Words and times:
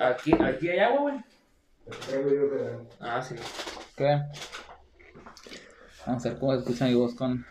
Aquí, 0.00 0.32
aquí 0.32 0.68
hay 0.68 0.78
agua, 0.78 1.00
güey. 1.00 1.14
Ah, 3.00 3.22
sí. 3.22 3.34
¿Qué? 3.96 4.22
Vamos 6.06 6.24
a 6.24 6.28
ver 6.30 6.38
cómo 6.38 6.54
escucha 6.54 6.86
mi 6.86 6.94
voz 6.94 7.14
con 7.14 7.44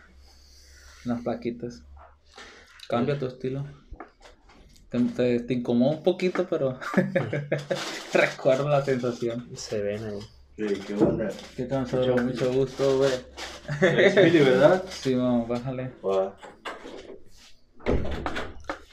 las 1.04 1.22
plaquitas. 1.22 1.82
Cambia 2.88 3.18
tu 3.18 3.26
estilo. 3.26 3.66
Te, 4.88 4.98
te, 4.98 5.40
te 5.40 5.54
incomoda 5.54 5.96
un 5.96 6.02
poquito, 6.02 6.46
pero 6.48 6.78
recuerdo 8.12 8.68
la 8.68 8.84
sensación. 8.84 9.48
Se 9.56 9.80
ven 9.80 10.04
ahí. 10.04 10.39
Qué 10.60 10.92
onda. 10.94 11.28
¿Qué 11.56 11.64
tal, 11.64 11.80
Mucho, 11.82 12.16
mucho 12.18 12.52
gusto, 12.52 12.98
güey. 12.98 13.10
Es 13.80 14.14
Billy, 14.14 14.40
¿verdad? 14.40 14.84
Sí, 14.90 15.14
vamos, 15.14 15.48
bájale. 15.48 15.90
Va. 16.04 16.36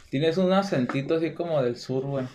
Tienes 0.10 0.38
un 0.38 0.54
acentito 0.54 1.16
así 1.16 1.34
como 1.34 1.62
del 1.62 1.76
sur, 1.76 2.04
güey. 2.06 2.26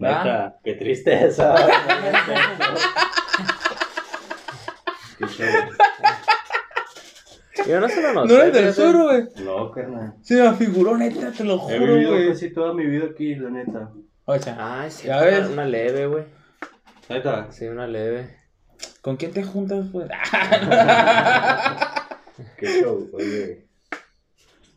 Neta, 0.00 0.56
qué 0.64 0.74
tristeza. 0.74 1.54
qué 5.18 5.26
chévere. 5.28 5.68
Yo 7.68 7.80
no 7.80 7.88
se 7.88 8.02
lo 8.02 8.12
noté. 8.12 8.34
No 8.34 8.40
eres 8.42 8.52
del 8.54 8.74
sur, 8.74 9.02
güey. 9.04 9.28
No, 9.44 9.70
carnal. 9.70 10.14
Se 10.22 10.42
me 10.42 10.52
figuró, 10.56 10.98
neta, 10.98 11.30
te 11.30 11.44
lo 11.44 11.70
He 11.70 11.78
juro, 11.78 11.94
vivido 11.94 12.10
güey. 12.10 12.28
casi 12.30 12.52
toda 12.52 12.74
mi 12.74 12.86
vida 12.86 13.06
aquí, 13.12 13.36
la 13.36 13.50
neta. 13.50 13.92
Ocha, 14.24 14.56
Ah, 14.58 14.90
sí. 14.90 15.06
Ya 15.06 15.20
ves. 15.20 15.44
Una, 15.44 15.52
una 15.52 15.64
leve, 15.66 16.06
güey. 16.08 16.24
Neta. 17.08 17.52
Sí, 17.52 17.66
una 17.68 17.86
leve. 17.86 18.42
¿Con 19.04 19.16
quién 19.16 19.32
te 19.32 19.44
juntas, 19.44 19.86
pues? 19.92 20.08
Qué 22.56 22.66
show, 22.82 23.08
oye. 23.12 23.64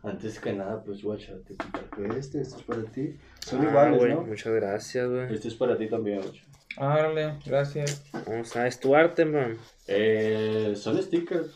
Antes 0.03 0.39
que 0.39 0.53
nada, 0.53 0.83
pues 0.83 1.01
guacha, 1.01 1.33
te 1.47 1.55
compré 1.55 2.19
este, 2.19 2.41
este 2.41 2.57
es 2.57 2.63
para 2.63 2.83
ti. 2.83 3.17
Son 3.39 3.61
Ah, 3.61 3.69
iguales, 3.69 3.99
güey, 3.99 4.13
¿no? 4.13 4.21
Muchas 4.21 4.53
gracias, 4.53 5.07
güey. 5.09 5.33
Este 5.33 5.47
es 5.47 5.55
para 5.55 5.77
ti 5.77 5.87
también, 5.87 6.21
guacha. 6.21 6.43
Árale, 6.77 7.33
gracias. 7.45 8.03
Vamos 8.27 8.55
a 8.55 8.67
es 8.67 8.79
tu 8.79 8.95
arte, 8.95 9.25
man. 9.25 9.57
Eh, 9.87 10.73
son 10.77 11.01
stickers. 11.01 11.47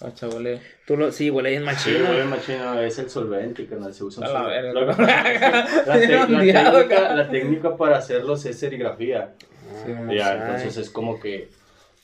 Ocha, 0.00 0.28
güey. 0.28 0.60
Tú 0.86 0.96
lo, 0.96 1.10
sí, 1.12 1.28
huele 1.30 1.50
bien 1.50 1.62
Sí, 1.62 1.66
machino. 1.66 2.06
güey, 2.06 2.24
machino, 2.24 2.80
es 2.80 2.98
el 2.98 3.10
solvente, 3.10 3.66
carnal, 3.66 3.92
se 3.92 4.04
usa 4.04 4.26
la 4.28 4.42
la, 5.86 7.14
la 7.16 7.30
técnica 7.30 7.76
para 7.76 7.98
hacerlos 7.98 8.46
es 8.46 8.58
serigrafía. 8.58 9.34
Sí, 9.84 9.92
Ah, 9.92 10.12
Ya, 10.14 10.32
entonces 10.34 10.76
es 10.76 10.90
como 10.90 11.18
que 11.20 11.48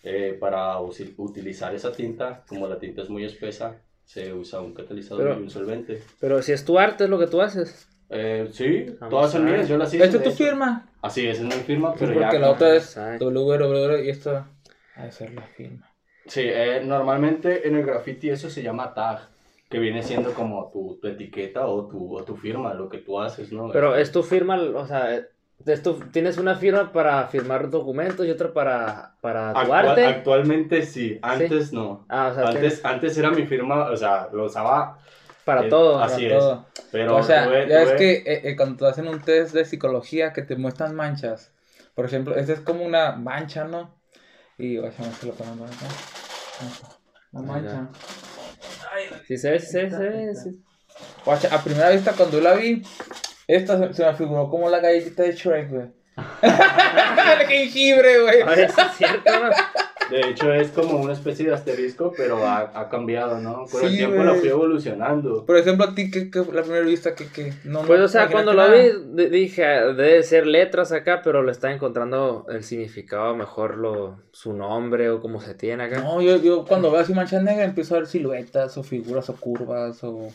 eh, 0.02 0.36
para 0.38 0.78
utilizar 0.80 1.74
esa 1.74 1.90
tinta, 1.92 2.44
como 2.48 2.68
la 2.68 2.78
tinta 2.78 3.02
es 3.02 3.10
muy 3.10 3.24
espesa, 3.24 3.76
se 4.04 4.32
usa 4.32 4.60
un 4.60 4.72
catalizador 4.72 5.24
Pero- 5.24 5.40
y 5.40 5.42
un 5.42 5.50
solvente. 5.50 6.02
Pero 6.20 6.40
si 6.42 6.52
es 6.52 6.64
tu 6.64 6.78
arte, 6.78 7.04
es 7.04 7.10
lo 7.10 7.18
que 7.18 7.26
tú 7.26 7.40
haces. 7.42 7.88
Eh, 8.08 8.48
sí, 8.52 8.86
Vamos 9.00 9.10
todas 9.10 9.32
son 9.32 9.42
a 9.42 9.50
ver. 9.50 9.56
mías, 9.58 9.68
yo 9.68 9.76
las 9.76 9.92
hice. 9.92 10.04
¿Esta 10.04 10.16
es 10.18 10.22
tu 10.22 10.28
hecho. 10.30 10.44
firma? 10.44 10.88
Así, 11.02 11.26
esa 11.26 11.42
es 11.42 11.46
mi 11.56 11.62
firma, 11.62 11.92
Sí, 11.92 11.96
pero 12.00 12.14
porque 12.14 12.36
ya. 12.36 12.38
la 12.38 12.50
otra 12.50 12.76
es 12.76 12.96
www 13.18 14.04
y 14.04 14.10
esto 14.10 14.44
ha 14.94 15.04
de 15.04 15.10
ser 15.12 15.34
la 15.34 15.42
firma. 15.42 15.90
Sí, 16.26 16.42
eh, 16.44 16.82
normalmente 16.84 17.66
en 17.66 17.74
el 17.76 17.84
graffiti 17.84 18.30
eso 18.30 18.48
se 18.48 18.62
llama 18.62 18.94
tag, 18.94 19.28
que 19.68 19.78
viene 19.80 20.02
siendo 20.04 20.32
como 20.34 20.70
tu, 20.72 20.98
tu 21.02 21.08
etiqueta 21.08 21.66
o 21.66 21.88
tu, 21.88 22.16
o 22.16 22.22
tu 22.24 22.36
firma, 22.36 22.74
lo 22.74 22.88
que 22.88 22.98
tú 22.98 23.20
haces, 23.20 23.52
¿no? 23.52 23.70
Pero 23.72 23.96
es 23.96 24.12
tu 24.12 24.22
firma, 24.22 24.56
o 24.60 24.86
sea, 24.86 25.26
es 25.64 25.82
tu- 25.82 26.00
tienes 26.12 26.38
una 26.38 26.54
firma 26.54 26.92
para 26.92 27.26
firmar 27.28 27.70
documentos 27.70 28.26
y 28.26 28.30
otra 28.30 28.52
para, 28.52 29.14
para 29.20 29.52
tu 29.52 29.58
Actual- 29.60 29.88
arte. 29.88 30.06
Actualmente 30.06 30.82
sí, 30.82 31.18
antes 31.22 31.72
no. 31.72 32.04
Ah, 32.08 32.28
o 32.30 32.34
sea, 32.34 32.48
Antes, 32.48 32.84
antes 32.84 33.16
era 33.18 33.30
mi 33.30 33.46
firma, 33.46 33.90
o 33.90 33.96
sea, 33.96 34.28
lo 34.32 34.44
usaba, 34.44 34.98
para 35.44 35.66
eh, 35.66 35.68
todo. 35.68 35.98
así 36.00 36.24
Para 36.24 36.34
es. 36.36 36.40
todo. 36.44 36.66
pero 36.92 37.16
o 37.16 37.22
sea, 37.22 37.46
tuve- 37.48 37.68
ya 37.68 37.84
tuve- 37.84 37.96
que 37.96 38.12
eh, 38.26 38.40
eh, 38.44 38.56
cuando 38.56 38.76
te 38.76 38.86
hacen 38.90 39.08
un 39.08 39.20
test 39.22 39.54
de 39.54 39.64
psicología 39.64 40.32
que 40.32 40.42
te 40.42 40.56
muestran 40.56 40.94
manchas, 40.94 41.52
por 41.94 42.04
ejemplo, 42.04 42.36
esta 42.36 42.52
es 42.52 42.60
como 42.60 42.84
una 42.84 43.12
mancha, 43.12 43.64
¿no? 43.64 43.94
Y, 44.58 44.78
oye, 44.78 44.92
no 44.98 45.12
se 45.12 45.26
lo 45.26 45.32
ponen 45.34 45.54
acá. 45.64 45.86
Una 47.32 47.52
mancha. 47.52 47.88
Sí, 49.26 49.36
se 49.36 49.50
ve, 49.50 49.60
sí, 49.60 49.66
se 49.66 49.82
ve, 49.84 49.90
se 49.90 49.98
ve, 49.98 50.34
sí. 50.34 50.62
A 51.50 51.62
primera 51.62 51.90
vista 51.90 52.12
cuando 52.12 52.40
la 52.40 52.54
vi, 52.54 52.82
esta 53.46 53.78
se, 53.78 53.94
se 53.94 54.04
me 54.04 54.14
figuró 54.14 54.48
como 54.50 54.68
la 54.68 54.80
galletita 54.80 55.22
de 55.22 55.32
Shrek, 55.32 55.70
güey. 55.70 55.86
El 56.42 57.46
jengibre, 57.46 58.22
güey. 58.22 58.40
Es 58.62 58.74
cierto, 58.96 59.30
¿no? 59.40 59.50
De 60.10 60.20
hecho, 60.20 60.52
es 60.52 60.68
como 60.70 60.98
una 60.98 61.14
especie 61.14 61.46
de 61.46 61.54
asterisco, 61.54 62.12
pero 62.16 62.46
ha, 62.46 62.70
ha 62.80 62.88
cambiado, 62.88 63.40
¿no? 63.40 63.64
Con 63.66 63.84
el 63.84 63.96
tiempo 63.96 64.22
la 64.22 64.34
fui 64.34 64.48
evolucionando. 64.48 65.44
Por 65.44 65.56
ejemplo, 65.56 65.84
a 65.84 65.94
ti, 65.96 66.12
¿qué, 66.12 66.30
qué 66.30 66.44
la 66.52 66.62
primera 66.62 66.84
vista 66.84 67.16
que, 67.16 67.26
que 67.26 67.52
no 67.64 67.82
Pues, 67.82 68.00
o 68.00 68.06
sea, 68.06 68.28
cuando 68.28 68.52
lo 68.52 68.70
vi, 68.70 68.92
de- 69.14 69.30
dije, 69.30 69.64
ah, 69.64 69.86
debe 69.86 70.22
ser 70.22 70.46
letras 70.46 70.92
acá, 70.92 71.22
pero 71.24 71.42
le 71.42 71.50
está 71.50 71.72
encontrando 71.72 72.46
el 72.48 72.62
significado 72.62 73.34
mejor, 73.34 73.78
lo, 73.78 74.20
su 74.30 74.52
nombre 74.52 75.10
o 75.10 75.20
cómo 75.20 75.40
se 75.40 75.54
tiene 75.54 75.82
acá. 75.82 75.98
No, 76.00 76.22
yo, 76.22 76.36
yo 76.36 76.64
cuando 76.64 76.92
veo 76.92 77.00
así 77.00 77.12
manchas 77.12 77.42
negras 77.42 77.66
empiezo 77.68 77.96
a 77.96 77.98
ver 77.98 78.06
siluetas 78.06 78.78
o 78.78 78.84
figuras 78.84 79.28
o 79.28 79.34
curvas 79.34 80.04
o, 80.04 80.28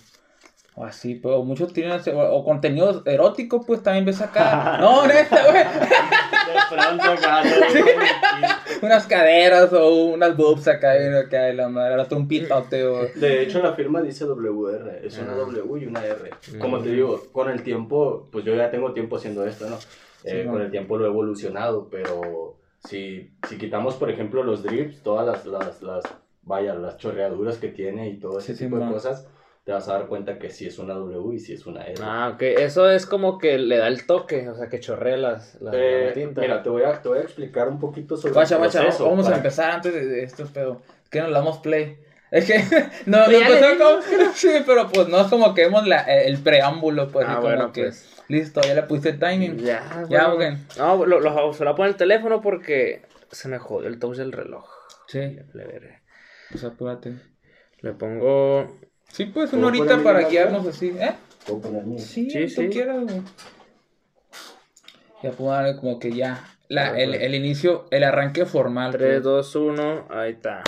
o 0.75 0.85
así, 0.85 1.15
pero 1.15 1.43
muchos 1.43 1.73
tienen 1.73 1.93
ese- 1.93 2.13
o, 2.13 2.19
o 2.33 2.43
contenido 2.45 3.03
erótico, 3.05 3.61
pues 3.65 3.83
también 3.83 4.05
ves 4.05 4.21
acá. 4.21 4.77
no, 4.79 5.05
neta, 5.05 5.43
güey. 5.51 5.63
De 5.63 6.59
pronto 6.75 7.03
acá, 7.11 7.43
¿no? 7.43 8.87
Unas 8.87 9.05
caderas 9.05 9.71
o 9.73 9.93
unas 10.13 10.35
boobs 10.35 10.67
acá, 10.67 10.97
y 10.99 11.13
acá 11.13 11.49
y 11.49 11.55
la 11.55 11.69
madre, 11.69 11.97
la 11.97 12.07
trompitote 12.07 12.83
o... 12.85 13.05
De 13.15 13.43
hecho, 13.43 13.61
la 13.61 13.73
firma 13.73 14.01
dice 14.01 14.25
WR, 14.25 15.01
es 15.05 15.17
una 15.19 15.33
Ah. 15.33 15.35
W 15.35 15.81
y 15.81 15.85
una 15.85 16.03
R. 16.05 16.29
Como 16.59 16.79
te 16.79 16.89
Mm. 16.89 16.93
digo, 16.93 17.23
con 17.31 17.49
el 17.49 17.63
tiempo, 17.63 18.27
pues 18.31 18.45
yo 18.45 18.55
ya 18.55 18.71
tengo 18.71 18.93
tiempo 18.93 19.17
haciendo 19.17 19.45
esto, 19.45 19.69
¿no? 19.69 19.75
Eh, 20.23 20.41
Sí, 20.43 20.49
con 20.49 20.61
el 20.61 20.71
tiempo 20.71 20.97
lo 20.97 21.05
he 21.05 21.09
evolucionado, 21.09 21.89
pero 21.89 22.55
si, 22.79 23.31
si 23.47 23.57
quitamos, 23.57 23.95
por 23.95 24.09
ejemplo, 24.09 24.43
los 24.43 24.63
drips, 24.63 25.01
todas 25.03 25.25
las, 25.25 25.45
las, 25.45 25.81
las, 25.81 26.03
vaya, 26.43 26.73
las 26.75 26.97
chorreaduras 26.97 27.57
que 27.57 27.67
tiene 27.69 28.09
y 28.09 28.19
todo 28.19 28.39
ese 28.39 28.53
Sí, 28.53 28.59
sí, 28.59 28.63
tipo 28.65 28.77
de 28.77 28.85
man. 28.85 28.93
cosas, 28.93 29.27
te 29.63 29.71
vas 29.71 29.87
a 29.87 29.93
dar 29.93 30.07
cuenta 30.07 30.39
que 30.39 30.49
sí 30.49 30.65
es 30.67 30.79
una 30.79 30.93
W 30.95 31.35
y 31.35 31.39
sí 31.39 31.53
es 31.53 31.65
una 31.67 31.83
R. 31.83 32.01
Ah, 32.03 32.31
ok, 32.33 32.41
eso 32.41 32.89
es 32.89 33.05
como 33.05 33.37
que 33.37 33.57
le 33.59 33.77
da 33.77 33.87
el 33.87 34.05
toque, 34.07 34.49
o 34.49 34.55
sea, 34.55 34.69
que 34.69 34.79
chorrea 34.79 35.17
las, 35.17 35.61
la, 35.61 35.71
Eh, 35.73 36.05
la 36.07 36.13
tinta. 36.13 36.41
mira, 36.41 36.63
te 36.63 36.69
voy, 36.69 36.83
a, 36.83 37.01
te 37.01 37.09
voy 37.09 37.19
a 37.19 37.21
explicar 37.21 37.67
un 37.69 37.79
poquito 37.79 38.17
sobre 38.17 38.33
Guacha, 38.33 38.55
el 38.55 38.59
guacha, 38.61 38.81
proceso. 38.81 39.05
vamos 39.05 39.25
a 39.25 39.29
para- 39.29 39.37
empezar 39.37 39.71
antes 39.71 39.93
de, 39.93 40.05
de 40.05 40.23
esto, 40.23 40.47
pero 40.53 40.81
que 41.09 41.19
nos 41.19 41.29
le 41.29 41.35
damos 41.35 41.59
play. 41.59 41.97
Es 42.31 42.45
que 42.45 42.57
no, 43.05 43.17
no 43.25 43.27
le 43.27 43.37
empezó 43.39 43.65
como, 43.77 44.31
sí, 44.33 44.49
pero 44.65 44.87
pues 44.89 45.07
no 45.09 45.21
es 45.21 45.27
como 45.27 45.53
que 45.53 45.63
vemos 45.65 45.85
la, 45.85 46.01
el 46.01 46.39
preámbulo, 46.39 47.09
pues, 47.11 47.27
Ah, 47.29 47.35
como 47.35 47.47
bueno, 47.47 47.71
que, 47.71 47.83
pues. 47.83 48.23
listo, 48.29 48.61
ya 48.61 48.73
le 48.73 48.83
pusiste 48.83 49.13
timing. 49.13 49.57
Ya, 49.59 50.05
Ya, 50.09 50.29
bueno. 50.29 50.53
ok. 50.55 50.77
No, 50.77 51.05
lo, 51.05 51.19
lo, 51.19 51.53
se 51.53 51.63
lo 51.65 51.71
pongo 51.75 51.85
en 51.85 51.91
el 51.91 51.97
teléfono 51.97 52.41
porque 52.41 53.03
se 53.31 53.47
me 53.47 53.59
jodió 53.59 53.89
el 53.89 53.99
touch 53.99 54.17
del 54.17 54.31
reloj. 54.31 54.65
Sí, 55.07 55.19
Le, 55.53 55.65
veré. 55.65 56.01
pues 56.49 56.63
apúrate. 56.63 57.13
Le 57.81 57.93
pongo. 57.93 58.75
Sí, 59.11 59.25
pues 59.25 59.49
¿Puedo 59.49 59.67
una 59.67 59.77
horita 59.77 60.01
para 60.01 60.29
guiarnos 60.29 60.65
así, 60.67 60.95
¿eh? 60.97 61.13
Sí, 61.97 62.29
Sí, 62.29 62.47
sí, 62.47 62.69
quieras, 62.69 63.03
güey. 63.03 63.21
Ya 65.21 65.31
puedo 65.31 65.51
darle 65.51 65.75
como 65.75 65.99
que 65.99 66.13
ya, 66.13 66.47
la, 66.69 66.97
el, 66.97 67.09
pues. 67.09 67.21
el 67.21 67.35
inicio, 67.35 67.85
el 67.91 68.05
arranque 68.05 68.45
formal. 68.45 68.91
3, 68.93 69.21
pues. 69.21 69.23
2, 69.23 69.55
1, 69.55 70.07
ahí 70.11 70.31
está. 70.31 70.63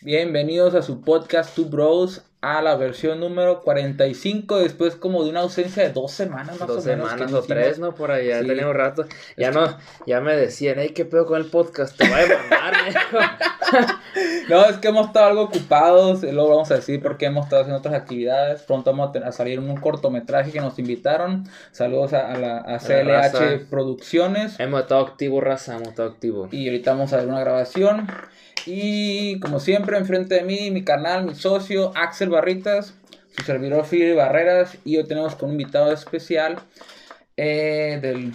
Bienvenidos 0.00 0.74
a 0.74 0.82
su 0.82 1.02
podcast 1.02 1.54
Two 1.54 1.66
Bros, 1.66 2.24
a 2.40 2.62
la 2.62 2.76
versión 2.76 3.18
número 3.18 3.62
45, 3.62 4.58
después 4.60 4.94
como 4.94 5.24
de 5.24 5.30
una 5.30 5.40
ausencia 5.40 5.82
de 5.82 5.90
dos 5.90 6.12
semanas 6.12 6.58
más 6.60 6.68
Dos 6.68 6.84
o 6.84 6.88
menos. 6.88 7.10
semanas 7.10 7.16
que 7.16 7.22
o 7.24 7.26
hicimos. 7.40 7.46
tres, 7.48 7.78
¿no? 7.80 7.94
Por 7.96 8.10
ya 8.22 8.40
Sí. 8.42 8.46
tenía 8.46 8.68
un 8.68 8.74
rato. 8.74 9.04
Ya 9.36 9.48
Es 9.48 9.54
no, 9.56 9.76
ya 10.06 10.20
me 10.20 10.36
decían, 10.36 10.76
hey, 10.78 10.92
¿qué 10.94 11.04
pedo 11.04 11.26
con 11.26 11.36
el 11.40 11.46
podcast? 11.46 11.96
Te 11.96 12.08
voy 12.08 12.18
a 12.18 12.22
demandar. 12.26 12.74
No, 14.48 14.64
es 14.64 14.78
que 14.78 14.88
hemos 14.88 15.08
estado 15.08 15.26
algo 15.26 15.42
ocupados, 15.42 16.22
eh, 16.24 16.32
luego 16.32 16.48
vamos 16.48 16.70
a 16.70 16.76
decir 16.76 17.02
por 17.02 17.18
qué 17.18 17.26
hemos 17.26 17.44
estado 17.44 17.62
haciendo 17.62 17.78
otras 17.80 17.94
actividades. 17.94 18.62
Pronto 18.62 18.90
vamos 18.90 19.14
a, 19.14 19.28
a 19.28 19.32
salir 19.32 19.58
un 19.60 19.76
cortometraje 19.76 20.50
que 20.52 20.60
nos 20.60 20.78
invitaron. 20.78 21.44
Saludos 21.70 22.14
a, 22.14 22.32
a 22.32 22.36
la 22.38 22.58
a 22.60 22.78
CLH. 22.78 23.66
Producciones. 23.68 24.58
Hemos 24.58 24.80
estado 24.80 25.02
activos, 25.06 25.44
raza, 25.44 25.76
hemos 25.76 25.88
estado 25.88 26.08
activos. 26.08 26.52
Y 26.52 26.66
ahorita 26.66 26.92
vamos 26.92 27.12
a 27.12 27.18
ver 27.18 27.28
una 27.28 27.40
grabación. 27.40 28.08
Y 28.66 29.40
como 29.40 29.60
siempre, 29.60 29.96
enfrente 29.96 30.36
de 30.36 30.42
mí, 30.42 30.70
mi 30.70 30.84
canal, 30.84 31.24
mi 31.24 31.34
socio, 31.34 31.92
Axel 31.94 32.28
Barritas, 32.28 32.94
su 33.36 33.44
servidor 33.44 33.86
Philip 33.86 34.16
Barreras. 34.16 34.76
Y 34.84 34.96
hoy 34.96 35.04
tenemos 35.04 35.34
con 35.34 35.50
un 35.50 35.60
invitado 35.60 35.92
especial 35.92 36.58
eh, 37.36 37.98
del 38.02 38.32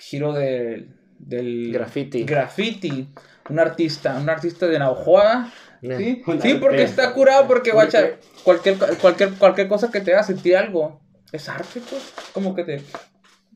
giro 0.00 0.32
del, 0.32 0.94
del 1.18 1.72
Graffiti. 1.72 2.24
graffiti. 2.24 3.08
Un 3.50 3.58
artista, 3.58 4.16
un 4.16 4.28
artista 4.30 4.66
de 4.66 4.78
Naujoa. 4.78 5.52
Sí, 5.82 6.22
sí, 6.40 6.54
porque 6.54 6.82
está 6.82 7.12
curado, 7.12 7.46
porque 7.46 7.70
¿Por 7.70 7.82
guacha, 7.82 8.12
cualquier, 8.42 8.78
cualquier, 8.98 9.32
cualquier 9.34 9.68
cosa 9.68 9.90
que 9.90 10.00
te 10.00 10.14
haga 10.14 10.22
sentir 10.22 10.56
algo 10.56 11.02
es 11.30 11.48
arte, 11.50 11.82
pues. 11.90 12.14
Como 12.32 12.54
que 12.54 12.64
te, 12.64 12.80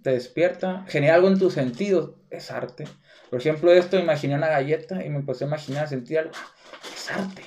te 0.03 0.11
despierta, 0.11 0.85
genera 0.89 1.15
algo 1.15 1.29
en 1.29 1.39
tus 1.39 1.55
sentidos, 1.55 2.11
es 2.31 2.51
arte. 2.51 2.85
Por 3.31 3.41
ejemplo, 3.41 3.73
esto, 3.73 3.99
imaginé 3.99 4.35
una 4.35 4.49
galleta 4.49 5.05
y 5.05 5.11
me 5.11 5.17
empecé 5.17 5.45
a 5.45 5.49
imaginar, 5.49 5.89
sentir 5.89 6.19
algo. 6.19 6.33
Es 6.95 7.11
arte. 7.11 7.43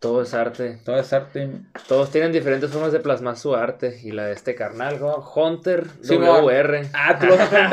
Todo 0.00 0.22
es 0.22 0.34
arte. 0.34 0.78
Todo 0.84 0.96
es 0.96 1.12
arte. 1.12 1.48
Todos 1.86 2.10
tienen 2.10 2.32
diferentes 2.32 2.70
formas 2.70 2.92
de 2.92 2.98
plasmar 2.98 3.36
su 3.36 3.54
arte. 3.54 4.00
Y 4.02 4.10
la 4.10 4.26
de 4.26 4.32
este 4.32 4.56
carnal, 4.56 4.98
¿no? 4.98 5.16
Hunter 5.34 5.86
WR. 6.02 6.88
Ah, 6.92 7.18
tú 7.18 7.26
lo 7.26 7.36
vas 7.36 7.52
a 7.52 7.70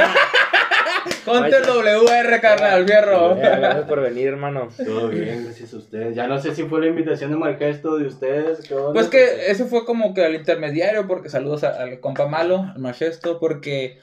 Hunter 1.26 1.64
WR, 1.66 2.42
carnal, 2.42 2.86
fierro. 2.86 3.36
Gracias 3.36 3.86
por 3.86 4.02
venir, 4.02 4.28
hermano. 4.28 4.70
Todo 4.78 5.08
bien, 5.08 5.46
gracias 5.46 5.74
a 5.74 5.78
ustedes. 5.78 6.16
Ya 6.16 6.28
no 6.28 6.40
sé 6.40 6.54
si 6.56 6.64
fue 6.64 6.82
la 6.82 6.88
invitación 6.88 7.32
de 7.32 7.38
Margesto 7.38 7.98
de 7.98 8.08
ustedes. 8.08 8.70
Pues 8.94 9.08
que 9.08 9.50
ese 9.50 9.66
fue 9.66 9.86
como 9.86 10.14
que 10.14 10.24
al 10.24 10.36
intermediario, 10.36 11.08
porque 11.08 11.30
saludos 11.30 11.64
al 11.64 12.00
compa 12.00 12.28
malo, 12.28 12.70
al 12.74 12.80
Margesto, 12.80 13.40
porque 13.40 14.00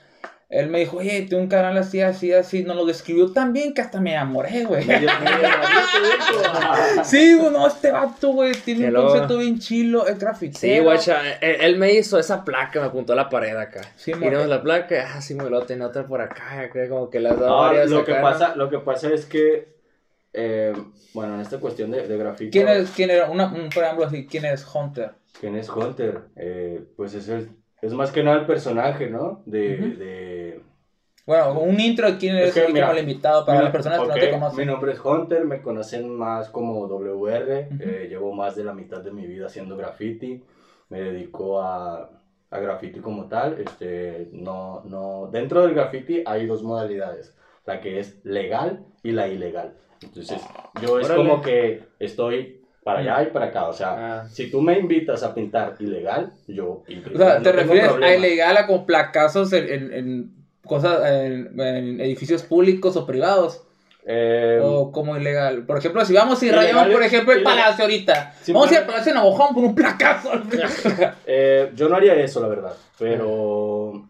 él 0.49 0.71
me 0.71 0.79
dijo, 0.79 0.99
oye, 0.99 1.23
tengo 1.23 1.43
un 1.43 1.49
canal 1.49 1.77
así, 1.77 2.01
así, 2.01 2.33
así. 2.33 2.63
Nos 2.63 2.77
lo 2.77 2.87
describió 2.87 3.33
tan 3.33 3.53
bien 3.53 3.75
que 3.75 3.81
hasta 3.81 4.01
me 4.01 4.13
enamoré, 4.13 4.65
güey. 4.65 4.85
sí, 7.05 7.35
güey, 7.35 7.51
no, 7.51 7.67
este 7.67 7.91
vato, 7.91 8.31
güey, 8.31 8.53
tiene 8.53 8.89
un 8.89 8.95
concepto 8.95 9.39
bien 9.39 9.59
chilo, 9.59 10.07
es 10.07 10.21
grafitero. 10.21 10.61
Sí, 10.61 10.79
guacha, 10.79 11.39
él, 11.41 11.77
me 11.79 11.95
hizo 11.95 12.17
esa 12.17 12.45
placa, 12.45 12.81
me 12.81 12.87
apuntó 12.87 13.13
a 13.13 13.17
la 13.17 13.29
pared 13.29 13.57
acá. 13.57 13.81
Sí, 13.97 14.13
no, 14.13 14.47
la 14.47 14.63
placa, 14.63 15.15
ah, 15.15 15.21
sí, 15.21 15.35
me 15.35 15.51
lo 15.51 15.63
tenía 15.63 15.89
otra 15.89 16.07
por 16.07 16.21
acá, 16.21 16.71
como 16.89 17.11
que 17.11 17.19
las 17.19 17.41
dado 17.41 17.59
varias 17.59 17.91
lo 17.91 18.05
que 18.05 18.15
pasa 18.15 18.55
Lo 18.55 18.71
que 18.71 18.79
pasa 18.79 19.13
es 19.13 19.27
que, 19.27 19.75
eh, 20.33 20.73
bueno, 21.13 21.35
en 21.35 21.41
esta 21.41 21.59
cuestión 21.59 21.91
de, 21.91 22.07
de 22.07 22.17
grafito... 22.17 22.53
¿Quién 22.53 22.69
es, 22.69 22.91
quién 22.91 23.11
era, 23.11 23.29
una, 23.29 23.47
un 23.47 23.69
preámbulo 23.69 24.07
así, 24.07 24.29
quién 24.29 24.45
es 24.45 24.65
Hunter? 24.73 25.11
¿Quién 25.41 25.57
es 25.57 25.69
Hunter? 25.69 26.21
Eh, 26.37 26.85
pues 26.97 27.15
es 27.15 27.29
el 27.29 27.51
es 27.83 27.93
más 27.93 28.11
que 28.11 28.23
nada 28.23 28.39
el 28.39 28.47
personaje, 28.47 29.09
¿no? 29.09 29.43
De, 29.47 29.77
de... 29.77 30.61
Bueno, 31.27 31.61
un 31.61 31.79
intro 31.81 32.11
de 32.11 32.19
quién 32.19 32.37
es, 32.37 32.57
el 32.57 32.99
invitado 32.99 33.45
para 33.45 33.63
las 33.63 33.73
personas 33.73 34.01
que 34.01 34.07
no 34.07 34.15
te 34.15 34.31
conocen. 34.31 34.59
Mi 34.59 34.65
nombre 34.65 34.93
es 34.93 35.01
Hunter, 35.05 35.45
me 35.45 35.61
conocen 35.61 36.09
más 36.15 36.49
como 36.51 36.87
WR, 36.87 37.69
eh, 37.81 38.07
llevo 38.09 38.33
más 38.33 38.55
de 38.55 38.65
la 38.65 38.73
mitad 38.73 39.01
de 39.01 39.11
mi 39.11 39.27
vida 39.27 39.47
haciendo 39.47 39.77
graffiti, 39.77 40.43
me 40.89 41.01
dedico 41.01 41.61
a, 41.61 42.11
a 42.51 42.59
graffiti 42.61 43.01
como 43.01 43.27
tal, 43.27 43.61
este, 43.61 44.29
no, 44.33 44.83
no, 44.85 45.29
dentro 45.33 45.63
del 45.63 45.75
graffiti 45.75 46.23
hay 46.25 46.47
dos 46.47 46.63
modalidades, 46.63 47.37
la 47.65 47.81
que 47.81 47.99
es 47.99 48.25
legal 48.25 48.87
y 49.03 49.11
la 49.11 49.27
ilegal. 49.27 49.75
Entonces, 50.01 50.41
yo 50.81 51.01
es 51.01 51.11
como 51.11 51.43
que 51.43 51.83
estoy 51.99 52.66
para 52.87 53.01
allá 53.01 53.25
y 53.25 53.33
para 53.33 53.47
acá. 53.47 53.67
O 53.67 53.73
sea, 53.73 54.21
ah. 54.21 54.29
si 54.29 54.49
tú 54.49 54.63
me 54.63 54.79
invitas 54.79 55.25
a 55.25 55.35
pintar 55.35 55.75
ilegal, 55.81 56.33
yo 56.47 56.85
pinto. 56.87 57.11
O 57.13 57.19
sea, 57.19 57.43
¿te 57.43 57.51
refieres 57.51 57.91
a 58.01 58.15
ilegal 58.15 58.57
a 58.57 58.69
con 58.69 58.87
placazos 58.87 59.53
en, 59.55 59.93
en, 59.93 60.35
cosas, 60.65 61.01
en, 61.05 62.01
edificios 62.01 62.45
públicos 62.45 62.97
o 62.97 63.05
privados? 63.05 63.61
Eh, 64.05 64.61
o 64.63 64.93
como 64.93 65.17
ilegal. 65.17 65.67
Por 65.67 65.79
ejemplo, 65.79 66.05
si 66.05 66.13
vamos 66.13 66.41
y 66.45 66.51
rayamos, 66.53 66.87
por 66.87 67.03
ejemplo, 67.03 67.33
el 67.33 67.43
palacio 67.43 67.87
ahorita. 67.87 68.35
Vamos 68.51 68.71
a 68.71 68.75
ir 68.75 68.79
al 68.79 68.87
palacio 68.87 69.11
en 69.11 69.17
Navojón 69.17 69.53
por 69.53 69.65
un 69.65 69.75
placazo. 69.75 70.31
eh, 71.27 71.73
yo 71.75 71.89
no 71.89 71.97
haría 71.97 72.15
eso, 72.15 72.41
la 72.41 72.47
verdad. 72.47 72.77
Pero 73.01 74.09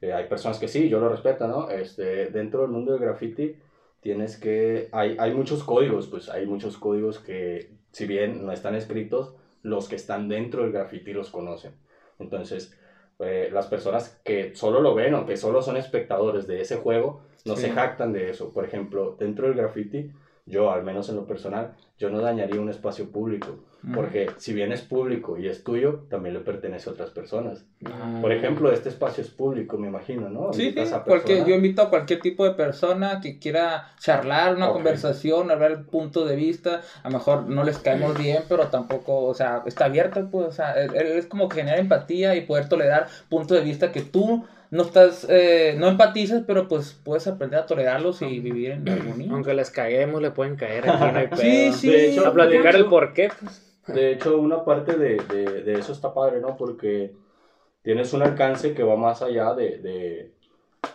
eh, 0.00 0.12
hay 0.12 0.24
personas 0.24 0.58
que 0.58 0.66
sí, 0.66 0.88
yo 0.88 0.98
lo 0.98 1.10
respeto, 1.10 1.46
¿no? 1.46 1.70
Este, 1.70 2.26
dentro 2.26 2.62
del 2.62 2.70
mundo 2.70 2.90
del 2.90 3.00
graffiti 3.00 3.54
tienes 4.00 4.36
que... 4.36 4.88
Hay, 4.90 5.16
hay 5.16 5.32
muchos 5.32 5.62
códigos, 5.62 6.08
pues 6.08 6.28
hay 6.28 6.44
muchos 6.44 6.76
códigos 6.76 7.20
que 7.20 7.83
si 7.94 8.06
bien 8.06 8.44
no 8.44 8.52
están 8.52 8.74
escritos, 8.74 9.34
los 9.62 9.88
que 9.88 9.94
están 9.96 10.28
dentro 10.28 10.62
del 10.62 10.72
graffiti 10.72 11.12
los 11.12 11.30
conocen. 11.30 11.72
Entonces, 12.18 12.76
eh, 13.20 13.48
las 13.52 13.68
personas 13.68 14.20
que 14.24 14.54
solo 14.56 14.80
lo 14.80 14.94
ven 14.94 15.14
o 15.14 15.24
que 15.24 15.36
solo 15.36 15.62
son 15.62 15.76
espectadores 15.76 16.48
de 16.48 16.60
ese 16.60 16.76
juego, 16.76 17.22
no 17.44 17.54
se 17.54 17.70
jactan 17.70 18.12
de 18.12 18.30
eso. 18.30 18.52
Por 18.52 18.64
ejemplo, 18.64 19.16
dentro 19.18 19.46
del 19.46 19.56
graffiti 19.56 20.10
yo, 20.44 20.70
al 20.70 20.82
menos 20.82 21.08
en 21.08 21.16
lo 21.16 21.26
personal, 21.26 21.74
yo 21.98 22.10
no 22.10 22.20
dañaría 22.20 22.60
un 22.60 22.68
espacio 22.68 23.10
público, 23.10 23.60
porque 23.92 24.30
si 24.38 24.52
bien 24.54 24.72
es 24.72 24.80
público 24.80 25.36
y 25.36 25.48
es 25.48 25.62
tuyo, 25.62 26.04
también 26.08 26.34
le 26.34 26.40
pertenece 26.40 26.88
a 26.88 26.92
otras 26.92 27.10
personas. 27.10 27.64
Ah. 27.84 28.18
Por 28.20 28.32
ejemplo, 28.32 28.72
este 28.72 28.88
espacio 28.88 29.22
es 29.22 29.30
público, 29.30 29.76
me 29.76 29.88
imagino, 29.88 30.28
¿no? 30.30 30.52
Sí, 30.52 30.74
porque 31.06 31.44
yo 31.46 31.54
invito 31.54 31.82
a 31.82 31.90
cualquier 31.90 32.20
tipo 32.20 32.44
de 32.44 32.52
persona 32.52 33.20
que 33.20 33.38
quiera 33.38 33.92
charlar, 33.98 34.56
una 34.56 34.70
conversación, 34.70 35.50
hablar 35.50 35.72
el 35.72 35.84
punto 35.84 36.24
de 36.24 36.36
vista, 36.36 36.80
a 37.02 37.08
lo 37.08 37.18
mejor 37.18 37.48
no 37.48 37.64
les 37.64 37.78
caemos 37.78 38.16
bien, 38.18 38.44
pero 38.48 38.68
tampoco, 38.68 39.24
o 39.24 39.34
sea, 39.34 39.62
está 39.66 39.86
abierto, 39.86 40.28
pues, 40.30 40.46
o 40.46 40.52
sea, 40.52 40.72
es 40.72 41.26
como 41.26 41.50
generar 41.50 41.78
empatía 41.78 42.36
y 42.36 42.42
poder 42.42 42.68
tolerar 42.68 43.08
puntos 43.28 43.58
de 43.58 43.64
vista 43.64 43.92
que 43.92 44.02
tú 44.02 44.44
no 44.70 44.82
estás, 44.82 45.26
eh, 45.28 45.76
no 45.78 45.88
empatizas, 45.88 46.42
pero 46.46 46.66
pues 46.66 46.98
puedes 47.04 47.26
aprender 47.28 47.60
a 47.60 47.66
tolerarlos 47.66 48.22
y 48.22 48.40
vivir 48.40 48.72
en 48.72 48.88
armonía. 48.88 49.28
Aunque 49.30 49.54
les 49.54 49.70
caguemos, 49.70 50.20
le 50.20 50.32
pueden 50.32 50.56
caer 50.56 50.90
aquí, 50.90 51.12
no 51.12 51.18
hay 51.18 51.26
pedo. 51.28 51.40
Sí, 51.40 51.72
sí. 51.72 51.90
De 51.90 52.10
hecho, 52.10 52.26
a 52.26 52.32
platicar 52.32 52.74
el 52.74 52.86
por 52.86 53.12
qué. 53.12 53.30
Pues. 53.40 53.73
De 53.86 54.12
hecho, 54.12 54.38
una 54.38 54.64
parte 54.64 54.96
de, 54.96 55.16
de, 55.16 55.62
de, 55.62 55.74
eso 55.74 55.92
está 55.92 56.14
padre, 56.14 56.40
¿no? 56.40 56.56
Porque 56.56 57.14
tienes 57.82 58.12
un 58.12 58.22
alcance 58.22 58.74
que 58.74 58.82
va 58.82 58.96
más 58.96 59.20
allá 59.22 59.54
de, 59.54 59.78
de, 59.78 60.34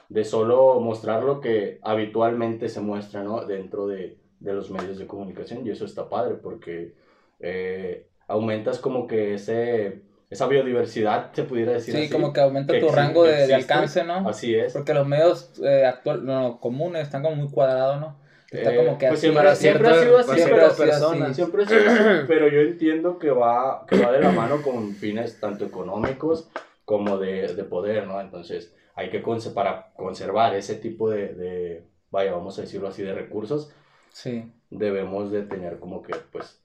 de 0.09 0.24
solo 0.25 0.80
mostrar 0.80 1.24
lo 1.24 1.39
que 1.39 1.80
habitualmente 1.83 2.68
se 2.68 2.81
muestra, 2.81 3.24
¿no? 3.24 3.45
Dentro 3.45 3.88
de, 3.88 4.18
de 4.39 4.53
los 4.53 4.71
medios 4.71 4.97
de 4.97 5.07
comunicación. 5.07 5.65
Y 5.65 5.69
eso 5.69 5.86
está 5.86 6.09
padre 6.09 6.36
porque 6.36 6.95
eh, 7.39 8.07
aumentas 8.27 8.80
como 8.80 9.07
que 9.07 9.35
ese 9.35 10.01
esa 10.30 10.47
biodiversidad, 10.47 11.31
se 11.33 11.44
pudiera 11.44 11.71
decir 11.71 11.95
sí, 11.95 12.07
como 12.07 12.31
que 12.31 12.39
aumenta 12.39 12.80
tu 12.80 12.89
rango 12.89 13.24
de, 13.24 13.51
alcance, 13.53 14.03
¿no? 14.03 14.30
Así 14.30 14.53
es. 14.53 14.74
Porque 14.74 14.94
los 14.94 15.07
medios 15.07 15.59
eh, 15.63 15.85
actual, 15.85 16.24
no, 16.24 16.59
comunes 16.59 17.03
están 17.03 17.24
como 17.24 17.35
muy 17.35 17.50
cuadrados, 17.50 18.00
¿no? 18.00 18.19
Está 18.51 18.75
como 18.75 18.97
que 18.97 19.07
pues 19.07 19.19
siempre, 19.19 19.55
siempre, 19.55 19.87
ha 19.89 20.01
sido 20.01 20.17
así, 20.17 20.41
pero, 20.43 20.75
personas, 20.75 21.35
siempre 21.35 21.63
ha 21.63 21.67
sido 21.67 21.81
así, 21.87 22.25
pero 22.27 22.47
yo 22.47 22.61
entiendo 22.61 23.19
que 23.19 23.29
va, 23.29 23.85
que 23.87 24.03
va 24.03 24.11
de 24.11 24.21
la 24.21 24.31
mano 24.31 24.61
con 24.63 24.95
fines 24.95 25.39
tanto 25.39 25.65
económicos 25.65 26.49
como 26.83 27.19
de, 27.19 27.53
de 27.53 27.63
poder, 27.63 28.07
¿no? 28.07 28.19
Entonces, 28.19 28.73
hay 28.95 29.11
que, 29.11 29.23
para 29.53 29.93
conservar 29.93 30.55
ese 30.55 30.75
tipo 30.75 31.09
de, 31.11 31.35
de, 31.35 31.83
vaya, 32.09 32.31
vamos 32.31 32.57
a 32.57 32.61
decirlo 32.61 32.87
así, 32.87 33.03
de 33.03 33.13
recursos, 33.13 33.71
sí. 34.11 34.51
debemos 34.71 35.31
de 35.31 35.43
tener 35.43 35.79
como 35.79 36.01
que, 36.01 36.15
pues, 36.31 36.63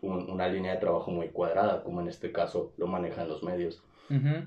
una 0.00 0.48
línea 0.48 0.74
de 0.74 0.80
trabajo 0.80 1.10
muy 1.10 1.28
cuadrada, 1.28 1.82
como 1.82 2.00
en 2.00 2.08
este 2.08 2.30
caso 2.30 2.74
lo 2.76 2.86
manejan 2.86 3.28
los 3.28 3.42
medios. 3.42 3.82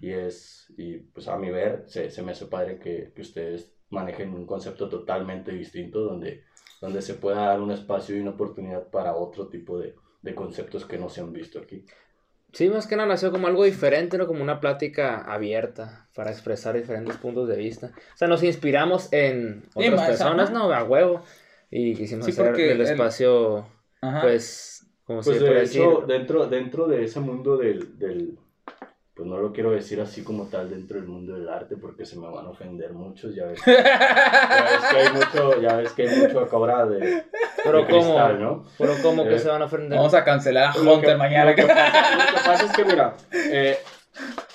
Y 0.02 0.12
es, 0.12 0.72
y 0.78 0.98
pues 0.98 1.28
a 1.28 1.36
mi 1.36 1.50
ver, 1.50 1.84
se, 1.88 2.12
se 2.12 2.22
me 2.22 2.32
hace 2.32 2.46
padre 2.46 2.78
que, 2.78 3.12
que, 3.16 3.22
ustedes 3.22 3.74
manejen 3.90 4.34
un 4.34 4.46
concepto 4.46 4.88
totalmente 4.88 5.52
distinto 5.52 6.02
donde, 6.02 6.44
donde 6.82 7.02
se 7.02 7.16
pueda 7.16 7.46
dar 7.48 7.62
un 7.62 7.72
espacio 7.72 8.16
y 8.16 8.20
una 8.20 8.32
oportunidad 8.32 8.88
para 8.88 9.16
otro 9.16 9.48
tipo 9.48 9.80
de, 9.80 9.96
de 10.22 10.36
conceptos 10.36 10.86
que 10.86 10.98
no 10.98 11.10
se 11.10 11.22
han 11.22 11.34
visto 11.34 11.60
aquí. 11.60 11.86
Sí, 12.54 12.70
más 12.70 12.88
que 12.88 12.96
nada 12.96 13.10
nació 13.10 13.32
como 13.32 13.48
algo 13.48 13.66
diferente, 13.66 14.18
¿no? 14.18 14.26
Como 14.26 14.42
una 14.42 14.60
plática 14.60 15.22
abierta 15.22 16.10
para 16.16 16.32
expresar 16.32 16.76
diferentes 16.76 17.18
puntos 17.18 17.48
de 17.48 17.58
vista. 17.58 17.92
O 18.14 18.18
sea, 18.18 18.28
nos 18.28 18.42
inspiramos 18.42 19.12
en 19.12 19.66
otras 19.76 20.08
personas, 20.08 20.52
¿no? 20.52 20.72
A 20.72 20.84
huevo. 20.84 21.22
Y 21.70 21.94
quisimos 21.96 22.28
hacer 22.28 22.60
el 22.60 22.82
espacio, 22.82 23.68
pues 24.22 24.78
pues 25.08 25.40
de 25.40 25.64
hecho, 25.64 26.04
dentro, 26.06 26.48
dentro 26.48 26.86
de 26.88 27.06
ese 27.06 27.22
mundo 27.22 27.56
del, 27.58 27.98
del, 27.98 28.38
pues 29.18 29.28
no 29.28 29.40
lo 29.40 29.52
quiero 29.52 29.72
decir 29.72 30.00
así 30.00 30.24
como 30.24 30.46
tal 30.46 30.70
dentro 30.70 31.00
del 31.00 31.08
mundo 31.08 31.34
del 31.34 31.50
arte 31.50 31.76
porque 31.76 32.06
se 32.06 32.20
me 32.20 32.28
van 32.30 32.46
a 32.46 32.50
ofender 32.50 32.94
muchos, 32.94 33.34
ya 33.34 33.46
ves, 33.46 33.60
ya 33.66 34.68
ves 34.72 34.86
que 34.92 34.98
hay 34.98 35.14
mucho, 35.14 35.60
ya 35.60 35.76
ves 35.78 35.92
que 35.94 36.08
hay 36.08 36.20
mucho 36.20 36.40
acá 36.42 36.86
de, 36.86 37.24
pero 37.64 37.88
cómo, 37.88 38.30
¿no? 38.34 38.66
Pero 38.78 38.94
cómo 39.02 39.24
que 39.24 39.36
eh, 39.36 39.40
se 39.40 39.50
van 39.50 39.64
a 39.64 39.66
ofender. 39.66 39.98
Vamos 39.98 40.14
a 40.14 40.24
cancelar 40.24 40.78
a 40.78 40.80
Hunter 40.80 41.18
mañana. 41.18 41.50
Lo 41.50 41.56
que, 41.56 41.64
pasa, 41.66 42.66
es 42.66 42.72
que 42.72 42.86
mira, 42.86 43.18
eh, 43.34 43.78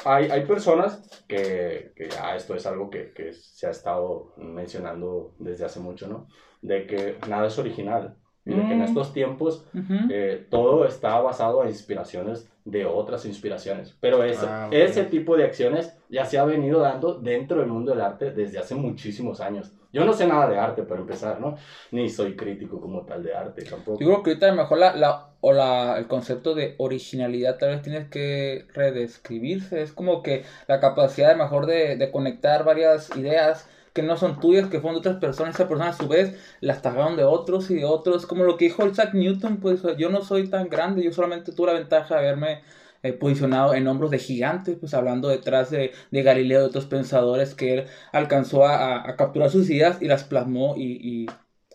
hay, 0.04 0.30
hay 0.30 0.46
personas 0.46 1.02
que, 1.26 1.92
que 1.96 2.08
ya 2.08 2.36
esto 2.36 2.54
es 2.54 2.64
algo 2.64 2.88
que, 2.88 3.12
que 3.12 3.32
se 3.32 3.66
ha 3.66 3.70
estado 3.70 4.32
mencionando 4.36 5.34
desde 5.40 5.64
hace 5.64 5.80
mucho, 5.80 6.06
¿no? 6.06 6.28
De 6.60 6.86
que 6.86 7.18
nada 7.28 7.48
es 7.48 7.58
original. 7.58 8.16
Y 8.44 8.54
que 8.54 8.60
en 8.60 8.80
mm. 8.80 8.82
estos 8.82 9.12
tiempos 9.12 9.64
eh, 10.10 10.46
todo 10.50 10.84
está 10.84 11.20
basado 11.20 11.62
en 11.62 11.68
inspiraciones 11.68 12.48
de 12.64 12.86
otras 12.86 13.24
inspiraciones. 13.24 13.96
Pero 14.00 14.22
ese, 14.24 14.46
ah, 14.46 14.68
ese 14.70 15.04
tipo 15.04 15.36
de 15.36 15.44
acciones 15.44 15.96
ya 16.08 16.24
se 16.24 16.38
ha 16.38 16.44
venido 16.44 16.80
dando 16.80 17.14
dentro 17.14 17.58
del 17.58 17.68
mundo 17.68 17.92
del 17.92 18.00
arte 18.00 18.30
desde 18.30 18.58
hace 18.58 18.74
muchísimos 18.74 19.40
años. 19.40 19.72
Yo 19.92 20.04
no 20.04 20.12
sé 20.12 20.26
nada 20.26 20.48
de 20.48 20.58
arte 20.58 20.82
para 20.82 21.00
empezar, 21.00 21.38
¿no? 21.40 21.56
Ni 21.90 22.08
soy 22.08 22.34
crítico 22.34 22.80
como 22.80 23.02
tal 23.02 23.22
de 23.22 23.34
arte 23.34 23.62
tampoco. 23.62 24.00
Yo 24.00 24.06
creo 24.06 24.22
que 24.22 24.30
ahorita 24.30 24.46
a 24.46 24.50
lo 24.52 24.62
mejor 24.62 24.78
la, 24.78 24.96
la, 24.96 25.26
o 25.40 25.52
la, 25.52 25.98
el 25.98 26.06
concepto 26.06 26.54
de 26.54 26.76
originalidad 26.78 27.58
tal 27.58 27.70
vez 27.70 27.82
tienes 27.82 28.08
que 28.08 28.66
redescribirse. 28.72 29.82
Es 29.82 29.92
como 29.92 30.22
que 30.22 30.44
la 30.66 30.80
capacidad 30.80 31.30
a 31.30 31.36
lo 31.36 31.44
mejor 31.44 31.66
de, 31.66 31.96
de 31.96 32.10
conectar 32.10 32.64
varias 32.64 33.14
ideas 33.16 33.68
que 33.92 34.02
no 34.02 34.16
son 34.16 34.40
tuyas, 34.40 34.68
que 34.68 34.80
fueron 34.80 34.94
de 35.02 35.08
otras 35.08 35.20
personas, 35.20 35.54
esa 35.54 35.68
persona 35.68 35.90
a 35.90 35.92
su 35.92 36.08
vez 36.08 36.34
las 36.60 36.82
tagaron 36.82 37.16
de 37.16 37.24
otros 37.24 37.70
y 37.70 37.76
de 37.76 37.84
otros, 37.84 38.26
como 38.26 38.44
lo 38.44 38.56
que 38.56 38.66
dijo 38.66 38.86
Isaac 38.86 39.14
Newton, 39.14 39.58
pues 39.58 39.82
yo 39.98 40.10
no 40.10 40.22
soy 40.22 40.48
tan 40.48 40.68
grande, 40.68 41.02
yo 41.02 41.12
solamente 41.12 41.52
tuve 41.52 41.68
la 41.68 41.78
ventaja 41.78 42.14
de 42.14 42.20
haberme 42.20 42.62
eh, 43.02 43.12
posicionado 43.12 43.74
en 43.74 43.88
hombros 43.88 44.10
de 44.12 44.18
gigantes, 44.18 44.76
pues 44.78 44.94
hablando 44.94 45.28
detrás 45.28 45.70
de, 45.70 45.92
de 46.12 46.22
Galileo 46.22 46.60
de 46.60 46.66
otros 46.66 46.86
pensadores 46.86 47.54
que 47.54 47.74
él 47.74 47.84
alcanzó 48.12 48.64
a, 48.64 49.08
a 49.08 49.16
capturar 49.16 49.50
sus 49.50 49.68
ideas 49.70 50.00
y 50.00 50.06
las 50.06 50.24
plasmó 50.24 50.74
y, 50.76 51.26
y, 51.26 51.26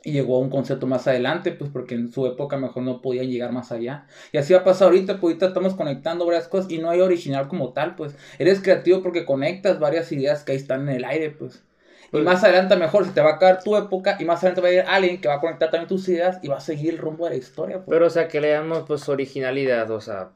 llegó 0.03 0.37
a 0.37 0.39
un 0.39 0.49
concepto 0.49 0.87
más 0.87 1.05
adelante, 1.07 1.51
pues 1.51 1.69
porque 1.69 1.95
en 1.95 2.11
su 2.13 2.25
época 2.27 2.57
mejor 2.57 2.83
no 2.83 3.01
podían 3.01 3.27
llegar 3.29 3.51
más 3.51 3.73
allá. 3.73 4.05
Y 4.31 4.37
así 4.37 4.53
va 4.53 4.59
a 4.61 4.63
pasar 4.63 4.87
ahorita, 4.87 5.19
pues 5.19 5.33
ahorita 5.33 5.47
estamos 5.47 5.75
conectando 5.75 6.25
varias 6.25 6.47
cosas 6.47 6.71
y 6.71 6.77
no 6.77 6.89
hay 6.89 7.01
original 7.01 7.49
como 7.49 7.73
tal, 7.73 7.95
pues 7.95 8.15
eres 8.39 8.61
creativo 8.61 9.03
porque 9.03 9.25
conectas 9.25 9.79
varias 9.79 10.09
ideas 10.13 10.43
que 10.43 10.53
ahí 10.53 10.57
están 10.57 10.87
en 10.87 10.95
el 10.95 11.03
aire, 11.03 11.31
pues. 11.31 11.66
Y 12.11 12.17
más 12.21 12.43
adelante 12.43 12.75
mejor 12.75 13.05
se 13.05 13.11
te 13.11 13.21
va 13.21 13.31
a 13.31 13.39
caer 13.39 13.59
tu 13.63 13.75
época 13.75 14.17
y 14.19 14.25
más 14.25 14.39
adelante 14.39 14.61
va 14.61 14.67
a 14.67 14.71
ir 14.71 14.83
alguien 14.87 15.19
que 15.19 15.27
va 15.27 15.35
a 15.35 15.41
conectar 15.41 15.69
también 15.69 15.87
tus 15.87 16.07
ideas 16.09 16.39
y 16.41 16.47
va 16.47 16.57
a 16.57 16.61
seguir 16.61 16.93
el 16.93 16.99
rumbo 16.99 17.25
de 17.25 17.31
la 17.31 17.37
historia. 17.37 17.77
Pues. 17.77 17.87
Pero 17.89 18.07
o 18.07 18.09
sea, 18.09 18.27
que 18.27 18.41
le 18.41 18.49
damos 18.51 18.83
pues 18.87 19.07
originalidad, 19.09 19.89
o 19.91 19.99
sea, 19.99 20.29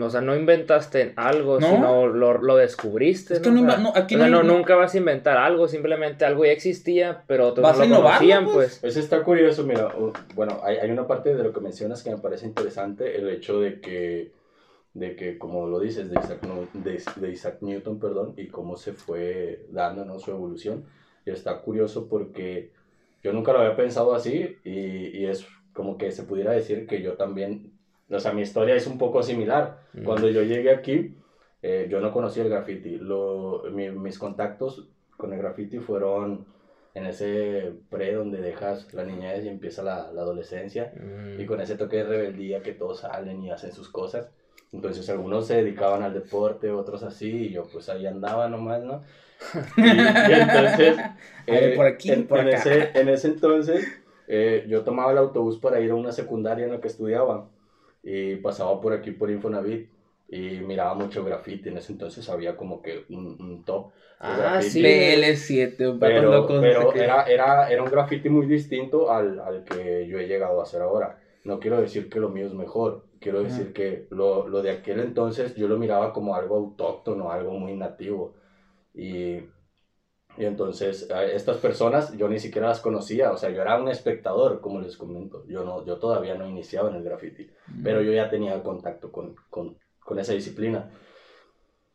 o 0.00 0.10
sea, 0.10 0.22
no 0.22 0.34
inventaste 0.34 1.12
algo, 1.16 1.60
sino 1.60 2.06
lo, 2.06 2.38
lo, 2.38 2.56
descubriste. 2.56 3.34
Es 3.34 3.40
que 3.40 3.50
¿no? 3.50 3.76
no, 3.76 3.92
aquí 3.94 4.16
no, 4.16 4.42
nunca 4.42 4.74
vas 4.74 4.94
a 4.94 4.98
inventar 4.98 5.36
algo, 5.36 5.68
simplemente 5.68 6.24
algo 6.24 6.46
ya 6.46 6.52
existía, 6.52 7.24
pero 7.26 7.48
otros 7.48 7.70
no 7.70 7.78
lo 7.78 7.84
innovar, 7.84 8.14
conocían, 8.14 8.44
pues. 8.46 8.78
pues. 8.80 8.84
Eso 8.84 9.00
está 9.00 9.22
curioso, 9.22 9.64
mira, 9.64 9.94
bueno, 10.34 10.60
hay, 10.64 10.78
hay, 10.78 10.90
una 10.90 11.06
parte 11.06 11.34
de 11.34 11.42
lo 11.42 11.52
que 11.52 11.60
mencionas 11.60 12.02
que 12.02 12.10
me 12.10 12.16
parece 12.16 12.46
interesante, 12.46 13.16
el 13.16 13.28
hecho 13.28 13.60
de 13.60 13.82
que, 13.82 14.32
de 14.94 15.14
que 15.14 15.36
como 15.36 15.66
lo 15.66 15.78
dices, 15.78 16.08
de 16.08 16.18
Isaac, 16.18 16.40
de, 16.72 17.02
de 17.16 17.30
Isaac 17.30 17.58
Newton, 17.60 18.00
perdón, 18.00 18.32
y 18.38 18.46
cómo 18.46 18.78
se 18.78 18.94
fue 18.94 19.66
dando 19.70 20.06
¿no? 20.06 20.18
su 20.18 20.30
evolución 20.30 20.86
y 21.24 21.30
está 21.30 21.60
curioso 21.60 22.08
porque 22.08 22.72
yo 23.22 23.32
nunca 23.32 23.52
lo 23.52 23.60
había 23.60 23.76
pensado 23.76 24.14
así 24.14 24.56
y, 24.64 25.18
y, 25.18 25.26
es 25.26 25.46
como 25.72 25.96
que 25.96 26.10
se 26.10 26.24
pudiera 26.24 26.52
decir 26.52 26.86
que 26.86 27.00
yo 27.02 27.14
también, 27.14 27.72
o 28.10 28.18
sea, 28.18 28.32
mi 28.32 28.42
historia 28.42 28.74
es 28.74 28.86
un 28.86 28.98
poco 28.98 29.22
similar. 29.22 29.78
Cuando 30.04 30.28
yo 30.28 30.42
llegué 30.42 30.70
aquí, 30.70 31.16
eh, 31.62 31.86
yo 31.88 32.00
no 32.00 32.12
conocía 32.12 32.42
el 32.42 32.50
graffiti. 32.50 32.98
Lo, 32.98 33.62
mis 33.72 34.18
contactos 34.18 34.88
con 35.16 35.32
el 35.32 35.38
graffiti 35.38 35.78
fueron 35.78 36.46
en 36.94 37.06
ese 37.06 37.72
pre 37.88 38.12
donde 38.12 38.40
dejas 38.40 38.92
la 38.92 39.04
niñez 39.04 39.44
y 39.44 39.48
empieza 39.48 39.82
la, 39.82 40.12
la 40.12 40.22
adolescencia 40.22 40.92
mm. 40.94 41.40
y 41.40 41.46
con 41.46 41.60
ese 41.60 41.76
toque 41.76 41.98
de 41.98 42.04
rebeldía 42.04 42.60
que 42.60 42.72
todos 42.72 43.00
salen 43.00 43.42
y 43.42 43.50
hacen 43.50 43.72
sus 43.72 43.88
cosas. 43.88 44.30
Entonces 44.72 45.08
algunos 45.10 45.46
se 45.46 45.56
dedicaban 45.56 46.02
al 46.02 46.14
deporte, 46.14 46.70
otros 46.70 47.02
así, 47.02 47.46
y 47.46 47.50
yo 47.50 47.64
pues 47.70 47.88
ahí 47.88 48.06
andaba 48.06 48.48
nomás, 48.48 48.82
¿no? 48.82 49.02
Y, 49.76 50.32
entonces, 50.32 50.96
eh, 51.46 51.72
por 51.76 51.86
aquí, 51.86 52.10
en, 52.10 52.26
por 52.26 52.40
en, 52.40 52.48
ese, 52.48 52.90
en 52.94 53.08
ese 53.08 53.28
entonces, 53.28 53.86
eh, 54.28 54.64
yo 54.68 54.82
tomaba 54.82 55.12
el 55.12 55.18
autobús 55.18 55.58
para 55.58 55.80
ir 55.80 55.90
a 55.90 55.94
una 55.94 56.12
secundaria 56.12 56.64
en 56.64 56.72
la 56.72 56.80
que 56.80 56.88
estudiaba 56.88 57.48
y 58.02 58.36
pasaba 58.36 58.80
por 58.80 58.92
aquí 58.92 59.12
por 59.12 59.30
Infonavit 59.30 59.88
y 60.28 60.60
miraba 60.60 60.94
mucho 60.94 61.24
graffiti. 61.24 61.68
En 61.68 61.76
ese 61.76 61.92
entonces 61.92 62.28
había 62.28 62.56
como 62.56 62.80
que 62.80 63.04
un, 63.10 63.36
un 63.40 63.64
top. 63.64 63.92
Ah, 64.18 64.60
sí, 64.62 64.82
BL7, 64.82 65.98
pero, 65.98 66.46
pero 66.46 66.94
era, 66.94 67.24
era, 67.24 67.68
era 67.68 67.82
un 67.82 67.90
graffiti 67.90 68.28
muy 68.28 68.46
distinto 68.46 69.10
al, 69.10 69.40
al 69.40 69.64
que 69.64 70.06
yo 70.06 70.18
he 70.18 70.28
llegado 70.28 70.60
a 70.60 70.62
hacer 70.62 70.80
ahora. 70.80 71.18
No 71.44 71.58
quiero 71.58 71.80
decir 71.80 72.08
que 72.08 72.20
lo 72.20 72.28
mío 72.28 72.46
es 72.46 72.54
mejor, 72.54 73.04
quiero 73.18 73.42
decir 73.42 73.72
que 73.72 74.06
lo, 74.10 74.46
lo, 74.46 74.62
de 74.62 74.70
aquel 74.70 75.00
entonces 75.00 75.56
yo 75.56 75.66
lo 75.66 75.76
miraba 75.76 76.12
como 76.12 76.36
algo 76.36 76.56
autóctono, 76.56 77.32
algo 77.32 77.52
muy 77.52 77.74
nativo. 77.74 78.34
Y, 78.94 79.36
y 80.36 80.44
entonces 80.44 81.08
estas 81.32 81.58
personas 81.58 82.16
yo 82.16 82.28
ni 82.28 82.38
siquiera 82.38 82.68
las 82.68 82.80
conocía, 82.80 83.32
o 83.32 83.36
sea, 83.36 83.50
yo 83.50 83.62
era 83.62 83.80
un 83.80 83.88
espectador, 83.88 84.60
como 84.60 84.80
les 84.80 84.96
comento, 84.96 85.46
yo, 85.46 85.64
no, 85.64 85.84
yo 85.84 85.98
todavía 85.98 86.34
no 86.34 86.48
iniciaba 86.48 86.90
en 86.90 86.96
el 86.96 87.04
graffiti, 87.04 87.50
pero 87.82 88.02
yo 88.02 88.12
ya 88.12 88.30
tenía 88.30 88.62
contacto 88.62 89.12
con, 89.12 89.34
con, 89.50 89.76
con, 90.00 90.18
esa 90.18 90.32
disciplina. 90.32 90.90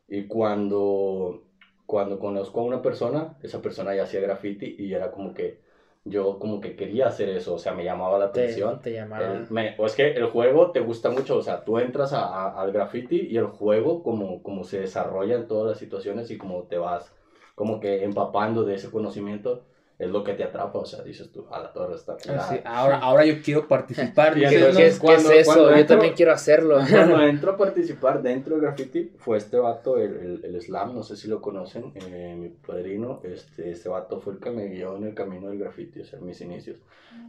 Y 0.08 0.28
cuando, 0.28 1.44
cuando 1.86 2.20
conozco 2.20 2.62
a 2.62 2.64
una 2.64 2.82
persona, 2.82 3.38
esa 3.42 3.62
persona 3.62 3.96
ya 3.96 4.04
hacía 4.04 4.22
graffiti 4.22 4.76
y 4.78 4.94
era 4.94 5.12
como 5.12 5.34
que 5.34 5.67
yo 6.10 6.40
como 6.40 6.60
que 6.62 6.76
quería 6.76 7.08
hacer 7.08 7.30
eso, 7.30 7.56
o 7.56 7.60
sea, 7.60 7.74
me 7.74 7.84
llamaba 7.84 8.18
la 8.18 8.26
atención. 8.26 8.82
Te, 8.82 8.94
llamaba. 8.94 9.46
me, 9.50 9.76
o 9.78 9.86
es 9.86 9.96
que 9.96 10.12
el 10.12 10.26
juego 10.28 10.72
te 10.72 10.80
gusta 10.80 11.10
mucho, 11.10 11.38
o 11.38 11.42
sea, 11.42 11.64
tú 11.64 11.80
entras 11.80 12.14
a, 12.14 12.60
al 12.60 12.72
graffiti 12.72 13.28
y 13.30 13.38
el 13.38 13.48
juego 13.48 14.04
como, 14.04 14.42
como 14.44 14.64
se 14.64 14.80
desarrolla 14.80 15.36
en 15.36 15.48
todas 15.48 15.70
las 15.70 15.78
situaciones 15.78 16.32
y 16.32 16.38
como 16.38 16.64
te 16.64 16.78
vas 16.78 17.14
como 17.58 17.80
que 17.80 18.04
empapando 18.04 18.66
de 18.66 18.76
ese 18.76 18.92
conocimiento, 18.92 19.64
es 20.00 20.10
lo 20.10 20.24
que 20.24 20.34
te 20.34 20.44
atrapa, 20.44 20.78
o 20.78 20.86
sea, 20.86 21.02
dices 21.02 21.32
tú, 21.32 21.48
a 21.52 21.60
la 21.60 21.74
torre 21.74 21.96
está 21.96 22.16
ah, 22.30 22.60
ahora, 22.66 23.00
ahora 23.00 23.26
yo 23.26 23.42
quiero 23.42 23.68
participar. 23.68 24.38
¿Y 24.38 24.44
es, 24.46 25.00
cuando, 25.00 25.32
es 25.32 25.48
eso? 25.48 25.76
yo 25.76 25.86
también 25.88 26.14
quiero 26.14 26.32
hacerlo. 26.32 26.78
Cuando 26.90 27.22
entro 27.24 27.54
a 27.54 27.58
participar 27.58 28.22
dentro 28.22 28.56
de 28.56 28.62
graffiti, 28.62 29.12
fue 29.18 29.38
este 29.38 29.58
vato, 29.58 29.98
el, 29.98 30.42
el, 30.44 30.46
el 30.46 30.62
slam, 30.62 30.94
no 30.94 31.02
sé 31.02 31.16
si 31.16 31.28
lo 31.28 31.42
conocen, 31.42 31.94
eh, 31.96 32.36
mi 32.38 32.50
padrino, 32.50 33.22
este, 33.24 33.72
este 33.72 33.90
vato 33.90 34.20
fue 34.20 34.34
el 34.34 34.40
que 34.40 34.52
me 34.52 34.68
guió 34.68 34.98
en 34.98 35.06
el 35.06 35.16
camino 35.16 35.50
del 35.50 35.58
graffiti, 35.58 36.02
o 36.02 36.06
sea, 36.06 36.20
mis 36.20 36.40
inicios. 36.42 36.78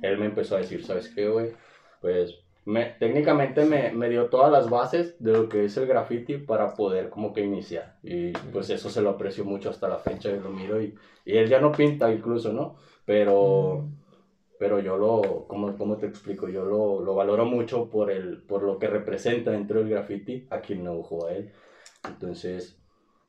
Él 0.02 0.18
me 0.18 0.26
empezó 0.26 0.56
a 0.56 0.58
decir, 0.58 0.84
¿sabes 0.84 1.08
qué, 1.08 1.26
güey? 1.26 1.52
Pues 2.02 2.34
me, 2.68 2.84
técnicamente 2.84 3.64
me, 3.64 3.92
me, 3.92 4.10
dio 4.10 4.26
todas 4.28 4.52
las 4.52 4.68
bases 4.68 5.16
de 5.20 5.32
lo 5.32 5.48
que 5.48 5.64
es 5.64 5.76
el 5.78 5.86
graffiti 5.86 6.36
para 6.36 6.74
poder 6.74 7.08
como 7.08 7.32
que 7.32 7.40
iniciar. 7.40 7.96
Y 8.02 8.32
pues 8.32 8.68
eso 8.68 8.90
se 8.90 9.00
lo 9.00 9.08
aprecio 9.08 9.46
mucho 9.46 9.70
hasta 9.70 9.88
la 9.88 9.96
fecha, 9.96 10.28
y 10.28 10.38
lo 10.38 10.50
miro 10.50 10.78
y, 10.82 10.94
y 11.24 11.38
él 11.38 11.48
ya 11.48 11.60
no 11.62 11.72
pinta 11.72 12.12
incluso, 12.12 12.52
¿no? 12.52 12.76
Pero, 13.06 13.84
mm. 13.84 13.92
pero 14.58 14.80
yo 14.80 14.98
lo, 14.98 15.46
¿cómo, 15.48 15.78
¿cómo, 15.78 15.96
te 15.96 16.08
explico? 16.08 16.46
Yo 16.50 16.66
lo, 16.66 17.00
lo, 17.00 17.14
valoro 17.14 17.46
mucho 17.46 17.88
por, 17.88 18.10
el, 18.10 18.42
por 18.42 18.62
lo 18.62 18.78
que 18.78 18.86
representa 18.86 19.50
dentro 19.52 19.78
del 19.78 19.88
graffiti 19.88 20.46
a 20.50 20.60
quien 20.60 20.84
no 20.84 20.92
ojo 20.92 21.26
a 21.26 21.32
él. 21.32 21.50
Entonces, 22.06 22.77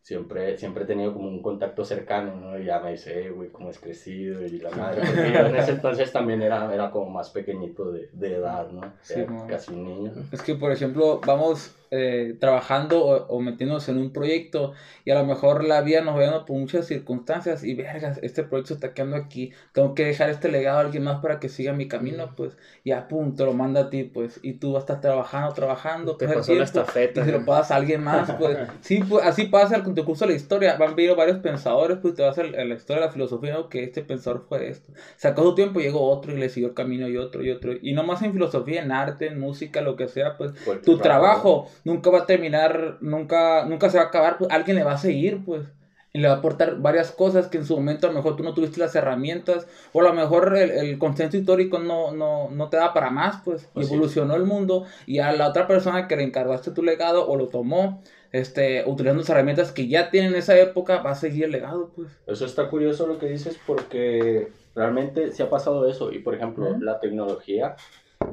siempre, 0.02 0.58
siempre 0.58 0.84
he 0.84 0.88
tenido 0.88 1.14
como 1.14 1.28
un 1.28 1.42
contacto 1.42 1.84
cercano, 1.84 2.36
¿no? 2.36 2.60
Y 2.60 2.66
ya 2.66 2.80
me 2.80 2.92
dice, 2.92 3.30
güey, 3.30 3.50
cómo 3.50 3.70
es 3.70 3.80
crecido 3.80 4.46
y 4.46 4.60
la 4.60 4.72
madre. 4.72 5.02
Porque 5.06 5.32
yo 5.32 5.46
en 5.46 5.56
ese 5.56 5.72
entonces 5.72 6.12
también 6.12 6.42
era, 6.42 6.74
era 6.74 6.90
como 6.92 7.10
más 7.10 7.30
pequeñito 7.30 7.92
de, 7.92 8.10
de 8.12 8.36
edad, 8.36 8.70
¿no? 8.70 8.82
Sí, 9.02 9.22
casi 9.48 9.74
un 9.74 9.84
niño. 9.84 10.14
Es 10.32 10.42
que, 10.42 10.56
por 10.56 10.72
ejemplo, 10.72 11.20
vamos 11.26 11.79
eh, 11.92 12.36
trabajando 12.40 13.04
o, 13.04 13.28
o, 13.28 13.42
metiéndonos 13.42 13.90
en 13.90 13.98
un 13.98 14.14
proyecto 14.14 14.74
y 15.06 15.12
a 15.12 15.16
lo 15.16 15.26
mejor 15.26 15.64
la 15.64 15.82
vida 15.82 16.02
nos 16.02 16.20
va 16.20 16.46
por 16.46 16.58
muchas 16.58 16.86
circunstancias 16.86 17.64
y 17.64 17.74
vergas, 17.74 18.20
este 18.22 18.44
proyecto 18.44 18.76
está 18.76 18.94
quedando 18.94 19.16
aquí, 19.16 19.52
tengo 19.74 19.96
que 19.96 20.06
dejar 20.06 20.30
este 20.30 20.50
legado 20.50 20.78
a 20.78 20.82
alguien 20.82 21.04
más 21.04 21.20
para 21.20 21.40
que 21.40 21.50
siga 21.50 21.74
mi 21.74 21.88
camino, 21.88 22.34
pues, 22.36 22.58
y 22.84 22.92
a 22.92 23.08
punto 23.08 23.46
lo 23.46 23.54
manda 23.54 23.82
a 23.82 23.90
ti, 23.90 24.04
pues, 24.04 24.40
y 24.44 24.54
tú 24.54 24.74
vas 24.74 24.82
a 24.82 24.86
estar 24.86 25.02
trabajando, 25.02 25.54
trabajando, 25.54 26.16
Te 26.16 26.28
pasó 26.28 26.54
la 26.54 26.64
estafeta. 26.64 27.22
Y 27.22 27.26
se 27.26 27.32
lo 27.32 27.46
pasas 27.46 27.72
a 27.72 27.76
alguien 27.78 28.04
más, 28.04 28.32
pues, 28.34 28.58
sí, 28.82 29.02
pues, 29.08 29.26
así 29.26 29.46
pasa 29.46 29.84
con 29.84 29.96
tu 29.96 30.06
curso 30.06 30.26
de 30.26 30.32
la 30.32 30.38
historia, 30.38 30.78
van 30.78 30.96
viendo 30.96 31.16
varios 31.16 31.40
pensadores, 31.40 31.98
pues, 32.02 32.14
te 32.14 32.22
vas 32.22 32.38
a 32.38 32.44
la 32.44 32.76
historia 32.76 33.02
de 33.02 33.08
la 33.08 33.12
filosofía, 33.12 33.54
¿no? 33.54 33.70
que 33.70 33.84
este 33.84 34.04
pensador 34.04 34.46
fue 34.48 34.70
esto, 34.70 34.94
sacó 35.16 35.44
su 35.44 35.56
tiempo, 35.56 35.80
llegó 35.80 36.08
otro 36.08 36.34
y 36.34 36.38
le 36.38 36.50
siguió 36.50 36.70
el 36.70 36.76
camino 36.76 37.08
y 37.08 37.18
otro 37.18 37.44
y 37.44 37.50
otro, 37.50 37.74
y 37.82 37.94
no 37.94 38.04
más 38.04 38.22
en 38.22 38.34
filosofía, 38.34 38.84
en 38.84 38.92
arte, 38.92 39.28
en 39.28 39.40
música, 39.40 39.82
lo 39.82 39.96
que 39.96 40.08
sea, 40.08 40.38
pues, 40.38 40.54
tu 40.84 40.98
trabajo 41.00 41.68
nunca 41.84 42.10
va 42.10 42.20
a 42.20 42.26
terminar, 42.26 42.98
nunca, 43.02 43.66
nunca 43.66 43.90
se 43.90 43.98
va 43.98 44.06
a 44.06 44.08
acabar, 44.08 44.38
pues 44.38 44.52
alguien 44.52 44.78
le 44.78 44.84
va 44.84 44.94
a 44.94 44.98
seguir, 44.98 45.44
pues. 45.46 45.64
Y 46.12 46.20
le 46.20 46.28
va 46.28 46.36
a 46.36 46.38
aportar 46.38 46.80
varias 46.80 47.12
cosas 47.12 47.48
que 47.48 47.60
en 47.60 47.66
su 47.66 47.76
momento 47.76 48.08
a 48.08 48.10
lo 48.10 48.16
mejor 48.16 48.36
tú 48.36 48.42
no 48.42 48.56
tuviste 48.56 48.80
las 48.80 48.96
herramientas, 48.96 49.68
o 49.94 50.02
a 50.02 50.04
lo 50.04 50.14
mejor 50.14 50.58
el, 50.58 50.72
el 50.72 50.98
consenso 50.98 51.38
histórico 51.38 51.78
no, 51.78 52.12
no, 52.12 52.50
no, 52.50 52.70
te 52.70 52.78
da 52.78 52.94
para 52.94 53.12
más, 53.12 53.42
pues. 53.46 53.70
pues 53.74 53.92
evolucionó 53.92 54.36
el 54.36 54.46
mundo 54.46 54.86
y 55.06 55.20
a 55.20 55.32
la 55.34 55.48
otra 55.48 55.68
persona 55.68 56.08
que 56.08 56.16
le 56.16 56.24
encargaste 56.24 56.72
tu 56.72 56.82
legado 56.82 57.28
o 57.28 57.38
lo 57.38 57.50
tomó, 57.50 58.02
este, 58.32 58.84
utilizando 58.86 59.22
las 59.22 59.30
herramientas 59.30 59.72
que 59.72 59.88
ya 59.88 60.10
tienen 60.10 60.32
en 60.32 60.40
esa 60.40 60.58
época, 60.58 61.02
va 61.02 61.12
a 61.12 61.16
seguir 61.16 61.46
el 61.46 61.52
legado, 61.52 61.92
pues. 61.96 62.10
Eso 62.26 62.46
está 62.46 62.70
curioso 62.70 63.06
lo 63.06 63.20
que 63.20 63.28
dices 63.28 63.60
porque 63.68 64.52
realmente 64.76 65.32
se 65.32 65.44
ha 65.44 65.50
pasado 65.50 65.88
eso. 65.88 66.12
Y 66.12 66.20
por 66.20 66.36
ejemplo, 66.36 66.78
la 66.80 67.00
tecnología 67.00 67.76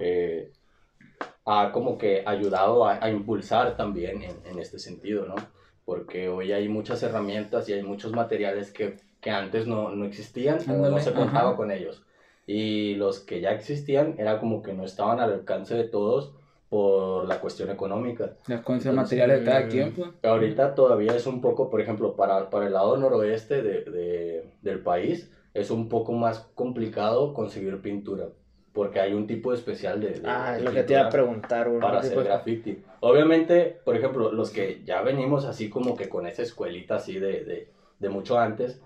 eh, 0.00 0.50
ha 1.46 1.70
como 1.72 1.96
que 1.96 2.24
ayudado 2.26 2.84
a, 2.84 2.98
a 3.02 3.08
impulsar 3.08 3.76
también 3.76 4.22
en, 4.22 4.36
en, 4.44 4.58
este 4.58 4.80
sentido, 4.80 5.26
¿no? 5.26 5.36
Porque 5.84 6.28
hoy 6.28 6.52
hay 6.52 6.68
muchas 6.68 7.02
herramientas 7.04 7.68
y 7.68 7.72
hay 7.72 7.84
muchos 7.84 8.12
materiales 8.12 8.72
que, 8.72 8.96
que 9.20 9.30
antes 9.30 9.66
no, 9.66 9.90
no 9.90 10.04
existían 10.04 10.58
o 10.68 10.90
no 10.90 10.98
se 10.98 11.12
contaba 11.12 11.56
con 11.56 11.70
ellos. 11.70 12.02
Y 12.48 12.96
los 12.96 13.20
que 13.20 13.40
ya 13.40 13.52
existían 13.52 14.16
era 14.18 14.40
como 14.40 14.60
que 14.60 14.72
no 14.72 14.84
estaban 14.84 15.20
al 15.20 15.32
alcance 15.32 15.76
de 15.76 15.84
todos 15.84 16.34
por 16.68 17.28
la 17.28 17.40
cuestión 17.40 17.70
económica. 17.70 18.32
Las 18.48 18.62
condiciones 18.62 18.96
materiales 18.96 19.40
de 19.40 19.46
cada 19.46 19.68
quien. 19.68 19.94
Ahorita 20.24 20.74
todavía 20.74 21.14
es 21.14 21.28
un 21.28 21.40
poco, 21.40 21.70
por 21.70 21.80
ejemplo, 21.80 22.16
para, 22.16 22.50
para 22.50 22.66
el 22.66 22.72
lado 22.72 22.96
noroeste 22.96 23.62
de, 23.62 23.84
de, 23.84 24.50
del 24.62 24.80
país, 24.80 25.30
es 25.54 25.70
un 25.70 25.88
poco 25.88 26.12
más 26.12 26.40
complicado 26.56 27.32
conseguir 27.34 27.80
pintura 27.80 28.30
porque 28.76 29.00
hay 29.00 29.14
un 29.14 29.26
tipo 29.26 29.54
especial 29.54 30.02
de... 30.02 30.20
ah, 30.26 30.54
es 30.54 30.62
lo 30.62 30.70
que 30.70 30.82
te 30.82 30.92
iba 30.92 31.06
a 31.06 31.08
preguntar. 31.08 31.66
Para 31.80 32.00
hacer 32.00 32.22
graffiti. 32.22 32.78
Obviamente, 33.00 33.80
por 33.82 33.96
ejemplo, 33.96 34.30
los 34.30 34.50
que 34.50 34.82
ya 34.84 35.00
venimos 35.00 35.46
así 35.46 35.70
como 35.70 35.96
que 35.96 36.10
con 36.10 36.26
esa 36.26 36.42
escuelita 36.42 36.96
así 36.96 37.18
de, 37.18 37.42
de, 37.42 37.68
de 37.98 38.08
mucho 38.10 38.38
antes, 38.38 38.78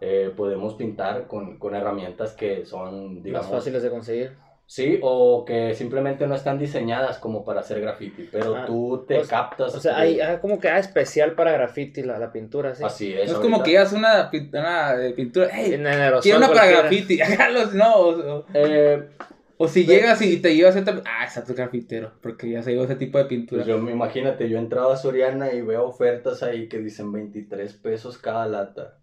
eh, 0.00 0.32
podemos 0.34 0.76
pintar 0.76 1.26
con, 1.26 1.58
con, 1.58 1.74
herramientas 1.74 2.32
que 2.32 2.64
son, 2.64 3.22
digamos... 3.22 3.48
Más 3.48 3.58
fáciles 3.58 3.82
de 3.82 3.90
conseguir. 3.90 4.32
Sí, 4.68 4.98
o 5.00 5.46
que 5.46 5.74
simplemente 5.74 6.26
no 6.26 6.34
están 6.34 6.58
diseñadas 6.58 7.16
como 7.16 7.42
para 7.42 7.60
hacer 7.60 7.80
graffiti, 7.80 8.28
pero 8.30 8.54
ah, 8.54 8.66
tú 8.66 9.02
te 9.08 9.22
captas. 9.22 9.74
O 9.74 9.80
sea, 9.80 9.98
hay, 9.98 10.20
como 10.42 10.60
que 10.60 10.68
hay 10.68 10.80
especial 10.80 11.32
para 11.32 11.52
graffiti 11.52 12.02
la, 12.02 12.18
la 12.18 12.30
pintura, 12.30 12.74
¿sí? 12.74 12.84
Así 12.84 13.14
es. 13.14 13.30
No 13.30 13.36
es 13.36 13.40
como 13.40 13.62
que 13.62 13.72
ya 13.72 13.84
es 13.84 13.92
una, 13.92 14.30
una 14.30 14.94
pintura, 15.16 15.48
hey, 15.50 15.82
quiero 16.20 16.36
una 16.36 16.48
para 16.48 16.66
graffiti, 16.66 17.18
hágalos, 17.22 17.72
no. 17.72 17.96
O, 17.96 18.44
eh, 18.52 19.08
o 19.56 19.68
si 19.68 19.86
llegas 19.86 20.20
y 20.20 20.36
te 20.36 20.54
llevas 20.54 20.76
esta, 20.76 21.02
ah, 21.06 21.24
está 21.24 21.42
tu 21.42 21.54
grafitero, 21.54 22.12
porque 22.20 22.50
ya 22.50 22.62
se 22.62 22.72
lleva 22.72 22.84
ese 22.84 22.96
tipo 22.96 23.16
de 23.16 23.24
pintura. 23.24 23.64
Pues 23.64 23.74
yo 23.74 23.82
me 23.82 23.92
imagínate, 23.92 24.50
yo 24.50 24.58
he 24.58 24.60
entrado 24.60 24.92
a 24.92 24.98
Soriana 24.98 25.50
y 25.50 25.62
veo 25.62 25.86
ofertas 25.86 26.42
ahí 26.42 26.68
que 26.68 26.78
dicen 26.78 27.10
23 27.10 27.72
pesos 27.72 28.18
cada 28.18 28.46
lata 28.46 28.98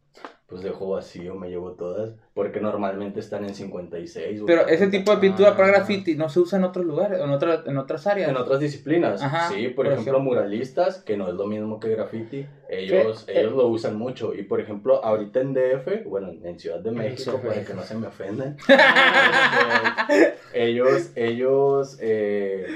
pues 0.47 0.61
dejo 0.61 0.89
vacío, 0.89 1.33
me 1.33 1.49
llevo 1.49 1.71
todas, 1.71 2.13
porque 2.35 2.59
normalmente 2.59 3.19
están 3.19 3.45
en 3.45 3.55
56. 3.55 4.43
Pero 4.45 4.67
ese 4.67 4.87
tipo 4.87 5.11
de 5.11 5.17
pintura 5.17 5.57
para 5.57 5.69
graffiti 5.69 6.15
no 6.15 6.29
se 6.29 6.39
usa 6.39 6.59
en 6.59 6.65
otros 6.65 6.85
lugares, 6.85 7.19
en, 7.19 7.31
otra, 7.31 7.63
en 7.65 7.77
otras 7.77 8.05
áreas. 8.05 8.29
En 8.29 8.37
otras 8.37 8.59
disciplinas, 8.59 9.21
sí, 9.51 9.69
por, 9.69 9.87
ejemplo, 9.87 10.19
muralistas, 10.19 10.99
que 10.99 11.17
no 11.17 11.29
es 11.29 11.33
lo 11.33 11.47
mismo 11.47 11.79
que 11.79 11.89
graffiti, 11.89 12.45
ellos, 12.69 13.25
ellos 13.27 13.53
lo 13.53 13.67
usan 13.67 13.97
mucho. 13.97 14.35
Y 14.35 14.43
por 14.43 14.61
ejemplo, 14.61 15.03
ahorita 15.03 15.41
en 15.41 15.55
DF, 15.55 16.05
bueno, 16.05 16.31
en 16.43 16.59
Ciudad 16.59 16.79
de 16.79 16.91
México, 16.91 17.41
para 17.43 17.63
que 17.63 17.73
no 17.73 17.81
se 17.81 17.95
me 17.95 18.07
ofendan, 18.07 18.55
ellos, 20.53 21.09
ellos, 21.15 21.97
eh, 22.01 22.67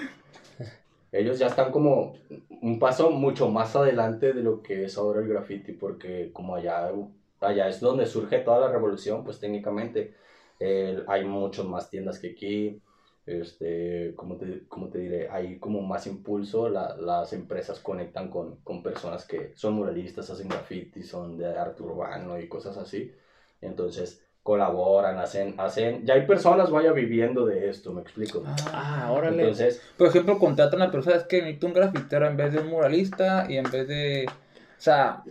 ellos 1.12 1.38
ya 1.38 1.48
están 1.48 1.72
como 1.72 2.16
un 2.62 2.80
paso 2.80 3.12
mucho 3.12 3.48
más 3.50 3.76
adelante 3.76 4.34
de 4.34 4.42
lo 4.42 4.64
que 4.64 4.86
es 4.86 4.98
ahora 4.98 5.22
el 5.22 5.28
graffiti, 5.28 5.72
porque 5.74 6.32
como 6.34 6.56
allá 6.56 6.92
allá 7.42 7.68
es 7.68 7.80
donde 7.80 8.06
surge 8.06 8.40
toda 8.40 8.60
la 8.60 8.72
revolución, 8.72 9.24
pues 9.24 9.40
técnicamente 9.40 10.14
hay 11.08 11.26
muchas 11.26 11.66
más 11.66 11.90
tiendas 11.90 12.20
que 12.20 12.32
aquí, 12.32 12.82
este, 13.26 14.14
como 14.16 14.38
te, 14.38 14.68
como 14.68 14.90
te 14.90 15.00
diré, 15.00 15.30
hay 15.30 15.60
como 15.60 15.82
más 15.82 16.08
impulso, 16.08 16.68
las 16.70 17.32
empresas 17.34 17.80
conectan 17.80 18.30
con, 18.30 18.58
con, 18.58 18.82
personas 18.82 19.26
que 19.26 19.54
son 19.56 19.76
muralistas, 19.76 20.30
hacen 20.30 20.50
graffiti, 20.50 21.04
son 21.04 21.38
de 21.38 21.48
arte 21.48 21.84
urbano 21.84 22.40
y 22.40 22.48
cosas 22.48 22.78
así, 22.78 23.14
entonces 23.62 24.24
colaboran, 24.42 25.20
hacen, 25.20 25.54
hacen, 25.60 26.06
ya 26.06 26.16
hay 26.16 26.26
personas 26.26 26.72
vaya 26.72 26.92
viviendo 26.92 27.46
de 27.46 27.70
esto, 27.70 27.94
me 27.94 28.02
explico. 28.02 28.44
Ah, 28.74 29.12
órale. 29.12 29.44
Entonces, 29.44 29.80
por 29.96 30.08
ejemplo, 30.08 30.40
contratan 30.40 30.82
a 30.82 30.86
una 30.86 30.92
persona, 30.92 31.18
es 31.18 31.24
que 31.26 31.42
necesito 31.42 31.68
un 31.68 31.74
grafitero 31.74 32.26
en 32.26 32.36
vez 32.36 32.54
de 32.54 32.60
un 32.60 32.68
muralista 32.68 33.46
y 33.48 33.58
en 33.58 33.70
vez 33.70 33.88
de, 33.88 34.26
o 34.28 34.82
sea, 34.82 35.24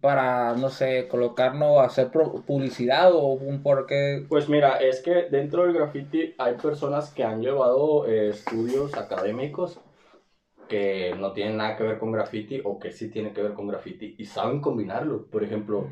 para, 0.00 0.54
no 0.54 0.70
sé, 0.70 1.06
colocarnos, 1.08 1.80
hacer 1.80 2.10
publicidad 2.46 3.12
o 3.12 3.28
un 3.28 3.62
porqué? 3.62 4.24
Pues 4.28 4.48
mira, 4.48 4.78
es 4.78 5.02
que 5.02 5.28
dentro 5.30 5.64
del 5.64 5.74
graffiti 5.74 6.34
hay 6.38 6.54
personas 6.54 7.12
que 7.12 7.24
han 7.24 7.42
llevado 7.42 8.06
eh, 8.06 8.30
estudios 8.30 8.94
académicos 8.94 9.80
que 10.68 11.14
no 11.18 11.32
tienen 11.32 11.58
nada 11.58 11.76
que 11.76 11.84
ver 11.84 11.98
con 11.98 12.10
graffiti 12.10 12.62
o 12.64 12.78
que 12.78 12.90
sí 12.90 13.10
tienen 13.10 13.34
que 13.34 13.42
ver 13.42 13.52
con 13.52 13.68
graffiti 13.68 14.14
y 14.18 14.24
saben 14.24 14.60
combinarlo. 14.60 15.26
Por 15.26 15.44
ejemplo, 15.44 15.88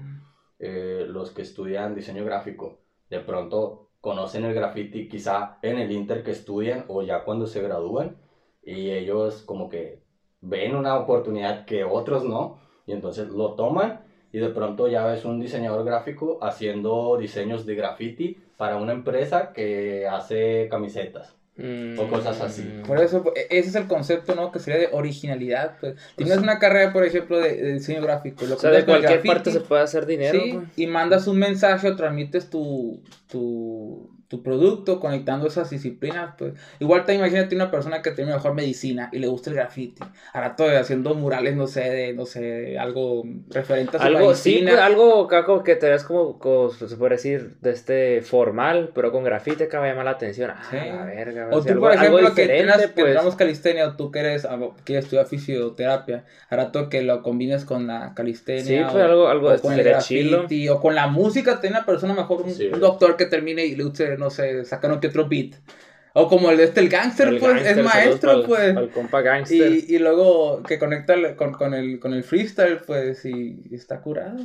eh, 0.58 1.04
los 1.08 1.30
que 1.30 1.42
estudian 1.42 1.94
diseño 1.94 2.24
gráfico, 2.24 2.78
de 3.10 3.20
pronto 3.20 3.90
conocen 4.00 4.44
el 4.44 4.54
graffiti 4.54 5.08
quizá 5.08 5.58
en 5.62 5.78
el 5.78 5.92
inter 5.92 6.22
que 6.22 6.30
estudian 6.30 6.86
o 6.88 7.02
ya 7.02 7.22
cuando 7.22 7.46
se 7.46 7.62
gradúan 7.62 8.16
y 8.62 8.90
ellos 8.90 9.42
como 9.42 9.68
que 9.68 10.02
ven 10.40 10.74
una 10.74 10.96
oportunidad 10.96 11.66
que 11.66 11.84
otros 11.84 12.24
no 12.24 12.61
y 12.86 12.92
entonces 12.92 13.28
lo 13.28 13.54
toman 13.54 14.00
y 14.32 14.38
de 14.38 14.48
pronto 14.48 14.88
ya 14.88 15.04
ves 15.06 15.24
un 15.24 15.40
diseñador 15.40 15.84
gráfico 15.84 16.38
haciendo 16.42 17.16
diseños 17.18 17.66
de 17.66 17.74
graffiti 17.74 18.38
para 18.56 18.76
una 18.76 18.92
empresa 18.92 19.52
que 19.52 20.06
hace 20.06 20.68
camisetas. 20.70 21.36
O 21.58 22.08
cosas 22.08 22.40
así. 22.40 22.62
Mm. 22.62 22.86
Por 22.86 22.98
eso, 22.98 23.22
e, 23.36 23.58
ese 23.58 23.68
es 23.68 23.74
el 23.74 23.86
concepto, 23.86 24.34
¿no? 24.34 24.50
Que 24.50 24.58
sería 24.58 24.80
de 24.80 24.88
originalidad. 24.90 25.76
Pues. 25.78 25.96
Tienes 26.16 26.38
una 26.38 26.58
carrera, 26.58 26.94
por 26.94 27.04
ejemplo, 27.04 27.38
de, 27.38 27.74
diseño 27.74 28.00
gráfico. 28.00 28.46
Lo 28.46 28.54
o 28.54 28.58
sea, 28.58 28.70
de 28.70 28.86
cualquier 28.86 29.22
parte 29.22 29.50
se 29.50 29.60
puede 29.60 29.82
hacer 29.82 30.06
dinero. 30.06 30.40
Sí, 30.40 30.52
pues. 30.54 30.68
y 30.76 30.86
mandas 30.86 31.26
un 31.26 31.38
mensaje 31.38 31.88
o 31.88 31.94
transmites 31.94 32.48
tu, 32.48 33.02
tu, 33.28 34.10
tu 34.32 34.42
producto, 34.42 34.98
conectando 34.98 35.46
esas 35.46 35.68
disciplinas, 35.68 36.34
pues 36.38 36.54
igual 36.80 37.04
te 37.04 37.12
imagínate 37.12 37.54
una 37.54 37.70
persona 37.70 38.00
que 38.00 38.12
tiene 38.12 38.32
mejor 38.32 38.54
medicina 38.54 39.10
y 39.12 39.18
le 39.18 39.26
gusta 39.26 39.50
el 39.50 39.56
graffiti, 39.56 40.02
ahora 40.32 40.56
todo 40.56 40.74
haciendo 40.74 41.14
murales, 41.14 41.54
no 41.54 41.66
sé, 41.66 41.82
de, 41.82 42.14
no 42.14 42.24
sé, 42.24 42.78
algo 42.78 43.24
referente 43.50 43.98
a 43.98 44.00
su 44.00 44.06
algo, 44.06 44.28
medicina. 44.28 44.70
Sí, 44.70 44.78
algo, 44.78 45.26
caco, 45.26 45.62
que 45.62 45.76
te 45.76 45.90
ves 45.90 46.04
como, 46.04 46.70
se 46.70 46.96
puede 46.96 47.16
decir, 47.16 47.56
de 47.60 47.72
este 47.72 48.22
formal, 48.22 48.92
pero 48.94 49.12
con 49.12 49.22
graffiti 49.22 49.66
que 49.68 49.76
va 49.76 49.84
a 49.84 49.88
llamar 49.88 50.06
la 50.06 50.12
atención. 50.12 50.50
Ah, 50.50 50.66
la 50.72 51.04
verga. 51.04 51.48
O 51.52 51.62
tú, 51.62 51.78
por 51.78 51.92
ejemplo, 51.92 52.34
que 52.34 52.46
tengas, 52.46 52.86
pues... 52.94 53.34
calistenia 53.36 53.86
o 53.86 53.96
tú 53.96 54.10
que 54.10 54.20
eres, 54.20 54.48
quieres 54.84 55.04
estudiar 55.04 55.26
fisioterapia, 55.26 56.24
ahora 56.48 56.72
todo 56.72 56.88
que 56.88 57.02
lo 57.02 57.22
combines 57.22 57.66
con 57.66 57.86
la 57.86 58.14
calistenia. 58.14 58.64
Sí, 58.64 58.78
pues 58.90 59.04
algo, 59.04 59.28
algo 59.28 59.52
o 59.52 59.58
con 59.58 59.74
el 59.74 59.84
graffiti, 59.84 60.70
o 60.70 60.80
con 60.80 60.94
la 60.94 61.06
música, 61.06 61.60
tiene 61.60 61.76
una 61.76 61.84
persona 61.84 62.14
mejor, 62.14 62.44
un, 62.44 62.80
doctor 62.80 63.18
que 63.18 63.26
termine 63.26 63.66
y 63.66 63.76
le 63.76 63.84
guste 63.84 64.16
no 64.22 64.30
sé, 64.30 64.64
sacaron 64.64 65.00
que 65.00 65.08
otro 65.08 65.28
beat. 65.28 65.56
O 66.14 66.28
como 66.28 66.50
el 66.50 66.58
de 66.58 66.64
este, 66.64 66.80
el 66.80 66.88
gangster, 66.90 67.38
pues, 67.38 67.66
es 67.66 67.82
maestro, 67.82 68.44
pues. 68.44 68.76
El 68.76 68.90
compa 68.90 69.22
gangster. 69.22 69.72
Y, 69.72 69.94
y, 69.94 69.98
luego 69.98 70.62
que 70.62 70.78
conecta 70.78 71.14
con, 71.36 71.52
con, 71.52 71.72
el, 71.72 71.98
con 71.98 72.12
el 72.12 72.22
freestyle, 72.22 72.80
pues, 72.86 73.24
y, 73.24 73.62
está 73.72 74.00
curado. 74.00 74.36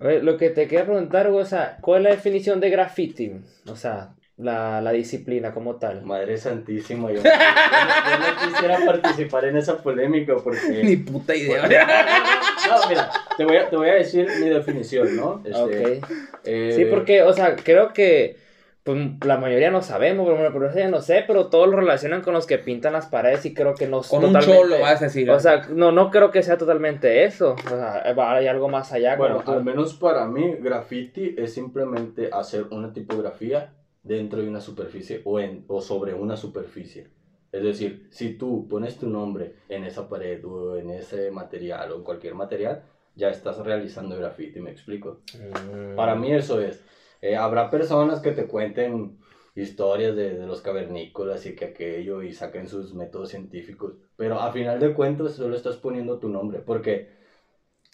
Lo 0.00 0.36
que 0.36 0.50
te 0.50 0.66
quería 0.66 0.84
preguntar, 0.84 1.28
o 1.28 1.44
sea, 1.44 1.78
¿cuál 1.80 2.00
es 2.00 2.04
la 2.04 2.16
definición 2.16 2.58
de 2.58 2.70
graffiti? 2.70 3.32
O 3.68 3.76
sea, 3.76 4.14
la, 4.36 4.80
la 4.80 4.90
disciplina 4.90 5.54
como 5.54 5.76
tal. 5.76 6.02
Madre 6.02 6.36
santísima, 6.36 7.12
yo, 7.12 7.22
no 7.22 8.48
quisiera 8.50 8.84
participar 8.84 9.44
en 9.44 9.56
esa 9.56 9.78
polémica 9.78 10.34
porque... 10.42 10.58
Ni 10.82 10.96
puta 10.96 11.36
idea. 11.36 11.62
no, 12.68 12.88
mira, 12.88 13.10
te 13.36 13.44
voy, 13.44 13.56
a, 13.56 13.70
te 13.70 13.76
voy 13.76 13.88
a 13.88 13.94
decir 13.94 14.26
mi 14.40 14.48
definición, 14.48 15.14
¿no? 15.14 15.42
Este, 15.44 16.00
eh, 16.44 16.72
sí, 16.74 16.86
porque, 16.86 17.22
o 17.22 17.32
sea, 17.32 17.54
creo 17.54 17.92
que 17.92 18.42
pues 18.84 18.98
la 19.24 19.38
mayoría 19.38 19.70
no 19.70 19.80
sabemos, 19.80 20.26
pero 20.26 20.36
bueno, 20.36 20.52
pero 20.52 20.74
ya 20.74 20.88
no 20.88 21.00
sé, 21.00 21.24
pero 21.26 21.46
todos 21.46 21.68
lo 21.68 21.76
relacionan 21.76 22.20
con 22.20 22.34
los 22.34 22.46
que 22.46 22.58
pintan 22.58 22.92
las 22.92 23.06
paredes 23.06 23.46
y 23.46 23.54
creo 23.54 23.74
que 23.74 23.88
no 23.88 24.02
Con 24.02 24.26
un 24.26 24.38
cholo 24.40 24.78
vas 24.78 25.00
a 25.00 25.06
decir. 25.06 25.30
O 25.30 25.40
sea, 25.40 25.66
no, 25.70 25.90
no 25.90 26.10
creo 26.10 26.30
que 26.30 26.42
sea 26.42 26.58
totalmente 26.58 27.24
eso. 27.24 27.56
O 27.64 27.68
sea, 27.68 28.02
hay 28.04 28.46
algo 28.46 28.68
más 28.68 28.92
allá. 28.92 29.16
Bueno, 29.16 29.42
al 29.46 29.64
menos 29.64 29.94
para 29.94 30.26
mí, 30.26 30.56
graffiti 30.60 31.34
es 31.38 31.54
simplemente 31.54 32.28
hacer 32.30 32.66
una 32.70 32.92
tipografía 32.92 33.72
dentro 34.02 34.42
de 34.42 34.48
una 34.48 34.60
superficie 34.60 35.22
o, 35.24 35.40
en, 35.40 35.64
o 35.66 35.80
sobre 35.80 36.12
una 36.12 36.36
superficie. 36.36 37.08
Es 37.52 37.62
decir, 37.62 38.08
si 38.10 38.34
tú 38.34 38.68
pones 38.68 38.98
tu 38.98 39.08
nombre 39.08 39.54
en 39.70 39.84
esa 39.84 40.10
pared 40.10 40.44
o 40.44 40.76
en 40.76 40.90
ese 40.90 41.30
material 41.30 41.90
o 41.92 41.96
en 41.96 42.02
cualquier 42.02 42.34
material, 42.34 42.82
ya 43.16 43.30
estás 43.30 43.56
realizando 43.58 44.18
graffiti, 44.18 44.60
¿me 44.60 44.70
explico? 44.70 45.20
Mm. 45.32 45.96
Para 45.96 46.16
mí 46.16 46.34
eso 46.34 46.60
es. 46.60 46.82
Eh, 47.24 47.36
habrá 47.36 47.70
personas 47.70 48.20
que 48.20 48.32
te 48.32 48.46
cuenten 48.46 49.16
historias 49.54 50.14
de, 50.14 50.36
de, 50.36 50.46
los 50.46 50.60
cavernícolas 50.60 51.46
y 51.46 51.54
que 51.54 51.64
aquello 51.64 52.22
y 52.22 52.34
saquen 52.34 52.68
sus 52.68 52.92
métodos 52.92 53.30
científicos, 53.30 53.94
pero 54.14 54.40
a 54.40 54.52
final 54.52 54.78
de 54.78 54.92
cuentas 54.92 55.32
solo 55.32 55.56
estás 55.56 55.76
poniendo 55.76 56.18
tu 56.18 56.28
nombre, 56.28 56.58
porque, 56.58 57.08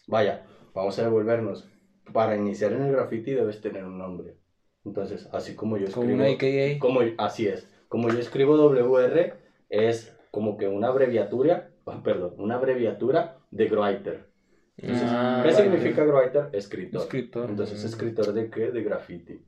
vaya, 0.08 0.44
vamos 0.74 0.98
a 0.98 1.04
devolvernos, 1.04 1.68
para 2.12 2.34
iniciar 2.34 2.72
en 2.72 2.82
el 2.82 2.90
graffiti 2.90 3.30
debes 3.30 3.60
tener 3.60 3.84
un 3.84 3.98
nombre. 3.98 4.34
Entonces, 4.84 5.28
así 5.32 5.54
como 5.54 5.76
yo 5.76 5.86
escribo... 5.86 6.24
Como, 6.80 7.00
así 7.18 7.46
es. 7.46 7.68
Como 7.86 8.08
yo 8.08 8.18
escribo 8.18 8.56
WR, 8.56 9.34
es 9.68 10.12
como 10.32 10.56
que 10.56 10.66
una 10.66 10.88
abreviatura, 10.88 11.70
perdón, 12.02 12.34
una 12.38 12.56
abreviatura 12.56 13.38
de 13.52 13.68
Groiter. 13.68 14.29
Ah, 14.88 15.42
¿qué 15.44 15.52
significa 15.52 16.04
writer? 16.04 16.48
Escritor. 16.52 17.50
Entonces, 17.50 17.84
¿escritor 17.84 18.32
de 18.32 18.50
qué? 18.50 18.70
De 18.70 18.82
graffiti. 18.82 19.42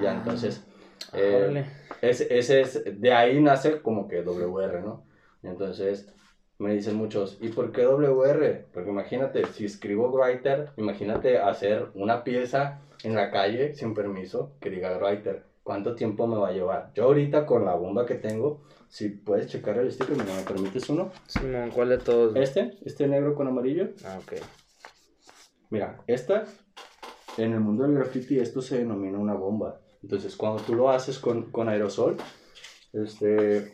Ya, 0.00 0.12
ah. 0.12 0.14
entonces, 0.14 0.64
ah, 1.12 1.18
eh, 1.18 1.66
ese, 2.02 2.60
es, 2.60 3.00
de 3.00 3.12
ahí 3.12 3.40
nace 3.40 3.80
como 3.80 4.08
que 4.08 4.22
WR, 4.22 4.82
¿no? 4.82 5.04
Entonces, 5.42 6.12
me 6.58 6.74
dicen 6.74 6.96
muchos, 6.96 7.38
¿y 7.40 7.48
por 7.48 7.70
qué 7.70 7.86
WR? 7.86 8.66
Porque 8.72 8.90
imagínate, 8.90 9.44
si 9.46 9.66
escribo 9.66 10.08
writer, 10.10 10.70
imagínate 10.76 11.38
hacer 11.38 11.88
una 11.94 12.24
pieza 12.24 12.80
en 13.04 13.14
la 13.14 13.30
calle 13.30 13.74
sin 13.74 13.94
permiso 13.94 14.52
que 14.60 14.70
diga 14.70 14.98
writer. 14.98 15.44
¿Cuánto 15.62 15.94
tiempo 15.94 16.26
me 16.26 16.38
va 16.38 16.48
a 16.48 16.52
llevar? 16.52 16.92
Yo 16.94 17.04
ahorita 17.04 17.44
con 17.44 17.64
la 17.64 17.74
bomba 17.74 18.06
que 18.06 18.14
tengo, 18.14 18.62
si 18.88 19.08
puedes 19.08 19.48
checar 19.48 19.78
el 19.78 19.92
sticker, 19.92 20.16
¿me 20.16 20.24
permites 20.46 20.88
uno? 20.88 21.10
Simón, 21.26 21.70
¿cuál 21.70 21.90
de 21.90 21.98
todos? 21.98 22.36
Este, 22.36 22.78
este 22.84 23.06
negro 23.06 23.34
con 23.34 23.48
amarillo. 23.48 23.90
Ah, 24.04 24.18
ok. 24.22 24.40
Mira, 25.70 26.02
esta, 26.06 26.44
en 27.36 27.52
el 27.52 27.60
mundo 27.60 27.84
del 27.84 27.94
graffiti, 27.94 28.38
esto 28.38 28.62
se 28.62 28.78
denomina 28.78 29.18
una 29.18 29.34
bomba. 29.34 29.80
Entonces, 30.02 30.36
cuando 30.36 30.62
tú 30.62 30.74
lo 30.74 30.90
haces 30.90 31.18
con, 31.18 31.50
con 31.50 31.68
aerosol, 31.68 32.16
este, 32.92 33.72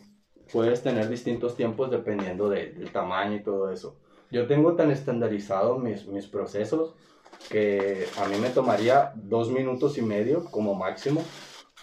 puedes 0.51 0.81
tener 0.81 1.07
distintos 1.07 1.55
tiempos 1.55 1.91
dependiendo 1.91 2.49
del 2.49 2.91
tamaño 2.91 3.35
y 3.35 3.43
todo 3.43 3.71
eso. 3.71 3.99
Yo 4.31 4.47
tengo 4.47 4.75
tan 4.75 4.89
estandarizado 4.89 5.77
mis, 5.77 6.07
mis 6.07 6.25
procesos 6.27 6.95
que 7.49 8.07
a 8.19 8.27
mí 8.27 8.37
me 8.37 8.49
tomaría 8.49 9.11
dos 9.15 9.51
minutos 9.51 9.97
y 9.97 10.01
medio 10.01 10.45
como 10.45 10.73
máximo 10.73 11.23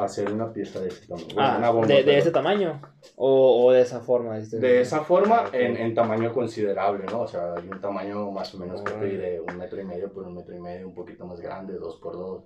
hacer 0.04 0.32
una 0.32 0.52
pieza 0.52 0.80
de 0.80 0.88
ese 0.88 1.06
tamaño. 1.06 1.34
Ah, 1.38 1.86
de, 1.86 2.18
ese 2.18 2.30
tamaño? 2.30 2.80
¿O, 3.16 3.72
de 3.72 3.82
esa 3.82 4.00
forma? 4.00 4.38
De 4.38 4.80
esa 4.80 5.00
forma, 5.04 5.44
en, 5.52 5.76
en, 5.76 5.94
tamaño 5.94 6.32
considerable, 6.32 7.04
¿no? 7.06 7.20
O 7.22 7.28
sea, 7.28 7.54
hay 7.54 7.68
un 7.68 7.80
tamaño 7.80 8.30
más 8.30 8.54
o 8.54 8.58
menos 8.58 8.82
que 8.82 8.92
de 8.94 9.40
un 9.40 9.56
metro 9.56 9.80
y 9.80 9.84
medio 9.84 10.12
por 10.12 10.26
un 10.26 10.34
metro 10.34 10.54
y 10.54 10.60
medio, 10.60 10.88
un 10.88 10.94
poquito 10.94 11.26
más 11.26 11.40
grande, 11.40 11.74
dos 11.74 11.96
por 11.96 12.14
dos. 12.14 12.44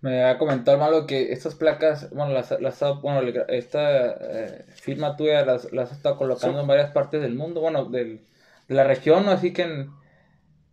Me 0.00 0.24
ha 0.24 0.38
comentado 0.38 0.78
malo 0.78 1.06
que 1.06 1.32
estas 1.32 1.54
placas, 1.54 2.10
bueno, 2.10 2.32
las, 2.32 2.60
las 2.60 2.80
bueno, 3.00 3.20
esta 3.48 4.10
eh, 4.10 4.66
firma 4.74 5.16
tuya 5.16 5.44
las, 5.44 5.72
las 5.72 5.90
has 5.90 5.96
estado 5.96 6.18
colocando 6.18 6.60
en 6.60 6.66
varias 6.66 6.92
partes 6.92 7.22
del 7.22 7.34
mundo, 7.34 7.60
bueno, 7.60 7.86
del, 7.86 8.20
de 8.68 8.74
la 8.74 8.84
región, 8.84 9.28
así 9.28 9.52
que 9.52 9.62
en... 9.62 9.90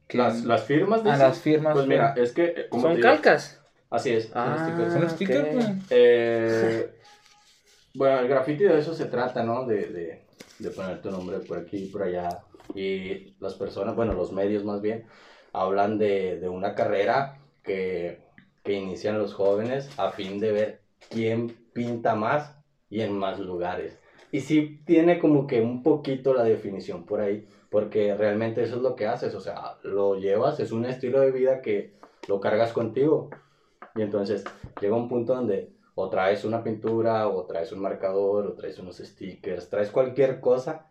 las, 0.09 0.43
las 0.43 0.63
firmas, 0.63 1.03
de 1.03 1.11
A 1.11 1.17
las 1.17 1.39
firmas. 1.39 1.73
Pues 1.73 1.87
mira, 1.87 2.13
es 2.17 2.33
que... 2.33 2.45
Eh, 2.45 2.67
¿Son 2.71 2.99
calcas? 2.99 3.62
Así 3.93 4.10
es. 4.10 4.32
Ah, 4.34 4.75
son 4.91 5.08
stickers. 5.08 5.49
Pues. 5.53 5.67
Eh, 5.91 6.95
bueno, 7.93 8.21
el 8.21 8.27
graffiti 8.27 8.63
de 8.63 8.79
eso 8.79 8.95
se 8.95 9.06
trata, 9.06 9.43
¿no? 9.43 9.67
De, 9.67 9.86
de, 9.86 10.25
de 10.58 10.69
poner 10.71 10.99
tu 10.99 11.12
nombre 11.12 11.38
por 11.38 11.60
aquí 11.60 11.77
y 11.77 11.88
por 11.89 12.01
allá. 12.01 12.43
Y 12.73 13.36
las 13.39 13.53
personas, 13.53 13.95
bueno, 13.95 14.13
los 14.13 14.32
medios 14.32 14.63
más 14.63 14.82
bien, 14.82 15.06
hablan 15.51 15.99
de, 15.99 16.39
de 16.39 16.49
una 16.49 16.73
carrera 16.73 17.38
que, 17.62 18.23
que 18.63 18.73
inician 18.73 19.19
los 19.19 19.36
jóvenes 19.36 19.91
a 19.97 20.10
fin 20.10 20.39
de 20.39 20.51
ver 20.51 20.82
quién 21.10 21.56
pinta 21.73 22.15
más 22.15 22.56
y 22.89 23.01
en 23.01 23.15
más 23.15 23.39
lugares. 23.39 23.99
Y 24.32 24.39
sí 24.39 24.82
tiene 24.88 25.19
como 25.19 25.45
que 25.45 25.62
un 25.62 25.84
poquito 25.84 26.34
la 26.34 26.43
definición 26.43 27.06
por 27.06 27.21
ahí, 27.21 27.47
porque 27.69 28.15
realmente 28.15 28.63
eso 28.63 28.77
es 28.77 28.82
lo 28.82 28.95
que 28.95 29.06
haces, 29.06 29.36
o 29.36 29.39
sea, 29.39 29.75
lo 29.84 30.15
llevas, 30.15 30.60
es 30.60 30.71
un 30.71 30.86
estilo 30.86 31.19
de 31.19 31.29
vida 31.29 31.62
que 31.62 31.93
lo 32.27 32.39
cargas 32.39 32.73
contigo. 32.73 33.29
Y 33.95 34.01
entonces 34.01 34.43
llega 34.82 34.95
un 34.95 35.08
punto 35.08 35.36
donde 35.36 35.71
o 35.95 36.10
traes 36.10 36.43
una 36.43 36.63
pintura, 36.63 37.27
o 37.27 37.45
traes 37.45 37.71
un 37.71 37.79
marcador, 37.79 38.47
o 38.47 38.53
traes 38.53 38.79
unos 38.79 38.97
stickers, 38.97 39.69
traes 39.69 39.91
cualquier 39.91 40.39
cosa 40.39 40.88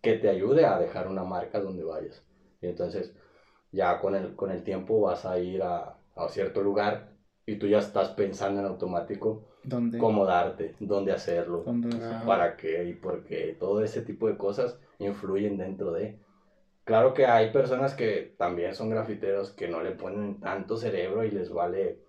que 0.00 0.14
te 0.14 0.30
ayude 0.30 0.64
a 0.64 0.78
dejar 0.78 1.08
una 1.08 1.24
marca 1.24 1.60
donde 1.60 1.84
vayas. 1.84 2.22
Y 2.62 2.68
entonces 2.68 3.12
ya 3.70 4.00
con 4.00 4.14
el, 4.14 4.34
con 4.34 4.50
el 4.50 4.62
tiempo 4.62 5.00
vas 5.00 5.26
a 5.26 5.38
ir 5.38 5.62
a, 5.62 5.98
a 6.16 6.28
cierto 6.28 6.62
lugar 6.62 7.10
y 7.46 7.56
tú 7.56 7.66
ya 7.66 7.78
estás 7.78 8.10
pensando 8.10 8.60
en 8.60 8.66
automático 8.66 9.44
¿Dónde? 9.62 9.98
cómo 9.98 10.24
darte, 10.24 10.74
dónde 10.78 11.12
hacerlo, 11.12 11.64
para 12.24 12.56
qué 12.56 12.84
y 12.84 12.94
por 12.94 13.22
qué. 13.24 13.56
Todo 13.58 13.82
ese 13.82 14.00
tipo 14.00 14.26
de 14.26 14.36
cosas 14.36 14.78
influyen 14.98 15.58
dentro 15.58 15.92
de. 15.92 16.18
Claro 16.90 17.14
que 17.14 17.24
hay 17.24 17.52
personas 17.52 17.94
que 17.94 18.34
también 18.36 18.74
son 18.74 18.90
grafiteros 18.90 19.52
que 19.52 19.68
no 19.68 19.80
le 19.80 19.92
ponen 19.92 20.40
tanto 20.40 20.76
cerebro 20.76 21.22
y 21.22 21.30
les 21.30 21.48
vale. 21.48 22.00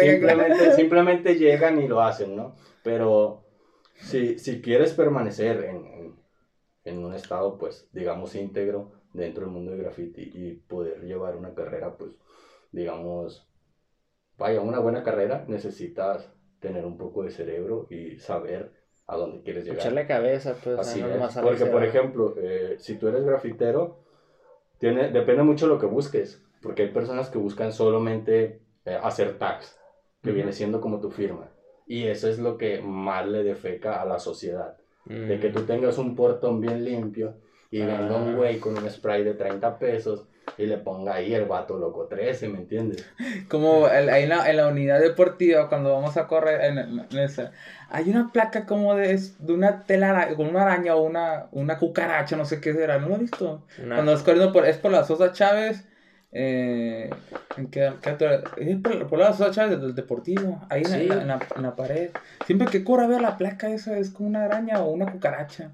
simplemente, 0.00 0.72
simplemente 0.74 1.34
llegan 1.34 1.82
y 1.82 1.88
lo 1.88 2.00
hacen, 2.00 2.36
¿no? 2.36 2.54
Pero 2.84 3.42
si, 3.96 4.38
si 4.38 4.62
quieres 4.62 4.92
permanecer 4.92 5.64
en, 5.64 6.14
en, 6.84 7.04
un 7.04 7.14
estado, 7.14 7.58
pues, 7.58 7.88
digamos, 7.92 8.36
íntegro 8.36 8.92
dentro 9.12 9.42
del 9.42 9.52
mundo 9.52 9.72
del 9.72 9.82
graffiti 9.82 10.30
y 10.32 10.54
poder 10.54 11.02
llevar 11.02 11.34
una 11.34 11.54
carrera, 11.54 11.96
pues, 11.96 12.12
digamos, 12.70 13.50
vaya, 14.36 14.60
una 14.60 14.78
buena 14.78 15.02
carrera, 15.02 15.44
necesitas 15.48 16.32
tener 16.60 16.86
un 16.86 16.96
poco 16.96 17.24
de 17.24 17.32
cerebro 17.32 17.88
y 17.90 18.20
saber 18.20 18.72
a 19.08 19.16
dónde 19.16 19.42
quieres 19.42 19.64
llegar. 19.64 19.80
Echarle 19.80 20.06
cabeza, 20.06 20.54
pues. 20.62 20.78
Así 20.78 21.02
Porque, 21.42 21.66
por 21.66 21.82
ejemplo, 21.82 22.34
eh, 22.36 22.76
si 22.78 22.96
tú 22.96 23.08
eres 23.08 23.24
grafitero, 23.24 23.98
tiene, 24.78 25.10
depende 25.10 25.42
mucho 25.42 25.66
de 25.66 25.74
lo 25.74 25.80
que 25.80 25.86
busques. 25.86 26.44
Porque 26.62 26.82
hay 26.82 26.88
personas 26.88 27.30
que 27.30 27.38
buscan 27.38 27.72
solamente 27.72 28.60
eh, 28.84 28.98
hacer 29.02 29.38
tags, 29.38 29.78
que 30.22 30.32
viene 30.32 30.52
siendo 30.52 30.80
como 30.80 31.00
tu 31.00 31.10
firma. 31.10 31.48
Y 31.86 32.04
eso 32.04 32.28
es 32.28 32.38
lo 32.38 32.58
que 32.58 32.82
más 32.82 33.26
le 33.26 33.42
defeca 33.42 34.02
a 34.02 34.04
la 34.04 34.18
sociedad. 34.18 34.76
De 35.06 35.40
que 35.40 35.48
tú 35.48 35.62
tengas 35.62 35.96
un 35.96 36.14
portón 36.14 36.60
bien 36.60 36.84
limpio 36.84 37.36
y 37.70 37.80
venga 37.80 38.14
un 38.14 38.28
ah. 38.28 38.36
güey 38.36 38.58
con 38.58 38.76
un 38.76 38.90
spray 38.90 39.24
de 39.24 39.32
30 39.32 39.78
pesos 39.78 40.27
y 40.56 40.66
le 40.66 40.78
ponga 40.78 41.14
ahí 41.14 41.34
el 41.34 41.44
vato 41.44 41.78
loco 41.78 42.06
13, 42.06 42.48
¿me 42.48 42.58
entiendes? 42.58 43.06
Como 43.48 43.86
ahí 43.86 44.24
en 44.24 44.28
la, 44.28 44.48
en 44.48 44.56
la 44.56 44.68
unidad 44.68 45.00
deportiva, 45.00 45.68
cuando 45.68 45.92
vamos 45.92 46.16
a 46.16 46.26
correr 46.26 46.60
en, 46.64 47.18
esa, 47.18 47.52
hay 47.90 48.10
una 48.10 48.30
placa 48.32 48.66
como 48.66 48.94
de, 48.94 49.20
de 49.38 49.52
una 49.52 49.84
tela 49.84 50.28
con 50.36 50.48
una 50.48 50.62
araña 50.62 50.94
o 50.94 51.02
una, 51.02 51.46
una 51.52 51.78
cucaracha, 51.78 52.36
no 52.36 52.44
sé 52.44 52.60
qué 52.60 52.72
será, 52.72 52.98
¿no 52.98 53.08
lo 53.08 53.14
has 53.14 53.20
visto? 53.20 53.62
Cuando 53.76 54.12
vas 54.12 54.22
corriendo 54.22 54.52
por, 54.52 54.66
es 54.66 54.78
por 54.78 54.92
la 54.92 55.04
Sosa 55.04 55.32
Chávez. 55.32 55.84
Eh, 56.30 57.08
¿en 57.56 57.70
qué, 57.70 57.86
es 57.86 58.76
por, 58.80 59.18
la 59.18 59.32
Sosa 59.32 59.50
Chávez 59.50 59.80
del 59.80 59.94
Deportivo, 59.94 60.60
ahí 60.68 60.82
en, 60.84 61.08
la, 61.08 61.40
en, 61.56 61.62
la, 61.62 61.74
pared. 61.74 62.10
Siempre 62.44 62.68
que 62.68 62.84
corro 62.84 63.08
veo 63.08 63.18
la 63.18 63.38
placa 63.38 63.70
esa, 63.70 63.96
es 63.96 64.10
como 64.10 64.28
una 64.28 64.44
araña 64.44 64.80
o 64.82 64.90
una 64.90 65.10
cucaracha. 65.10 65.72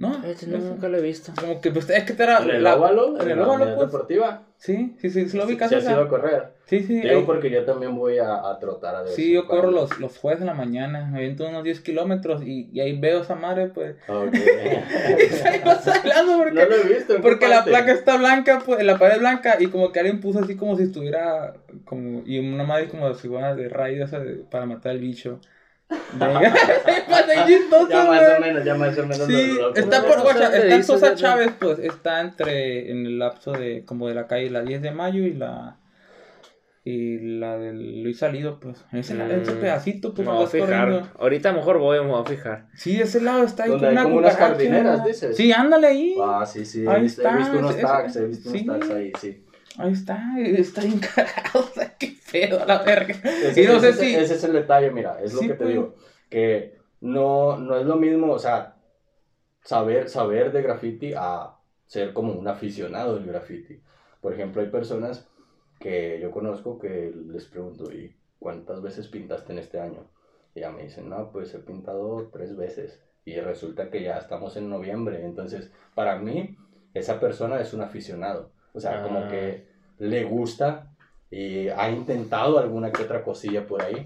¿No? 0.00 0.24
Este 0.24 0.46
nunca 0.46 0.88
lo 0.88 0.96
he 0.96 1.02
visto. 1.02 1.30
Como 1.38 1.60
que, 1.60 1.70
pues, 1.70 1.90
es 1.90 2.04
que 2.04 2.14
te 2.14 2.22
era... 2.22 2.38
¿En 2.38 2.48
el 2.48 2.66
óvalo? 2.66 3.20
¿En 3.20 3.32
el 3.32 3.38
óvalo, 3.38 3.76
pues? 3.76 3.86
deportiva? 3.86 4.44
Sí, 4.56 4.96
sí, 4.98 5.10
sí, 5.10 5.28
sí 5.28 5.36
lo 5.36 5.46
vi 5.46 5.58
casi. 5.58 5.74
Sí, 5.74 5.86
has 5.86 5.92
ido 5.92 6.00
a 6.00 6.08
correr. 6.08 6.54
Sí, 6.64 6.80
sí. 6.84 7.02
Digo 7.02 7.26
porque 7.26 7.50
yo 7.50 7.66
también 7.66 7.94
voy 7.94 8.16
a, 8.16 8.48
a 8.48 8.58
trotar 8.58 8.94
a 8.94 9.06
Sí, 9.08 9.34
yo 9.34 9.46
corro 9.46 9.70
los, 9.70 10.00
los 10.00 10.16
jueves 10.16 10.40
de 10.40 10.46
la 10.46 10.54
mañana, 10.54 11.04
me 11.04 11.18
aviento 11.18 11.46
unos 11.46 11.64
10 11.64 11.80
kilómetros 11.80 12.42
y, 12.42 12.70
y 12.72 12.80
ahí 12.80 12.98
veo 12.98 13.20
esa 13.20 13.34
madre, 13.34 13.66
pues. 13.66 13.96
Ok. 14.08 14.32
y 14.34 15.90
hablando 15.90 16.38
porque... 16.38 16.54
No 16.54 16.64
lo 16.64 16.76
he 16.76 16.94
visto. 16.94 17.20
Porque 17.20 17.48
la 17.48 17.64
placa 17.64 17.92
está 17.92 18.16
blanca, 18.16 18.62
pues, 18.64 18.82
la 18.82 18.96
pared 18.96 19.16
es 19.16 19.20
blanca 19.20 19.56
y 19.60 19.66
como 19.66 19.92
que 19.92 20.00
alguien 20.00 20.22
puso 20.22 20.38
así 20.38 20.56
como 20.56 20.78
si 20.78 20.84
estuviera 20.84 21.52
como... 21.84 22.22
Y 22.24 22.38
una 22.38 22.64
madre 22.64 22.88
como 22.88 23.06
de 23.06 23.16
figuras 23.16 23.54
de 23.54 23.68
raíz 23.68 24.00
para 24.50 24.64
matar 24.64 24.92
al 24.92 24.98
bicho. 24.98 25.40
ya 27.90 28.04
más 28.04 28.22
o 28.38 28.40
menos, 28.40 28.64
ya 28.64 28.74
más 28.74 28.98
o 28.98 29.06
menos. 29.06 29.26
Sí, 29.26 29.58
está 29.74 30.02
por 30.02 30.22
guacha, 30.22 30.56
está 30.56 30.74
en 30.74 30.84
Sosa 30.84 31.14
Chávez, 31.14 31.52
pues 31.58 31.78
está 31.78 32.20
entre 32.20 32.90
en 32.90 33.06
el 33.06 33.18
lapso 33.18 33.52
de 33.52 33.84
como 33.84 34.08
de 34.08 34.14
la 34.14 34.26
calle 34.26 34.50
la 34.50 34.62
10 34.62 34.82
de 34.82 34.90
mayo 34.92 35.22
y 35.22 35.34
la 35.34 35.76
y 36.82 37.18
la 37.18 37.58
del 37.58 38.02
Luis 38.02 38.18
Salido, 38.18 38.58
pues 38.58 38.84
ese, 38.92 39.14
mm, 39.14 39.30
ese 39.30 39.52
pedacito, 39.52 40.14
pues 40.14 40.26
no. 40.26 40.48
Ahorita 41.18 41.52
mejor 41.52 41.78
voy, 41.78 42.00
me 42.00 42.06
voy 42.06 42.22
a 42.22 42.24
fijar. 42.24 42.68
Sí, 42.74 43.00
ese 43.00 43.20
lado 43.20 43.44
está 43.44 43.64
ahí 43.64 43.70
con 43.70 43.84
una 43.84 44.02
como 44.02 44.16
unas 44.16 44.36
jardineras, 44.36 45.04
dices. 45.04 45.36
Sí, 45.36 45.52
ándale 45.52 45.88
ahí. 45.88 46.16
Ah, 46.22 46.46
sí, 46.46 46.64
sí. 46.64 46.86
Ahí 46.86 47.00
he, 47.00 47.02
visto, 47.02 47.20
está, 47.20 47.34
he 47.34 47.38
visto 47.38 47.58
unos 47.58 47.76
tags, 47.76 48.16
he 48.16 48.26
visto 48.26 48.50
unos 48.50 48.66
tags 48.66 48.90
ahí, 48.90 49.12
sí. 49.20 49.44
Ahí 49.80 49.92
está, 49.92 50.34
está 50.38 50.82
encargado, 50.82 51.60
o 51.60 51.62
sea, 51.74 51.96
qué 51.96 52.08
feo 52.08 52.64
la 52.66 52.82
verga. 52.82 53.14
Ese, 53.24 53.62
y 53.62 53.66
no 53.66 53.80
sé 53.80 53.92
si... 53.92 54.14
ese 54.14 54.34
es 54.34 54.44
el 54.44 54.52
detalle, 54.52 54.90
mira, 54.90 55.18
es 55.22 55.32
lo 55.32 55.40
que 55.40 55.48
te 55.48 55.54
pues. 55.54 55.68
digo, 55.68 55.94
que 56.28 56.78
no, 57.00 57.56
no 57.58 57.78
es 57.78 57.86
lo 57.86 57.96
mismo, 57.96 58.32
o 58.32 58.38
sea, 58.38 58.76
saber, 59.64 60.08
saber 60.08 60.52
de 60.52 60.62
graffiti 60.62 61.12
a 61.16 61.56
ser 61.86 62.12
como 62.12 62.34
un 62.34 62.46
aficionado 62.46 63.16
del 63.16 63.26
graffiti. 63.26 63.82
Por 64.20 64.34
ejemplo, 64.34 64.62
hay 64.62 64.68
personas 64.68 65.28
que 65.78 66.20
yo 66.20 66.30
conozco 66.30 66.78
que 66.78 67.12
les 67.28 67.46
pregunto, 67.46 67.90
¿y 67.90 68.14
cuántas 68.38 68.82
veces 68.82 69.08
pintaste 69.08 69.52
en 69.52 69.58
este 69.58 69.80
año? 69.80 70.06
Y 70.54 70.60
ya 70.60 70.70
me 70.70 70.82
dicen, 70.82 71.08
no, 71.08 71.32
pues 71.32 71.54
he 71.54 71.58
pintado 71.58 72.28
tres 72.32 72.56
veces. 72.56 73.00
Y 73.24 73.40
resulta 73.40 73.90
que 73.90 74.02
ya 74.02 74.18
estamos 74.18 74.56
en 74.56 74.68
noviembre. 74.68 75.24
Entonces, 75.24 75.72
para 75.94 76.16
mí, 76.16 76.56
esa 76.94 77.18
persona 77.18 77.60
es 77.60 77.72
un 77.72 77.82
aficionado. 77.82 78.52
O 78.72 78.80
sea, 78.80 79.02
como 79.02 79.28
que 79.28 79.66
ah. 79.66 79.69
Le 80.00 80.24
gusta 80.24 80.90
y 81.30 81.68
ha 81.68 81.90
intentado 81.90 82.58
alguna 82.58 82.90
que 82.90 83.02
otra 83.02 83.22
cosilla 83.22 83.66
por 83.66 83.82
ahí, 83.82 84.02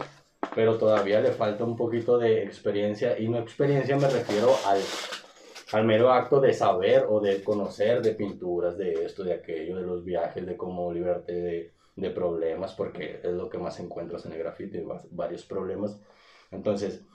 pero 0.54 0.76
todavía 0.76 1.20
le 1.20 1.30
falta 1.30 1.64
un 1.64 1.76
poquito 1.76 2.18
de 2.18 2.42
experiencia. 2.42 3.18
Y 3.18 3.28
no 3.28 3.38
experiencia 3.38 3.96
me 3.96 4.08
refiero 4.08 4.54
al, 4.66 4.80
al 5.72 5.86
mero 5.86 6.12
acto 6.12 6.40
de 6.40 6.52
saber 6.52 7.06
o 7.08 7.20
de 7.20 7.42
conocer 7.42 8.02
de 8.02 8.14
pinturas, 8.14 8.76
de 8.76 9.04
esto, 9.04 9.24
de 9.24 9.34
aquello, 9.34 9.76
de 9.76 9.86
los 9.86 10.04
viajes, 10.04 10.44
de 10.44 10.56
cómo 10.56 10.92
liberarte 10.92 11.32
de, 11.32 11.72
de 11.96 12.10
problemas, 12.10 12.74
porque 12.74 13.20
es 13.22 13.32
lo 13.32 13.48
que 13.48 13.58
más 13.58 13.80
encuentras 13.80 14.26
en 14.26 14.32
el 14.32 14.38
grafiti, 14.38 14.82
varios 15.10 15.44
problemas. 15.44 15.98
Entonces, 16.50 17.06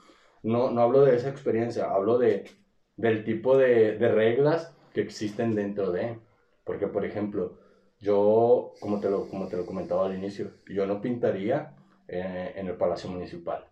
no, 0.42 0.70
no 0.70 0.80
hablo 0.80 1.04
de 1.04 1.16
esa 1.16 1.28
experiencia, 1.28 1.90
hablo 1.90 2.18
de, 2.18 2.50
del 2.96 3.24
tipo 3.24 3.56
de, 3.56 3.96
de 3.98 4.08
reglas 4.08 4.74
que 4.92 5.02
existen 5.02 5.54
dentro 5.54 5.92
de. 5.92 6.18
Porque, 6.64 6.86
por 6.86 7.04
ejemplo, 7.04 7.59
yo, 8.00 8.72
como 8.80 8.98
te 8.98 9.10
lo, 9.10 9.28
como 9.28 9.48
te 9.48 9.56
lo 9.56 9.66
comentaba 9.66 10.06
al 10.06 10.14
inicio, 10.14 10.52
yo 10.66 10.86
no 10.86 11.02
pintaría 11.02 11.72
eh, 12.08 12.54
en 12.56 12.66
el 12.66 12.74
Palacio 12.74 13.10
Municipal. 13.10 13.66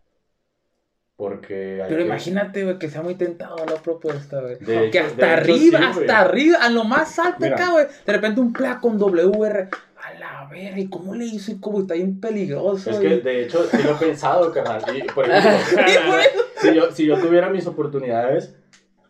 Porque 1.16 1.82
Pero 1.88 2.02
imagínate, 2.02 2.62
güey, 2.62 2.78
que 2.78 2.88
sea 2.88 3.02
muy 3.02 3.16
tentado 3.16 3.56
la 3.66 3.82
propuesta, 3.82 4.40
güey. 4.40 4.58
Que 4.90 5.00
hasta 5.00 5.32
arriba, 5.32 5.88
hasta 5.88 6.20
arriba, 6.20 6.58
a 6.60 6.68
lo 6.68 6.84
más 6.84 7.18
alto 7.18 7.44
acá, 7.44 7.72
güey. 7.72 7.86
De 8.06 8.12
repente 8.12 8.40
un 8.40 8.52
placo 8.52 8.82
con 8.82 8.98
WR. 8.98 9.68
A 10.00 10.14
la 10.14 10.48
verga, 10.48 10.78
¿y 10.78 10.88
cómo 10.88 11.16
le 11.16 11.24
hizo? 11.24 11.50
Y 11.50 11.58
cómo 11.58 11.80
está 11.80 11.94
bien 11.94 12.20
peligroso. 12.20 12.90
Es 12.90 12.98
que, 12.98 13.16
de 13.16 13.42
hecho, 13.42 13.64
sí 13.64 13.82
lo 13.82 13.96
he 13.96 13.98
pensado, 13.98 14.52
carnal. 14.52 14.80
Y, 14.96 15.02
por 15.08 15.28
ejemplo, 15.28 15.58
si, 16.60 16.74
yo, 16.74 16.92
si 16.92 17.06
yo 17.06 17.18
tuviera 17.18 17.50
mis 17.50 17.66
oportunidades, 17.66 18.54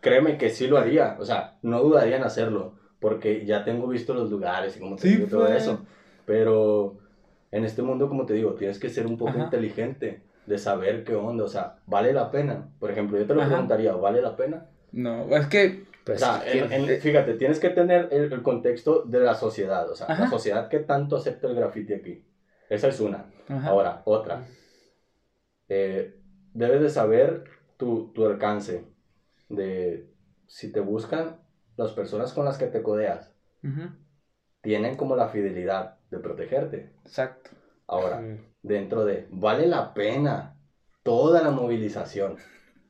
créeme 0.01 0.39
que 0.39 0.49
sí 0.49 0.67
lo 0.67 0.79
haría. 0.79 1.17
O 1.21 1.27
sea, 1.27 1.59
no 1.61 1.83
dudaría 1.83 2.17
en 2.17 2.25
hacerlo 2.25 2.78
porque 3.01 3.45
ya 3.47 3.65
tengo 3.65 3.87
visto 3.87 4.15
los 4.15 4.31
lugares 4.31 4.77
y 4.77 4.81
cómo 4.81 4.97
te 4.97 5.17
todo 5.27 5.47
eso. 5.49 5.87
Pero 6.25 6.99
en 7.51 7.65
este 7.65 7.83
mundo, 7.83 8.09
como 8.09 8.27
te 8.27 8.35
digo, 8.35 8.55
tienes 8.55 8.79
que 8.79 8.89
ser 8.89 9.07
un 9.07 9.17
poco 9.17 9.39
inteligente 9.39 10.23
de 10.47 10.59
saber 10.59 11.05
qué 11.05 11.15
onda, 11.15 11.45
o 11.45 11.49
sea, 11.49 11.77
¿vale 11.87 12.13
la 12.13 12.31
pena? 12.31 12.69
Por 12.79 12.91
ejemplo, 12.91 13.19
yo 13.19 13.27
te 13.27 13.35
lo 13.35 13.47
preguntaría, 13.47 13.93
¿vale 13.95 14.23
la 14.23 14.37
pena? 14.37 14.67
No, 14.93 15.25
es 15.37 15.47
que... 15.47 15.87
Pues, 16.05 16.23
o 16.23 16.25
sea, 16.25 16.41
fíjate, 16.41 17.35
tienes 17.35 17.61
que 17.61 17.69
tener 17.69 18.09
el, 18.13 18.43
contexto 18.43 19.03
de 19.03 19.21
la 19.21 19.35
sociedad, 19.35 19.91
o 19.91 19.95
sea, 19.95 20.09
la 20.09 20.31
sociedad 20.31 20.69
que 20.69 20.79
tanto 20.79 21.17
acepta 21.17 21.49
el 21.49 21.55
graffiti 21.55 21.93
aquí. 21.93 22.25
Esa 22.71 22.89
es 22.89 22.99
una. 22.99 23.27
Ahora, 23.65 24.01
otra. 24.07 24.47
Eh, 25.69 26.19
debes 26.55 26.81
de 26.81 26.89
saber 26.89 27.45
tu, 27.77 28.11
tu 28.15 28.25
alcance 28.25 28.87
de 29.51 30.09
si 30.47 30.73
te 30.73 30.81
buscan 30.81 31.37
las 31.79 31.93
personas 31.93 32.33
con 32.33 32.45
las 32.45 32.59
que 32.59 32.67
te 32.67 32.83
codeas. 32.83 33.33
Tienen 34.61 34.97
como 34.97 35.17
la 35.17 35.29
fidelidad 35.29 35.99
de 36.11 36.19
protegerte. 36.19 36.93
Exacto. 37.05 37.51
Ahora, 37.87 38.23
dentro 38.63 39.05
de, 39.05 39.29
¿vale 39.31 39.67
la 39.67 39.95
pena 39.95 40.57
toda 41.03 41.41
la 41.43 41.51
movilización 41.51 42.37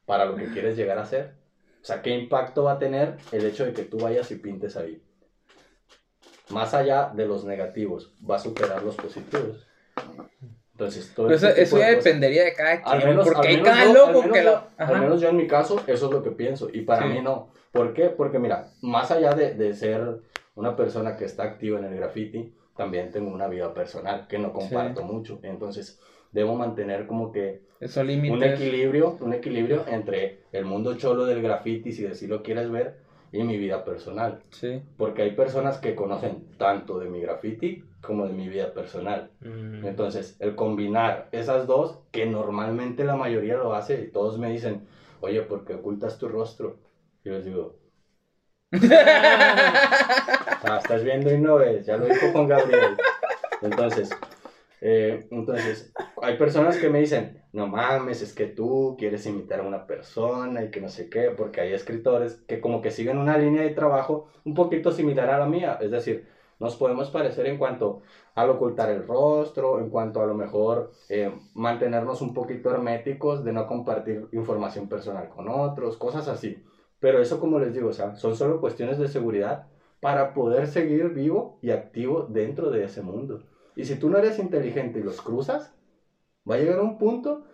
para 0.07 0.25
lo 0.25 0.35
que 0.37 0.51
quieres 0.51 0.77
llegar 0.77 0.99
a 0.99 1.03
hacer? 1.03 1.37
O 1.81 1.85
sea, 1.85 2.03
¿qué 2.03 2.11
impacto 2.11 2.65
va 2.65 2.73
a 2.73 2.79
tener 2.79 3.19
el 3.31 3.45
hecho 3.45 3.65
de 3.65 3.73
que 3.73 3.85
tú 3.85 3.99
vayas 3.99 4.31
y 4.31 4.37
pintes 4.37 4.77
ahí? 4.77 5.03
Más 6.49 6.73
allá 6.73 7.13
de 7.15 7.27
los 7.27 7.45
negativos, 7.45 8.15
va 8.29 8.37
a 8.37 8.41
superar 8.41 8.83
los 8.83 8.97
positivos. 8.97 9.67
Entonces, 10.79 11.13
todo 11.13 11.29
eso, 11.33 11.49
eso 11.49 11.77
ya 11.77 11.91
dependería 11.91 12.45
de 12.45 12.55
cada 12.55 12.81
quien, 12.81 13.17
porque 13.17 13.49
hay 13.49 13.63
cada 13.63 13.93
loco 13.93 14.31
que 14.33 14.45
lo... 14.45 14.63
Al 14.77 15.01
menos 15.01 15.21
yo 15.21 15.31
en 15.31 15.37
mi 15.37 15.49
caso, 15.49 15.83
eso 15.89 16.07
es 16.07 16.13
lo 16.13 16.23
que 16.23 16.31
pienso, 16.31 16.69
y 16.73 16.83
para 16.83 17.07
mí 17.07 17.21
no. 17.21 17.49
¿Por 17.73 17.95
qué? 17.95 18.11
Porque 18.11 18.39
mira, 18.39 18.71
más 18.81 19.11
allá 19.11 19.35
de, 19.35 19.55
de 19.55 19.75
ser 19.75 20.21
una 20.55 20.77
persona 20.77 21.17
que 21.17 21.25
está 21.25 21.43
activa 21.43 21.81
en 21.81 21.87
el 21.87 21.97
graffiti, 21.97 22.55
también 22.77 23.11
tengo 23.11 23.35
una 23.35 23.49
vida 23.49 23.75
personal 23.75 24.29
que 24.29 24.39
no 24.39 24.53
comparto 24.53 25.03
mucho. 25.03 25.41
Entonces, 25.43 25.99
debo 26.31 26.55
mantener 26.55 27.09
como 27.09 27.33
que 27.33 27.63
un 27.81 28.45
equilibrio, 28.45 29.17
un 29.21 29.35
equilibrio 29.35 29.85
entre 29.89 30.45
el 30.53 30.65
mundo 30.65 30.97
cholo 30.97 31.27
del 31.27 31.43
graffiti, 31.43 31.91
si 31.91 32.07
así 32.07 32.29
lo 32.29 32.45
quieres 32.45 32.71
ver, 32.71 32.99
y 33.33 33.43
mi 33.43 33.59
vida 33.59 33.85
personal. 33.85 34.43
Sí. 34.51 34.81
Porque 34.97 35.23
hay 35.23 35.33
personas 35.33 35.79
que 35.79 35.97
conocen 35.97 36.57
tanto 36.57 37.01
de 37.01 37.11
mi 37.11 37.21
graffiti 37.21 37.83
como 38.01 38.27
de 38.27 38.33
mi 38.33 38.49
vida 38.49 38.73
personal. 38.73 39.31
Mm. 39.41 39.87
Entonces, 39.87 40.37
el 40.41 40.55
combinar 40.55 41.29
esas 41.33 41.67
dos, 41.67 41.99
que 42.11 42.27
normalmente 42.27 43.05
la 43.05 43.17
mayoría 43.17 43.57
lo 43.57 43.75
hace, 43.75 44.03
y 44.03 44.11
todos 44.11 44.39
me 44.39 44.51
dicen, 44.51 44.87
oye, 45.21 45.43
¿por 45.43 45.65
qué 45.65 45.75
ocultas 45.75 46.19
tu 46.19 46.29
rostro? 46.29 46.79
Y 47.25 47.31
les 47.31 47.45
digo, 47.45 47.77
ah, 48.73 50.79
estás 50.83 51.03
viendo 51.03 51.33
y 51.33 51.39
no 51.39 51.57
ves, 51.57 51.87
ya 51.87 51.97
lo 51.97 52.07
dijo 52.07 52.31
Juan 52.33 52.49
Gabriel. 52.49 52.97
Entonces, 53.63 54.11
eh, 54.81 55.27
entonces, 55.31 55.93
hay 56.23 56.37
personas 56.37 56.77
que 56.77 56.89
me 56.89 57.01
dicen, 57.01 57.43
no 57.53 57.67
mames, 57.67 58.23
es 58.23 58.33
que 58.33 58.47
tú 58.47 58.97
quieres 58.99 59.27
imitar 59.27 59.61
a 59.61 59.65
una 59.65 59.87
persona 59.87 60.63
y 60.63 60.71
que 60.71 60.81
no 60.81 60.89
sé 60.89 61.09
qué, 61.09 61.33
porque 61.37 61.61
hay 61.61 61.73
escritores 61.73 62.37
que 62.47 62.61
como 62.61 62.81
que 62.81 62.91
siguen 62.91 63.19
una 63.19 63.39
línea 63.39 63.63
de 63.63 63.71
trabajo 63.71 64.29
un 64.45 64.55
poquito 64.55 64.93
similar 64.93 65.31
a 65.31 65.39
la 65.39 65.47
mía, 65.47 65.79
es 65.81 65.91
decir, 65.91 66.29
nos 66.59 66.77
podemos 66.77 67.11
parecer 67.11 67.47
en 67.47 67.59
cuanto 67.59 68.03
al 68.35 68.51
ocultar 68.51 68.91
el 68.91 69.07
rostro, 69.07 69.79
en 69.79 69.91
cuanto 69.91 70.21
a 70.21 70.27
lo 70.27 70.35
mejor 70.35 70.93
eh, 71.09 71.33
mantenernos 71.55 72.21
un 72.21 72.35
poquito 72.35 72.71
herméticos 72.71 73.45
de 73.45 73.53
no 73.53 73.67
compartir 73.67 74.29
información 74.33 74.89
personal 74.89 75.29
con 75.29 75.49
otros, 75.49 75.97
cosas 75.97 76.29
así. 76.29 76.63
Pero 77.01 77.21
eso, 77.21 77.39
como 77.39 77.59
les 77.59 77.75
digo, 77.75 77.91
o 77.91 77.93
sea, 77.93 78.17
son 78.17 78.35
solo 78.35 78.61
cuestiones 78.61 78.99
de 78.99 79.09
seguridad 79.09 79.69
para 80.01 80.35
poder 80.35 80.67
seguir 80.67 81.11
vivo 81.11 81.59
y 81.63 81.71
activo 81.71 82.27
dentro 82.29 82.71
de 82.71 82.85
ese 82.85 83.03
mundo. 83.03 83.43
Y 83.77 83.85
si 83.85 83.97
tú 83.97 84.11
no 84.11 84.19
eres 84.19 84.39
inteligente 84.39 84.99
y 84.99 85.03
los 85.03 85.21
cruzas, 85.21 85.73
va 86.49 86.57
a 86.57 86.59
llegar 86.59 86.81
un 86.81 86.99
punto 86.99 87.45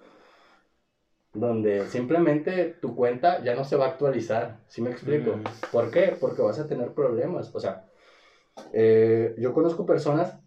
donde 1.34 1.86
simplemente 1.88 2.76
tu 2.80 2.94
cuenta 2.94 3.42
ya 3.42 3.54
no 3.54 3.64
se 3.64 3.76
va 3.76 3.86
a 3.86 3.88
actualizar. 3.88 4.60
¿Sí 4.68 4.80
me 4.80 4.90
explico? 4.90 5.36
Mm. 5.36 5.42
¿Por 5.72 5.90
qué? 5.90 6.16
Porque 6.18 6.42
vas 6.42 6.58
a 6.58 6.66
tener 6.66 6.92
problemas. 6.92 7.54
O 7.54 7.60
sea, 7.60 7.84
eh, 8.72 9.34
yo 9.38 9.52
conozco 9.52 9.86
personas 9.86 10.38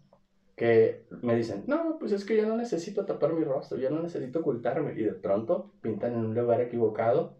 que 0.56 1.04
me 1.22 1.36
dicen, 1.36 1.64
no, 1.66 1.98
pues 2.00 2.12
es 2.12 2.24
que 2.24 2.36
yo 2.36 2.46
no 2.46 2.56
necesito 2.56 3.04
tapar 3.04 3.32
mi 3.32 3.44
rostro, 3.44 3.78
yo 3.78 3.90
no 3.90 4.02
necesito 4.02 4.40
ocultarme. 4.40 4.92
Y 4.92 5.04
de 5.04 5.12
pronto 5.12 5.72
pintan 5.80 6.14
en 6.14 6.26
un 6.26 6.34
lugar 6.34 6.60
equivocado 6.60 7.38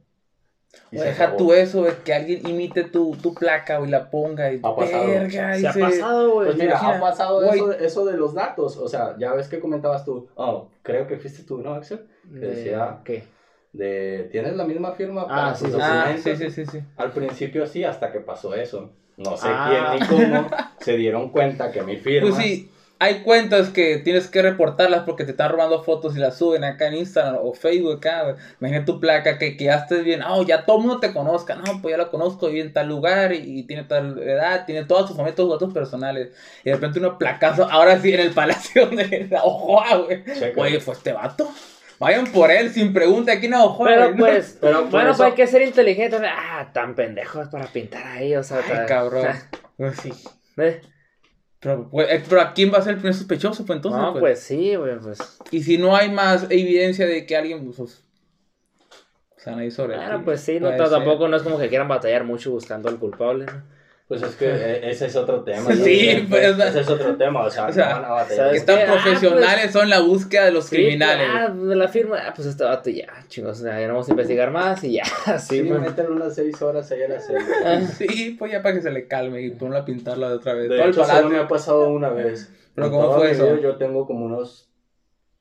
o 0.93 1.01
deja 1.01 1.37
tú 1.37 1.53
eso, 1.53 1.83
de 1.83 1.93
que 2.05 2.15
alguien 2.15 2.47
imite 2.47 2.85
tu, 2.85 3.17
tu 3.17 3.35
placa, 3.35 3.81
y 3.81 3.89
la 3.89 4.11
ponga 4.11 4.53
y... 4.53 4.61
Ha 4.63 4.77
pasado. 4.77 5.07
Verga, 5.07 5.55
se, 5.59 5.69
ha 5.69 5.73
pasado, 5.73 6.33
güey. 6.33 6.47
Pues 6.47 6.59
mira, 6.59 6.79
ha 6.79 7.01
pasado 7.01 7.45
eso, 7.45 7.73
eso, 7.73 8.05
de 8.05 8.17
los 8.17 8.35
datos. 8.35 8.77
O 8.77 8.89
sea, 8.89 9.17
ya 9.19 9.33
ves 9.33 9.49
que 9.49 9.61
comentabas 9.61 10.05
tú, 10.05 10.29
oh, 10.35 10.69
creo 10.83 11.07
que 11.07 11.17
fuiste 11.17 11.43
tú, 11.43 11.59
¿no, 11.59 11.75
Axel? 11.75 12.07
Que 12.33 12.39
decía... 12.39 13.01
¿Qué? 13.05 13.25
De, 13.71 14.29
¿tienes 14.33 14.57
la 14.57 14.65
misma 14.65 14.93
firma 14.93 15.29
para 15.29 15.51
ah, 15.51 15.55
sí, 15.55 15.67
ah, 15.79 16.17
sí, 16.17 16.37
sí, 16.37 16.51
sí, 16.51 16.65
sí. 16.65 16.83
Al 16.97 17.13
principio 17.13 17.67
sí, 17.67 17.85
hasta 17.85 18.11
que 18.11 18.21
pasó 18.21 18.55
eso. 18.55 18.93
No 19.19 19.37
sé 19.37 19.49
ah. 19.51 19.97
quién 19.99 20.01
ni 20.01 20.07
cómo 20.07 20.49
se 20.81 20.97
dieron 20.97 21.31
cuenta 21.31 21.73
que 21.73 21.83
mi 21.83 21.97
firma... 21.97 22.31
Pues 22.31 22.43
sí, 22.43 22.71
hay 23.01 23.21
cuentas 23.23 23.71
que 23.71 23.99
tienes 23.99 24.29
que 24.29 24.43
reportarlas 24.43 25.03
porque 25.03 25.25
te 25.25 25.33
están 25.33 25.51
robando 25.51 25.83
fotos 25.83 26.17
y 26.17 26.21
las 26.21 26.39
suben 26.39 26.63
acá 26.65 26.87
en 26.87 26.95
Instagram 26.95 27.39
o 27.43 27.53
Facebook 27.53 27.99
acá. 27.99 28.37
Imagina 28.61 28.85
tu 28.85 29.01
placa 29.01 29.39
que, 29.39 29.57
que 29.57 29.65
ya 29.65 29.77
estés 29.77 30.05
bien. 30.05 30.23
Oh, 30.23 30.45
ya 30.45 30.65
todo 30.65 30.79
el 30.79 30.83
mundo 30.85 31.01
te 31.01 31.13
conozca. 31.13 31.57
No, 31.57 31.83
pues 31.83 31.93
ya 31.93 31.99
lo 31.99 32.11
conozco, 32.11 32.49
vive 32.49 32.61
en 32.61 32.73
tal 32.73 32.89
lugar 32.89 33.33
y, 33.33 33.65
tiene 33.65 33.85
tal 33.85 34.19
edad, 34.21 34.67
tiene 34.67 34.85
todos 34.85 35.09
sus 35.09 35.17
momentos, 35.17 35.45
sus 35.45 35.55
datos 35.55 35.75
personales. 35.75 36.33
Y 36.65 36.71
de 36.71 36.77
repente 36.77 37.01
uno 37.01 37.19
placazo, 37.19 37.69
ahora 37.71 38.01
sí 38.01 38.13
en 38.13 38.21
el 38.21 38.31
palacio 38.31 38.87
de 38.91 39.29
la 39.31 39.43
Ojoa, 39.43 39.97
güey. 39.97 40.25
Oye, 40.57 40.81
fue 40.81 40.95
este 40.95 41.13
vato. 41.13 41.49
Vayan 41.99 42.27
por 42.33 42.51
él 42.51 42.71
sin 42.71 42.93
pregunta, 42.93 43.33
aquí 43.33 43.49
no, 43.49 43.77
Pero 43.83 44.17
pues, 44.17 44.57
pero 44.61 44.87
bueno, 44.87 45.11
pues 45.17 45.21
hay 45.21 45.33
que 45.33 45.47
ser 45.47 45.63
inteligente. 45.63 46.19
Ah, 46.25 46.71
tan 46.73 46.95
pendejos 46.95 47.49
para 47.49 47.67
pintar 47.67 48.07
ahí, 48.07 48.37
o 48.37 48.43
sea, 48.43 48.63
Ay, 48.65 48.87
cabrón. 48.87 49.27
pues 49.77 49.97
sí. 49.99 50.13
¿Ves? 50.57 50.81
Pero, 51.61 51.91
eh, 51.93 52.23
pero 52.29 52.41
¿a 52.41 52.55
quién 52.55 52.73
va 52.73 52.79
a 52.79 52.83
ser 52.83 52.95
el 52.95 52.99
primer 52.99 53.15
sospechoso? 53.15 53.67
Pues 53.67 53.79
entonces. 53.79 54.01
No, 54.01 54.13
pues, 54.13 54.21
pues 54.21 54.41
sí, 54.41 54.77
güey, 54.77 54.97
pues. 54.99 55.19
Y 55.51 55.63
si 55.63 55.77
no 55.77 55.97
hay 55.97 56.09
más 56.11 56.45
evidencia 56.51 57.05
de 57.07 57.27
que 57.27 57.37
alguien. 57.37 57.65
Pues, 57.65 57.81
o 57.81 59.41
sea, 59.41 59.57
nadie 59.57 59.73
sobre. 59.73 59.97
Bueno, 59.97 60.23
pues 60.25 60.41
sí, 60.41 60.61
no, 60.61 60.77
tampoco 60.77 61.27
no 61.27 61.37
es 61.37 61.43
como 61.43 61.59
que 61.59 61.69
quieran 61.69 61.89
batallar 61.89 62.23
mucho 62.23 62.53
buscando 62.53 62.89
al 62.89 62.99
culpable, 62.99 63.47
¿no? 63.47 63.78
Pues 64.09 64.23
es 64.23 64.37
que 64.37 64.47
e, 64.51 64.91
ese 64.91 65.07
es 65.07 65.17
otro 65.17 65.45
tema. 65.45 65.71
Sí, 65.75 66.27
pues, 66.29 66.59
ese 66.59 66.81
es 66.81 66.89
otro 66.89 67.15
tema, 67.17 67.43
o 67.43 67.51
sea, 67.51 67.67
o 67.67 67.73
sea 67.73 68.01
no 68.01 68.53
Están 68.53 68.87
profesionales, 68.87 69.67
ah, 69.69 69.73
son 69.73 69.91
la 69.91 70.01
búsqueda 70.01 70.47
de 70.47 70.53
los 70.53 70.71
criminales. 70.71 71.29
Ah, 71.31 71.51
de 71.51 71.77
la 71.77 71.89
firma, 71.89 72.17
ah, 72.27 72.33
pues 72.35 72.49
este 72.49 72.65
vato 72.65 72.89
ya, 72.89 73.07
chingos, 73.29 73.61
ya 73.61 73.87
no 73.87 73.95
vamos 73.95 74.09
a 74.09 74.13
investigar 74.13 74.51
más 74.51 74.83
y 74.83 74.95
ya. 74.95 75.05
Sí, 75.39 75.63
me 75.63 75.79
meten 75.79 76.11
unas 76.11 76.35
seis 76.35 76.61
horas 76.63 76.91
ahí 76.91 77.03
a 77.03 77.09
la 77.09 77.21
serie. 77.21 77.87
sí, 77.87 78.37
pues 78.39 78.51
ya 78.51 78.63
para 78.63 78.75
que 78.75 78.83
se 78.83 78.91
le 78.91 79.07
calme 79.07 79.43
y 79.43 79.51
ponlo 79.51 79.77
a 79.77 79.85
pintarla 79.85 80.31
de 80.31 80.37
otra 80.37 80.55
vez. 80.55 80.71
De 80.71 80.89
hecho, 80.89 81.05
solo 81.05 81.29
me 81.29 81.39
ha 81.39 81.47
pasado 81.47 81.91
una 81.91 82.09
vez. 82.09 82.51
¿Pero 82.75 82.91
cómo 82.91 83.13
fue 83.15 83.33
eso? 83.33 83.61
Yo 83.61 83.77
tengo 83.77 84.07
como 84.07 84.25
unos, 84.25 84.71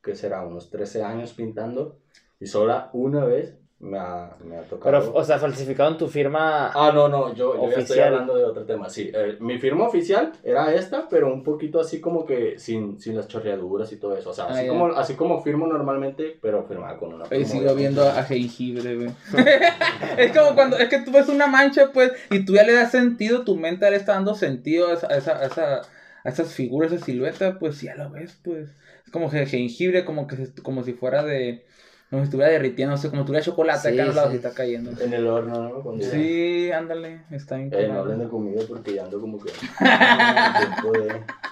¿qué 0.04 0.14
será? 0.14 0.46
Unos 0.46 0.70
13 0.70 1.04
años 1.04 1.34
pintando 1.34 2.00
y 2.40 2.48
sola 2.48 2.90
una 2.94 3.24
vez 3.24 3.56
me 3.80 4.00
ha, 4.00 4.32
me 4.44 4.58
ha 4.58 4.64
tocado. 4.64 5.00
Pero, 5.00 5.14
o 5.14 5.24
sea, 5.24 5.38
falsificado 5.38 5.92
en 5.92 5.98
tu 5.98 6.08
firma. 6.08 6.72
Ah, 6.74 6.92
no, 6.94 7.08
no, 7.08 7.34
yo, 7.36 7.56
yo 7.56 7.70
ya 7.70 7.78
estoy 7.78 8.00
hablando 8.00 8.36
de 8.36 8.44
otro 8.44 8.66
tema. 8.66 8.90
Sí, 8.90 9.12
eh, 9.14 9.38
mi 9.40 9.60
firma 9.60 9.86
oficial 9.88 10.32
era 10.44 10.74
esta, 10.74 11.08
pero 11.08 11.32
un 11.32 11.44
poquito 11.44 11.80
así 11.80 12.02
como 12.02 12.26
que 12.26 12.58
sin, 12.58 13.00
sin 13.00 13.16
las 13.16 13.28
chorreaduras 13.28 13.92
y 13.92 13.98
todo 13.98 14.18
eso. 14.18 14.32
O 14.32 14.34
sea, 14.34 14.46
así, 14.46 14.66
ah, 14.66 14.70
como, 14.70 14.88
así 14.88 15.14
como 15.14 15.44
firmo 15.44 15.68
normalmente, 15.68 16.38
pero 16.42 16.64
firmada 16.64 16.98
con 16.98 17.14
una. 17.14 17.26
Y 17.36 17.46
sigo 17.46 17.76
viendo 17.76 18.04
a 18.08 18.24
jengibre, 18.24 18.96
güey. 18.96 19.10
es 20.18 20.36
como 20.36 20.56
cuando, 20.56 20.78
es 20.78 20.90
que 20.90 21.00
tú 21.00 21.12
ves 21.12 21.30
una 21.30 21.46
mancha, 21.46 21.92
pues, 21.94 22.14
y 22.32 22.46
tú 22.46 22.56
ya 22.56 22.64
le 22.64 22.74
das 22.74 22.92
sentido, 22.92 23.44
tu 23.44 23.56
mente 23.56 23.90
le 23.92 23.98
está 23.98 24.14
dando 24.14 24.34
sentido 24.34 24.88
a 24.88 24.94
esa, 24.94 25.08
a 25.08 25.18
esa, 25.18 25.38
a 25.38 25.46
esa 25.46 25.82
a 26.24 26.30
esas 26.30 26.54
figuras, 26.54 26.92
a 26.92 26.96
esa 26.96 27.06
silueta, 27.06 27.58
pues 27.58 27.80
ya 27.80 27.96
lo 27.96 28.10
ves, 28.10 28.38
pues. 28.44 28.70
Es 29.06 29.12
como 29.14 29.30
jengibre, 29.30 30.04
como 30.04 30.28
que 30.28 30.50
como 30.62 30.84
si 30.84 30.92
fuera 30.92 31.24
de 31.24 31.64
como 32.10 32.22
si 32.22 32.26
estuviera 32.26 32.52
derritiendo, 32.52 32.92
no 32.92 32.98
sé, 32.98 33.10
como 33.10 33.26
tuviera 33.26 33.46
chocolate 33.46 33.90
acá 33.90 34.04
a 34.04 34.06
los 34.06 34.16
lados 34.16 34.34
y 34.34 34.38
está 34.38 34.54
cayendo. 34.54 34.92
En 35.02 35.14
el 35.14 35.28
horno, 35.28 35.84
¿no? 35.84 36.02
sí, 36.02 36.72
ándale, 36.72 37.24
está 37.32 37.58
bien. 37.58 37.70
Eh, 37.74 37.88
no 37.88 38.00
hablen 38.00 38.20
de 38.20 38.28
comida 38.28 38.62
porque 38.68 38.94
ya 38.94 39.04
ando 39.04 39.20
como 39.20 39.38
que. 39.40 39.52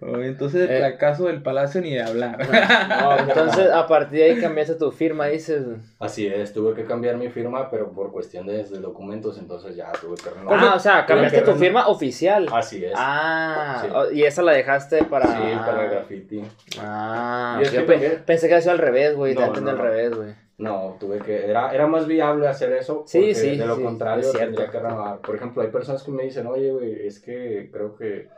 entonces 0.00 0.68
el 0.68 0.76
eh, 0.76 0.78
fracaso 0.78 1.26
del 1.26 1.42
palacio 1.42 1.80
ni 1.80 1.94
de 1.94 2.02
hablar. 2.02 2.38
entonces 3.28 3.70
a 3.70 3.86
partir 3.86 4.20
de 4.20 4.24
ahí 4.24 4.40
cambiaste 4.40 4.74
tu 4.74 4.90
firma, 4.90 5.26
dices. 5.26 5.64
Así 5.98 6.26
es, 6.26 6.52
tuve 6.52 6.74
que 6.74 6.84
cambiar 6.84 7.16
mi 7.16 7.28
firma, 7.28 7.70
pero 7.70 7.90
por 7.92 8.12
cuestiones 8.12 8.70
de 8.70 8.78
documentos, 8.78 9.38
entonces 9.38 9.76
ya 9.76 9.92
tuve 9.92 10.16
que 10.16 10.30
renovar. 10.30 10.58
Ah, 10.58 10.74
o 10.74 10.78
sea, 10.78 11.06
cambiaste 11.06 11.42
tu 11.42 11.54
firma 11.54 11.88
oficial. 11.88 12.48
Así 12.52 12.84
es. 12.84 12.92
Ah, 12.96 14.06
y 14.12 14.22
esa 14.22 14.42
la 14.42 14.52
dejaste 14.52 15.04
para. 15.04 15.26
Sí, 15.26 15.58
para 15.64 15.84
el 15.84 15.90
graffiti. 15.90 16.42
Ah, 16.78 17.60
yo 17.62 17.86
pensé 17.86 18.48
que 18.48 18.54
había 18.54 18.60
sido 18.60 18.72
al 18.72 18.78
revés, 18.78 19.14
güey, 19.14 19.34
no, 19.34 19.52
te 19.52 19.60
al 19.60 19.78
revés, 19.78 20.16
güey. 20.16 20.34
No, 20.60 20.98
tuve 21.00 21.20
que, 21.20 21.46
era, 21.46 21.72
era 21.72 21.86
más 21.86 22.06
viable 22.06 22.46
hacer 22.46 22.74
eso. 22.74 23.04
Sí, 23.06 23.34
sí. 23.34 23.56
De 23.56 23.64
lo 23.64 23.80
contrario, 23.80 24.30
tendría 24.30 24.70
que 24.70 24.78
renovar. 24.78 25.20
Por 25.20 25.34
ejemplo, 25.34 25.62
hay 25.62 25.68
personas 25.68 26.02
que 26.02 26.10
me 26.10 26.24
dicen, 26.24 26.46
oye, 26.46 26.70
güey, 26.70 27.06
es 27.06 27.18
que 27.18 27.70
creo 27.72 27.96
que 27.96 28.28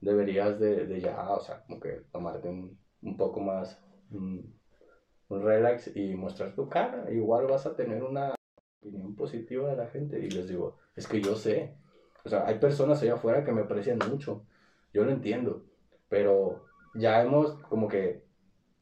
deberías 0.00 0.58
de, 0.58 0.86
de 0.86 1.00
ya, 1.00 1.30
o 1.30 1.40
sea, 1.40 1.62
como 1.64 1.80
que 1.80 2.02
tomarte 2.12 2.48
un, 2.48 2.78
un 3.02 3.16
poco 3.16 3.40
más, 3.40 3.80
un, 4.10 4.54
un 5.28 5.42
relax 5.42 5.94
y 5.96 6.14
mostrar 6.14 6.54
tu 6.54 6.68
cara. 6.68 7.10
Igual 7.10 7.46
vas 7.46 7.66
a 7.66 7.76
tener 7.76 8.02
una 8.02 8.34
opinión 8.80 9.14
positiva 9.14 9.70
de 9.70 9.76
la 9.76 9.86
gente. 9.86 10.18
Y 10.18 10.30
les 10.30 10.48
digo, 10.48 10.76
es 10.96 11.06
que 11.06 11.20
yo 11.20 11.34
sé. 11.34 11.74
O 12.24 12.28
sea, 12.28 12.46
hay 12.46 12.58
personas 12.58 13.02
allá 13.02 13.14
afuera 13.14 13.44
que 13.44 13.52
me 13.52 13.62
aprecian 13.62 13.98
mucho. 14.10 14.44
Yo 14.92 15.04
lo 15.04 15.10
entiendo. 15.10 15.64
Pero 16.08 16.64
ya 16.94 17.22
hemos 17.22 17.54
como 17.68 17.88
que 17.88 18.26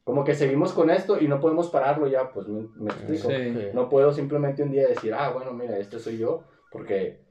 como 0.04 0.22
que 0.22 0.36
seguimos 0.36 0.72
con 0.72 0.88
esto 0.88 1.20
y 1.20 1.26
no 1.26 1.40
podemos 1.40 1.68
pararlo 1.68 2.06
ya, 2.06 2.30
pues 2.30 2.46
me, 2.46 2.62
explico. 2.88 3.28
No 3.74 3.88
puedo 3.88 4.12
simplemente 4.12 4.62
un 4.62 4.70
día 4.70 4.86
decir, 4.86 5.12
ah, 5.12 5.30
bueno, 5.30 5.52
mira, 5.52 5.76
este 5.78 5.98
soy 5.98 6.18
yo, 6.18 6.44
porque 6.70 7.25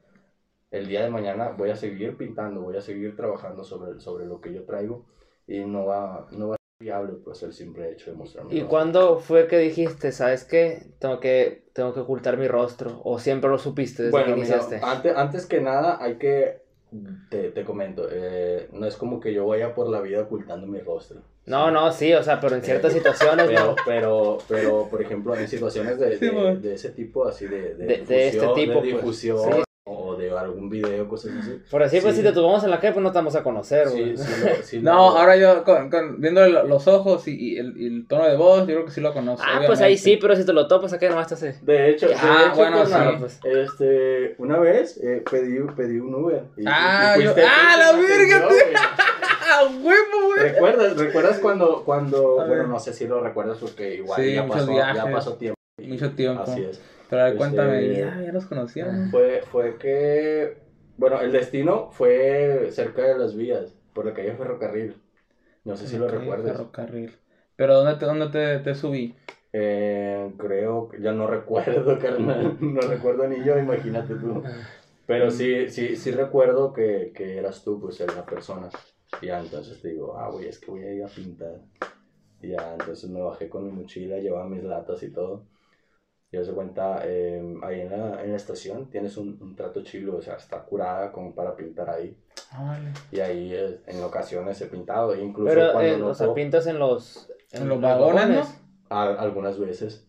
el 0.75 0.87
día 0.87 1.03
de 1.03 1.09
mañana 1.09 1.49
voy 1.57 1.69
a 1.69 1.75
seguir 1.75 2.17
pintando, 2.17 2.61
voy 2.61 2.77
a 2.77 2.81
seguir 2.81 3.15
trabajando 3.15 3.63
sobre, 3.63 3.99
sobre 3.99 4.25
lo 4.25 4.41
que 4.41 4.53
yo 4.53 4.63
traigo 4.63 5.05
y 5.47 5.59
no 5.59 5.85
va, 5.85 6.27
no 6.31 6.49
va 6.49 6.55
a 6.55 6.57
ser 6.57 6.85
viable 6.85 7.13
pues 7.23 7.41
el 7.43 7.53
simple 7.53 7.91
hecho 7.91 8.11
de 8.11 8.17
mostrarme. 8.17 8.53
¿Y 8.53 8.63
cuándo 8.63 9.19
fue 9.19 9.47
que 9.47 9.57
dijiste, 9.57 10.11
sabes 10.11 10.43
qué, 10.43 10.91
tengo 10.99 11.19
que, 11.19 11.65
tengo 11.73 11.93
que 11.93 12.01
ocultar 12.01 12.37
mi 12.37 12.47
rostro? 12.47 13.01
¿O 13.03 13.19
siempre 13.19 13.49
lo 13.49 13.57
supiste 13.57 14.03
desde 14.03 14.23
que 14.25 14.31
iniciaste? 14.31 14.79
antes, 14.83 15.15
antes 15.15 15.45
que 15.45 15.61
nada 15.61 15.97
hay 16.03 16.15
que, 16.17 16.61
te, 17.29 17.51
te 17.51 17.63
comento, 17.63 18.07
eh, 18.11 18.67
no 18.73 18.85
es 18.85 18.97
como 18.97 19.19
que 19.19 19.33
yo 19.33 19.47
vaya 19.47 19.73
por 19.73 19.89
la 19.89 20.01
vida 20.01 20.21
ocultando 20.21 20.67
mi 20.67 20.79
rostro. 20.79 21.21
No, 21.45 21.69
no, 21.69 21.91
sí, 21.91 22.11
o 22.11 22.23
sea, 22.23 22.41
pero 22.41 22.55
en 22.55 22.63
ciertas 22.63 22.91
situaciones, 22.91 23.45
pero, 23.47 23.65
no. 23.67 23.75
Pero, 23.85 24.37
pero, 24.47 24.87
por 24.89 24.99
ejemplo, 25.01 25.35
en 25.35 25.47
situaciones 25.47 25.99
de, 25.99 26.17
de, 26.17 26.73
ese 26.73 26.89
tipo, 26.89 27.27
así 27.27 27.45
de, 27.45 27.75
de, 27.75 28.03
de, 28.03 28.27
este 28.29 28.47
tipo, 28.55 28.55
de 28.55 28.67
pues. 28.73 28.83
difusión, 28.83 29.37
o 29.37 29.57
de 29.57 29.64
algún 30.41 30.69
video, 30.69 31.07
cosas 31.07 31.31
así. 31.39 31.59
Por 31.69 31.83
así, 31.83 31.99
pues 32.01 32.15
si 32.15 32.23
te 32.23 32.31
tomamos 32.31 32.63
en 32.63 32.71
la 32.71 32.79
calle, 32.79 32.93
pues 32.93 33.03
no 33.03 33.11
te 33.11 33.17
vamos 33.17 33.35
a 33.35 33.43
conocer, 33.43 33.87
sí, 33.89 34.15
sí, 34.63 34.79
No, 34.81 35.17
ahora 35.17 35.35
yo, 35.35 35.63
con, 35.63 35.89
con, 35.89 36.19
viendo 36.19 36.47
los 36.47 36.87
ojos 36.87 37.27
y, 37.27 37.57
el, 37.57 37.75
el, 37.77 38.07
tono 38.07 38.25
de 38.25 38.35
voz, 38.35 38.59
yo 38.61 38.75
creo 38.75 38.85
que 38.85 38.91
sí 38.91 39.01
lo 39.01 39.13
conozco. 39.13 39.45
Ah, 39.47 39.61
pues 39.65 39.81
ahí 39.81 39.97
sí, 39.97 40.17
pero 40.17 40.35
si 40.35 40.45
te 40.45 40.53
lo 40.53 40.67
topas, 40.67 40.93
acá 40.93 41.09
nomás 41.09 41.27
te 41.27 41.35
hace. 41.35 41.55
De 41.61 41.89
hecho, 41.89 42.07
ah, 42.15 42.53
bueno, 42.55 42.83
pues, 43.19 43.39
este, 43.43 44.35
una 44.37 44.59
vez 44.59 44.99
eh, 45.03 45.23
pedí, 45.29 45.59
pedí 45.75 45.99
un 45.99 46.13
Uber. 46.15 46.43
Y, 46.57 46.65
ah, 46.67 47.15
yo, 47.21 47.33
ah, 47.37 47.75
la 47.77 47.91
verga, 47.97 48.47
huevo, 49.71 50.27
güey! 50.27 50.39
¿Recuerdas, 50.39 50.97
¿Recuerdas 50.97 51.39
cuando, 51.39 51.83
cuando 51.83 52.45
bueno, 52.47 52.67
no 52.67 52.79
sé 52.79 52.93
si 52.93 53.07
lo 53.07 53.21
recuerdas 53.21 53.57
porque 53.59 53.95
igual 53.95 54.33
ya, 54.33 54.47
pasó, 54.47 54.73
ya 54.73 55.11
pasó 55.11 55.33
tiempo. 55.33 55.55
Mucho 55.81 56.11
tiempo. 56.11 56.43
Así 56.43 56.63
es. 56.63 56.81
Pero 57.09 57.21
a 57.21 57.25
ver, 57.25 57.35
cuéntame, 57.37 57.85
este, 57.85 57.99
ya, 57.99 58.21
ya 58.21 58.31
nos 58.31 58.45
conocíamos. 58.45 59.11
Fue, 59.11 59.41
fue 59.51 59.77
que, 59.77 60.57
bueno, 60.97 61.21
el 61.21 61.31
destino 61.31 61.89
fue 61.91 62.69
cerca 62.71 63.03
de 63.03 63.17
las 63.17 63.35
vías, 63.35 63.75
por 63.93 64.05
la 64.05 64.13
calle 64.13 64.35
Ferrocarril. 64.35 64.95
No 65.63 65.75
sé 65.75 65.87
si 65.87 65.97
lo 65.97 66.07
recuerdas. 66.07 66.51
Ferrocarril. 66.53 67.11
¿Pero 67.55 67.75
dónde 67.75 67.95
te, 67.95 68.05
dónde 68.05 68.27
te, 68.29 68.59
te 68.59 68.75
subí? 68.75 69.15
Eh, 69.53 70.33
creo 70.37 70.91
ya 70.99 71.13
no 71.13 71.27
recuerdo, 71.27 71.97
carnal. 72.01 72.57
No 72.59 72.81
recuerdo 72.81 73.27
ni 73.27 73.43
yo, 73.43 73.57
imagínate 73.57 74.15
tú. 74.15 74.43
Pero 75.07 75.29
sí, 75.31 75.69
sí, 75.69 75.95
sí 75.95 76.11
recuerdo 76.11 76.73
que, 76.73 77.13
que 77.15 77.37
eras 77.37 77.63
tú, 77.63 77.79
pues, 77.79 77.99
la 77.99 78.25
persona. 78.25 78.69
Y 79.21 79.27
ya 79.27 79.39
entonces 79.39 79.81
te 79.81 79.89
digo, 79.89 80.17
ah, 80.17 80.29
güey, 80.29 80.47
es 80.47 80.59
que 80.59 80.71
voy 80.71 80.83
a 80.83 80.93
ir 80.93 81.03
a 81.03 81.07
pintar. 81.07 81.61
Y 82.41 82.49
ya 82.49 82.73
entonces 82.73 83.09
me 83.09 83.21
bajé 83.21 83.47
con 83.47 83.65
mi 83.65 83.71
mochila, 83.71 84.17
llevaba 84.17 84.49
mis 84.49 84.63
latas 84.63 85.01
y 85.03 85.09
todo. 85.09 85.43
Y 86.31 86.43
se 86.43 86.51
cuenta, 86.51 87.07
em, 87.07 87.63
ahí 87.63 87.81
en 87.81 87.91
la, 87.91 88.23
en 88.23 88.31
la, 88.31 88.35
estación 88.35 88.89
tienes 88.89 89.15
un, 89.15 89.37
un, 89.41 89.55
trato 89.55 89.83
chilo, 89.83 90.17
o 90.17 90.21
sea, 90.21 90.35
está 90.35 90.63
curada 90.63 91.11
como 91.11 91.33
para 91.33 91.55
pintar 91.55 91.89
ahí. 91.89 92.17
Ah, 92.51 92.77
y 93.11 93.19
ahí 93.19 93.53
en 93.85 94.03
ocasiones 94.03 94.59
he 94.61 94.65
pintado, 94.65 95.15
incluso 95.15 95.53
Pero, 95.53 95.71
cuando 95.71 95.93
eh, 95.93 95.97
no 95.97 96.07
o 96.07 96.13
sea, 96.13 96.33
pintas 96.33 96.67
en 96.67 96.79
los, 96.79 97.31
en, 97.51 97.69
los 97.69 97.79
vagones, 97.79 98.61
algunas 98.89 99.57
veces. 99.59 100.05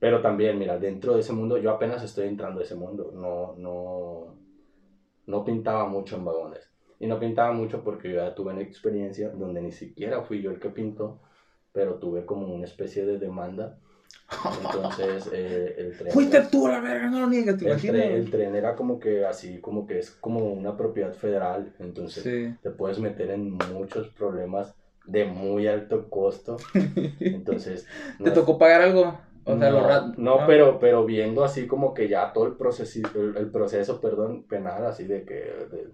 Pero 0.00 0.20
también, 0.20 0.58
mira, 0.58 0.78
dentro 0.78 1.14
de 1.14 1.20
ese 1.20 1.32
mundo, 1.32 1.58
yo 1.58 1.70
apenas 1.70 2.02
estoy 2.02 2.28
entrando 2.28 2.60
a 2.60 2.64
ese 2.64 2.76
mundo. 2.76 3.10
No, 3.12 3.54
no, 3.56 4.36
no 5.26 5.44
pintaba 5.44 5.88
mucho 5.88 6.16
en 6.16 6.24
vagones. 6.24 6.70
Y 7.00 7.06
no 7.06 7.18
pintaba 7.18 7.52
mucho 7.52 7.82
porque 7.82 8.10
yo 8.10 8.16
ya 8.16 8.34
tuve 8.34 8.52
una 8.52 8.62
experiencia 8.62 9.30
donde 9.30 9.60
ni 9.60 9.72
siquiera 9.72 10.22
fui 10.22 10.42
yo 10.42 10.50
el 10.50 10.60
que 10.60 10.70
pintó, 10.70 11.20
pero 11.72 11.96
tuve 11.96 12.24
como 12.26 12.52
una 12.52 12.64
especie 12.64 13.04
de 13.06 13.18
demanda. 13.18 13.78
Entonces, 14.62 15.28
eh, 15.32 15.74
el 15.78 15.96
tren. 15.96 16.12
Fuiste 16.12 16.40
tú 16.50 16.68
la 16.68 16.80
verga, 16.80 17.08
no 17.08 17.20
lo 17.20 17.26
niegas, 17.28 17.56
te 17.56 17.70
el 17.70 17.80
tren, 17.80 18.12
el 18.12 18.30
tren 18.30 18.54
era 18.54 18.76
como 18.76 19.00
que 19.00 19.24
así, 19.24 19.58
como 19.60 19.86
que 19.86 19.98
es 19.98 20.10
como 20.10 20.52
una 20.52 20.76
propiedad 20.76 21.14
federal. 21.14 21.72
Entonces, 21.78 22.24
te 22.62 22.70
puedes 22.70 22.98
meter 22.98 23.30
en 23.30 23.52
muchos 23.72 24.08
problemas 24.08 24.74
de 25.06 25.24
muy 25.24 25.66
alto 25.66 26.08
costo. 26.08 26.58
Entonces. 27.20 27.86
¿Te 28.22 28.30
tocó 28.30 28.58
pagar 28.58 28.82
algo? 28.82 29.18
O 29.44 29.58
sea, 29.58 29.70
no, 29.70 30.14
no, 30.18 30.46
pero, 30.46 30.78
pero 30.78 31.06
viendo 31.06 31.42
así 31.42 31.66
como 31.66 31.94
que 31.94 32.06
ya 32.06 32.34
todo 32.34 32.46
el 32.46 32.56
proceso, 32.56 33.00
el, 33.34 33.50
proceso, 33.50 33.98
perdón, 33.98 34.42
penal, 34.42 34.84
así 34.84 35.04
de 35.04 35.24
que 35.24 35.34
de 35.34 35.88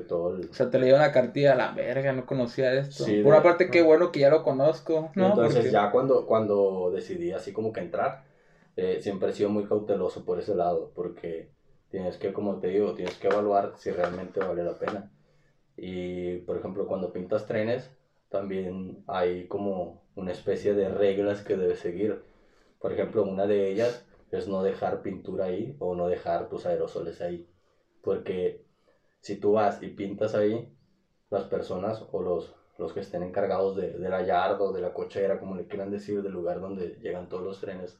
todo 0.00 0.38
O 0.50 0.54
sea, 0.54 0.70
te 0.70 0.78
leí 0.78 0.92
una 0.92 1.12
cartilla 1.12 1.52
a 1.52 1.56
la 1.56 1.72
verga, 1.72 2.12
no 2.12 2.24
conocía 2.24 2.72
esto. 2.74 3.04
Por 3.04 3.32
una 3.32 3.42
parte, 3.42 3.70
qué 3.70 3.82
bueno 3.82 4.10
que 4.10 4.20
ya 4.20 4.30
lo 4.30 4.42
conozco. 4.42 5.10
¿no? 5.14 5.28
Entonces, 5.28 5.70
ya 5.70 5.90
cuando, 5.90 6.26
cuando 6.26 6.90
decidí 6.92 7.32
así 7.32 7.52
como 7.52 7.72
que 7.72 7.80
entrar, 7.80 8.24
eh, 8.76 8.98
siempre 9.00 9.30
he 9.30 9.32
sido 9.32 9.50
muy 9.50 9.64
cauteloso 9.64 10.24
por 10.24 10.38
ese 10.38 10.54
lado, 10.54 10.92
porque 10.94 11.50
tienes 11.90 12.16
que, 12.16 12.32
como 12.32 12.58
te 12.58 12.68
digo, 12.68 12.94
tienes 12.94 13.18
que 13.18 13.28
evaluar 13.28 13.74
si 13.76 13.90
realmente 13.90 14.40
vale 14.40 14.64
la 14.64 14.78
pena. 14.78 15.10
Y, 15.76 16.38
por 16.38 16.56
ejemplo, 16.56 16.86
cuando 16.86 17.12
pintas 17.12 17.46
trenes, 17.46 17.90
también 18.30 19.04
hay 19.06 19.46
como 19.46 20.02
una 20.14 20.32
especie 20.32 20.72
de 20.74 20.88
reglas 20.88 21.42
que 21.42 21.56
debes 21.56 21.80
seguir. 21.80 22.22
Por 22.80 22.92
ejemplo, 22.92 23.22
una 23.24 23.46
de 23.46 23.70
ellas 23.70 24.06
es 24.30 24.48
no 24.48 24.62
dejar 24.62 25.02
pintura 25.02 25.46
ahí 25.46 25.76
o 25.78 25.94
no 25.94 26.08
dejar 26.08 26.48
tus 26.48 26.64
aerosoles 26.64 27.20
ahí. 27.20 27.46
Porque 28.02 28.64
si 29.22 29.36
tú 29.36 29.52
vas 29.52 29.82
y 29.82 29.88
pintas 29.88 30.34
ahí, 30.34 30.68
las 31.30 31.44
personas 31.44 32.04
o 32.10 32.22
los, 32.22 32.54
los 32.76 32.92
que 32.92 33.00
estén 33.00 33.22
encargados 33.22 33.76
de, 33.76 33.92
de 33.92 34.08
la 34.08 34.22
yarda 34.22 34.60
o 34.60 34.72
de 34.72 34.82
la 34.82 34.92
cochera, 34.92 35.38
como 35.38 35.54
le 35.54 35.66
quieran 35.66 35.90
decir, 35.90 36.22
del 36.22 36.32
lugar 36.32 36.60
donde 36.60 36.98
llegan 37.00 37.28
todos 37.28 37.44
los 37.44 37.60
trenes, 37.60 37.98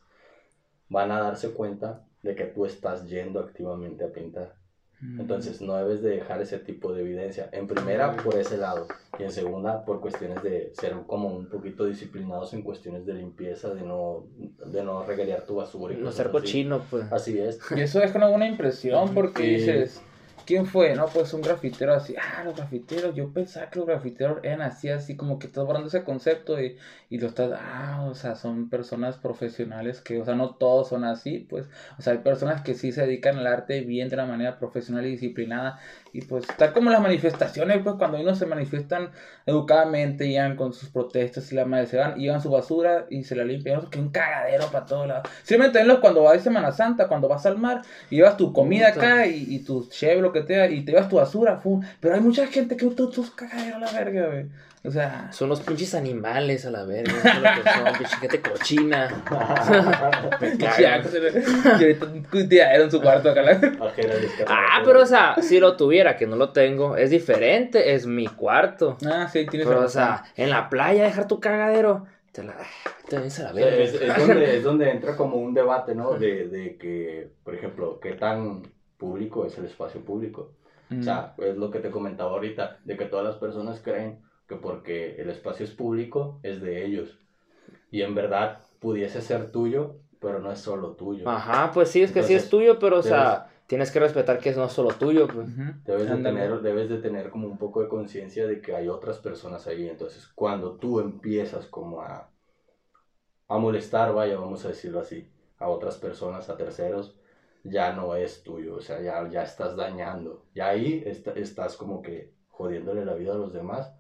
van 0.88 1.12
a 1.12 1.20
darse 1.20 1.52
cuenta 1.52 2.04
de 2.22 2.34
que 2.34 2.44
tú 2.44 2.66
estás 2.66 3.08
yendo 3.08 3.40
activamente 3.40 4.04
a 4.04 4.12
pintar. 4.12 4.56
Mm. 5.00 5.20
Entonces 5.20 5.60
no 5.60 5.76
debes 5.76 6.02
de 6.02 6.10
dejar 6.10 6.42
ese 6.42 6.58
tipo 6.58 6.92
de 6.92 7.02
evidencia. 7.02 7.48
En 7.52 7.68
primera, 7.68 8.16
por 8.16 8.36
ese 8.36 8.56
lado. 8.56 8.88
Y 9.18 9.22
en 9.22 9.30
segunda, 9.30 9.84
por 9.84 10.00
cuestiones 10.00 10.42
de 10.42 10.72
ser 10.74 10.94
como 11.06 11.28
un 11.28 11.48
poquito 11.48 11.86
disciplinados 11.86 12.52
en 12.52 12.62
cuestiones 12.62 13.06
de 13.06 13.14
limpieza, 13.14 13.74
de 13.74 13.82
no, 13.82 14.26
de 14.66 14.82
no 14.82 15.04
regalar 15.04 15.46
tu 15.46 15.56
basura. 15.56 15.94
Y 15.94 15.98
no 15.98 16.10
ser 16.10 16.30
cochino, 16.30 16.82
pues. 16.90 17.10
Así 17.12 17.38
es. 17.38 17.60
Y 17.76 17.80
eso 17.80 18.00
deja 18.00 18.18
una 18.18 18.28
buena 18.28 18.46
impresión 18.46 19.14
porque 19.14 19.42
dices 19.42 20.02
¿Quién 20.44 20.66
fue? 20.66 20.94
No, 20.96 21.12
pues 21.12 21.32
un 21.34 21.42
grafitero 21.42 21.94
así. 21.94 22.14
Ah, 22.20 22.42
los 22.44 22.56
grafiteros. 22.56 23.14
Yo 23.14 23.32
pensaba 23.32 23.70
que 23.70 23.78
los 23.78 23.86
grafiteros 23.86 24.38
eran 24.42 24.60
así, 24.62 24.88
así 24.88 25.16
como 25.16 25.38
que 25.38 25.46
estás 25.46 25.64
borrando 25.64 25.86
ese 25.88 26.02
concepto 26.02 26.60
y, 26.60 26.76
y 27.10 27.18
lo 27.18 27.28
estás. 27.28 27.52
Ah, 27.56 28.06
o 28.10 28.14
sea, 28.14 28.34
son 28.34 28.68
personas 28.68 29.16
profesionales 29.18 30.00
que, 30.00 30.20
o 30.20 30.24
sea, 30.24 30.34
no 30.34 30.54
todos 30.56 30.88
son 30.88 31.04
así, 31.04 31.38
pues. 31.48 31.68
O 31.98 32.02
sea, 32.02 32.14
hay 32.14 32.18
personas 32.20 32.62
que 32.62 32.74
sí 32.74 32.90
se 32.90 33.02
dedican 33.02 33.38
al 33.38 33.46
arte 33.46 33.82
bien 33.82 34.08
de 34.08 34.16
una 34.16 34.26
manera 34.26 34.58
profesional 34.58 35.06
y 35.06 35.10
disciplinada. 35.12 35.78
Y 36.12 36.22
pues, 36.22 36.46
tal 36.58 36.72
como 36.72 36.90
las 36.90 37.00
manifestaciones, 37.00 37.80
pues 37.82 37.96
cuando 37.96 38.20
uno 38.20 38.34
se 38.34 38.46
manifiestan 38.46 39.10
educadamente, 39.46 40.28
llegan 40.28 40.56
con 40.56 40.72
sus 40.72 40.90
protestas 40.90 41.50
y 41.52 41.54
la 41.54 41.64
madre 41.64 41.86
se 41.86 41.96
van, 41.96 42.16
llevan 42.16 42.42
su 42.42 42.50
basura 42.50 43.06
y 43.08 43.24
se 43.24 43.34
la 43.34 43.44
limpian. 43.44 43.86
Que 43.86 43.98
un 43.98 44.10
cagadero 44.10 44.66
para 44.70 44.84
todos 44.84 45.08
lados. 45.08 45.28
Simplemente 45.42 45.82
cuando 46.00 46.22
vas 46.22 46.38
a 46.38 46.40
Semana 46.40 46.72
Santa, 46.72 47.08
cuando 47.08 47.28
vas 47.28 47.46
al 47.46 47.58
mar 47.58 47.82
y 48.10 48.16
llevas 48.16 48.36
tu 48.36 48.52
comida 48.52 48.88
acá 48.88 49.26
y, 49.26 49.46
y 49.48 49.58
tu 49.60 49.88
chevro 49.88 50.32
que 50.32 50.42
te 50.42 50.72
y 50.72 50.84
te 50.84 50.92
llevas 50.92 51.08
tu 51.08 51.16
basura, 51.16 51.56
fu. 51.56 51.82
Pero 52.00 52.14
hay 52.14 52.20
mucha 52.20 52.46
gente 52.46 52.76
que 52.76 52.86
tú 52.90 53.10
tus 53.10 53.30
cagaderos 53.30 53.76
a 53.76 53.78
la 53.78 53.92
verga, 53.92 54.26
güey. 54.26 54.46
O 54.84 54.90
sea. 54.90 55.30
Son 55.32 55.48
los 55.48 55.60
pinches 55.60 55.94
animales 55.94 56.66
a 56.66 56.70
la 56.70 56.84
verga. 56.84 57.12
Son 57.12 57.98
pinche 57.98 58.16
gente 58.16 58.40
cochina. 58.40 59.22
Me 60.40 60.58
cagan. 60.58 61.04
era 62.50 62.82
en 62.82 62.90
su 62.90 63.00
cuarto 63.00 63.30
acá. 63.30 63.42
ah, 64.48 64.82
pero 64.84 65.02
o 65.02 65.06
sea, 65.06 65.36
si 65.40 65.60
lo 65.60 65.76
tuviera, 65.76 66.16
que 66.16 66.26
no 66.26 66.36
lo 66.36 66.50
tengo, 66.50 66.96
es 66.96 67.10
diferente, 67.10 67.94
es 67.94 68.06
mi 68.06 68.26
cuarto. 68.26 68.98
Ah, 69.06 69.28
sí, 69.28 69.46
tienes 69.46 69.68
Pero, 69.68 69.84
o 69.84 69.88
sea, 69.88 70.24
en 70.36 70.50
la 70.50 70.68
playa 70.68 71.04
dejar 71.04 71.28
tu 71.28 71.38
cagadero. 71.38 72.06
Te 72.32 72.42
la, 72.42 72.56
te 73.08 73.16
a 73.16 73.20
la 73.20 73.52
verga. 73.52 73.76
Es, 73.76 73.92
es, 73.92 74.16
donde, 74.16 74.56
es 74.56 74.64
donde 74.64 74.90
entra 74.90 75.16
como 75.16 75.36
un 75.36 75.52
debate, 75.52 75.94
¿no? 75.94 76.14
De, 76.14 76.48
de 76.48 76.76
que, 76.78 77.30
por 77.44 77.54
ejemplo, 77.54 78.00
qué 78.00 78.12
tan 78.14 78.62
público 78.96 79.44
es 79.46 79.56
el 79.58 79.66
espacio 79.66 80.00
público. 80.00 80.54
O 80.98 81.02
sea, 81.02 81.34
es 81.38 81.56
lo 81.56 81.70
que 81.70 81.78
te 81.78 81.90
comentaba 81.90 82.32
ahorita, 82.32 82.78
de 82.84 82.96
que 82.98 83.06
todas 83.06 83.24
las 83.24 83.36
personas 83.36 83.80
creen 83.80 84.18
que 84.52 84.60
porque 84.60 85.16
el 85.16 85.30
espacio 85.30 85.64
es 85.64 85.72
público 85.72 86.38
es 86.42 86.60
de 86.60 86.84
ellos. 86.84 87.18
Y 87.90 88.02
en 88.02 88.14
verdad 88.14 88.60
pudiese 88.80 89.20
ser 89.20 89.50
tuyo, 89.50 89.96
pero 90.20 90.40
no 90.40 90.52
es 90.52 90.58
solo 90.58 90.92
tuyo. 90.92 91.28
Ajá, 91.28 91.70
pues 91.72 91.88
sí, 91.88 92.02
es 92.02 92.12
que 92.12 92.22
sí 92.22 92.34
es 92.34 92.48
tuyo, 92.48 92.78
pero 92.78 92.98
o 92.98 93.02
sea, 93.02 93.48
tienes 93.66 93.90
que 93.90 94.00
respetar 94.00 94.38
que 94.38 94.50
es 94.50 94.56
no 94.56 94.68
solo 94.68 94.90
tuyo. 94.90 95.26
Pues. 95.26 95.46
debes, 95.84 96.08
de 96.08 96.16
tener, 96.16 96.60
debes 96.60 96.88
de 96.88 96.98
tener 96.98 97.30
como 97.30 97.46
un 97.46 97.58
poco 97.58 97.82
de 97.82 97.88
conciencia 97.88 98.46
de 98.46 98.60
que 98.60 98.74
hay 98.74 98.88
otras 98.88 99.18
personas 99.18 99.66
ahí. 99.66 99.88
Entonces, 99.88 100.26
cuando 100.34 100.72
tú 100.76 101.00
empiezas 101.00 101.66
como 101.66 102.02
a, 102.02 102.28
a 103.48 103.58
molestar, 103.58 104.12
vaya, 104.12 104.36
vamos 104.36 104.64
a 104.64 104.68
decirlo 104.68 105.00
así, 105.00 105.30
a 105.58 105.68
otras 105.68 105.96
personas, 105.96 106.48
a 106.50 106.56
terceros, 106.56 107.16
ya 107.64 107.92
no 107.92 108.14
es 108.16 108.42
tuyo, 108.42 108.76
o 108.76 108.80
sea, 108.80 109.00
ya, 109.00 109.28
ya 109.28 109.42
estás 109.44 109.76
dañando. 109.76 110.44
Y 110.54 110.60
ahí 110.60 111.04
estás 111.06 111.76
como 111.76 112.02
que 112.02 112.32
jodiéndole 112.48 113.04
la 113.04 113.14
vida 113.14 113.32
a 113.32 113.36
los 113.36 113.52
demás 113.52 113.92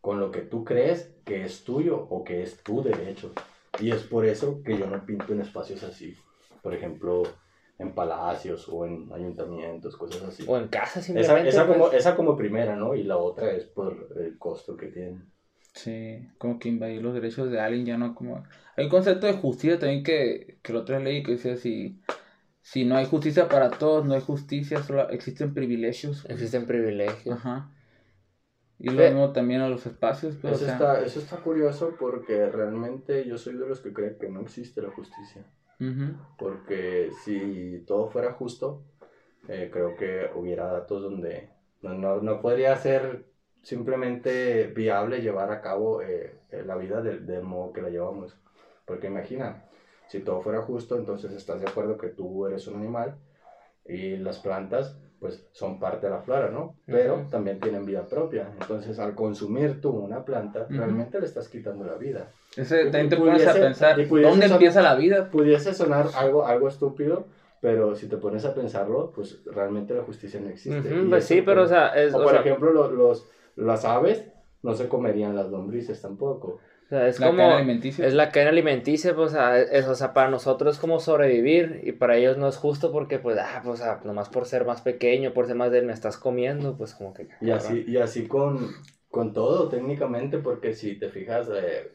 con 0.00 0.20
lo 0.20 0.30
que 0.30 0.40
tú 0.40 0.64
crees 0.64 1.14
que 1.24 1.44
es 1.44 1.64
tuyo 1.64 2.06
o 2.10 2.24
que 2.24 2.42
es 2.42 2.62
tu 2.62 2.82
derecho. 2.82 3.32
Y 3.80 3.90
es 3.90 4.02
por 4.02 4.24
eso 4.24 4.62
que 4.62 4.76
yo 4.76 4.86
no 4.86 5.04
pinto 5.04 5.32
en 5.32 5.40
espacios 5.40 5.82
así. 5.82 6.16
Por 6.62 6.74
ejemplo, 6.74 7.22
en 7.78 7.94
palacios 7.94 8.68
o 8.68 8.86
en 8.86 9.10
ayuntamientos, 9.12 9.96
cosas 9.96 10.22
así. 10.22 10.44
O 10.46 10.56
en 10.56 10.68
casas 10.68 11.04
simplemente. 11.04 11.48
Esa, 11.50 11.66
como, 11.66 11.84
pues. 11.86 11.94
esa 11.94 12.16
como 12.16 12.36
primera, 12.36 12.76
¿no? 12.76 12.94
Y 12.94 13.04
la 13.04 13.16
otra 13.16 13.52
es 13.52 13.64
por 13.66 14.08
el 14.18 14.38
costo 14.38 14.76
que 14.76 14.86
tiene. 14.86 15.22
Sí, 15.74 16.28
como 16.38 16.58
que 16.58 16.68
invadir 16.68 17.02
los 17.02 17.14
derechos 17.14 17.50
de 17.50 17.60
alguien 17.60 17.86
ya 17.86 17.98
no 17.98 18.14
como... 18.14 18.42
Hay 18.76 18.84
un 18.84 18.90
concepto 18.90 19.26
de 19.26 19.34
justicia 19.34 19.78
también 19.78 20.02
que, 20.02 20.58
que 20.62 20.72
la 20.72 20.80
otra 20.80 20.98
ley 20.98 21.22
que 21.22 21.32
dice 21.32 21.56
si 21.56 22.00
si 22.68 22.84
no 22.84 22.98
hay 22.98 23.06
justicia 23.06 23.48
para 23.48 23.70
todos, 23.70 24.04
no 24.04 24.12
hay 24.12 24.20
justicia, 24.20 24.82
solo 24.82 25.08
existen 25.08 25.54
privilegios. 25.54 26.26
Existen 26.28 26.66
privilegios. 26.66 27.38
Ajá. 27.38 27.70
Y 28.78 28.90
lo 28.90 29.02
mismo 29.02 29.32
también 29.32 29.60
a 29.60 29.68
los 29.68 29.84
espacios. 29.86 30.36
eso, 30.42 30.66
está, 30.66 31.00
eso 31.02 31.18
está 31.18 31.38
curioso 31.38 31.96
porque 31.98 32.46
realmente 32.46 33.26
yo 33.26 33.36
soy 33.36 33.54
de 33.54 33.66
los 33.66 33.80
que 33.80 33.92
creen 33.92 34.16
que 34.18 34.28
no 34.28 34.40
existe 34.40 34.82
la 34.82 34.90
justicia. 34.90 35.44
Porque 36.36 37.10
si 37.24 37.84
todo 37.86 38.08
fuera 38.08 38.32
justo, 38.32 38.82
eh, 39.48 39.70
creo 39.72 39.96
que 39.96 40.28
hubiera 40.34 40.66
datos 40.66 41.02
donde 41.02 41.50
no, 41.82 42.20
no, 42.20 42.40
podría 42.40 42.76
ser 42.76 43.26
simplemente 43.62 44.66
viable 44.66 45.22
llevar 45.22 45.52
a 45.52 45.60
cabo 45.60 46.02
eh, 46.02 46.40
la 46.50 46.74
vida 46.74 47.00
del, 47.00 47.26
del 47.26 47.42
modo 47.42 47.72
que 47.72 47.82
la 47.82 47.90
llevamos. 47.90 48.36
Porque 48.86 49.06
imagina, 49.06 49.68
si 50.08 50.20
todo 50.20 50.40
fuera 50.40 50.62
justo, 50.62 50.96
entonces 50.96 51.32
estás 51.32 51.60
de 51.60 51.68
acuerdo 51.68 51.96
que 51.96 52.08
tú 52.08 52.46
eres 52.46 52.66
un 52.66 52.76
animal 52.80 53.16
y 53.84 54.16
las 54.16 54.38
plantas 54.38 54.98
pues 55.20 55.44
son 55.52 55.80
parte 55.80 56.06
de 56.06 56.12
la 56.12 56.20
flora, 56.20 56.48
¿no? 56.50 56.76
Pero 56.86 57.26
también 57.30 57.58
tienen 57.58 57.84
vida 57.84 58.06
propia. 58.06 58.52
Entonces, 58.60 58.98
al 58.98 59.14
consumir 59.14 59.80
tú 59.80 59.90
una 59.90 60.24
planta, 60.24 60.66
realmente 60.68 61.18
le 61.18 61.26
estás 61.26 61.48
quitando 61.48 61.84
la 61.84 61.94
vida. 61.94 62.30
Ese, 62.56 62.84
también 62.84 63.08
te 63.08 63.16
pones 63.16 63.46
a 63.46 63.54
pensar, 63.54 63.96
¿dónde 64.08 64.46
empieza 64.46 64.80
la 64.80 64.94
vida? 64.94 65.28
Pudiese 65.30 65.74
sonar 65.74 66.06
algo, 66.14 66.46
algo 66.46 66.68
estúpido, 66.68 67.26
pero 67.60 67.96
si 67.96 68.06
te 68.06 68.16
pones 68.16 68.44
a 68.44 68.54
pensarlo, 68.54 69.10
pues 69.12 69.44
realmente 69.46 69.94
la 69.94 70.02
justicia 70.02 70.40
no 70.40 70.48
existe. 70.48 70.88
pues 71.08 71.24
sí, 71.24 71.42
pero 71.42 71.64
o 71.64 71.66
sea... 71.66 71.88
Es, 71.88 72.14
o, 72.14 72.22
por 72.22 72.36
ejemplo, 72.36 72.72
los, 72.72 72.92
los, 72.92 73.28
las 73.56 73.84
aves 73.84 74.24
no 74.62 74.74
se 74.74 74.88
comerían 74.88 75.34
las 75.34 75.50
lombrices 75.50 76.00
tampoco. 76.00 76.60
O 76.88 76.90
sea, 76.90 77.06
es 77.06 77.20
la 77.20 77.26
como, 77.26 77.50
alimenticia. 77.50 78.06
Es 78.06 78.14
la 78.14 78.30
cadena 78.30 78.50
alimenticia, 78.50 79.14
pues, 79.14 79.32
o 79.32 79.34
sea, 79.34 79.60
es, 79.60 79.86
o 79.86 79.94
sea, 79.94 80.14
para 80.14 80.30
nosotros 80.30 80.76
es 80.76 80.80
como 80.80 81.00
sobrevivir 81.00 81.82
y 81.84 81.92
para 81.92 82.16
ellos 82.16 82.38
no 82.38 82.48
es 82.48 82.56
justo 82.56 82.90
porque, 82.92 83.18
pues, 83.18 83.36
ah, 83.38 83.60
pues, 83.62 83.82
ah, 83.82 84.00
nomás 84.04 84.30
por 84.30 84.46
ser 84.46 84.64
más 84.64 84.80
pequeño, 84.80 85.34
por 85.34 85.46
ser 85.46 85.56
más 85.56 85.70
de 85.70 85.80
él, 85.80 85.84
me 85.84 85.92
estás 85.92 86.16
comiendo, 86.16 86.78
pues, 86.78 86.94
como 86.94 87.12
que... 87.12 87.28
Y 87.42 87.50
así, 87.50 87.84
y 87.86 87.98
así 87.98 88.26
con, 88.26 88.70
con 89.10 89.34
todo, 89.34 89.68
técnicamente, 89.68 90.38
porque 90.38 90.72
si 90.72 90.98
te 90.98 91.10
fijas, 91.10 91.50
eh, 91.54 91.92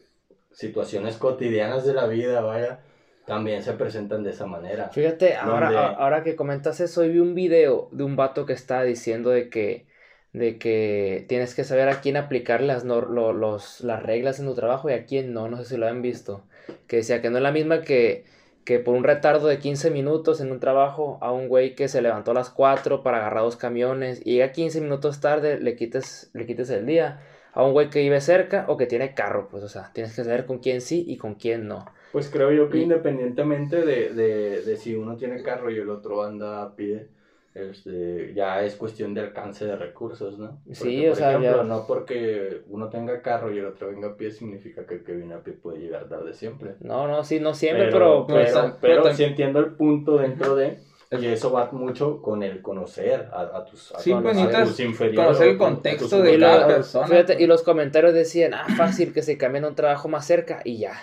situaciones 0.52 1.18
cotidianas 1.18 1.88
de 1.88 1.96
la 1.96 2.06
vida, 2.06 2.42
vaya, 2.42 2.82
también 3.26 3.64
se 3.64 3.74
presentan 3.74 4.24
de 4.24 4.30
esa 4.30 4.46
manera. 4.46 4.90
Fíjate, 4.90 5.36
ahora, 5.36 5.88
ahora 5.88 6.24
que 6.24 6.36
comentas 6.36 6.80
eso, 6.80 7.02
vi 7.02 7.18
un 7.18 7.34
video 7.34 7.90
de 7.92 8.04
un 8.04 8.16
vato 8.16 8.46
que 8.46 8.54
estaba 8.54 8.84
diciendo 8.84 9.32
de 9.32 9.50
que 9.50 9.88
de 10.34 10.58
que 10.58 11.26
tienes 11.30 11.54
que 11.56 11.64
saber 11.64 11.90
a 11.90 12.02
quién 12.02 12.18
aplicar 12.18 12.62
las, 12.62 12.84
los, 12.84 13.82
las 13.82 14.04
reglas 14.04 14.40
en 14.40 14.48
tu 14.48 14.56
trabajo 14.56 14.90
y 14.90 14.94
a 14.94 15.06
quién 15.06 15.34
no, 15.34 15.48
no 15.48 15.58
sé 15.58 15.66
si 15.66 15.78
lo 15.78 15.88
han 15.88 16.02
visto, 16.02 16.44
que 16.88 16.98
decía 16.98 17.22
que 17.22 17.30
no 17.30 17.38
es 17.38 17.44
la 17.44 17.52
misma 17.52 17.82
que, 17.82 18.26
que 18.66 18.80
por 18.80 18.96
un 18.96 19.04
retardo 19.04 19.48
de 19.48 19.60
15 19.60 19.92
minutos 19.92 20.42
en 20.42 20.52
un 20.52 20.60
trabajo 20.60 21.20
a 21.22 21.32
un 21.32 21.48
güey 21.48 21.76
que 21.76 21.88
se 21.88 22.02
levantó 22.02 22.32
a 22.32 22.34
las 22.34 22.50
4 22.50 23.04
para 23.04 23.18
agarrar 23.18 23.44
dos 23.44 23.58
camiones 23.58 24.22
y 24.26 24.34
llega 24.34 24.52
15 24.52 24.82
minutos 24.82 25.22
tarde, 25.22 25.60
le 25.60 25.76
quites, 25.76 26.32
le 26.34 26.46
quites 26.48 26.70
el 26.72 26.86
día, 26.86 27.22
a 27.54 27.64
un 27.64 27.74
güey 27.74 27.90
que 27.90 28.00
vive 28.00 28.20
cerca 28.20 28.66
o 28.68 28.78
que 28.78 28.88
tiene 28.88 29.14
carro, 29.14 29.48
pues 29.50 29.64
o 29.64 29.70
sea, 29.70 29.92
tienes 29.94 30.16
que 30.16 30.24
saber 30.24 30.46
con 30.46 30.60
quién 30.60 30.82
sí 30.82 31.06
y 31.08 31.18
con 31.18 31.36
quién 31.36 31.68
no. 31.68 31.86
Pues 32.12 32.30
creo 32.30 32.52
yo 32.52 32.70
que 32.70 32.78
independientemente 32.80 33.86
de, 33.86 34.14
de, 34.14 34.62
de 34.62 34.78
si 34.78 34.96
uno 34.96 35.16
tiene 35.16 35.42
carro 35.44 35.70
y 35.72 35.78
el 35.78 35.90
otro 35.90 36.24
anda 36.24 36.64
a 36.64 36.76
pie, 36.76 37.08
este, 37.56 38.34
ya 38.34 38.64
es 38.64 38.76
cuestión 38.76 39.14
de 39.14 39.22
alcance 39.22 39.66
de 39.66 39.76
recursos, 39.76 40.40
¿no? 40.40 40.60
sí, 40.72 41.08
o 41.08 41.16
sea, 41.16 41.38
no 41.38 41.86
porque 41.86 42.62
uno 42.68 42.90
tenga 42.90 43.22
carro 43.22 43.54
y 43.54 43.60
el 43.60 43.66
otro 43.66 43.90
venga 43.90 44.10
a 44.10 44.18
pie 44.18 44.32
significa 44.32 44.86
que 44.86 44.96
el 44.96 45.04
que 45.04 45.14
viene 45.14 45.36
a 45.36 45.44
pie 45.44 45.54
puede 45.54 45.80
llegar 45.80 46.10
tarde 46.10 46.34
siempre. 46.34 46.76
No, 46.80 47.08
no, 47.08 47.24
sí, 47.24 47.40
no 47.40 47.54
siempre, 47.54 47.90
pero... 47.92 48.26
Pero, 48.28 48.78
pero, 48.82 49.14
sí 49.14 49.24
entiendo 49.24 49.60
el 49.60 49.74
punto 49.74 50.18
dentro 50.18 50.56
de... 50.56 50.80
Y 51.12 51.28
eso 51.28 51.52
va 51.52 51.70
mucho 51.72 52.24
con 52.24 52.42
el 52.42 52.64
conocer 52.64 53.30
a, 53.32 53.64
tus, 53.66 53.92
a, 53.92 54.00
sí, 54.00 54.12
pues, 54.20 54.80
inferiores. 54.80 55.28
Conocer 55.28 55.50
el 55.50 55.58
contexto 55.60 56.24
de 56.24 56.40
cada 56.40 56.66
persona. 56.66 57.06
Fíjate, 57.06 57.40
y 57.40 57.46
los 57.46 57.62
comentarios 57.62 58.16
decían, 58.16 58.56
ah, 58.56 58.66
fácil 58.76 59.14
que 59.14 59.22
se 59.22 59.38
cambien 59.38 59.66
a 59.66 59.68
un 59.68 59.76
trabajo 59.76 60.08
más 60.08 60.26
cerca 60.26 60.62
y 60.64 60.80
ya. 60.80 60.94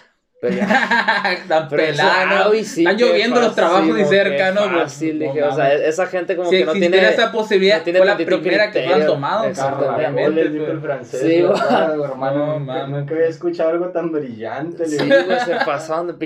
Pero 0.41 0.57
Tan 1.49 1.68
pelado. 1.68 2.55
Están 2.55 2.97
lloviendo 2.97 3.43
los 3.43 3.55
trabajos 3.55 3.99
y 3.99 4.05
cerca, 4.07 4.53
¿no? 4.53 4.62
Fácil, 4.70 5.18
dije, 5.18 5.43
o 5.43 5.55
sea, 5.55 5.74
esa 5.74 6.07
gente 6.07 6.34
como 6.34 6.49
que 6.49 6.64
no 6.64 6.72
tiene. 6.72 6.97
esa 7.09 7.30
posibilidad, 7.30 7.78
no 7.78 7.84
tiene 7.84 7.99
fue 7.99 8.07
la 8.07 8.16
primera 8.16 8.70
que 8.70 8.86
han 8.86 9.05
tomado. 9.05 9.45
Exactamente. 9.45 10.41
el 10.41 10.59
pues. 10.59 10.80
francés. 10.80 11.20
Sí, 11.20 11.36
hermano. 11.41 12.59
No, 12.61 12.86
nunca 12.86 13.14
había 13.14 13.26
escuchado 13.26 13.70
algo 13.70 13.88
tan 13.91 14.11
brillante. 14.12 14.86
Sí, 14.86 14.99
pues 15.26 15.43
se 15.43 15.57
pasaron 15.57 16.16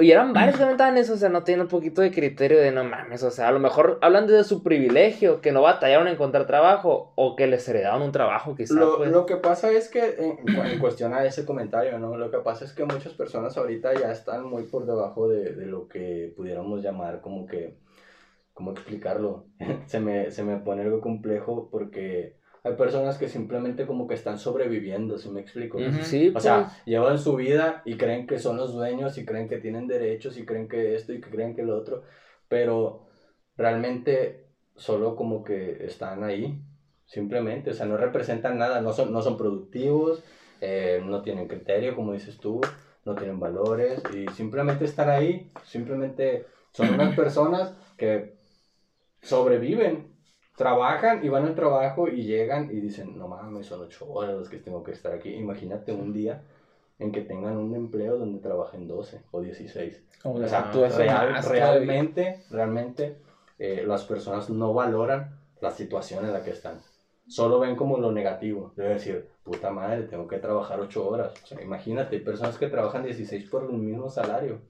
Y 0.00 0.10
eran 0.12 0.32
varios 0.32 0.56
que 0.56 0.62
comentaban 0.62 0.96
eso, 0.96 1.14
o 1.14 1.16
sea, 1.16 1.28
no 1.28 1.42
tienen 1.42 1.62
un 1.62 1.68
poquito 1.68 2.02
de 2.02 2.12
criterio 2.12 2.58
de 2.58 2.70
no 2.70 2.84
mames, 2.84 3.24
o 3.24 3.30
sea, 3.32 3.48
a 3.48 3.52
lo 3.52 3.58
mejor 3.58 3.98
hablan 4.02 4.28
de 4.28 4.44
su 4.44 4.62
privilegio, 4.62 5.40
que 5.40 5.50
no 5.50 5.62
batallaron 5.62 6.06
a 6.06 6.12
encontrar 6.12 6.46
trabajo 6.46 7.12
o 7.16 7.34
que 7.34 7.48
les 7.48 7.68
heredaron 7.68 8.02
un 8.02 8.12
trabajo, 8.12 8.54
quizás. 8.54 8.76
Lo, 8.76 8.98
pues. 8.98 9.10
lo 9.10 9.26
que 9.26 9.36
pasa 9.36 9.70
es 9.72 9.88
que, 9.88 10.16
en, 10.18 10.66
en 10.66 10.78
cuestión 10.78 11.12
a 11.12 11.24
ese 11.24 11.44
comentario, 11.44 11.98
¿no? 11.98 12.16
Lo 12.16 12.30
que 12.30 12.38
pasa 12.38 12.64
es 12.64 12.72
que 12.72 12.84
muchos 12.84 13.15
personas 13.16 13.56
ahorita 13.56 13.94
ya 13.94 14.12
están 14.12 14.46
muy 14.46 14.64
por 14.64 14.86
debajo 14.86 15.28
de, 15.28 15.54
de 15.54 15.66
lo 15.66 15.88
que 15.88 16.32
pudiéramos 16.36 16.82
llamar 16.82 17.20
como 17.20 17.46
que, 17.46 17.78
¿cómo 18.52 18.72
explicarlo? 18.72 19.46
se, 19.86 20.00
me, 20.00 20.30
se 20.30 20.44
me 20.44 20.58
pone 20.58 20.82
algo 20.82 21.00
complejo 21.00 21.68
porque 21.70 22.36
hay 22.66 22.74
personas 22.74 23.16
que 23.16 23.28
simplemente 23.28 23.86
como 23.86 24.08
que 24.08 24.14
están 24.14 24.38
sobreviviendo, 24.38 25.18
si 25.18 25.30
me 25.30 25.40
explico? 25.40 25.78
sí, 26.02 26.32
o 26.34 26.40
sea, 26.40 26.64
pues. 26.64 26.84
llevan 26.84 27.18
su 27.18 27.36
vida 27.36 27.82
y 27.84 27.96
creen 27.96 28.26
que 28.26 28.40
son 28.40 28.56
los 28.56 28.72
dueños 28.72 29.18
y 29.18 29.24
creen 29.24 29.48
que 29.48 29.58
tienen 29.58 29.86
derechos 29.86 30.36
y 30.36 30.44
creen 30.44 30.68
que 30.68 30.96
esto 30.96 31.12
y 31.12 31.20
que 31.20 31.30
creen 31.30 31.54
que 31.54 31.62
lo 31.62 31.76
otro, 31.76 32.02
pero 32.48 33.06
realmente 33.56 34.48
solo 34.74 35.14
como 35.14 35.44
que 35.44 35.84
están 35.86 36.24
ahí, 36.24 36.60
simplemente, 37.04 37.70
o 37.70 37.72
sea, 37.72 37.86
no 37.86 37.96
representan 37.96 38.58
nada, 38.58 38.80
no 38.80 38.92
son, 38.92 39.12
no 39.12 39.22
son 39.22 39.36
productivos, 39.36 40.24
eh, 40.60 41.00
no 41.04 41.22
tienen 41.22 41.46
criterio, 41.46 41.94
como 41.94 42.14
dices 42.14 42.36
tú, 42.38 42.60
no 43.06 43.14
tienen 43.14 43.40
valores 43.40 44.02
y 44.12 44.26
simplemente 44.32 44.84
están 44.84 45.08
ahí, 45.08 45.50
simplemente 45.64 46.46
son 46.72 46.94
unas 46.94 47.14
personas 47.16 47.74
que 47.96 48.36
sobreviven, 49.22 50.14
trabajan 50.56 51.24
y 51.24 51.28
van 51.28 51.46
al 51.46 51.54
trabajo 51.54 52.08
y 52.08 52.24
llegan 52.24 52.70
y 52.70 52.80
dicen, 52.80 53.16
no 53.18 53.28
mames, 53.28 53.66
son 53.66 53.80
ocho 53.80 54.06
horas 54.10 54.36
las 54.36 54.48
que 54.48 54.58
tengo 54.58 54.82
que 54.82 54.92
estar 54.92 55.12
aquí. 55.12 55.30
Imagínate 55.34 55.92
un 55.92 56.12
día 56.12 56.42
en 56.98 57.12
que 57.12 57.22
tengan 57.22 57.56
un 57.56 57.74
empleo 57.74 58.18
donde 58.18 58.40
trabajen 58.40 58.88
12 58.88 59.22
o 59.30 59.40
16. 59.40 60.02
o 60.24 60.48
sea, 60.48 61.40
realmente, 61.42 62.42
realmente 62.50 63.18
eh, 63.58 63.84
las 63.86 64.04
personas 64.04 64.50
no 64.50 64.74
valoran 64.74 65.38
la 65.60 65.70
situación 65.70 66.24
en 66.24 66.32
la 66.32 66.42
que 66.42 66.50
están 66.50 66.80
solo 67.28 67.58
ven 67.58 67.76
como 67.76 67.98
lo 67.98 68.12
negativo. 68.12 68.72
Debe 68.76 68.94
decir, 68.94 69.28
puta 69.46 69.70
madre, 69.70 70.02
tengo 70.02 70.26
que 70.26 70.38
trabajar 70.38 70.80
8 70.80 71.08
horas. 71.08 71.32
O 71.42 71.46
sea, 71.46 71.62
imagínate, 71.62 72.16
hay 72.16 72.22
personas 72.22 72.58
que 72.58 72.66
trabajan 72.66 73.04
16 73.04 73.48
por 73.48 73.62
el 73.62 73.72
mismo 73.78 74.10
salario. 74.10 74.60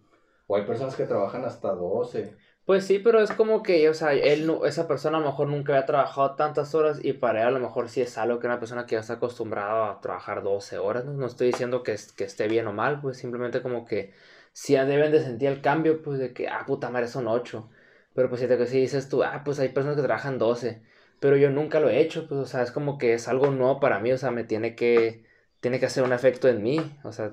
O 0.47 0.55
hay 0.55 0.65
personas 0.65 0.95
que 0.95 1.05
trabajan 1.07 1.45
hasta 1.45 1.73
12. 1.73 2.37
Pues 2.67 2.85
sí, 2.85 2.99
pero 2.99 3.21
es 3.21 3.33
como 3.33 3.63
que, 3.63 3.89
o 3.89 3.95
sea, 3.95 4.13
él, 4.13 4.53
esa 4.65 4.87
persona 4.87 5.19
a 5.19 5.21
lo 5.21 5.29
mejor 5.29 5.49
nunca 5.49 5.73
había 5.73 5.87
trabajado 5.87 6.35
tantas 6.37 6.75
horas 6.75 6.99
y 7.03 7.15
para 7.15 7.43
él 7.43 7.49
a 7.49 7.51
lo 7.53 7.61
mejor 7.61 7.89
sí 7.89 8.03
es 8.03 8.19
algo 8.19 8.39
que 8.39 8.49
una 8.49 8.59
persona 8.59 8.87
que 8.87 8.97
ya 8.97 9.01
está 9.01 9.15
acostumbrada 9.15 9.93
a 9.93 10.01
trabajar 10.01 10.43
12 10.43 10.79
horas, 10.79 11.05
¿no? 11.05 11.13
No 11.15 11.27
estoy 11.27 11.49
diciendo 11.49 11.83
que, 11.83 11.97
que 12.17 12.25
esté 12.25 12.49
bien 12.49 12.67
o 12.67 12.73
mal, 12.73 13.01
pues 13.01 13.19
simplemente 13.19 13.63
como 13.63 13.85
que 13.87 14.13
sí 14.53 14.75
deben 14.75 15.13
de 15.13 15.23
sentir 15.23 15.49
el 15.49 15.63
cambio, 15.63 16.03
pues 16.03 16.19
de 16.19 16.33
que, 16.35 16.49
ah, 16.49 16.65
puta 16.67 16.91
madre, 16.91 17.09
son 17.09 17.29
8. 17.29 17.69
Pero 18.15 18.29
pues 18.29 18.41
si 18.41 18.49
te 18.49 18.67
si 18.67 18.81
dices 18.81 19.09
tú, 19.09 19.23
ah, 19.23 19.43
pues 19.45 19.59
hay 19.61 19.69
personas 19.71 19.97
que 19.97 20.03
trabajan 20.03 20.39
12 20.39 20.83
pero 21.21 21.37
yo 21.37 21.51
nunca 21.51 21.81
lo 21.81 21.89
he 21.89 22.01
hecho, 22.01 22.27
pues, 22.29 22.41
o 22.41 22.47
sea, 22.47 22.63
es 22.63 22.71
como 22.71 22.99
que 22.99 23.15
es 23.15 23.29
algo 23.29 23.51
nuevo 23.51 23.81
para 23.81 24.01
mí, 24.01 24.13
o 24.13 24.19
sea, 24.19 24.31
me 24.31 24.45
tiene 24.45 24.75
que, 24.75 25.25
tiene 25.61 25.81
que 25.81 25.87
hacer 25.87 26.05
un 26.05 26.13
efecto 26.13 26.49
en 26.49 26.63
mí, 26.63 26.79
o 27.05 27.13
sea, 27.13 27.33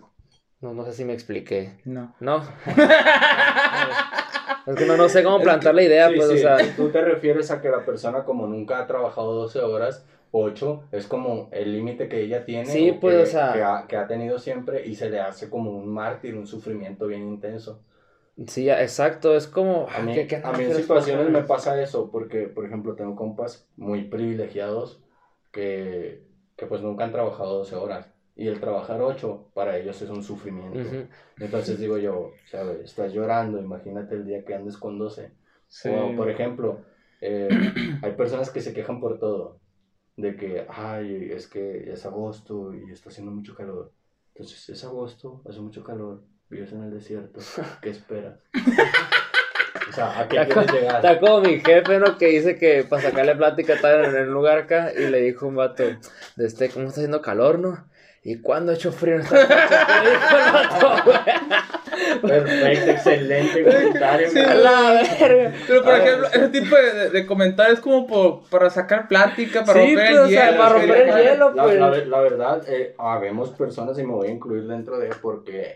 no, 0.61 0.73
no 0.73 0.85
sé 0.85 0.93
si 0.93 1.05
me 1.05 1.13
expliqué. 1.13 1.77
No. 1.85 2.15
¿No? 2.19 2.43
Es 4.65 4.75
que 4.75 4.85
no, 4.85 4.95
no 4.95 5.09
sé 5.09 5.23
cómo 5.23 5.41
plantar 5.41 5.75
la 5.75 5.83
idea, 5.83 6.09
pues, 6.15 6.29
o 6.29 6.37
sea. 6.37 6.57
Tú 6.75 6.89
te 6.89 7.01
refieres 7.01 7.51
a 7.51 7.61
que 7.61 7.69
la 7.69 7.83
persona, 7.83 8.23
como 8.23 8.47
nunca 8.47 8.79
ha 8.79 8.87
trabajado 8.87 9.33
12 9.33 9.59
horas, 9.59 10.05
8 10.31 10.85
es 10.91 11.05
como 11.05 11.49
el 11.51 11.73
límite 11.73 12.07
que 12.07 12.21
ella 12.21 12.45
tiene. 12.45 12.65
Sí, 12.65 12.97
pues, 12.99 13.15
que, 13.15 13.23
o 13.23 13.25
sea. 13.25 13.53
Que 13.53 13.63
ha, 13.63 13.85
que 13.87 13.97
ha 13.97 14.07
tenido 14.07 14.39
siempre 14.39 14.85
y 14.85 14.95
se 14.95 15.09
le 15.09 15.19
hace 15.19 15.49
como 15.49 15.71
un 15.71 15.87
mártir, 15.89 16.35
un 16.35 16.47
sufrimiento 16.47 17.07
bien 17.07 17.23
intenso. 17.23 17.81
Sí, 18.47 18.69
exacto, 18.69 19.35
es 19.35 19.47
como... 19.47 19.87
A 19.89 19.99
mí, 20.01 20.13
¿qué- 20.13 20.27
qué- 20.27 20.41
a 20.43 20.51
mí 20.53 20.63
en 20.63 20.73
situaciones 20.73 21.29
me 21.29 21.43
pasa 21.43 21.81
eso, 21.81 22.09
porque, 22.11 22.47
por 22.47 22.65
ejemplo, 22.65 22.95
tengo 22.95 23.15
compas 23.15 23.67
muy 23.77 24.05
privilegiados 24.05 25.03
que, 25.51 26.23
que 26.55 26.65
pues 26.65 26.81
nunca 26.81 27.03
han 27.03 27.11
trabajado 27.11 27.59
12 27.59 27.75
horas. 27.75 28.09
Y 28.35 28.47
el 28.47 28.59
trabajar 28.59 28.99
8 29.01 29.51
para 29.53 29.77
ellos 29.77 30.01
es 30.01 30.09
un 30.09 30.23
sufrimiento. 30.23 30.79
Ujú. 30.79 31.07
Entonces 31.39 31.79
digo 31.79 31.99
yo, 31.99 32.31
¿sabes? 32.49 32.79
Estás 32.83 33.13
llorando, 33.13 33.59
imagínate 33.59 34.15
el 34.15 34.25
día 34.25 34.43
que 34.43 34.55
andes 34.55 34.77
con 34.77 34.97
12. 34.97 35.31
Sí. 35.67 35.89
O, 35.89 36.15
por 36.15 36.29
ejemplo, 36.31 36.79
eh, 37.21 37.49
hay 38.01 38.11
personas 38.13 38.49
que 38.49 38.61
se 38.61 38.73
quejan 38.73 38.99
por 38.99 39.19
todo. 39.19 39.59
De 40.15 40.35
que, 40.35 40.65
ay, 40.69 41.29
es 41.31 41.47
que 41.47 41.91
es 41.91 42.05
agosto 42.05 42.73
y 42.73 42.91
está 42.91 43.09
haciendo 43.09 43.31
mucho 43.31 43.55
calor. 43.55 43.91
Entonces, 44.33 44.69
es 44.69 44.83
agosto, 44.83 45.41
hace 45.47 45.59
mucho 45.59 45.83
calor, 45.83 46.23
vives 46.53 46.71
en 46.73 46.83
el 46.83 46.91
desierto, 46.93 47.39
¿qué 47.81 47.89
esperas? 47.89 48.33
o 49.89 49.91
sea, 49.93 50.19
¿a 50.19 50.27
qué 50.27 50.37
Está 50.41 50.53
quieres 50.53 50.71
como, 50.71 50.79
llegar? 50.79 50.95
está 51.05 51.19
como 51.19 51.39
mi 51.41 51.59
jefe, 51.59 51.99
¿no? 51.99 52.17
Que 52.17 52.27
dice 52.27 52.57
que 52.57 52.83
para 52.83 53.01
sacarle 53.01 53.35
plática 53.35 53.73
estaba 53.73 54.03
en 54.05 54.15
un 54.15 54.33
lugar 54.33 54.57
acá 54.59 54.91
y 54.95 55.07
le 55.07 55.21
dijo 55.21 55.47
un 55.47 55.55
vato, 55.55 55.83
de 56.35 56.45
este, 56.45 56.69
¿cómo 56.69 56.87
está 56.87 57.01
haciendo 57.01 57.21
calor, 57.21 57.59
no? 57.59 57.85
¿Y 58.25 58.39
cuándo 58.39 58.71
ha 58.71 58.75
hecho 58.75 58.93
frío 58.93 59.15
en 59.15 59.21
esta 59.21 59.35
fecha? 59.35 60.03
Le 60.03 60.09
dijo 60.11 60.37
el 60.37 60.53
vato, 60.53 61.03
güey. 61.05 62.21
Perfecto, 62.21 62.91
excelente 62.91 63.63
comentario. 63.63 64.29
Sí, 64.29 64.39
A 64.39 64.55
la 64.55 64.91
verga. 65.19 65.53
Pero, 65.67 65.83
por 65.83 65.93
ejemplo, 65.95 66.27
ese 66.27 66.47
tipo 66.49 66.75
de, 66.75 67.09
de- 67.09 67.25
comentarios 67.25 67.79
es 67.79 67.83
como 67.83 68.07
por, 68.07 68.43
para 68.49 68.69
sacar 68.69 69.09
plática, 69.09 69.65
para 69.65 69.81
Sí, 69.81 69.87
romper 69.95 70.07
pues, 70.09 70.19
o 70.19 70.23
el 70.25 70.29
sea, 70.29 70.45
hielo. 70.51 70.57
para 70.57 70.73
romper 70.73 70.97
el 71.01 71.07
la- 71.09 71.21
hielo. 71.21 71.49
La, 71.53 71.63
pues. 71.63 71.79
la 71.79 71.89
ver- 71.89 72.07
la 72.07 72.19
verdad, 72.21 72.63
eh, 72.69 72.95
habemos 72.97 73.49
personas 73.51 73.99
y 73.99 74.03
me 74.03 74.13
voy 74.13 74.27
a 74.29 74.31
incluir 74.31 74.67
dentro 74.67 74.97
de 74.99 75.09
porque 75.21 75.75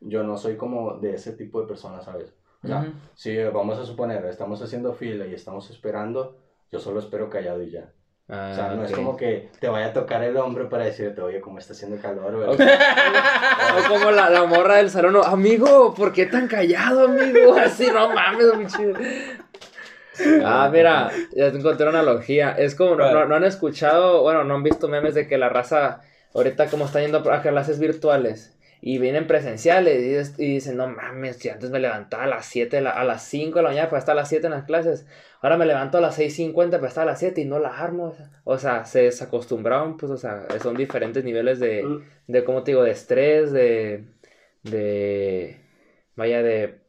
yo 0.00 0.22
no 0.22 0.36
soy 0.36 0.56
como 0.56 0.98
de 0.98 1.14
ese 1.14 1.32
tipo 1.32 1.60
de 1.60 1.66
personas, 1.68 2.04
¿sabes? 2.04 2.32
O 2.62 2.66
sea, 2.66 2.80
Ujú. 2.80 2.92
si 3.14 3.36
vamos 3.44 3.78
a 3.78 3.84
suponer, 3.86 4.24
estamos 4.26 4.60
haciendo 4.62 4.92
fila 4.92 5.26
y 5.26 5.34
estamos 5.34 5.70
esperando, 5.70 6.38
yo 6.70 6.78
solo 6.78 7.00
espero 7.00 7.30
callado 7.30 7.62
y 7.62 7.70
ya. 7.70 7.92
o 8.28 8.54
sea, 8.54 8.68
no 8.74 8.84
es 8.84 8.90
Ah, 8.90 8.94
ok. 8.94 8.96
como 8.96 9.16
que 9.16 9.50
te 9.60 9.68
vaya 9.68 9.86
a 9.86 9.92
tocar 9.92 10.22
el 10.22 10.36
hombro 10.36 10.68
para 10.68 10.84
decirte, 10.84 11.20
oye, 11.20 11.40
cómo 11.40 11.58
está 11.58 11.72
haciendo 11.72 12.00
calor, 12.00 12.34
O, 12.34 12.56
como 13.88 14.10
la, 14.10 14.30
la 14.30 14.44
morra 14.44 14.76
del 14.76 14.90
salón, 14.90 15.14
no, 15.14 15.22
amigo, 15.22 15.94
¿por 15.94 16.12
qué 16.12 16.26
tan 16.26 16.46
callado, 16.48 17.06
amigo? 17.06 17.54
Así, 17.58 17.88
no 17.90 18.14
mames, 18.14 18.54
muy 18.54 18.66
chido. 18.66 18.94
Ah, 20.44 20.68
mira, 20.72 21.10
ya 21.34 21.50
te 21.50 21.58
encontré 21.58 21.88
una 21.88 22.00
analogía. 22.00 22.52
Es 22.52 22.74
como, 22.74 22.94
no, 22.94 23.10
no, 23.12 23.26
no 23.26 23.34
han 23.36 23.44
escuchado, 23.44 24.22
bueno, 24.22 24.44
no 24.44 24.54
han 24.54 24.62
visto 24.62 24.88
memes 24.88 25.14
de 25.14 25.26
que 25.26 25.38
la 25.38 25.48
raza, 25.48 26.02
ahorita 26.34 26.66
como 26.68 26.84
está 26.84 27.00
yendo 27.00 27.18
a 27.32 27.42
clases 27.42 27.78
virtuales 27.78 28.56
y 28.82 28.98
vienen 28.98 29.26
presenciales 29.26 30.34
y, 30.38 30.46
dicen, 30.54 30.76
no 30.76 30.86
mames, 30.88 31.36
si 31.36 31.48
antes 31.50 31.70
me 31.70 31.78
levantaba 31.80 32.24
a 32.24 32.26
las 32.28 32.46
7, 32.46 32.76
de 32.76 32.82
la- 32.82 32.90
a 32.90 33.04
las 33.04 33.22
5 33.24 33.58
de 33.58 33.62
la 33.64 33.68
mañana 33.70 33.88
para 33.90 33.98
estar 34.00 34.12
a 34.14 34.20
las 34.20 34.28
7 34.28 34.46
en 34.46 34.52
las 34.52 34.64
clases, 34.64 35.06
ahora 35.42 35.56
me 35.56 35.66
levanto 35.66 35.98
a 35.98 36.00
las 36.00 36.14
6.50 36.18 36.78
para 36.78 36.88
estar 36.88 37.02
a 37.02 37.10
las 37.12 37.18
7 37.18 37.40
y 37.42 37.44
no 37.44 37.58
la 37.58 37.76
armo. 37.78 38.04
o 38.08 38.14
sea. 38.14 38.30
O 38.44 38.58
sea, 38.58 38.84
se 38.86 39.02
desacostumbraron, 39.02 39.96
pues, 39.96 40.10
o 40.10 40.16
sea, 40.16 40.46
son 40.62 40.76
diferentes 40.76 41.24
niveles 41.24 41.58
de, 41.60 41.84
de 42.26 42.44
¿cómo 42.44 42.62
te 42.62 42.70
digo? 42.72 42.82
De 42.82 42.90
estrés, 42.92 43.52
de, 43.52 44.04
de, 44.62 45.60
vaya, 46.16 46.42
de, 46.42 46.80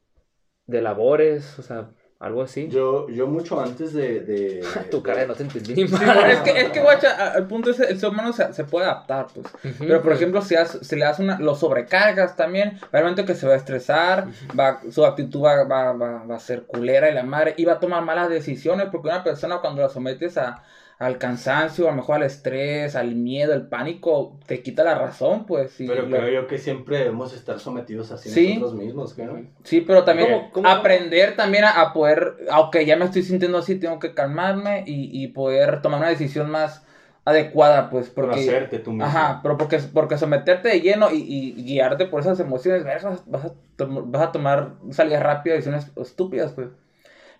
de 0.68 0.82
labores, 0.82 1.60
o 1.60 1.62
sea, 1.62 1.90
algo 2.22 2.44
así. 2.44 2.68
Yo, 2.70 3.10
yo 3.10 3.26
mucho 3.28 3.60
antes 3.60 3.94
de... 3.94 4.20
de 4.22 4.64
tu 4.92 5.02
cara 5.02 5.22
de 5.22 5.28
no 5.28 5.34
te 5.34 5.44
entendí 5.44 5.74
ni 5.74 5.88
Sí, 5.88 5.94
madre. 5.94 6.06
bueno, 6.14 6.28
es 6.28 6.40
que, 6.42 6.62
es 6.62 6.70
que 6.70 6.80
guacha, 6.80 7.32
al 7.34 7.48
punto 7.48 7.72
es 7.72 7.80
el 7.80 8.00
ser 8.00 8.10
humano 8.10 8.32
se, 8.32 8.54
se 8.54 8.64
puede 8.64 8.86
adaptar, 8.86 9.28
pues. 9.34 9.48
Ujú. 9.48 9.86
Pero, 9.88 10.02
por 10.04 10.14
ejemplo, 10.14 10.42
si, 10.42 10.56
has- 10.56 10.78
si 10.82 10.96
le 10.96 11.06
das 11.06 11.20
una, 11.20 11.40
lo 11.40 11.56
sobrecargas 11.56 12.36
también, 12.36 12.80
realmente 12.92 13.26
que 13.26 13.34
se 13.36 13.48
va 13.48 13.54
a 13.54 13.58
estresar, 13.58 14.28
va, 14.58 14.80
su 14.92 15.04
actitud 15.06 15.42
va, 15.44 15.64
va, 15.64 15.94
va, 15.94 16.24
va 16.26 16.36
a 16.36 16.40
ser 16.40 16.64
culera 16.64 17.10
y 17.10 17.14
la 17.14 17.24
madre, 17.24 17.56
y 17.58 17.66
va 17.66 17.74
a 17.74 17.80
tomar 17.80 18.04
malas 18.06 18.30
decisiones, 18.30 18.88
porque 18.92 19.08
una 19.10 19.24
persona 19.24 19.58
cuando 19.58 19.82
la 19.82 19.90
sometes 19.90 20.38
a, 20.38 20.64
al 21.02 21.18
cansancio, 21.18 21.88
a 21.88 21.90
lo 21.92 21.98
mejor 21.98 22.18
al 22.18 22.24
estrés, 22.24 22.96
al 22.96 23.16
miedo, 23.16 23.54
al 23.54 23.68
pánico, 23.68 24.38
te 24.46 24.62
quita 24.62 24.84
la 24.84 24.94
razón, 24.94 25.48
pues. 25.48 25.82
y 25.82 25.88
Pero 25.88 26.04
lo- 26.06 26.16
creo 26.18 26.30
yo 26.44 26.48
que 26.48 26.60
siempre 26.60 27.00
debemos 27.00 27.34
estar 27.34 27.60
sometidos 27.60 28.12
así 28.12 28.30
Sí. 28.30 28.50
nosotros 28.50 28.76
mismos, 28.76 29.14
¿qué 29.16 29.26
no? 29.26 29.42
Sí, 29.64 29.82
pero 29.82 30.04
también 30.04 30.30
¿Cómo- 30.30 30.52
cómo? 30.52 30.70
aprender 30.70 31.36
también 31.36 31.64
a, 31.64 31.82
a 31.82 31.92
poder, 31.94 32.36
aunque 32.52 32.86
ya 32.86 32.98
me 32.98 33.06
estoy 33.06 33.24
sintiendo 33.24 33.58
así, 33.58 33.80
tengo 33.80 33.98
que 33.98 34.14
calmarme 34.14 34.84
y, 34.86 35.10
y 35.24 35.30
poder 35.30 35.82
tomar 35.82 36.02
una 36.02 36.10
decisión 36.10 36.52
más 36.52 36.86
adecuada, 37.26 37.90
pues, 37.90 38.10
porque... 38.10 38.32
Conocerte 38.36 38.78
tú 38.80 38.92
mismo. 38.92 39.06
Ajá, 39.06 39.40
pero 39.42 39.58
porque, 39.58 39.80
porque 39.94 40.18
someterte 40.20 40.70
de 40.70 40.82
lleno 40.82 41.12
y, 41.12 41.18
y 41.18 41.64
guiarte 41.64 42.06
por 42.06 42.22
esas 42.22 42.40
emociones, 42.40 42.84
vergas, 42.84 43.24
vas 43.26 43.46
a, 43.46 43.52
vas 43.88 44.22
a 44.22 44.32
tomar 44.32 44.74
salidas 44.92 45.24
rápidas, 45.24 45.58
decisiones 45.66 45.92
estúpidas, 45.98 46.52
pues. 46.54 46.68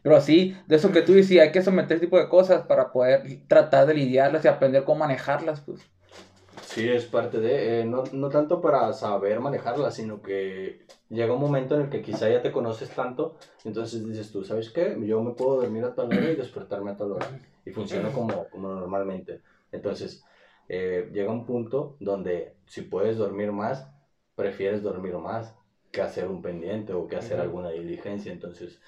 Pero 0.02 0.20
sí, 0.20 0.58
de 0.68 0.76
eso 0.76 0.92
que 0.92 1.02
tú 1.02 1.14
dices, 1.14 1.40
hay 1.40 1.52
que 1.52 1.62
someter 1.62 1.98
ese 1.98 2.06
tipo 2.06 2.18
de 2.18 2.28
cosas 2.28 2.64
para 2.66 2.92
poder 2.92 3.24
tratar 3.48 3.86
de 3.86 3.94
lidiarlas 3.94 4.44
y 4.44 4.48
aprender 4.48 4.84
cómo 4.84 5.00
manejarlas, 5.00 5.62
pues. 5.62 5.82
Sí, 6.66 6.88
es 6.88 7.06
parte 7.06 7.40
de, 7.40 7.82
eh, 7.82 7.86
no, 7.86 8.04
no 8.14 8.30
tanto 8.30 8.62
para 8.62 8.92
saber 8.94 9.40
manejarla, 9.40 9.92
sino 9.92 10.22
que 10.22 10.86
llega 11.10 11.34
un 11.34 11.42
momento 11.42 11.76
en 11.76 11.82
el 11.82 11.90
que 11.90 12.02
quizá 12.02 12.30
ya 12.30 12.42
te 12.42 12.52
conoces 12.52 12.90
tanto, 12.90 13.38
entonces 13.66 14.08
dices 14.08 14.32
tú, 14.32 14.44
¿sabes 14.44 14.70
qué? 14.70 14.98
Yo 15.02 15.22
me 15.22 15.34
puedo 15.34 15.62
dormir 15.62 15.84
a 15.84 15.94
tal 15.94 16.08
hora 16.08 16.32
y 16.32 16.36
despertarme 16.36 16.92
a 16.92 16.98
tal 16.98 17.12
hora, 17.12 17.28
y 17.66 17.72
funciona 17.72 18.10
como, 18.10 18.48
como 18.50 18.70
normalmente. 18.70 19.42
Entonces, 19.72 20.24
eh, 20.70 21.10
llega 21.12 21.32
un 21.32 21.46
punto 21.46 21.98
donde 22.00 22.56
si 22.66 22.84
puedes 22.84 23.18
dormir 23.18 23.52
más, 23.52 23.90
prefieres 24.36 24.82
dormir 24.82 25.14
más 25.16 25.56
que 25.92 26.02
hacer 26.02 26.28
un 26.28 26.42
pendiente 26.42 26.94
o 26.94 27.08
que 27.08 27.18
hacer 27.18 27.40
alguna 27.40 27.70
diligencia, 27.70 28.32
entonces 28.32 28.80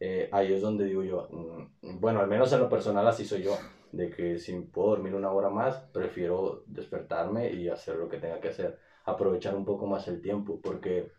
eh, 0.00 0.28
ahí 0.32 0.52
es 0.52 0.60
donde 0.60 0.84
digo 0.84 1.02
yo, 1.02 1.28
mm, 1.30 2.00
bueno, 2.00 2.20
al 2.20 2.28
menos 2.28 2.52
en 2.52 2.60
lo 2.60 2.68
personal 2.68 3.06
así 3.06 3.24
soy 3.24 3.42
yo, 3.42 3.56
de 3.92 4.10
que 4.10 4.38
si 4.38 4.52
puedo 4.60 4.90
dormir 4.90 5.14
una 5.14 5.32
hora 5.32 5.50
más, 5.50 5.76
prefiero 5.92 6.62
despertarme 6.66 7.50
y 7.52 7.68
hacer 7.68 7.96
lo 7.96 8.08
que 8.08 8.18
tenga 8.18 8.40
que 8.40 8.48
hacer, 8.48 8.78
aprovechar 9.04 9.56
un 9.56 9.64
poco 9.64 9.86
más 9.86 10.06
el 10.08 10.20
tiempo, 10.20 10.60
porque 10.62 11.10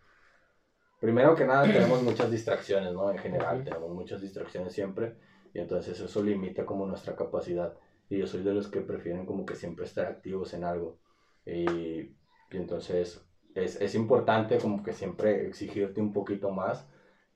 primero 1.00 1.36
que 1.36 1.46
nada 1.46 1.64
tenemos 1.64 2.04
muchas 2.04 2.30
distracciones, 2.30 2.94
¿no? 2.94 3.12
En 3.12 3.18
general, 3.18 3.64
tenemos 3.64 3.90
muchas 3.90 4.22
distracciones 4.22 4.74
siempre, 4.74 5.16
y 5.54 5.60
entonces 5.60 6.00
eso 6.00 6.24
limita 6.24 6.66
como 6.66 6.86
nuestra 6.86 7.16
capacidad, 7.16 7.74
y 8.10 8.18
yo 8.18 8.28
soy 8.28 8.44
de 8.44 8.54
los 8.54 8.68
que 8.68 8.82
prefieren 8.82 9.26
como 9.26 9.46
que 9.46 9.56
siempre 9.56 9.86
estar 9.86 10.06
activos 10.06 10.54
en 10.54 10.64
algo, 10.64 11.00
y, 11.46 11.70
y 11.70 12.14
entonces 12.52 13.26
es, 13.56 13.82
es 13.82 13.96
importante 13.96 14.60
como 14.60 14.84
que 14.84 14.94
siempre 14.94 15.48
exigirte 15.48 16.00
un 16.00 16.14
poquito 16.14 16.52
más, 16.52 16.88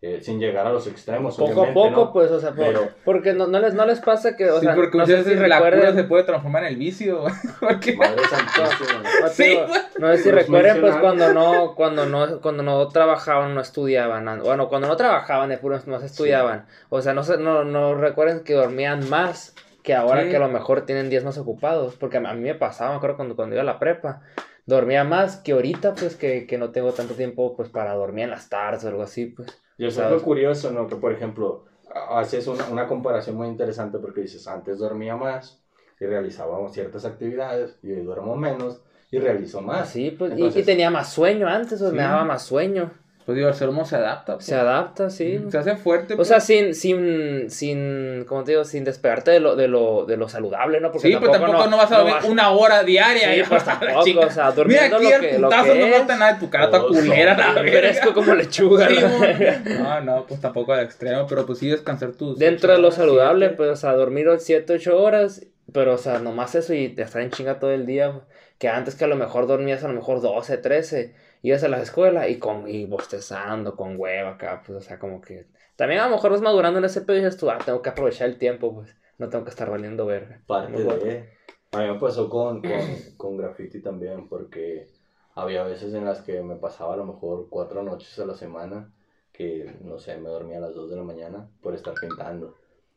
eh, 0.06 0.20
sin 0.22 0.38
llegar 0.38 0.68
a 0.68 0.70
los 0.74 0.86
extremos, 0.86 1.38
Poco 1.38 1.64
a 1.64 1.74
poco, 1.74 1.90
¿no? 1.92 2.12
pues, 2.12 2.30
o 2.30 2.38
sea, 2.38 2.52
por- 2.52 2.66
Pero- 2.66 2.90
porque 3.06 3.32
no, 3.32 3.48
no, 3.48 3.58
les, 3.60 3.74
no 3.74 3.86
les 3.86 4.02
pasa 4.02 4.36
que, 4.36 4.50
o 4.52 4.60
sí, 4.60 4.66
sea, 4.66 4.76
porque 4.76 4.98
no 4.98 5.06
sé 5.06 5.24
si 5.24 5.34
la 5.36 5.58
cura 5.58 5.70
recuerden, 5.70 5.96
se 5.96 6.04
puede 6.04 6.24
transformar 6.26 6.64
en 6.64 6.70
el 6.70 6.76
vicio, 6.76 7.24
porque... 7.62 7.96
Madre 7.96 8.22
santísima. 8.30 9.02
no, 9.22 9.28
Sí, 9.30 9.58
no 10.00 10.12
sé 10.12 10.18
si 10.24 10.32
recuerden, 10.32 10.82
pues, 10.82 10.96
cuando 10.98 11.34
no, 11.34 11.74
cuando 11.76 12.06
no, 12.06 12.42
cuando 12.42 12.64
no 12.64 12.88
trabajaban, 12.90 13.56
no 13.56 13.62
estudiaban, 13.62 14.28
an- 14.28 14.44
bueno, 14.44 14.68
cuando 14.68 14.90
no 14.90 14.98
trabajaban, 14.98 15.48
de 15.50 15.58
puro 15.58 15.80
no 15.86 16.00
se 16.02 16.08
estudiaban, 16.08 16.66
o 16.90 17.02
sea, 17.02 17.14
no, 17.14 17.24
se, 17.24 17.38
no, 17.38 17.64
no 17.64 17.96
recuerden 17.96 18.44
que 18.44 18.54
dormían 18.56 19.10
más 19.10 19.56
que 19.84 19.94
ahora 19.96 20.24
Sí. 20.24 20.30
que 20.30 20.36
a 20.36 20.40
lo 20.40 20.50
mejor 20.50 20.86
tienen 20.86 21.10
días 21.10 21.24
más 21.24 21.38
ocupados, 21.38 21.96
porque 21.96 22.18
a 22.18 22.30
a 22.30 22.34
mí 22.34 22.42
me 22.42 22.56
pasaba, 22.56 22.92
me 22.92 22.98
acuerdo 22.98 23.16
cuando, 23.16 23.36
cuando 23.38 23.56
iba 23.56 23.62
a 23.62 23.66
la 23.66 23.80
prepa, 23.80 24.20
dormía 24.66 25.04
más 25.06 25.38
que 25.38 25.54
ahorita, 25.54 25.94
pues, 25.94 26.16
que, 26.18 26.46
que 26.46 26.58
no 26.58 26.72
tengo 26.72 26.92
tanto 26.94 27.14
tiempo, 27.16 27.56
pues, 27.56 27.70
para 27.70 27.94
dormir 27.94 28.26
en 28.26 28.32
las 28.32 28.50
tardes 28.50 28.84
o 28.84 28.88
algo 28.90 29.04
así, 29.04 29.26
pues. 29.28 29.62
Y 29.78 29.86
es 29.86 29.98
lo 29.98 30.22
curioso, 30.22 30.72
¿no? 30.72 30.88
Que, 30.88 30.96
por 30.96 31.12
ejemplo, 31.12 31.66
haces 32.10 32.48
una, 32.48 32.66
una 32.70 32.88
comparación 32.88 33.36
muy 33.36 33.48
interesante 33.48 33.98
porque 34.00 34.22
dices, 34.22 34.48
antes 34.48 34.80
dormía 34.80 35.16
más 35.16 35.62
y 36.00 36.06
realizábamos 36.06 36.74
ciertas 36.74 37.06
actividades 37.06 37.78
y 37.84 37.92
hoy 37.92 38.02
duermo 38.04 38.36
menos 38.36 38.82
y 39.12 39.20
realizo 39.20 39.62
más. 39.62 39.90
Sí, 39.90 40.12
pues, 40.12 40.32
y- 40.32 40.34
y, 40.34 40.38
Entonces- 40.38 40.66
tenía 40.66 40.90
más 40.90 41.12
sueño 41.12 41.48
antes, 41.48 41.82
o 41.82 41.90
Sí. 41.90 41.96
me 41.96 42.02
daba 42.02 42.24
más 42.26 42.44
sueño. 42.44 42.92
Pues 43.26 43.38
digo, 43.38 43.48
el 43.48 43.54
ser 43.54 43.70
humano 43.70 43.86
se 43.86 43.96
adapta. 43.96 44.34
pues. 44.34 44.46
Se 44.46 44.56
adapta, 44.56 45.10
sí. 45.10 45.40
Se 45.50 45.58
hace 45.58 45.78
fuerte. 45.78 46.16
O 46.16 46.18
pues. 46.18 46.28
sea, 46.28 46.42
sin, 46.42 46.76
sin, 46.76 47.50
sin, 47.50 48.26
¿cómo 48.28 48.44
te 48.44 48.52
digo? 48.52 48.66
Sin 48.66 48.84
despegarte 48.84 49.32
de 49.32 49.40
lo, 49.40 49.56
de 49.56 49.70
lo, 49.70 50.06
de 50.06 50.18
lo 50.18 50.28
saludable, 50.28 50.82
¿no? 50.82 50.92
sí, 51.00 51.16
pero 51.20 51.32
tampoco 51.32 51.68
no 51.68 51.78
vas 51.78 51.92
a 51.92 52.00
dormir 52.00 52.16
una 52.28 52.50
hora 52.52 52.84
diaria. 52.84 53.34
Sí, 53.34 53.40
y 53.40 53.44
pues 53.44 53.64
tampoco, 53.64 54.20
o 54.28 54.30
sea, 54.30 54.44
Mira 54.46 54.56
durmiendo 54.56 54.98
aquí 54.98 55.06
lo 55.06 55.16
el 55.16 55.22
que, 55.22 55.40
lo 55.40 55.48
putazo 55.48 55.74
que 55.74 55.80
no 55.80 55.96
falta 55.96 56.18
nada, 56.18 56.40
tu 56.40 56.50
cara 56.50 56.66
está 56.66 56.80
Todos 56.80 56.98
culera, 56.98 57.38
la 57.54 57.62
Fresco 57.62 58.14
como 58.14 58.36
lechuga. 58.36 58.90
Sí, 58.90 58.98
¿no? 59.00 59.84
no, 59.84 60.02
no, 60.02 60.26
pues 60.28 60.42
tampoco 60.42 60.74
al 60.74 60.82
extremo, 60.82 61.26
pero 61.28 61.46
pues 61.46 61.60
sí 61.60 61.70
descansar 61.70 62.12
tus... 62.12 62.38
Dentro 62.38 62.74
de 62.74 62.80
lo 62.80 62.92
saludable, 62.92 63.48
siete. 63.48 63.58
pues, 63.58 63.70
o 63.70 63.76
sea, 63.76 63.94
dormir 63.94 64.28
7, 64.38 64.74
8 64.74 65.02
horas, 65.02 65.46
pero, 65.72 65.94
o 65.94 65.98
sea, 65.98 66.20
nomás 66.20 66.56
eso 66.56 66.74
y 66.74 66.94
estar 66.98 67.22
en 67.22 67.32
chinga 67.32 67.60
todo 67.60 67.72
el 67.72 67.86
día, 67.86 68.14
que 68.58 68.70
antes 68.70 68.96
que 68.96 69.06
a 69.06 69.08
lo 69.08 69.16
mejor 69.16 69.48
dormías 69.48 69.84
a 69.84 69.88
lo 69.88 69.94
mejor 69.94 70.22
12, 70.22 70.58
13, 70.58 71.14
ibas 71.44 71.64
a 71.64 71.68
la 71.68 71.82
escuela 71.82 72.28
y, 72.28 72.40
con, 72.40 72.68
y 72.68 72.86
bostezando, 72.86 73.76
con 73.76 74.00
hueva 74.00 74.32
acá, 74.32 74.64
pues, 74.66 74.78
o 74.78 74.82
sea, 74.82 74.98
como 74.98 75.22
que 75.22 75.48
También 75.76 76.02
a 76.02 76.08
lo 76.08 76.16
mejor 76.16 76.32
vas 76.32 76.42
madurando 76.42 76.80
en 76.80 76.86
ese 76.86 77.02
pedo 77.02 77.18
y 77.18 77.20
dices 77.20 77.38
tú, 77.38 77.50
ah, 77.52 77.60
tengo 77.64 77.82
que 77.82 77.90
aprovechar 77.90 78.30
el 78.30 78.38
tiempo, 78.38 78.74
pues. 78.74 78.96
No 79.20 79.30
tengo 79.30 79.44
que 79.44 79.52
estar 79.52 79.70
valiendo 79.70 80.06
verga. 80.06 80.42
Parte 80.48 80.72
de... 80.72 81.30
A 81.72 81.82
mí 81.82 81.88
me 81.88 82.00
pasó 82.00 82.30
con, 82.30 82.62
con, 82.62 82.72
con 83.18 83.38
graffiti 83.38 83.82
también, 83.82 84.28
porque 84.28 84.88
había 85.36 85.64
veces 85.64 85.94
en 85.94 86.06
las 86.06 86.22
que 86.22 86.42
me 86.42 86.56
pasaba 86.56 86.94
a 86.94 86.98
lo 86.98 87.06
mejor 87.06 87.48
cuatro 87.50 87.84
noches 87.84 88.18
a 88.20 88.26
la 88.26 88.36
semana, 88.36 88.92
que, 89.32 89.76
no 89.82 89.98
sé, 89.98 90.18
me 90.18 90.30
dormía 90.30 90.58
a 90.58 90.62
las 90.62 90.76
dos 90.76 90.90
de 90.90 90.96
la 90.96 91.04
mañana 91.04 91.50
por 91.62 91.74
estar 91.74 91.94
pintando. 92.00 92.56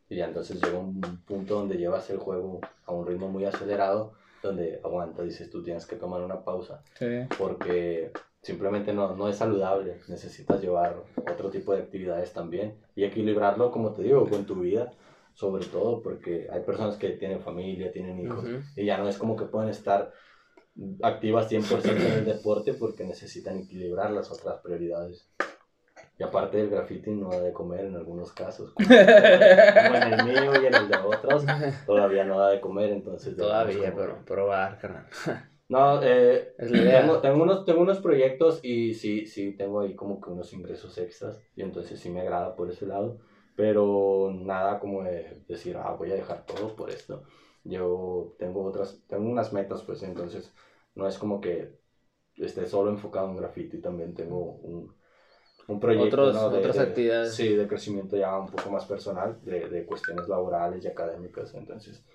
Y 0.09 0.17
ya 0.17 0.25
entonces 0.25 0.61
llega 0.61 0.77
un 0.77 1.01
punto 1.25 1.55
donde 1.55 1.77
llevas 1.77 2.09
el 2.09 2.17
juego 2.17 2.61
a 2.85 2.93
un 2.93 3.05
ritmo 3.05 3.27
muy 3.27 3.45
acelerado, 3.45 4.13
donde 4.41 4.79
aguanta, 4.83 5.23
dices 5.23 5.49
tú 5.49 5.63
tienes 5.63 5.85
que 5.85 5.95
tomar 5.95 6.21
una 6.21 6.43
pausa. 6.43 6.83
Porque 7.37 8.11
simplemente 8.47 8.93
no, 8.93 9.13
no 9.13 9.27
es 9.27 9.35
saludable, 9.35 9.99
necesitas 10.07 10.61
llevar 10.61 11.03
otro 11.29 11.49
tipo 11.49 11.73
de 11.73 11.81
actividades 11.81 12.31
también 12.31 12.75
y 12.95 13.03
equilibrarlo, 13.03 13.71
como 13.71 13.91
te 13.91 14.03
digo, 14.03 14.25
con 14.29 14.45
tu 14.45 14.55
vida, 14.61 14.93
sobre 15.33 15.65
todo 15.65 16.01
porque 16.01 16.47
hay 16.49 16.61
personas 16.61 16.95
que 16.95 17.09
tienen 17.09 17.41
familia, 17.41 17.91
tienen 17.91 18.17
hijos 18.21 18.45
y 18.77 18.85
ya 18.85 18.97
no 18.97 19.09
es 19.09 19.17
como 19.17 19.35
que 19.35 19.43
pueden 19.43 19.69
estar 19.69 20.13
activas 21.03 21.51
100% 21.51 21.89
en 21.89 22.01
el 22.19 22.25
deporte 22.25 22.73
porque 22.73 23.03
necesitan 23.03 23.59
equilibrar 23.59 24.11
las 24.11 24.31
otras 24.31 24.61
prioridades. 24.61 25.29
Y 26.17 26.23
aparte 26.23 26.57
del 26.57 26.69
graffiti 26.69 27.11
no 27.11 27.29
da 27.29 27.41
de 27.41 27.51
comer 27.51 27.85
en 27.85 27.95
algunos 27.97 28.31
casos. 28.31 28.71
Como, 28.73 28.89
en 28.89 30.13
el 30.13 30.25
mío 30.25 30.61
y 30.61 30.65
en 30.67 30.73
el 30.73 30.87
de 30.87 30.97
otros, 30.97 31.43
todavía 31.85 32.23
no 32.23 32.39
da 32.39 32.51
de 32.51 32.61
comer, 32.61 32.91
entonces... 32.91 33.35
Todavía, 33.35 33.93
pero 33.93 34.23
probar, 34.25 34.79
carnal. 34.79 35.07
No, 35.69 36.01
eh, 36.01 36.55
tengo, 36.57 37.19
tengo, 37.19 37.43
unos, 37.43 37.65
tengo 37.65 37.81
unos 37.81 37.99
proyectos 37.99 38.61
y 38.63 38.93
sí, 38.93 39.25
sí, 39.25 39.51
tengo 39.51 39.81
ahí 39.81 39.95
como 39.95 40.21
que 40.21 40.29
unos 40.29 40.53
ingresos 40.53 40.97
extras 40.97 41.41
y 41.55 41.61
entonces 41.61 41.99
sí 41.99 42.09
me 42.09 42.21
agrada 42.21 42.55
por 42.55 42.69
ese 42.69 42.85
lado, 42.85 43.19
pero 43.55 44.31
nada 44.33 44.79
como 44.79 45.03
de 45.03 45.43
decir, 45.47 45.75
ah, 45.75 45.91
voy 45.91 46.11
a 46.11 46.15
dejar 46.15 46.45
todo 46.45 46.73
por 46.73 46.89
esto. 46.89 47.23
Yo 47.65 48.35
tengo 48.39 48.63
otras, 48.63 49.03
tengo 49.07 49.29
unas 49.29 49.51
metas, 49.51 49.83
pues 49.83 50.03
entonces 50.03 50.53
no 50.95 51.05
es 51.05 51.17
como 51.17 51.41
que 51.41 51.75
esté 52.37 52.65
solo 52.65 52.89
enfocado 52.89 53.27
en 53.29 53.35
graffiti, 53.35 53.81
también 53.81 54.13
tengo 54.13 54.53
un, 54.61 54.95
un 55.67 55.79
proyecto 55.81 56.31
de, 56.31 56.59
otras 56.59 56.79
actividades. 56.79 57.35
Sí, 57.35 57.55
de 57.55 57.67
crecimiento 57.67 58.15
ya 58.15 58.37
un 58.39 58.47
poco 58.47 58.69
más 58.69 58.85
personal, 58.85 59.37
de, 59.43 59.67
de 59.67 59.85
cuestiones 59.85 60.29
laborales 60.29 60.81
y 60.85 60.87
académicas, 60.87 61.53
entonces 61.55 62.05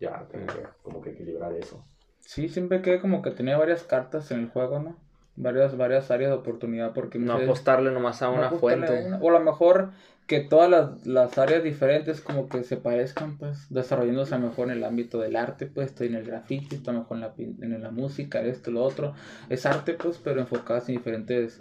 ya 0.00 0.26
tengo 0.26 0.46
que 0.46 0.64
como 0.82 1.00
que 1.00 1.10
equilibrar 1.10 1.52
eso. 1.52 1.84
Sí, 2.28 2.50
siempre 2.50 2.82
que 2.82 3.00
como 3.00 3.22
que 3.22 3.30
tenía 3.30 3.56
varias 3.56 3.84
cartas 3.84 4.30
en 4.32 4.40
el 4.40 4.48
juego, 4.50 4.80
¿no? 4.80 4.98
Varias, 5.36 5.78
varias 5.78 6.10
áreas 6.10 6.30
de 6.30 6.36
oportunidad 6.36 6.92
porque... 6.92 7.18
No 7.18 7.32
apostarle 7.32 7.90
nomás 7.90 8.20
a 8.20 8.28
una 8.28 8.50
fuente. 8.50 9.14
o 9.18 9.30
a 9.30 9.32
lo 9.32 9.40
mejor 9.40 9.92
que 10.26 10.40
todas 10.40 10.68
las, 10.68 11.06
las, 11.06 11.38
áreas 11.38 11.64
diferentes 11.64 12.20
como 12.20 12.50
que 12.50 12.64
se 12.64 12.76
parezcan, 12.76 13.38
pues, 13.38 13.70
desarrollándose 13.70 14.36
mejor 14.36 14.66
en 14.66 14.76
el 14.76 14.84
ámbito 14.84 15.18
del 15.20 15.36
arte, 15.36 15.64
pues, 15.64 15.86
estoy 15.86 16.08
en 16.08 16.16
el 16.16 16.24
graffiti, 16.26 16.76
estoy 16.76 16.96
mejor 16.96 17.16
en 17.16 17.20
la, 17.22 17.32
en 17.38 17.82
la 17.82 17.90
música, 17.90 18.42
esto, 18.42 18.72
lo 18.72 18.82
otro. 18.82 19.14
Es 19.48 19.64
arte, 19.64 19.94
pues, 19.94 20.20
pero 20.22 20.38
enfocadas 20.42 20.86
en 20.90 20.96
diferentes 20.96 21.56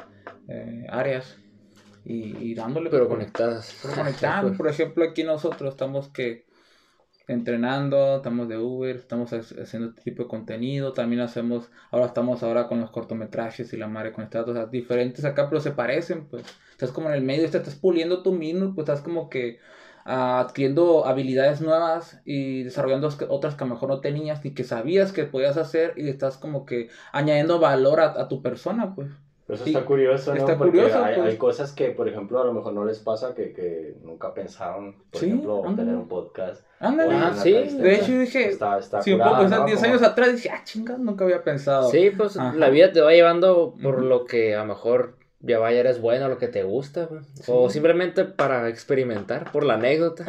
eh, 0.50 0.86
áreas 0.90 1.38
y, 2.04 2.36
y, 2.40 2.56
dándole... 2.56 2.90
Pero 2.90 3.08
conectadas. 3.08 3.74
Pero 3.82 3.94
conectadas. 3.96 4.52
Por 4.58 4.68
ejemplo, 4.68 5.06
aquí 5.06 5.24
nosotros 5.24 5.76
estamos 5.76 6.10
que 6.10 6.47
entrenando, 7.28 8.18
estamos 8.18 8.48
de 8.48 8.58
Uber, 8.58 8.96
estamos 8.96 9.34
haciendo 9.34 9.90
este 9.90 10.02
tipo 10.02 10.24
de 10.24 10.30
contenido, 10.30 10.94
también 10.94 11.22
hacemos, 11.22 11.70
ahora 11.92 12.08
estamos 12.08 12.42
ahora 12.42 12.68
con 12.68 12.80
los 12.80 12.90
cortometrajes 12.92 13.74
y 13.74 13.78
la 13.78 13.88
madre 13.88 14.14
con 14.14 14.26
o 14.26 14.54
sea, 14.54 14.66
diferentes 14.66 15.26
acá, 15.26 15.50
pero 15.50 15.62
se 15.62 15.72
parecen, 15.72 16.28
pues, 16.28 16.46
estás 16.72 16.92
como 16.92 17.10
en 17.10 17.16
el 17.16 17.24
medio, 17.24 17.46
estás 17.46 17.76
puliendo 17.76 18.24
tú 18.24 18.32
mismo, 18.32 18.74
pues 18.74 18.88
estás 18.88 19.02
como 19.02 19.30
que 19.30 19.60
ah, 20.06 20.40
adquiriendo 20.40 21.06
habilidades 21.06 21.62
nuevas 21.62 22.22
y 22.26 22.64
desarrollando 22.64 23.10
otras 23.30 23.56
que 23.56 23.64
a 23.64 23.68
lo 23.68 23.74
mejor 23.74 23.90
no 23.90 24.00
tenías 24.02 24.44
ni 24.46 24.54
que 24.54 24.64
sabías 24.64 25.12
que 25.12 25.26
podías 25.26 25.58
hacer 25.58 25.94
y 25.98 26.08
estás 26.10 26.38
como 26.38 26.66
que 26.66 26.90
añadiendo 27.12 27.60
valor 27.60 28.00
a, 28.00 28.22
a 28.22 28.28
tu 28.30 28.42
persona, 28.42 28.96
pues. 28.96 29.10
Eso 29.48 29.64
está 29.64 29.86
curioso, 29.86 30.34
¿no? 30.34 30.40
Está 30.40 30.58
Porque 30.58 30.80
curioso, 30.80 31.04
hay, 31.04 31.16
pues. 31.16 31.28
hay, 31.28 31.38
cosas 31.38 31.72
que, 31.72 31.92
por 31.92 32.10
ejemplo, 32.10 32.42
a 32.42 32.44
lo 32.44 32.54
mejor 32.54 32.74
no 32.74 32.84
les 32.84 33.00
pasa 33.00 33.34
que, 33.34 33.54
que 33.54 33.96
nunca 34.04 34.34
pensaron, 34.34 34.96
por 35.10 35.24
ejemplo, 35.24 35.64
tener 35.76 35.96
un 35.96 36.08
podcast. 36.10 36.66
Ándale, 36.80 37.16
ah, 37.16 37.34
sí. 37.34 37.54
De 37.54 37.96
hecho, 37.96 38.12
dije, 38.12 38.50
está, 38.50 38.78
está 38.78 39.02
sí, 39.02 39.14
curado, 39.14 39.44
un 39.44 39.50
poco, 39.50 39.66
10 39.66 39.84
años 39.84 40.04
atrás 40.04 40.36
dije, 40.36 40.50
ah, 40.50 40.62
chingada, 40.66 41.00
nunca 41.00 41.24
había 41.24 41.44
pensado. 41.44 41.90
Sí, 41.90 42.12
pues 42.16 42.36
la 42.36 42.70
vida 42.70 42.92
te 42.92 43.00
va 43.00 43.12
llevando 43.14 43.74
por 43.82 44.04
lo 44.04 44.26
que 44.26 44.54
a 44.54 44.60
lo 44.60 44.66
mejor 44.66 45.17
ya 45.40 45.60
vaya, 45.60 45.82
eres 45.82 46.02
bueno, 46.02 46.30
lo 46.30 46.40
que 46.40 46.48
te 46.48 46.64
gusta, 46.64 47.08
O 47.46 47.70
simplemente 47.70 48.26
para 48.26 48.70
experimentar, 48.70 49.46
por 49.52 49.64
la 49.64 49.76
anécdota. 49.76 50.26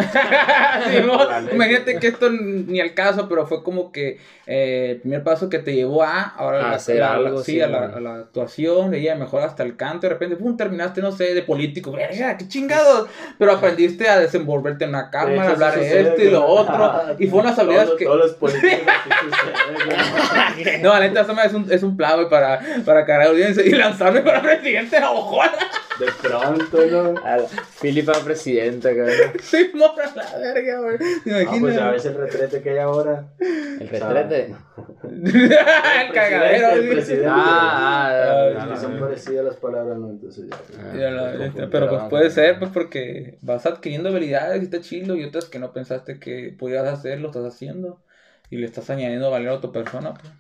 Imagínate 1.52 1.98
que 1.98 2.08
esto 2.08 2.28
ni 2.30 2.80
al 2.80 2.92
caso, 2.92 3.26
pero 3.26 3.46
fue 3.46 3.62
como 3.62 3.90
que 3.90 4.18
eh, 4.46 4.90
el 4.92 5.00
primer 5.00 5.24
paso 5.24 5.48
que 5.48 5.60
te 5.60 5.74
llevó 5.74 6.02
a, 6.02 6.22
ahora 6.22 6.72
hacer 6.72 7.02
algo, 7.02 7.42
sí, 7.42 7.58
a 7.60 7.68
la, 7.68 8.16
actuación, 8.16 8.92
ella 8.92 9.14
mejor 9.14 9.42
hasta 9.42 9.62
el 9.62 9.76
canto, 9.76 10.02
de 10.02 10.10
repente, 10.10 10.36
pum, 10.36 10.58
terminaste, 10.58 11.00
no 11.00 11.10
sé, 11.10 11.32
de 11.32 11.42
político, 11.42 11.94
qué 11.94 12.48
chingados, 12.48 13.08
pero 13.38 13.52
aprendiste 13.52 14.08
a 14.08 14.18
desenvolverte 14.18 14.84
en 14.84 14.92
la 14.92 15.08
cámara, 15.08 15.50
hablar 15.50 15.78
de 15.78 16.00
esto 16.00 16.22
y 16.22 16.30
lo 16.30 16.44
otro, 16.44 17.16
y 17.18 17.26
fue 17.28 17.40
unas 17.40 17.58
habilidades 17.58 17.92
que... 17.98 18.04
Todos 18.04 18.18
los 18.18 18.32
políticos 18.32 18.68
no, 20.82 20.90
la 20.90 21.00
neta, 21.00 21.26
es 21.44 21.54
un, 21.54 21.66
es 21.70 21.82
un 21.82 21.96
plan, 21.96 22.28
para, 22.28 22.60
para 22.84 23.04
cargar 23.04 23.28
audiencia 23.28 23.64
y 23.64 23.70
lanzarme 23.70 24.22
para 24.22 24.42
presidente 24.42 24.97
de 25.98 26.06
pronto, 26.22 26.86
¿no? 26.86 27.18
A 27.26 27.38
Filipa 27.48 28.12
presidenta, 28.24 28.90
cabrón. 28.90 29.32
Sí, 29.40 29.70
mora 29.74 30.12
la 30.14 30.38
verga, 30.38 30.80
güey. 30.80 30.96
Ah, 31.46 31.56
pues 31.58 31.74
ya 31.74 31.90
ves 31.90 32.06
el 32.06 32.14
retrete 32.14 32.62
que 32.62 32.70
hay 32.70 32.78
ahora. 32.78 33.28
¿El 33.38 33.88
retrete? 33.88 34.54
el 35.02 36.12
cagadero, 36.12 36.70
el 36.70 36.88
presidente. 36.88 37.26
Ah, 37.28 38.10
ah, 38.10 38.68
ah 38.72 38.76
son 38.76 38.98
parecidas 38.98 39.44
las 39.44 39.56
palabras, 39.56 39.98
¿no? 39.98 40.10
Entonces 40.10 40.46
ya. 40.48 40.56
Ah, 40.78 41.68
pero 41.70 41.88
pues 41.88 42.02
puede 42.04 42.30
ser, 42.30 42.58
pues 42.58 42.70
porque 42.72 43.38
vas 43.40 43.66
adquiriendo 43.66 44.08
habilidades 44.08 44.60
y 44.62 44.64
está 44.64 44.80
chido 44.80 45.16
y 45.16 45.24
otras 45.24 45.46
que 45.46 45.58
no 45.58 45.72
pensaste 45.72 46.20
que 46.20 46.54
podías 46.58 46.86
hacer, 46.86 47.20
lo 47.20 47.28
estás 47.28 47.44
haciendo. 47.44 48.00
Y 48.50 48.56
le 48.56 48.66
estás 48.66 48.88
añadiendo 48.88 49.30
valor 49.30 49.58
a 49.58 49.60
tu 49.60 49.72
persona, 49.72 50.14
pues. 50.14 50.32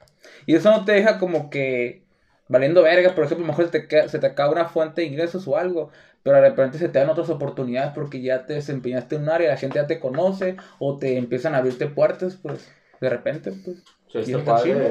Y 0.46 0.54
eso 0.54 0.70
no 0.70 0.84
te 0.84 0.92
deja 0.92 1.18
como 1.18 1.50
que 1.50 2.07
valiendo 2.48 2.82
verga, 2.82 3.14
por 3.14 3.24
ejemplo, 3.24 3.44
a 3.44 3.46
lo 3.46 3.52
mejor 3.52 3.70
se 3.70 3.80
te, 3.80 4.08
se 4.08 4.18
te 4.18 4.26
acaba 4.26 4.52
una 4.52 4.64
fuente 4.66 5.02
de 5.02 5.06
ingresos 5.06 5.46
o 5.46 5.56
algo, 5.56 5.90
pero 6.22 6.36
de 6.36 6.48
repente 6.48 6.78
se 6.78 6.88
te 6.88 6.98
dan 6.98 7.10
otras 7.10 7.30
oportunidades 7.30 7.92
porque 7.94 8.20
ya 8.20 8.46
te 8.46 8.54
desempeñaste 8.54 9.16
en 9.16 9.22
un 9.22 9.28
área, 9.30 9.50
la 9.50 9.56
gente 9.56 9.76
ya 9.76 9.86
te 9.86 10.00
conoce 10.00 10.56
o 10.78 10.98
te 10.98 11.16
empiezan 11.16 11.54
a 11.54 11.58
abrirte 11.58 11.86
puertas, 11.86 12.36
pues 12.36 12.68
de 13.00 13.08
repente, 13.08 13.52
pues. 13.64 13.84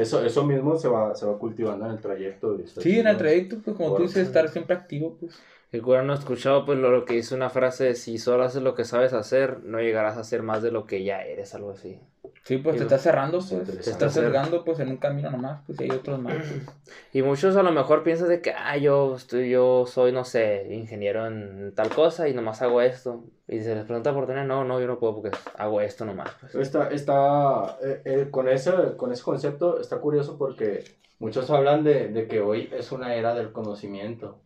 eso, 0.02 0.24
eso 0.24 0.46
mismo 0.46 0.78
se 0.78 0.88
va, 0.88 1.14
se 1.16 1.26
va 1.26 1.38
cultivando 1.38 1.86
en 1.86 1.94
el 1.94 2.00
trayecto. 2.00 2.58
Sí, 2.80 3.00
en 3.00 3.08
el 3.08 3.18
trayecto, 3.18 3.58
pues 3.64 3.76
como 3.76 3.96
tú 3.96 4.04
dices, 4.04 4.28
estar 4.28 4.48
siempre 4.50 4.76
activo, 4.76 5.18
pues. 5.20 5.42
El 5.72 5.82
cura 5.82 6.02
no 6.02 6.14
ha 6.14 6.16
escuchado 6.16 6.66
pues 6.66 6.80
lo, 6.80 7.04
que 7.04 7.16
dice 7.16 7.36
una 7.36 7.50
frase, 7.50 7.94
si 7.96 8.20
solo 8.20 8.44
haces 8.44 8.62
lo 8.62 8.74
que 8.74 8.86
sabes 8.86 9.12
hacer, 9.12 9.64
no 9.64 9.80
llegarás 9.80 10.16
a 10.16 10.22
hacer 10.22 10.42
más 10.42 10.64
de 10.64 10.72
lo 10.72 10.86
que 10.86 11.04
ya 11.04 11.22
eres, 11.24 11.54
algo 11.56 11.72
así. 11.72 12.00
Sí, 12.48 12.60
pues 12.60 12.78
te 12.78 12.84
estás 12.84 13.02
cerrando, 13.02 13.40
pues, 13.40 13.84
te 13.84 13.90
estás 13.90 14.14
cerrando 14.14 14.64
pues 14.64 14.80
en 14.80 14.88
un 14.88 14.96
camino 14.96 15.30
nomás, 15.30 15.60
pues 15.66 15.82
y 15.82 15.84
hay 15.84 15.90
otros 15.90 16.18
más. 16.18 16.36
Pues. 16.36 16.62
Y 17.12 17.22
muchos 17.22 17.58
a 17.58 17.62
lo 17.62 17.74
mejor 17.74 18.04
piensan 18.04 18.30
de 18.30 18.42
que, 18.42 18.54
ah, 18.54 18.78
yo, 18.78 19.18
estoy, 19.18 19.50
yo 19.50 19.86
soy, 19.86 20.14
no 20.14 20.24
sé, 20.24 20.66
ingeniero 20.72 21.28
en 21.28 21.74
tal 21.76 21.90
cosa 21.90 22.30
y 22.30 22.34
nomás 22.34 22.62
hago 22.62 22.82
esto. 22.82 23.26
Y 23.50 23.60
se 23.60 23.76
les 23.76 23.84
pregunta 23.84 24.14
por 24.14 24.28
tener, 24.28 24.46
no, 24.46 24.64
no, 24.64 24.80
yo 24.80 24.88
no 24.88 24.98
puedo 24.98 25.16
porque 25.16 25.38
hago 25.58 25.82
esto 25.82 26.06
nomás. 26.06 26.30
Pues. 26.40 26.56
Está, 26.56 26.88
está, 26.88 27.78
eh, 27.84 28.02
eh, 28.06 28.28
con, 28.32 28.48
ese, 28.48 28.72
con 28.96 29.12
ese 29.12 29.24
concepto 29.24 29.82
está 29.82 30.00
curioso 30.00 30.38
porque 30.38 30.86
muchos 31.20 31.50
hablan 31.50 31.84
de, 31.84 32.08
de 32.08 32.28
que 32.30 32.40
hoy 32.40 32.70
es 32.72 32.94
una 32.94 33.14
era 33.16 33.36
del 33.36 33.52
conocimiento 33.52 34.40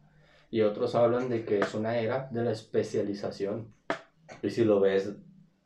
y 0.50 0.62
otros 0.62 0.96
hablan 0.96 1.30
de 1.30 1.46
que 1.46 1.60
es 1.60 1.76
una 1.76 2.00
era 2.00 2.30
de 2.32 2.44
la 2.46 2.52
especialización. 2.52 3.72
Y 4.42 4.50
si 4.50 4.66
lo 4.66 4.80
ves, 4.80 5.14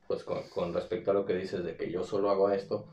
pues 0.07 0.23
con, 0.23 0.43
con, 0.49 0.73
respecto 0.73 1.11
a 1.11 1.13
lo 1.13 1.25
que 1.25 1.35
dices 1.35 1.63
de 1.63 1.75
que 1.75 1.91
yo 1.91 2.03
solo 2.03 2.29
hago 2.29 2.49
esto, 2.51 2.87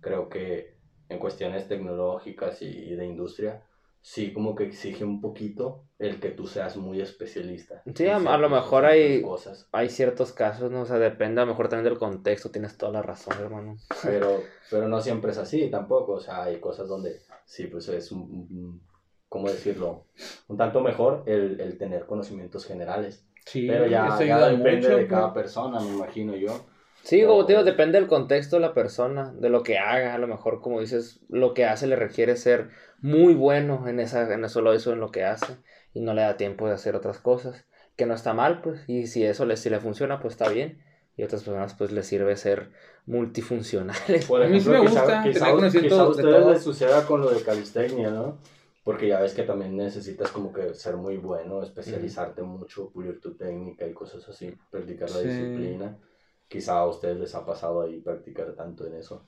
creo 0.00 0.28
que 0.28 0.76
en 1.08 1.18
cuestiones 1.18 1.68
tecnológicas 1.68 2.62
y, 2.62 2.94
de 2.94 3.06
industria, 3.06 3.62
sí 4.00 4.32
como 4.32 4.54
que 4.54 4.64
exige 4.64 5.04
un 5.04 5.20
poquito 5.20 5.84
el 5.98 6.20
que 6.20 6.30
tú 6.30 6.46
seas 6.46 6.76
muy 6.76 7.00
especialista. 7.00 7.82
Sí, 7.94 8.06
a, 8.08 8.18
lo 8.18 8.48
mejor 8.48 8.84
hay, 8.84 9.24
hay 9.72 9.88
ciertos 9.88 10.32
casos, 10.32 10.70
¿no? 10.70 10.82
O 10.82 10.86
sea, 10.86 10.98
depende 10.98 11.40
a 11.40 11.44
lo 11.44 11.52
mejor 11.52 11.68
también 11.68 11.92
del 11.92 11.98
contexto, 11.98 12.50
tienes 12.50 12.76
toda 12.76 12.92
la 12.92 13.02
razón, 13.02 13.34
hermano. 13.40 13.76
Pero, 14.02 14.42
pero 14.70 14.88
no 14.88 15.00
siempre 15.00 15.32
es 15.32 15.38
así 15.38 15.70
tampoco, 15.70 16.12
o 16.12 16.20
sea, 16.20 16.44
hay 16.44 16.60
cosas 16.60 16.88
donde 16.88 17.20
sí, 17.44 17.66
pues 17.68 17.88
es 17.88 18.12
un 18.12 18.80
¿cómo 19.28 19.48
decirlo? 19.48 20.06
Un 20.48 20.56
tanto 20.56 20.80
mejor 20.80 21.22
el, 21.26 21.60
el 21.60 21.78
tener 21.78 22.06
conocimientos 22.06 22.64
generales. 22.64 23.26
Sí, 23.46 23.66
pero 23.68 23.86
ya, 23.86 24.18
ya 24.18 24.48
depende 24.48 24.88
de 24.88 25.06
cada 25.06 25.32
persona, 25.32 25.80
me 25.80 25.94
imagino 25.94 26.34
yo. 26.34 26.66
Sí, 27.04 27.24
como 27.24 27.46
te 27.46 27.52
digo, 27.52 27.62
depende 27.62 28.00
del 28.00 28.08
contexto 28.08 28.56
de 28.56 28.62
la 28.62 28.74
persona, 28.74 29.32
de 29.38 29.48
lo 29.48 29.62
que 29.62 29.78
haga, 29.78 30.14
a 30.14 30.18
lo 30.18 30.26
mejor, 30.26 30.60
como 30.60 30.80
dices, 30.80 31.20
lo 31.28 31.54
que 31.54 31.64
hace 31.64 31.86
le 31.86 31.94
requiere 31.94 32.34
ser 32.34 32.70
muy 33.00 33.34
bueno 33.34 33.86
en, 33.86 34.00
esa, 34.00 34.34
en 34.34 34.44
eso 34.44 34.60
lo 34.60 34.74
hizo, 34.74 34.92
en 34.92 34.98
lo 34.98 35.12
que 35.12 35.24
hace, 35.24 35.58
y 35.94 36.00
no 36.00 36.14
le 36.14 36.22
da 36.22 36.36
tiempo 36.36 36.66
de 36.66 36.74
hacer 36.74 36.96
otras 36.96 37.18
cosas. 37.20 37.64
que 37.94 38.06
no 38.06 38.14
está 38.14 38.34
mal, 38.34 38.60
pues, 38.60 38.82
y 38.88 39.06
si 39.06 39.24
eso 39.24 39.46
le, 39.46 39.56
si 39.56 39.70
le 39.70 39.78
funciona, 39.78 40.18
pues 40.20 40.34
está 40.34 40.48
bien. 40.48 40.82
Y 41.16 41.22
a 41.22 41.26
otras 41.26 41.44
personas, 41.44 41.74
pues, 41.74 41.92
les 41.92 42.06
sirve 42.06 42.36
ser 42.36 42.72
multifuncionales. 43.06 44.28
a 44.28 44.48
mí 44.48 44.60
sí 44.60 44.68
me 44.68 44.80
gusta 44.80 45.22
quizá, 45.22 45.56
quizá, 45.70 46.00
a 46.00 46.08
ustedes 46.08 46.46
les 46.46 46.62
suceda 46.62 47.06
con 47.06 47.20
lo 47.20 47.30
de 47.30 47.40
calistenia, 47.42 48.10
¿no? 48.10 48.38
Porque 48.86 49.08
ya 49.08 49.20
ves 49.20 49.34
que 49.34 49.42
también 49.42 49.76
necesitas 49.76 50.30
como 50.30 50.52
que 50.52 50.72
ser 50.74 50.96
muy 50.96 51.16
bueno, 51.16 51.60
especializarte 51.60 52.42
mucho, 52.42 52.88
pulir 52.90 53.20
tu 53.20 53.36
técnica 53.36 53.84
y 53.84 53.92
cosas 53.92 54.28
así, 54.28 54.56
practicar 54.70 55.10
la 55.10 55.22
disciplina. 55.22 55.98
Quizá 56.46 56.78
a 56.78 56.86
ustedes 56.86 57.18
les 57.18 57.34
ha 57.34 57.44
pasado 57.44 57.82
ahí 57.82 58.00
practicar 58.00 58.54
tanto 58.54 58.86
en 58.86 58.94
eso. 58.94 59.26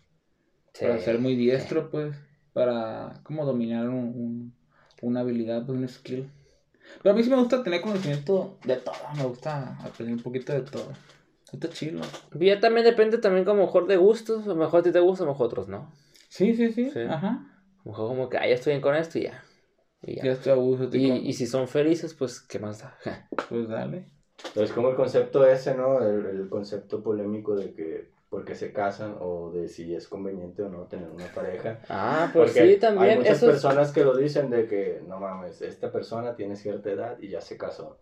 Para 0.81 0.97
ser 1.01 1.19
muy 1.19 1.35
diestro, 1.35 1.91
pues, 1.91 2.15
para 2.53 3.21
como 3.25 3.45
dominar 3.45 3.89
un, 3.89 4.55
una 5.03 5.21
habilidad, 5.23 5.67
pues 5.67 5.77
un 5.77 5.89
skill. 5.89 6.31
Pero 7.03 7.13
a 7.13 7.17
mí 7.17 7.25
sí 7.25 7.29
me 7.29 7.37
gusta 7.37 7.61
tener 7.65 7.81
conocimiento 7.81 8.59
de 8.65 8.77
todo, 8.77 8.95
me 9.17 9.25
gusta 9.25 9.77
aprender 9.83 10.15
un 10.15 10.23
poquito 10.23 10.53
de 10.53 10.61
todo. 10.61 10.93
Está 11.53 11.69
chido. 11.69 12.03
Ya 12.39 12.61
también 12.61 12.85
depende 12.87 13.19
también 13.19 13.45
como 13.45 13.63
mejor 13.63 13.89
de 13.89 13.97
gustos, 13.97 14.45
a 14.45 14.51
lo 14.51 14.55
mejor 14.55 14.81
a 14.81 14.83
ti 14.85 14.93
te 14.93 15.01
gusta, 15.01 15.25
a 15.25 15.27
lo 15.27 15.33
mejor 15.33 15.47
a 15.47 15.49
otros 15.49 15.67
no. 15.67 15.93
Sí, 16.29 16.55
sí, 16.55 16.71
sí, 16.71 16.93
ajá. 17.01 17.45
A 17.79 17.83
lo 17.85 17.91
mejor 17.91 18.09
como 18.09 18.29
que, 18.29 18.39
ah, 18.39 18.47
ya 18.47 18.55
estoy 18.55 18.75
bien 18.75 18.83
con 18.83 18.95
esto 18.95 19.19
y 19.19 19.23
ya. 19.25 19.43
Y 20.03 20.17
ya. 20.17 20.33
estoy 20.33 20.53
a 20.53 20.57
gusto. 20.57 20.97
Y, 20.97 21.11
y 21.11 21.33
si 21.33 21.47
son 21.47 21.69
felices, 21.69 22.15
pues, 22.15 22.41
¿qué 22.41 22.59
más 22.59 22.81
da? 22.81 22.99
pues 23.49 23.69
dale. 23.69 24.07
Es 24.55 24.73
como 24.73 24.91
el 24.91 24.97
concepto 24.97 25.47
ese, 25.47 25.75
¿no? 25.75 26.01
El, 26.01 26.27
el 26.27 26.49
concepto 26.49 27.03
polémico 27.03 27.57
de 27.57 27.75
que 27.75 28.19
porque 28.31 28.55
se 28.55 28.73
casan 28.73 29.17
o 29.21 29.51
de 29.51 29.69
si 29.69 29.95
es 29.95 30.07
conveniente 30.07 30.63
o 30.63 30.69
no 30.69 30.83
tener 30.85 31.09
una 31.09 31.27
pareja. 31.33 31.81
Ah, 31.89 32.31
pues 32.33 32.53
sí, 32.53 32.77
también. 32.77 33.11
Hay 33.11 33.17
muchas 33.19 33.43
personas 33.43 33.91
que 33.91 34.05
lo 34.05 34.17
dicen 34.17 34.51
de 34.51 34.67
que, 34.67 35.03
no 35.07 35.19
mames, 35.19 35.63
esta 35.63 35.91
persona 35.91 36.37
tiene 36.37 36.57
cierta 36.57 36.91
edad 36.91 37.19
y 37.21 37.29
ya 37.29 37.41
se 37.41 37.57
casó. 37.57 37.99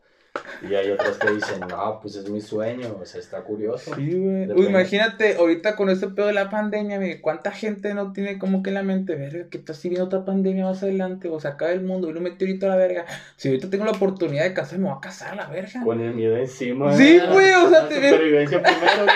Y 0.68 0.74
hay 0.74 0.90
otros 0.90 1.18
que 1.18 1.30
dicen, 1.32 1.60
no, 1.68 1.98
pues 2.00 2.16
es 2.16 2.28
mi 2.28 2.40
sueño, 2.40 2.96
o 3.00 3.04
sea, 3.04 3.20
está 3.20 3.42
curioso. 3.42 3.94
Sí, 3.94 4.14
güey. 4.14 4.66
imagínate, 4.66 5.36
ahorita 5.36 5.76
con 5.76 5.90
este 5.90 6.08
pedo 6.08 6.26
de 6.26 6.32
la 6.32 6.50
pandemia, 6.50 6.96
güey, 6.96 7.20
¿cuánta 7.20 7.50
gente 7.50 7.94
no 7.94 8.12
tiene 8.12 8.38
como 8.38 8.62
que 8.62 8.70
en 8.70 8.74
la 8.74 8.82
mente, 8.82 9.14
verga, 9.14 9.48
que 9.50 9.58
está 9.58 9.72
viendo 9.82 10.04
otra 10.04 10.24
pandemia 10.24 10.64
más 10.64 10.82
adelante, 10.82 11.28
o 11.28 11.38
se 11.40 11.48
acaba 11.48 11.72
el 11.72 11.82
mundo, 11.82 12.08
y 12.08 12.12
un 12.12 12.22
meteorito 12.22 12.66
a 12.66 12.70
la 12.70 12.76
verga? 12.76 13.04
Si 13.36 13.48
ahorita 13.48 13.70
tengo 13.70 13.84
la 13.84 13.92
oportunidad 13.92 14.44
de 14.44 14.54
casarme, 14.54 14.84
me 14.84 14.90
voy 14.90 14.98
a 14.98 15.00
casar 15.00 15.32
a 15.32 15.36
la 15.36 15.46
verga. 15.48 15.82
Con 15.84 16.00
el 16.00 16.14
miedo 16.14 16.36
encima. 16.36 16.96
Sí, 16.96 17.20
güey, 17.30 17.52
o 17.52 17.68
sea, 17.68 17.88
te 17.88 17.94
supervivencia 17.94 18.62
primero, 18.62 19.06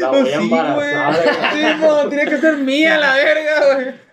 La 0.00 0.08
voy 0.10 0.30
a 0.30 0.36
embarazar. 0.36 1.14
Sí, 1.52 1.62
no, 1.80 2.08
tiene 2.08 2.24
que 2.26 2.38
ser 2.38 2.56
mía 2.58 2.98
la 2.98 3.14
verga, 3.16 3.74
güey. 3.74 4.10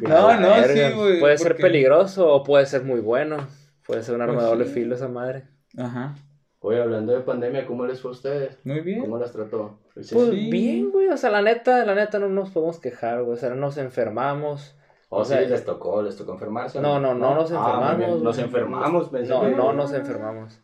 No, 0.00 0.40
no, 0.40 0.64
sí, 0.64 0.80
güey. 0.94 1.20
Puede 1.20 1.38
ser 1.38 1.56
peligroso 1.56 2.28
o 2.28 2.42
puede 2.42 2.66
ser 2.66 2.82
muy 2.82 3.00
bueno. 3.00 3.46
Puede 3.86 4.02
ser 4.02 4.14
un 4.14 4.22
arma 4.22 4.42
de 4.42 4.48
doble 4.48 4.64
filo 4.66 4.94
esa 4.94 5.08
madre. 5.08 5.44
Ajá. 5.76 6.14
Oye, 6.60 6.80
hablando 6.80 7.12
de 7.12 7.20
pandemia, 7.20 7.66
¿cómo 7.66 7.86
les 7.86 8.00
fue 8.00 8.10
a 8.10 8.12
ustedes? 8.12 8.58
Muy 8.64 8.80
bien. 8.80 9.00
¿Cómo 9.00 9.18
las 9.18 9.32
trató? 9.32 9.80
Pues 9.94 10.30
bien, 10.30 10.90
güey. 10.90 11.08
O 11.08 11.16
sea, 11.16 11.30
la 11.30 11.42
neta, 11.42 11.84
la 11.84 11.94
neta 11.94 12.18
no 12.20 12.28
nos 12.28 12.50
podemos 12.50 12.78
quejar, 12.78 13.22
güey. 13.24 13.34
O 13.34 13.36
sea, 13.36 13.50
no 13.50 13.56
nos 13.56 13.78
enfermamos. 13.78 14.76
O, 15.08 15.24
sea, 15.24 15.40
les 15.40 15.64
tocó, 15.64 16.02
les 16.02 16.16
tocó 16.16 16.32
enfermarse. 16.32 16.80
No, 16.80 17.00
no, 17.00 17.14
no, 17.14 17.34
nos 17.34 17.52
ah, 17.52 17.56
enfermamos. 17.56 18.22
nos 18.22 18.38
enfermamos, 18.38 19.12
No, 19.12 19.50
no 19.50 19.72
nos 19.72 19.92
enfermamos. 19.92 20.60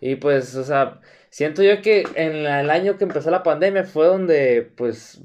Y 0.00 0.16
pues, 0.16 0.54
o 0.54 0.64
sea, 0.64 1.00
siento 1.28 1.62
yo 1.62 1.82
que 1.82 2.04
en 2.14 2.46
el 2.46 2.70
año 2.70 2.96
que 2.96 3.04
empezó 3.04 3.30
la 3.30 3.42
pandemia 3.42 3.84
fue 3.84 4.06
donde, 4.06 4.72
pues, 4.76 5.22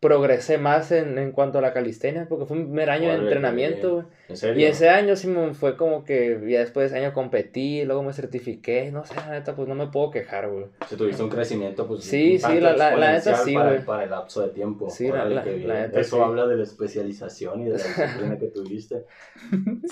progresé 0.00 0.58
más 0.58 0.92
en, 0.92 1.16
en 1.16 1.32
cuanto 1.32 1.58
a 1.58 1.62
la 1.62 1.72
calistenia, 1.72 2.26
porque 2.28 2.44
fue 2.44 2.58
un 2.58 2.64
primer 2.64 2.90
año 2.90 3.08
de 3.08 3.14
entrenamiento, 3.14 4.10
Y 4.28 4.64
ese 4.64 4.88
año 4.88 5.16
sí 5.16 5.28
me 5.28 5.52
fue 5.52 5.76
como 5.76 6.04
que 6.04 6.40
ya 6.48 6.60
después 6.60 6.90
de 6.90 6.96
ese 6.96 7.04
año 7.04 7.12
competí, 7.12 7.84
luego 7.84 8.02
me 8.02 8.12
certifiqué, 8.14 8.90
no 8.90 9.04
sé, 9.04 9.14
la 9.16 9.30
neta, 9.30 9.54
pues 9.54 9.68
no 9.68 9.74
me 9.74 9.88
puedo 9.88 10.10
quejar, 10.10 10.48
güey. 10.48 10.66
Si 10.88 10.96
tuviste 10.96 11.22
un 11.22 11.28
crecimiento, 11.28 11.86
pues 11.86 12.04
sí, 12.04 12.38
sí, 12.38 12.60
la, 12.60 12.74
la, 12.74 12.96
la, 12.96 13.12
neta 13.12 13.36
sí, 13.36 13.54
güey. 13.54 13.84
Para, 13.84 14.04
el 14.04 14.10
lapso 14.10 14.40
de 14.40 14.48
tiempo. 14.48 14.88
Sí, 14.88 15.08
la, 15.08 15.26
la, 15.26 15.44
neta 15.44 16.00
Eso 16.00 16.24
habla 16.24 16.46
de 16.46 16.56
la 16.56 16.62
especialización 16.62 17.60
y 17.60 17.64
de 17.64 17.70
la 17.72 17.76
disciplina 17.76 18.38
que 18.38 18.46
tuviste. 18.46 19.04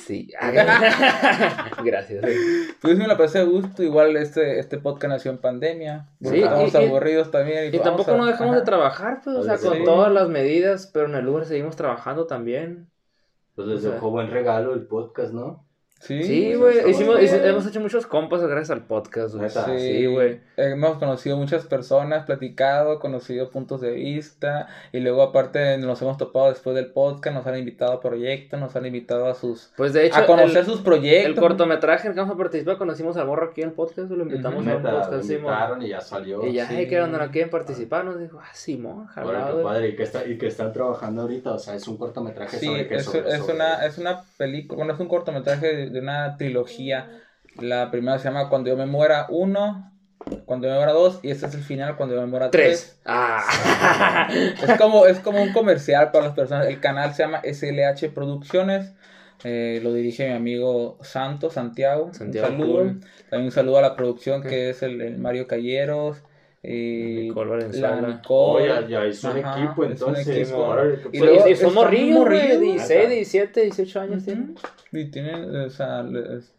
Sí, 0.06 0.30
gracias. 1.84 2.24
Pues 2.80 2.96
me 2.96 3.06
la 3.06 3.16
pasé 3.16 3.40
a 3.40 3.44
gusto, 3.44 3.82
igual 3.82 4.16
este, 4.16 4.58
este 4.58 4.78
podcast 4.78 5.12
nació 5.12 5.30
en 5.30 5.38
pandemia, 5.38 6.08
sí, 6.20 6.38
estamos 6.38 6.74
aburridos 6.74 7.30
también. 7.30 7.74
Y, 7.74 7.78
tampoco 7.78 8.16
nos 8.16 8.26
dejamos 8.26 8.56
de 8.56 8.62
trabajar, 8.62 9.20
pues, 9.22 9.36
o 9.36 9.42
sea, 9.42 9.58
con 9.58 9.84
todo 9.84 10.08
las 10.08 10.28
medidas, 10.28 10.90
pero 10.92 11.06
en 11.06 11.14
el 11.14 11.24
lugar 11.24 11.44
seguimos 11.44 11.76
trabajando 11.76 12.26
también. 12.26 12.91
Pues 13.54 13.68
les 13.68 13.82
dejó 13.82 14.10
buen 14.10 14.30
regalo 14.30 14.74
el 14.74 14.86
podcast, 14.86 15.32
¿no? 15.32 15.66
Sí, 16.02 16.54
güey. 16.54 16.78
hemos 16.80 17.66
hecho 17.66 17.80
muchos 17.80 18.06
compas 18.08 18.42
gracias 18.42 18.70
al 18.70 18.84
podcast, 18.84 19.36
Sí, 19.78 20.06
güey. 20.06 20.40
hemos 20.56 20.98
conocido 20.98 21.36
muchas 21.36 21.64
personas, 21.66 22.26
platicado, 22.26 22.98
conocido 22.98 23.50
puntos 23.50 23.80
de 23.80 23.92
vista. 23.92 24.66
Y 24.92 24.98
luego, 24.98 25.22
aparte, 25.22 25.78
nos 25.78 26.02
hemos 26.02 26.18
topado 26.18 26.48
después 26.48 26.74
del 26.74 26.86
podcast. 26.86 27.36
Nos 27.36 27.46
han 27.46 27.56
invitado 27.56 27.92
a 27.92 28.00
proyectos, 28.00 28.58
nos 28.58 28.74
han 28.74 28.86
invitado 28.86 29.26
a 29.26 29.34
sus. 29.34 29.70
Pues 29.76 29.92
de 29.92 30.06
hecho. 30.06 30.16
A 30.16 30.26
conocer 30.26 30.64
sus 30.64 30.80
proyectos. 30.80 31.34
El 31.34 31.40
cortometraje 31.40 32.08
en 32.08 32.14
que 32.14 32.20
vamos 32.20 32.34
a 32.34 32.38
participar, 32.38 32.78
conocimos 32.78 33.16
al 33.16 33.26
morro 33.28 33.50
aquí 33.50 33.62
en 33.62 33.68
el 33.68 33.74
podcast. 33.74 34.10
Lo 34.10 34.24
invitamos 34.24 34.66
a 34.66 34.76
un 34.76 34.82
podcast. 34.82 35.12
Lo 35.12 35.34
invitaron 35.34 35.82
y 35.82 35.88
ya 35.88 36.00
salió. 36.00 36.44
Y 36.44 36.54
ya, 36.54 36.66
sí. 36.66 36.88
que 36.88 36.98
no 36.98 37.30
quieren 37.30 37.50
participar. 37.50 38.04
Nos 38.04 38.18
dijo, 38.18 38.40
ah, 38.42 38.50
Simón, 38.52 39.06
jalado. 39.06 39.54
Bueno, 39.54 39.68
padre. 39.68 39.90
Y 39.90 39.96
que, 39.96 40.02
está, 40.02 40.26
y 40.26 40.36
que 40.36 40.48
están 40.48 40.72
trabajando 40.72 41.22
ahorita. 41.22 41.52
O 41.52 41.58
sea, 41.60 41.76
es 41.76 41.86
un 41.86 41.96
cortometraje 41.96 42.58
sobre 42.58 42.92
es, 42.92 43.14
es, 43.14 43.40
una, 43.48 43.86
es 43.86 43.98
una 43.98 44.24
película. 44.36 44.78
Bueno, 44.78 44.94
es 44.94 45.00
un 45.00 45.08
cortometraje 45.08 45.91
de 45.92 46.00
una 46.00 46.36
trilogía. 46.36 47.10
La 47.60 47.90
primera 47.90 48.18
se 48.18 48.24
llama 48.24 48.48
Cuando 48.48 48.70
yo 48.70 48.76
me 48.76 48.86
muera 48.86 49.26
1, 49.28 49.92
Cuando 50.46 50.66
yo 50.66 50.72
me 50.72 50.78
muera 50.78 50.92
2 50.92 51.20
y 51.22 51.30
este 51.30 51.46
es 51.46 51.54
el 51.54 51.62
final 51.62 51.96
Cuando 51.96 52.14
yo 52.14 52.20
me 52.20 52.26
muera 52.26 52.50
3. 52.50 53.00
Ah. 53.04 54.28
es, 54.62 54.78
como, 54.78 55.06
es 55.06 55.20
como 55.20 55.42
un 55.42 55.52
comercial 55.52 56.10
para 56.10 56.26
las 56.26 56.34
personas. 56.34 56.66
El 56.66 56.80
canal 56.80 57.14
se 57.14 57.22
llama 57.22 57.42
SLH 57.44 58.10
Producciones. 58.14 58.94
Eh, 59.44 59.80
lo 59.82 59.92
dirige 59.92 60.28
mi 60.28 60.34
amigo 60.34 60.98
Santo, 61.02 61.50
Santiago. 61.50 62.06
un 62.06 62.14
saludo. 62.14 62.94
También 63.28 63.46
un 63.46 63.50
saludo 63.50 63.78
a 63.78 63.82
la 63.82 63.96
producción 63.96 64.42
que 64.42 64.70
es 64.70 64.82
el, 64.82 65.00
el 65.00 65.18
Mario 65.18 65.46
Calleros. 65.46 66.22
Eh, 66.64 67.24
Nicole 67.24 67.50
Valenzuela. 67.50 68.22
Oh, 68.28 68.60
ya, 68.60 68.86
ya 68.86 69.04
es 69.04 69.24
un 69.24 69.36
equipo, 69.36 69.84
entonces. 69.84 70.48
y, 71.12 71.18
luego, 71.18 71.48
y 71.48 71.56
son 71.56 71.74
morrillos, 71.74 72.28
de 72.28 72.58
16, 72.60 73.08
17, 73.08 73.60
18 73.62 74.00
años 74.00 74.24
tienen. 74.24 74.54
Y 74.94 75.06
tienen, 75.06 75.56
o 75.56 75.70
sea, 75.70 76.04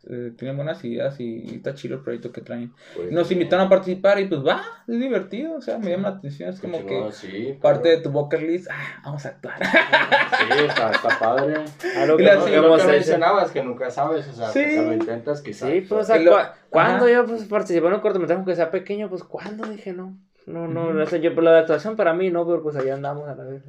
eh, 0.10 0.32
tienen 0.36 0.58
buenas 0.58 0.84
ideas 0.84 1.20
y, 1.20 1.56
está 1.56 1.76
chido 1.76 1.98
el 1.98 2.02
proyecto 2.02 2.32
que 2.32 2.42
traen. 2.42 2.74
Pues 2.96 3.12
Nos 3.12 3.32
invitaron 3.32 3.68
a 3.68 3.70
participar 3.70 4.20
y 4.20 4.26
pues 4.26 4.46
va, 4.46 4.64
es 4.88 5.00
divertido, 5.00 5.56
o 5.56 5.62
sea, 5.62 5.78
me 5.78 5.92
llama 5.92 6.10
la 6.10 6.16
atención, 6.18 6.50
es 6.50 6.60
como 6.60 6.84
que 6.86 7.58
parte 7.62 7.90
de 7.90 7.98
tu 7.98 8.10
bucket 8.10 8.42
list, 8.42 8.68
ah, 8.72 9.02
vamos 9.06 9.24
a 9.26 9.30
actuar. 9.30 9.64
Sí, 9.64 10.66
está, 10.68 10.92
está 10.92 11.20
padre. 11.20 11.54
A 11.96 12.06
lo 12.08 12.18
que, 12.18 12.24
no, 12.24 12.70
lo 12.70 12.78
que 12.78 12.84
mencionabas, 12.86 13.52
que 13.52 13.64
nunca 13.64 13.92
sabes, 13.92 14.28
o 14.28 14.34
sea, 14.34 14.50
sí. 14.50 14.76
lo 14.76 14.94
intentas, 14.94 15.42
quizás. 15.42 15.70
Sí, 15.70 15.82
pues, 15.82 16.02
o 16.02 16.04
sea, 16.04 16.56
¿cuándo 16.70 17.08
yo 17.08 17.26
pues, 17.26 17.44
participé 17.44 17.86
en 17.86 17.94
un 17.94 18.00
cortometraje 18.00 18.38
aunque 18.38 18.56
sea 18.56 18.72
pequeño? 18.72 19.10
Pues, 19.10 19.24
¿cuándo? 19.24 19.68
Dije, 19.70 19.93
no, 19.94 20.18
no, 20.46 20.68
no, 20.68 20.94
no 20.94 21.06
sé, 21.06 21.22
yo, 21.22 21.34
por 21.34 21.44
la 21.44 21.60
actuación 21.60 21.96
para 21.96 22.14
mí 22.14 22.30
no, 22.30 22.46
pero 22.46 22.62
pues 22.62 22.76
allá 22.76 22.96
andamos 22.96 23.28
a 23.28 23.36
la 23.36 23.44
vez. 23.44 23.64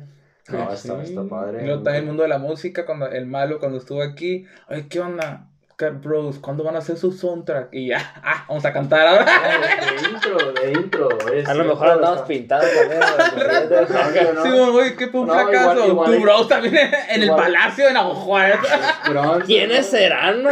No, 0.49 0.71
está, 0.71 1.03
está 1.03 1.23
padre. 1.25 1.63
Y 1.63 1.67
luego 1.67 1.83
también 1.83 2.05
el 2.05 2.09
mundo 2.09 2.23
de 2.23 2.29
la 2.29 2.39
música, 2.39 2.85
cuando 2.85 3.07
el 3.09 3.27
malo, 3.27 3.59
cuando 3.59 3.79
estuvo 3.79 4.03
aquí, 4.03 4.47
ay, 4.69 4.87
¿qué 4.89 5.01
onda? 5.01 5.49
Bros, 5.77 6.39
¿cuándo 6.39 6.63
van 6.63 6.77
a 6.77 6.79
hacer 6.79 6.97
su 6.97 7.11
soundtrack? 7.11 7.69
Y 7.73 7.89
ya, 7.89 7.99
ah, 8.23 8.45
vamos 8.49 8.65
a 8.65 8.73
cantar 8.73 9.07
ahora. 9.07 9.25
de 9.25 10.09
intro, 10.09 10.53
de 10.53 10.73
intro. 10.73 11.09
a 11.47 11.55
lo 11.55 11.65
mejor 11.65 11.89
andamos 11.89 12.23
pintados 12.23 12.67
también. 12.73 13.03
sí, 14.43 14.71
güey, 14.71 14.97
qué 14.97 15.11
un 15.13 15.29
fracaso. 15.29 16.05
tu 16.05 16.21
bros 16.21 16.49
también 16.49 16.77
en 17.09 17.23
el 17.23 17.29
palacio 17.31 17.87
de 17.87 17.93
Navajuárez. 17.93 18.61
¿Quiénes 19.47 19.87
serán? 19.87 20.45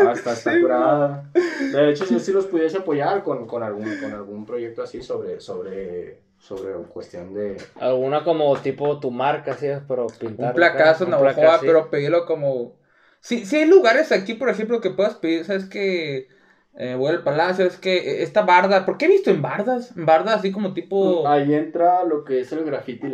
No, 0.00 0.08
ah, 0.08 0.12
está, 0.12 0.32
está 0.32 0.60
curada. 0.60 1.30
De 1.72 1.90
hecho, 1.90 2.04
yo 2.06 2.18
sí 2.18 2.32
los 2.32 2.46
pudiese 2.46 2.78
apoyar 2.78 3.22
con, 3.22 3.46
con, 3.46 3.62
algún, 3.62 3.96
con 4.00 4.12
algún 4.12 4.46
proyecto 4.46 4.82
así 4.82 5.02
sobre, 5.02 5.40
sobre 5.40 6.22
sobre 6.42 6.72
cuestión 6.88 7.32
de... 7.34 7.56
Alguna 7.78 8.24
como 8.24 8.56
tipo 8.56 8.98
tu 8.98 9.12
marca, 9.12 9.52
así, 9.52 9.68
pero 9.86 10.08
pintar. 10.08 10.48
Un 10.48 10.54
placazo 10.54 11.04
en 11.04 11.10
Navajo, 11.10 11.40
pero 11.60 11.88
pedirlo 11.88 12.26
como... 12.26 12.74
Sí, 13.20 13.46
sí 13.46 13.58
hay 13.58 13.66
lugares 13.66 14.10
aquí, 14.10 14.34
por 14.34 14.48
ejemplo, 14.48 14.80
que 14.80 14.90
puedas 14.90 15.14
pedir, 15.14 15.44
¿sabes 15.44 15.66
que 15.66 16.26
eh, 16.74 16.96
voy 16.96 17.10
al 17.10 17.22
palacio, 17.22 17.64
es 17.64 17.76
que 17.76 18.24
esta 18.24 18.42
barda, 18.42 18.84
¿por 18.84 18.98
qué 18.98 19.04
he 19.04 19.08
visto 19.08 19.30
en 19.30 19.40
bardas? 19.40 19.96
En 19.96 20.04
bardas 20.04 20.40
así 20.40 20.50
como 20.50 20.74
tipo... 20.74 21.28
Ahí 21.28 21.54
entra 21.54 22.02
lo 22.02 22.24
que 22.24 22.40
es 22.40 22.50
el 22.50 22.64
graffiti 22.64 23.06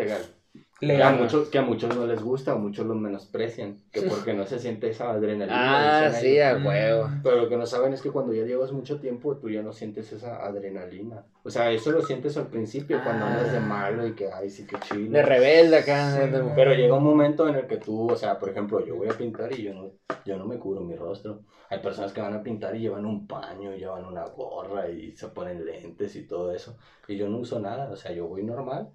legal. 0.80 1.14
Que 1.14 1.18
a, 1.18 1.22
muchos, 1.22 1.48
que 1.48 1.58
a 1.58 1.62
muchos 1.62 1.96
no 1.96 2.06
les 2.06 2.22
gusta, 2.22 2.52
a 2.52 2.54
muchos 2.56 2.86
lo 2.86 2.94
menosprecian, 2.94 3.76
que 3.90 4.02
porque 4.02 4.34
no 4.34 4.46
se 4.46 4.58
siente 4.58 4.90
esa 4.90 5.10
adrenalina. 5.10 6.06
Ah, 6.06 6.10
sí, 6.10 6.38
a 6.38 6.56
huevo. 6.56 7.08
Pero 7.22 7.42
lo 7.42 7.48
que 7.48 7.56
no 7.56 7.66
saben 7.66 7.92
es 7.92 8.02
que 8.02 8.10
cuando 8.10 8.32
ya 8.32 8.44
llevas 8.44 8.72
mucho 8.72 9.00
tiempo, 9.00 9.36
tú 9.36 9.50
ya 9.50 9.62
no 9.62 9.72
sientes 9.72 10.12
esa 10.12 10.44
adrenalina. 10.44 11.24
O 11.42 11.50
sea, 11.50 11.70
eso 11.70 11.90
lo 11.90 12.02
sientes 12.02 12.36
al 12.36 12.48
principio, 12.48 13.00
cuando 13.02 13.26
andas 13.26 13.50
de 13.50 13.58
ah. 13.58 13.62
malo 13.62 14.06
y 14.06 14.12
que, 14.14 14.30
ay, 14.30 14.50
sí, 14.50 14.66
que 14.66 14.78
chido. 14.80 15.10
De 15.10 15.22
rebelde 15.22 15.78
acá. 15.78 16.28
pero 16.54 16.74
llega 16.74 16.94
un 16.94 17.04
momento 17.04 17.48
en 17.48 17.56
el 17.56 17.66
que 17.66 17.78
tú, 17.78 18.10
o 18.10 18.16
sea, 18.16 18.38
por 18.38 18.50
ejemplo, 18.50 18.84
yo 18.84 18.96
voy 18.96 19.08
a 19.08 19.12
pintar 19.12 19.52
y 19.52 19.62
yo 19.62 19.74
no, 19.74 19.92
yo 20.24 20.36
no 20.36 20.46
me 20.46 20.58
cubro 20.58 20.80
mi 20.80 20.94
rostro. 20.94 21.42
Hay 21.70 21.80
personas 21.80 22.12
que 22.12 22.20
van 22.20 22.34
a 22.34 22.42
pintar 22.42 22.74
y 22.76 22.80
llevan 22.80 23.04
un 23.04 23.26
paño, 23.26 23.74
llevan 23.74 24.04
una 24.04 24.24
gorra 24.24 24.88
y 24.88 25.14
se 25.14 25.28
ponen 25.28 25.66
lentes 25.66 26.16
y 26.16 26.26
todo 26.26 26.52
eso. 26.52 26.78
Y 27.06 27.16
yo 27.16 27.28
no 27.28 27.38
uso 27.38 27.58
nada, 27.58 27.90
o 27.90 27.96
sea, 27.96 28.12
yo 28.12 28.26
voy 28.26 28.42
normal 28.42 28.88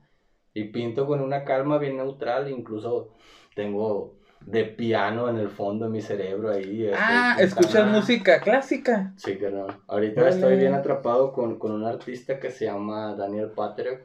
y 0.53 0.65
pinto 0.65 1.05
con 1.05 1.21
una 1.21 1.43
calma 1.43 1.77
bien 1.77 1.97
neutral, 1.97 2.49
incluso 2.49 3.09
tengo 3.55 4.15
de 4.45 4.65
piano 4.65 5.29
en 5.29 5.37
el 5.37 5.49
fondo 5.49 5.85
de 5.85 5.91
mi 5.91 6.01
cerebro 6.01 6.51
ahí. 6.51 6.91
Ah, 6.93 7.37
¿escuchas 7.39 7.87
música 7.87 8.39
clásica? 8.41 9.13
Sí, 9.15 9.37
que 9.37 9.49
no. 9.49 9.67
Ahorita 9.87 10.27
estoy 10.29 10.57
bien 10.57 10.73
atrapado 10.73 11.31
con, 11.31 11.57
con, 11.57 11.71
un 11.71 11.85
artista 11.85 12.39
que 12.39 12.51
se 12.51 12.65
llama 12.65 13.15
Daniel 13.15 13.51
Patrick. 13.51 14.01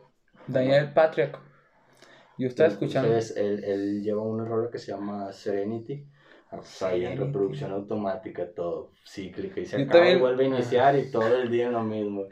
Daniel 0.46 0.92
Patrick. 0.92 1.38
Yo 2.38 2.46
estaba 2.46 2.68
escuchando. 2.68 3.09
Entonces, 3.09 3.36
él, 3.36 3.64
él 3.64 4.03
lleva 4.03 4.22
un 4.22 4.46
rol 4.46 4.70
que 4.70 4.78
se 4.78 4.92
llama 4.92 5.32
Serenity. 5.32 6.07
O 6.51 6.62
sea, 6.62 6.88
ahí 6.88 7.05
en 7.05 7.18
reproducción 7.18 7.72
automática, 7.72 8.46
todo 8.55 8.92
cíclica. 9.07 9.61
Y 9.61 9.66
se 9.66 9.82
acaba 9.82 10.09
y 10.09 10.18
vuelve 10.18 10.44
a 10.44 10.46
iniciar 10.46 10.96
y 10.96 11.11
todo 11.11 11.36
el 11.36 11.51
día 11.51 11.68
lo 11.68 11.82
mismo. 11.82 12.26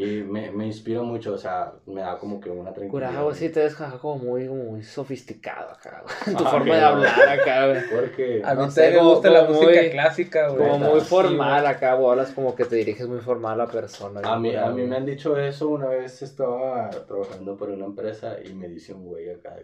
Y 0.00 0.22
me, 0.22 0.52
me 0.52 0.66
inspira 0.66 1.02
mucho, 1.02 1.34
o 1.34 1.38
sea, 1.38 1.72
me 1.86 2.02
da 2.02 2.16
como 2.18 2.40
que 2.40 2.48
una 2.50 2.72
tranquilidad. 2.72 3.10
Curado, 3.10 3.34
sí 3.34 3.48
te 3.48 3.64
ves 3.64 3.74
como 3.74 4.16
muy, 4.18 4.48
muy 4.48 4.84
sofisticado 4.84 5.72
acá, 5.72 6.04
güey. 6.04 6.36
Tu 6.36 6.44
ah, 6.44 6.50
forma 6.50 6.76
de 6.76 6.80
hablar 6.80 7.28
acá, 7.28 7.66
güey. 7.66 7.80
Porque... 7.90 8.42
A 8.44 8.54
mí 8.54 8.62
no 8.62 9.02
me 9.02 9.02
gusta 9.02 9.30
la 9.30 9.44
música 9.44 9.90
clásica, 9.90 10.48
güey. 10.50 10.70
Como 10.70 10.90
muy 10.90 11.00
formal 11.00 11.66
acá, 11.66 11.94
güey. 11.94 12.10
Hablas 12.10 12.30
como 12.30 12.54
que 12.54 12.64
te 12.64 12.76
diriges 12.76 13.08
muy 13.08 13.18
formal 13.18 13.60
a 13.60 13.64
la 13.64 13.70
persona. 13.72 14.20
A 14.22 14.38
mí, 14.38 14.54
a 14.54 14.70
mí 14.70 14.84
me 14.84 14.96
han 14.96 15.04
dicho 15.04 15.36
eso. 15.36 15.68
Una 15.68 15.88
vez 15.88 16.22
estaba 16.22 16.90
trabajando 16.90 17.56
por 17.56 17.70
una 17.70 17.86
empresa 17.86 18.36
y 18.44 18.52
me 18.54 18.68
dice 18.68 18.94
un 18.94 19.04
güey 19.04 19.30
acá. 19.30 19.56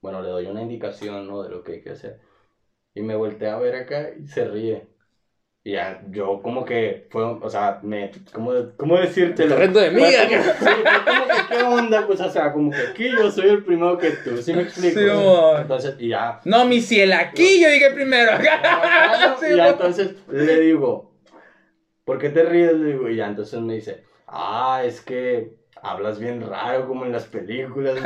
Bueno, 0.00 0.22
le 0.22 0.28
doy 0.28 0.46
una 0.46 0.62
indicación, 0.62 1.26
¿no? 1.26 1.42
De 1.42 1.48
lo 1.48 1.64
que 1.64 1.72
hay 1.72 1.82
que 1.82 1.90
hacer. 1.90 2.20
Y 2.94 3.02
me 3.02 3.16
volteé 3.16 3.48
a 3.48 3.58
ver 3.58 3.74
acá 3.74 4.10
y 4.16 4.28
se 4.28 4.44
ríe. 4.44 4.93
Y 5.66 5.72
ya, 5.72 6.02
yo 6.10 6.42
como 6.42 6.62
que 6.62 7.06
fue, 7.08 7.24
o 7.24 7.48
sea, 7.48 7.80
me, 7.82 8.10
¿cómo, 8.34 8.52
cómo 8.76 8.98
decírtelo? 8.98 9.56
Reto 9.56 9.78
de 9.78 9.92
mí, 9.92 10.02
¿qué? 10.02 10.36
como 10.36 11.24
que, 11.26 11.56
¿qué 11.56 11.62
onda? 11.62 12.06
Pues, 12.06 12.20
o 12.20 12.28
sea, 12.28 12.52
como 12.52 12.70
que 12.70 12.76
aquí 12.76 13.08
yo 13.10 13.30
soy 13.30 13.48
el 13.48 13.64
primero 13.64 13.96
que 13.96 14.10
tú, 14.10 14.36
¿sí 14.36 14.52
me 14.52 14.60
explico? 14.64 15.00
Sí, 15.00 15.62
entonces, 15.62 15.96
y 15.98 16.08
ya. 16.08 16.38
No, 16.44 16.66
mi 16.66 16.82
cielo, 16.82 17.14
aquí 17.18 17.62
yo 17.62 17.70
llegué 17.70 17.92
primero. 17.92 18.32
y 19.50 19.56
ya, 19.56 19.68
entonces, 19.70 20.16
le 20.28 20.60
digo, 20.60 21.14
¿por 22.04 22.18
qué 22.18 22.28
te 22.28 22.42
ríes? 22.42 22.74
Le 22.74 22.92
digo, 22.92 23.08
y 23.08 23.16
ya, 23.16 23.26
entonces 23.26 23.58
me 23.60 23.76
dice, 23.76 24.04
ah, 24.26 24.82
es 24.84 25.00
que 25.00 25.54
hablas 25.84 26.18
bien 26.18 26.40
raro 26.40 26.88
como 26.88 27.04
en 27.04 27.12
las 27.12 27.24
películas. 27.24 27.96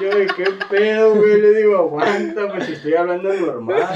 yo, 0.00 0.10
¿qué 0.36 0.46
pedo, 0.68 1.14
güey? 1.14 1.40
Le 1.40 1.54
digo, 1.54 1.78
aguanta, 1.78 2.48
pues 2.52 2.68
estoy 2.68 2.94
hablando 2.94 3.32
normal. 3.32 3.88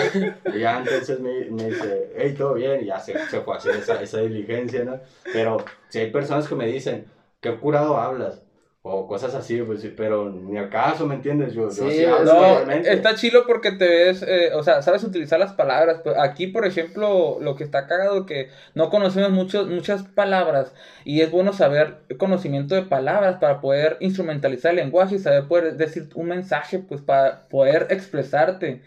Y 0.54 0.60
ya 0.60 0.78
entonces 0.78 1.20
me, 1.20 1.44
me 1.50 1.70
dice, 1.70 2.12
hey, 2.16 2.34
todo 2.36 2.54
bien, 2.54 2.82
y 2.82 2.86
ya 2.86 2.98
se, 2.98 3.18
se 3.28 3.40
fue 3.42 3.54
a 3.54 3.58
hacer 3.58 3.76
esa, 3.76 4.02
esa 4.02 4.20
diligencia, 4.20 4.82
¿no? 4.84 4.98
Pero 5.32 5.58
si 5.88 5.98
hay 6.00 6.10
personas 6.10 6.48
que 6.48 6.54
me 6.54 6.66
dicen, 6.66 7.06
¿qué 7.40 7.54
curado 7.56 7.96
hablas? 7.98 8.42
O 8.84 9.06
cosas 9.06 9.32
así, 9.36 9.62
pues 9.62 9.80
sí, 9.80 9.94
pero 9.96 10.28
ni 10.28 10.58
acaso, 10.58 11.06
¿me 11.06 11.14
entiendes? 11.14 11.54
Yo, 11.54 11.70
sí, 11.70 12.02
yo 12.02 12.24
no, 12.24 12.68
está 12.72 13.14
chilo 13.14 13.46
porque 13.46 13.70
te 13.70 13.86
ves, 13.86 14.24
eh, 14.26 14.50
o 14.54 14.64
sea, 14.64 14.82
sabes 14.82 15.04
utilizar 15.04 15.38
las 15.38 15.52
palabras. 15.52 16.00
Pues 16.02 16.16
aquí, 16.18 16.48
por 16.48 16.66
ejemplo, 16.66 17.38
lo 17.40 17.54
que 17.54 17.62
está 17.62 17.86
cagado 17.86 18.26
que 18.26 18.50
no 18.74 18.90
conocemos 18.90 19.30
muchos, 19.30 19.68
muchas 19.68 20.02
palabras 20.02 20.74
y 21.04 21.20
es 21.20 21.30
bueno 21.30 21.52
saber 21.52 21.98
conocimiento 22.18 22.74
de 22.74 22.82
palabras 22.82 23.36
para 23.36 23.60
poder 23.60 23.98
instrumentalizar 24.00 24.70
el 24.70 24.78
lenguaje 24.78 25.14
y 25.14 25.20
saber 25.20 25.46
poder 25.46 25.76
decir 25.76 26.08
un 26.16 26.26
mensaje, 26.26 26.80
pues 26.80 27.00
para 27.00 27.46
poder 27.48 27.86
expresarte. 27.90 28.82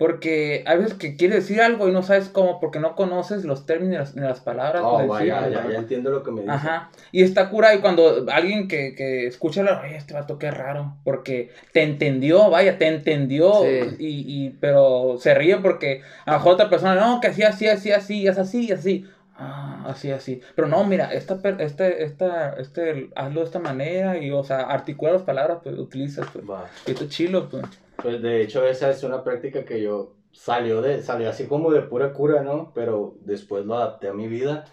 Porque 0.00 0.64
hay 0.66 0.78
veces 0.78 0.94
que 0.94 1.14
quieres 1.14 1.46
decir 1.46 1.60
algo 1.60 1.86
y 1.86 1.92
no 1.92 2.02
sabes 2.02 2.30
cómo, 2.30 2.58
porque 2.58 2.80
no 2.80 2.96
conoces 2.96 3.44
los 3.44 3.66
términos 3.66 4.16
ni 4.16 4.22
las 4.22 4.40
palabras. 4.40 4.80
Oh, 4.82 5.06
vaya, 5.06 5.46
ya, 5.50 5.68
ya, 5.68 5.76
entiendo 5.76 6.10
lo 6.10 6.22
que 6.22 6.30
me 6.30 6.40
dices. 6.40 6.56
Ajá. 6.56 6.90
Y 7.12 7.22
está 7.22 7.50
cura 7.50 7.74
y 7.74 7.80
cuando 7.80 8.24
alguien 8.32 8.66
que, 8.66 8.94
que 8.94 9.26
escucha, 9.26 9.60
oye, 9.60 9.96
este 9.96 10.14
vato 10.14 10.38
qué 10.38 10.50
raro, 10.50 10.96
porque 11.04 11.50
te 11.74 11.82
entendió, 11.82 12.48
vaya, 12.48 12.78
te 12.78 12.86
entendió, 12.86 13.66
y, 13.66 13.94
y, 13.98 14.56
pero 14.58 15.16
se 15.18 15.34
ríe 15.34 15.58
porque 15.58 16.00
a 16.24 16.42
otra 16.42 16.70
persona, 16.70 16.94
no, 16.94 17.20
que 17.20 17.26
así, 17.26 17.42
así, 17.42 17.68
así, 17.68 17.92
así, 17.92 18.26
es 18.26 18.38
así, 18.38 18.72
así. 18.72 19.06
Ah, 19.42 19.84
así, 19.86 20.10
así. 20.10 20.42
Pero 20.54 20.68
no, 20.68 20.84
mira, 20.84 21.14
esta, 21.14 21.40
este, 21.60 22.04
esta, 22.04 22.52
este, 22.58 23.08
hazlo 23.16 23.40
de 23.40 23.46
esta 23.46 23.58
manera 23.58 24.18
y, 24.18 24.30
o 24.30 24.44
sea, 24.44 24.60
articula 24.64 25.12
las 25.12 25.22
palabras, 25.22 25.60
pues, 25.62 25.78
utilizas, 25.78 26.28
pues. 26.30 26.44
Y 26.86 26.90
esto 26.90 27.08
chilo, 27.08 27.48
pues. 27.48 27.64
Pues 27.96 28.20
de 28.20 28.42
hecho 28.42 28.66
esa 28.66 28.90
es 28.90 29.02
una 29.02 29.24
práctica 29.24 29.64
que 29.64 29.82
yo 29.82 30.14
salió 30.32 30.82
de, 30.82 31.02
salió 31.02 31.30
así 31.30 31.46
como 31.46 31.70
de 31.70 31.80
pura 31.80 32.12
cura, 32.12 32.42
¿no? 32.42 32.72
Pero 32.74 33.16
después 33.22 33.64
lo 33.64 33.76
adapté 33.76 34.08
a 34.08 34.12
mi 34.12 34.28
vida 34.28 34.66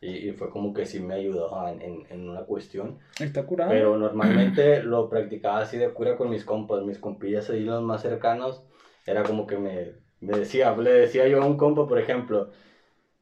y, 0.00 0.28
y 0.28 0.32
fue 0.32 0.48
como 0.48 0.72
que 0.72 0.86
sí 0.86 1.00
me 1.00 1.14
ayudó 1.14 1.68
en, 1.68 2.06
en, 2.08 2.28
una 2.28 2.44
cuestión. 2.44 2.98
Está 3.20 3.44
curado. 3.44 3.70
Pero 3.70 3.98
normalmente 3.98 4.82
lo 4.82 5.10
practicaba 5.10 5.60
así 5.60 5.76
de 5.76 5.90
cura 5.90 6.16
con 6.16 6.30
mis 6.30 6.44
compas, 6.44 6.82
mis 6.82 6.98
compillas 6.98 7.50
ahí 7.50 7.60
los 7.60 7.82
más 7.82 8.00
cercanos, 8.00 8.62
era 9.06 9.22
como 9.22 9.46
que 9.46 9.58
me, 9.58 9.92
me 10.20 10.38
decía, 10.38 10.74
le 10.74 10.92
decía 10.92 11.28
yo 11.28 11.42
a 11.42 11.46
un 11.46 11.58
compa, 11.58 11.86
por 11.86 11.98
ejemplo, 11.98 12.50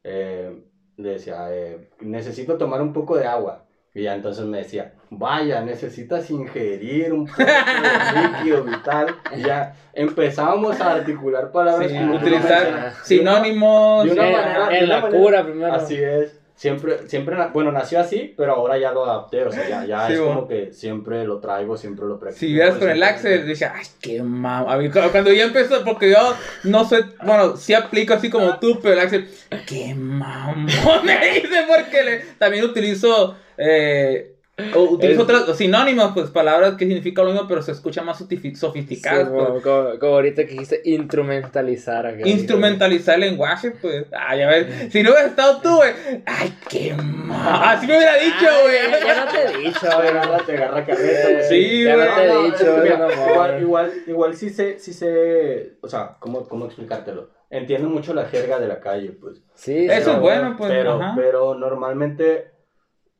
eh, 0.05 0.63
le 0.97 1.11
decía, 1.11 1.47
eh, 1.51 1.89
necesito 2.01 2.57
tomar 2.59 2.83
un 2.83 2.93
poco 2.93 3.17
de 3.17 3.27
agua. 3.27 3.65
Y 3.95 4.05
ya 4.05 4.15
entonces 4.15 4.47
me 4.47 4.59
decía, 4.59 4.95
vaya, 5.11 5.61
necesitas 5.61 6.31
ingerir 6.31 7.13
un 7.13 7.27
poco 7.27 7.43
de 7.43 7.45
líquido 8.39 8.65
vital. 8.65 9.17
Y 9.37 9.43
ya 9.43 9.75
empezábamos 9.93 10.81
a 10.81 10.95
articular 10.95 11.53
palabras. 11.53 11.91
Sí, 11.91 11.99
utilizar 11.99 12.93
sinónimos. 13.03 14.05
De 14.05 14.13
una 14.13 14.23
manera. 14.23 14.79
En, 14.79 14.89
la 14.89 15.09
cura 15.09 15.45
primero. 15.45 15.75
Así 15.75 15.97
es. 15.97 16.42
Siempre, 16.55 17.09
siempre, 17.09 17.37
bueno, 17.53 17.73
nació 17.73 17.99
así, 17.99 18.35
pero 18.37 18.53
ahora 18.53 18.79
ya 18.79 18.93
lo 18.93 19.05
adapté, 19.05 19.43
o 19.45 19.51
sea, 19.51 19.69
ya, 19.69 19.85
ya 19.85 20.09
es 20.09 20.21
como 20.21 20.47
que 20.47 20.73
siempre 20.73 21.25
lo 21.25 21.41
traigo, 21.41 21.77
siempre 21.77 22.07
lo 22.07 22.21
practico. 22.21 22.41
Si 22.41 22.53
vieras 22.53 22.77
con 22.77 22.89
el 22.89 23.03
Axel, 23.03 23.47
dije, 23.47 23.65
ay, 23.65 23.85
qué 24.01 24.23
mamá. 24.23 24.79
Cuando 25.11 25.33
ya 25.33 25.45
empezó, 25.45 25.83
porque 25.83 26.11
yo 26.11 26.37
no 26.65 26.85
soy, 26.85 27.05
bueno, 27.25 27.57
sí 27.57 27.75
aplico 27.75 28.15
así 28.15 28.31
como 28.31 28.59
tú, 28.59 28.79
pero 28.81 28.95
el 28.95 29.01
Axel, 29.01 29.29
qué 29.67 29.95
mamón 29.95 30.67
me 31.05 31.31
dice, 31.33 31.65
porque 31.67 32.03
le, 32.05 32.19
también 32.39 32.65
utilizo 32.65 33.35
eh, 33.57 34.32
o 34.75 34.83
utilizo 34.83 35.23
otros 35.23 35.57
sinónimos, 35.57 36.13
pues 36.13 36.29
palabras 36.29 36.75
que 36.75 36.85
significan 36.85 37.25
lo 37.25 37.33
mismo, 37.33 37.49
pero 37.49 37.63
se 37.63 37.73
escucha 37.73 38.03
más 38.03 38.19
sofisticadas. 38.19 39.31
pues. 39.31 39.63
como, 39.63 40.15
ahorita 40.15 40.45
que 40.45 40.53
dijiste 40.53 40.83
instrumentalizar. 40.85 42.19
instrumentalizar 42.23 43.15
el 43.15 43.23
lenguaje, 43.23 43.71
pues. 43.71 44.05
Ay, 44.13 44.41
ya 44.41 44.49
ves. 44.49 44.93
Si 44.93 45.03
no 45.03 45.11
hubieras 45.11 45.31
estado 45.31 45.61
tú, 45.63 45.77
güey. 45.77 45.93
Ay, 46.27 46.55
qué 46.69 46.95
mal. 46.95 47.61
Así 47.65 47.87
me 47.87 47.97
hubiera 47.97 48.15
dicho, 48.17 48.47
güey. 48.63 49.07
Ya 49.07 49.25
no 49.25 49.33
te 49.33 49.43
he 49.43 49.59
dicho, 49.59 49.87
güey. 49.97 50.47
te 50.47 50.57
agarra 50.57 50.85
carreta. 50.85 51.43
Sí, 51.49 51.85
ya 51.85 51.97
no 51.97 52.15
te 52.15 52.25
he 52.25 52.43
dicho, 52.45 52.77
güey. 52.77 52.93
Igual, 53.31 53.63
igual, 53.63 53.93
igual 54.07 54.37
sí 54.37 54.51
sé, 54.51 54.79
sí 54.79 54.93
sé. 54.93 55.79
O 55.81 55.89
sea, 55.89 56.17
¿cómo, 56.19 56.47
cómo 56.47 56.67
explicártelo? 56.67 57.31
Entiendo 57.49 57.89
mucho 57.89 58.13
la 58.13 58.27
jerga 58.27 58.59
de 58.59 58.69
la 58.69 58.81
calle, 58.81 59.13
pues. 59.13 59.43
Sí, 59.55 59.87
eso 59.87 60.13
es 60.13 60.21
bueno, 60.21 60.57
pues. 60.59 60.71
Pero, 60.71 61.01
pero 61.17 61.55
normalmente 61.55 62.52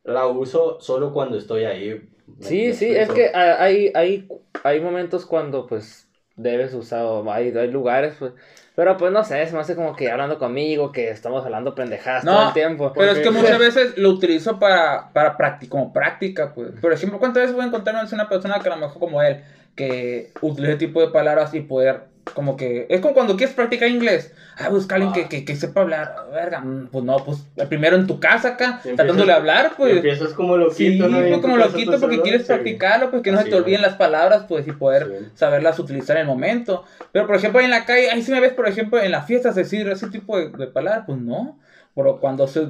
la 0.05 0.27
uso 0.27 0.81
solo 0.81 1.13
cuando 1.13 1.37
estoy 1.37 1.65
ahí. 1.65 2.09
Sí, 2.41 2.73
sí, 2.73 2.95
es 2.95 3.11
que 3.11 3.31
hay, 3.35 3.93
hay, 3.95 4.29
hay 4.65 4.81
momentos 4.81 5.27
cuando 5.27 5.67
pues 5.67 6.09
debes 6.37 6.73
usar, 6.75 7.07
hay, 7.29 7.57
hay 7.57 7.71
lugares, 7.71 8.15
pues, 8.19 8.33
pero 8.75 8.97
pues 8.97 9.13
no 9.13 9.23
sé, 9.23 9.47
se 9.47 9.53
me 9.53 9.61
hace 9.61 9.77
como 9.77 9.95
que 9.95 10.11
hablando 10.11 10.39
conmigo, 10.39 10.93
que 10.93 11.11
estamos 11.11 11.45
hablando 11.45 11.75
pendejadas 11.75 12.25
todo 12.25 12.49
el 12.49 12.55
tiempo. 12.55 12.93
Pero 12.95 13.13
es 13.13 13.19
que 13.19 13.31
muchas 13.31 13.59
veces 13.59 13.99
lo 13.99 14.11
utilizo 14.11 14.59
para, 14.59 15.13
para 15.13 15.37
como 15.69 15.93
práctica, 15.93 16.53
pues. 16.55 16.73
Por 16.81 16.93
ejemplo, 16.93 17.19
¿cuántas 17.19 17.43
veces 17.43 17.55
voy 17.55 17.65
a 17.65 17.69
encontrarme 17.69 18.09
una 18.13 18.29
persona 18.29 18.61
que 18.61 18.69
a 18.69 18.77
lo 18.77 18.81
mejor 18.81 18.99
como 18.99 19.23
él, 19.23 19.43
que 19.77 20.33
utiliza 20.41 20.73
ese 20.73 20.87
tipo 20.87 21.01
de 21.01 21.09
palabras 21.09 21.55
y 21.55 21.61
poder 21.61 22.12
como 22.35 22.57
que 22.57 22.87
es 22.89 23.01
como 23.01 23.15
cuando 23.15 23.37
quieres 23.37 23.55
practicar 23.55 23.89
inglés. 23.89 24.33
Ah, 24.57 24.69
busca 24.69 24.95
alguien 24.95 25.13
que, 25.13 25.29
que, 25.29 25.45
que, 25.45 25.57
sepa 25.57 25.81
hablar. 25.81 26.15
Verga, 26.33 26.61
mm, 26.61 26.89
pues 26.91 27.05
no, 27.05 27.17
pues 27.25 27.45
primero 27.69 27.97
en 27.97 28.07
tu 28.07 28.21
casa 28.21 28.51
acá, 28.51 28.81
tratándole 28.83 29.33
de 29.33 29.39
hablar, 29.39 29.73
pues. 29.77 29.97
Empiezas 29.97 30.33
como 30.33 30.57
loquito, 30.57 31.07
sí, 31.07 31.13
pues 31.29 31.41
como 31.41 31.57
loquito 31.57 31.99
porque 31.99 32.21
quieres 32.21 32.45
practicarlo, 32.45 33.11
pues 33.11 33.23
que 33.23 33.33
no 33.33 33.43
se 33.43 33.49
te 33.49 33.55
olviden 33.55 33.83
las 33.83 33.97
palabras, 33.97 34.45
pues 34.49 34.67
y 34.67 34.73
poder 34.73 35.31
saberlas 35.35 35.79
utilizar 35.79 36.17
en 36.17 36.23
el 36.23 36.27
momento. 36.27 36.85
Pero 37.13 37.27
por 37.27 37.37
ejemplo, 37.37 37.61
en 37.61 37.71
la 37.71 37.85
calle, 37.85 38.11
ahí 38.11 38.23
sí 38.23 38.31
me 38.31 38.41
ves, 38.41 38.53
por 38.53 38.69
ejemplo, 38.69 39.01
en 39.01 39.11
las 39.11 39.27
fiestas 39.27 39.55
decir 39.55 39.89
ese 39.89 40.09
tipo 40.09 40.39
de, 40.39 40.67
palabras, 40.69 41.05
pues 41.07 41.19
no. 41.19 41.59
Pero 41.95 42.21
cuando 42.21 42.49
se, 42.49 42.69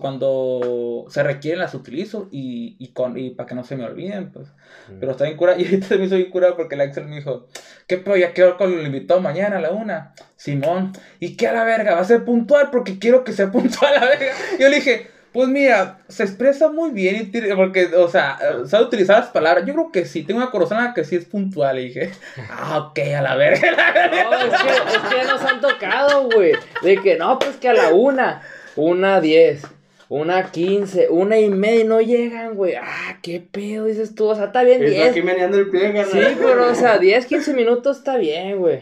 cuando 0.00 1.04
se 1.08 1.22
requieren 1.22 1.60
las 1.60 1.74
utilizo 1.74 2.28
y, 2.30 2.76
y, 2.78 2.92
con, 2.92 3.18
y 3.18 3.30
para 3.30 3.46
que 3.46 3.54
no 3.54 3.64
se 3.64 3.76
me 3.76 3.84
olviden, 3.84 4.30
pues. 4.32 4.48
Mm. 4.88 4.98
Pero 4.98 5.12
está 5.12 5.24
bien 5.24 5.36
curado. 5.36 5.58
Y 5.60 5.64
ahorita 5.66 5.96
me 5.96 6.06
hizo 6.06 6.16
bien 6.16 6.30
curado 6.30 6.56
porque 6.56 6.76
la 6.76 6.84
Excel 6.84 7.06
me 7.06 7.16
dijo, 7.16 7.48
¿qué 7.86 7.98
pedo? 7.98 8.16
Ya 8.16 8.32
quedó 8.32 8.56
con 8.56 8.72
el 8.72 8.86
invitado 8.86 9.20
mañana 9.20 9.58
a 9.58 9.60
la 9.60 9.72
una. 9.72 10.14
Simón, 10.36 10.92
¿y 11.20 11.36
qué 11.36 11.48
a 11.48 11.52
la 11.52 11.64
verga? 11.64 11.94
Va 11.94 12.00
a 12.00 12.04
ser 12.04 12.24
puntual 12.24 12.70
porque 12.70 12.98
quiero 12.98 13.24
que 13.24 13.32
sea 13.32 13.50
puntual 13.52 13.94
a 13.94 14.00
la 14.00 14.06
verga. 14.06 14.32
Yo 14.58 14.68
le 14.70 14.76
dije, 14.76 15.08
pues 15.32 15.48
mira, 15.48 15.98
se 16.08 16.24
expresa 16.24 16.70
muy 16.70 16.90
bien, 16.90 17.32
porque, 17.56 17.86
o 17.96 18.08
sea, 18.08 18.38
sabe 18.66 18.84
utilizar 18.84 19.20
las 19.20 19.30
palabras. 19.30 19.64
Yo 19.66 19.72
creo 19.72 19.92
que 19.92 20.04
sí, 20.06 20.24
tengo 20.24 20.40
una 20.40 20.50
corazón 20.50 20.92
que 20.94 21.04
sí 21.04 21.16
es 21.16 21.24
puntual. 21.24 21.78
Y 21.78 21.84
dije, 21.88 22.12
ah, 22.50 22.88
ok, 22.88 22.98
a 23.16 23.22
la 23.22 23.36
verga. 23.36 23.70
No, 24.10 24.34
es 24.34 24.62
que, 24.62 24.68
es 24.68 25.02
que 25.14 25.30
nos 25.30 25.42
han 25.42 25.60
tocado, 25.60 26.28
güey. 26.30 26.52
De 26.82 26.96
que 26.98 27.16
no, 27.16 27.38
pues 27.38 27.56
que 27.56 27.68
a 27.68 27.74
la 27.74 27.92
una, 27.94 28.42
una 28.76 29.20
diez, 29.20 29.62
una 30.08 30.50
quince, 30.50 31.08
una 31.08 31.38
y 31.38 31.48
media 31.48 31.84
no 31.84 32.00
llegan, 32.00 32.54
güey. 32.54 32.74
Ah, 32.74 33.18
qué 33.22 33.40
pedo, 33.40 33.86
dices 33.86 34.14
tú. 34.14 34.26
O 34.26 34.34
sea, 34.34 34.46
está 34.46 34.62
bien 34.62 34.80
diez. 34.80 35.10
aquí 35.10 35.22
meneando 35.22 35.58
el 35.58 35.70
pie, 35.70 36.04
Sí, 36.04 36.20
pero, 36.38 36.70
o 36.70 36.74
sea, 36.74 36.98
diez, 37.00 37.26
quince 37.26 37.54
minutos 37.54 37.98
está 37.98 38.16
bien, 38.16 38.58
güey. 38.58 38.80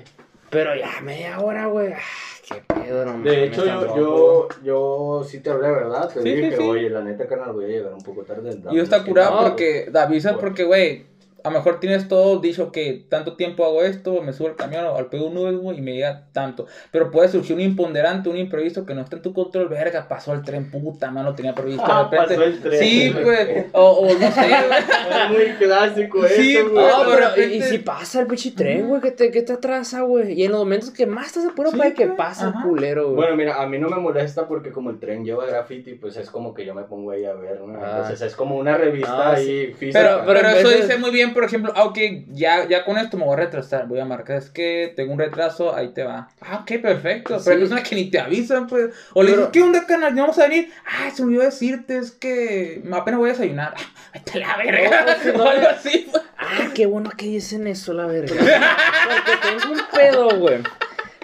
Pero 0.51 0.75
ya 0.75 1.01
media 1.03 1.39
hora, 1.41 1.67
güey. 1.67 1.93
Ah, 1.93 1.99
de 3.23 3.45
hecho, 3.45 3.65
yo, 3.65 3.97
yo, 3.97 4.49
yo 4.65 5.27
sí 5.29 5.39
te 5.39 5.51
hablé, 5.51 5.71
¿verdad? 5.71 6.11
Te 6.13 6.21
dije, 6.21 6.51
que, 6.51 6.59
oye, 6.59 6.91
la 6.91 7.03
neta, 7.03 7.27
carnal, 7.29 7.53
voy 7.53 7.67
a 7.67 7.69
llegar 7.69 7.95
un 7.95 8.03
poco 8.03 8.23
tarde. 8.23 8.59
Y 8.71 8.77
yo 8.77 8.83
está 8.83 9.05
curado 9.05 9.49
porque, 9.49 9.89
David, 9.91 10.27
porque, 10.41 10.65
güey, 10.65 11.05
a 11.45 11.51
lo 11.51 11.59
mejor 11.59 11.81
tienes 11.81 12.09
todo 12.09 12.39
dicho 12.41 12.73
que 12.73 13.05
tanto 13.09 13.37
tiempo 13.37 13.65
hago 13.65 13.83
esto, 13.83 14.23
me 14.23 14.33
subo 14.33 14.49
al 14.49 14.57
camión 14.57 14.85
al 14.85 15.07
pego 15.07 15.27
un 15.27 15.35
nube 15.35 15.75
y 15.77 15.81
me 15.81 15.95
llega 15.95 16.27
tanto. 16.33 16.67
Pero 16.91 17.11
puede 17.11 17.29
surgir 17.29 17.55
un 17.55 17.63
imponderante, 17.63 18.29
un 18.29 18.37
imprevisto 18.37 18.87
que 18.87 18.95
no 18.95 19.03
está 19.03 19.17
en 19.17 19.23
tu 19.23 19.33
control. 19.33 19.69
Verga, 19.69 20.09
pasó 20.09 20.33
el 20.33 20.43
tren, 20.43 20.71
puta, 20.71 21.11
mano, 21.11 21.35
tenía 21.35 21.55
previsto. 21.55 21.85
Ah, 21.87 22.09
de 22.11 22.19
repente, 22.19 22.35
pasó 22.35 22.45
el 22.45 22.61
tren. 22.61 22.81
Sí, 22.81 23.13
güey. 23.13 23.67
O, 23.73 23.91
o, 23.91 24.15
no 24.15 24.33
sé, 24.33 24.51
Es 24.51 25.31
muy 25.31 25.57
clásico 25.59 26.27
sí, 26.29 26.57
eso, 26.57 26.71
güey. 26.71 26.87
No, 26.87 27.05
pero 27.09 27.47
y, 27.47 27.63
si 27.63 27.79
pasa 27.79 28.21
el 28.21 28.27
pinche 28.27 28.53
tren, 28.53 28.89
güey, 28.89 29.01
que 29.01 29.11
te, 29.11 29.31
que 29.31 29.43
te 29.43 29.53
atrasa, 29.53 30.03
güey. 30.03 30.33
Y 30.33 30.45
en 30.45 30.53
los 30.53 30.61
momentos 30.61 30.91
que 30.91 31.07
más 31.07 31.29
estás 31.29 31.47
apuro, 31.47 31.71
sí, 31.71 31.79
para 31.79 31.93
que 31.93 32.07
pase 32.09 32.47
el 32.47 32.53
culero, 32.63 33.05
güey. 33.07 33.17
Bueno, 33.17 33.37
mira, 33.37 33.61
a 33.61 33.67
mí 33.67 33.79
no 33.79 33.89
me 33.89 33.97
molesta 33.97 34.47
porque 34.47 34.71
como 34.71 34.91
el 34.91 34.99
tren 34.99 35.25
lleva 35.25 35.47
graffiti, 35.47 35.95
pues 35.95 36.17
es 36.17 36.31
como 36.31 36.55
que 36.55 36.65
yo 36.65 36.75
me 36.75 36.83
pongo 36.85 37.11
ahí 37.11 37.25
a 37.25 37.35
ver, 37.35 37.61
¿no? 37.61 37.79
Ah. 37.81 37.91
Entonces 37.91 38.23
es 38.23 38.37
como 38.37 38.57
una 38.57 38.77
revista 38.77 39.31
ah, 39.31 39.35
ahí 39.35 39.75
física. 39.75 40.01
Pero, 40.01 40.23
pero, 40.27 40.49
eso 40.49 40.69
dice 40.71 40.99
muy 40.99 41.11
bien, 41.11 41.30
por 41.31 41.45
ejemplo, 41.45 41.73
aunque 41.77 42.25
ya, 42.29 42.67
ya 42.69 42.85
con 42.85 42.99
esto 42.99 43.17
me 43.17 43.25
voy 43.25 43.35
a 43.35 43.37
retrasar. 43.37 43.87
Voy 43.87 44.01
a 44.01 44.05
marcar, 44.05 44.37
es 44.37 44.51
que 44.51 44.93
tengo 44.97 45.13
un 45.13 45.19
retraso, 45.19 45.75
ahí 45.75 45.89
te 45.89 46.05
va. 46.05 46.29
Ah, 46.41 46.61
ok, 46.63 46.81
perfecto. 46.81 47.39
Pero 47.43 47.55
hay 47.55 47.61
personas 47.61 47.89
que 47.89 47.95
ni 47.95 48.11
te 48.11 48.19
avisan, 48.19 48.67
pues. 48.67 48.95
O 49.15 49.23
le 49.23 49.33
dices, 49.33 49.49
¿qué 49.53 49.63
onda, 49.63 49.87
canal? 49.87 50.15
¿No 50.15 50.23
vamos 50.23 50.39
a 50.39 50.49
venir? 50.49 50.73
Ah, 50.87 51.11
se 51.11 51.23
me 51.23 51.29
olvidó 51.29 51.43
decirte, 51.43 51.99
es 51.99 52.13
que 52.13 52.83
apenas 52.93 53.19
voy 53.19 53.31
a 53.31 53.33
desayunar. 53.33 53.75
Vete 54.15 54.39
la 54.39 54.57
verga. 54.57 55.07
o 55.37 55.43
algo 55.43 55.69
así, 55.69 56.09
pues. 56.11 56.23
Ah, 56.39 56.69
qué 56.75 56.87
bueno 56.87 57.11
que 57.11 57.27
dicen 57.27 57.67
eso, 57.67 57.93
la 57.93 58.07
verga. 58.07 58.35
Porque 58.35 59.49
tengo 59.49 59.73
un 59.75 59.81
pedo, 59.93 60.39
güey. 60.39 60.59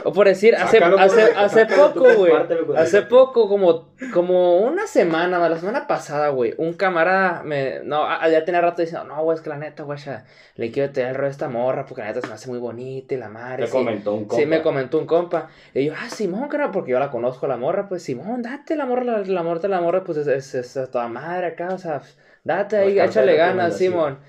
O 0.06 0.12
por 0.12 0.28
decir, 0.28 0.54
hace, 0.54 0.78
hace, 0.78 1.22
hace 1.34 1.66
poco, 1.66 2.06
güey. 2.14 2.32
Hace 2.76 3.02
poco, 3.02 3.48
como, 3.48 3.88
como 4.14 4.58
una 4.58 4.86
semana, 4.86 5.48
la 5.48 5.58
semana 5.58 5.88
pasada, 5.88 6.28
güey. 6.28 6.54
Un 6.58 6.74
camarada 6.74 7.42
me. 7.42 7.80
No, 7.82 8.06
ya 8.30 8.44
tenía 8.44 8.60
rato 8.60 8.82
diciendo, 8.82 9.08
no, 9.08 9.24
güey, 9.24 9.34
es 9.34 9.42
que 9.42 9.50
la 9.50 9.56
neta, 9.56 9.82
güey, 9.82 9.98
ya 9.98 10.24
le 10.54 10.70
quiero 10.70 10.92
tener 10.92 11.10
el 11.10 11.16
rollo 11.16 11.26
a 11.26 11.30
esta 11.32 11.48
morra 11.48 11.86
porque 11.86 12.02
la 12.02 12.08
neta 12.08 12.20
se 12.20 12.28
me 12.28 12.34
hace 12.34 12.48
muy 12.48 12.60
bonita 12.60 13.16
y 13.16 13.18
la 13.18 13.28
madre. 13.28 13.64
Me 13.64 13.68
comentó 13.68 14.12
un 14.12 14.26
compa. 14.26 14.36
Sí, 14.36 14.46
me 14.46 14.62
comentó 14.62 14.98
un 15.00 15.06
compa. 15.06 15.48
Y 15.74 15.86
yo, 15.86 15.94
ah, 16.00 16.08
Simón, 16.08 16.48
cara, 16.48 16.70
porque 16.70 16.92
yo 16.92 17.00
la 17.00 17.10
conozco, 17.10 17.48
la 17.48 17.56
morra, 17.56 17.88
pues 17.88 18.04
Simón, 18.04 18.42
date 18.42 18.76
la 18.76 18.86
morra, 18.86 19.02
la, 19.02 19.18
la 19.18 19.42
morra 19.42 19.58
de 19.58 19.68
la 19.68 19.80
morra, 19.80 20.04
pues 20.04 20.18
es, 20.18 20.28
es, 20.28 20.76
es, 20.76 20.90
toda 20.92 21.08
madre 21.08 21.48
acá, 21.48 21.70
o 21.74 21.78
sea, 21.78 22.00
date 22.44 22.76
ahí, 22.76 23.00
échale 23.00 23.34
ganas, 23.34 23.76
Simón. 23.76 24.20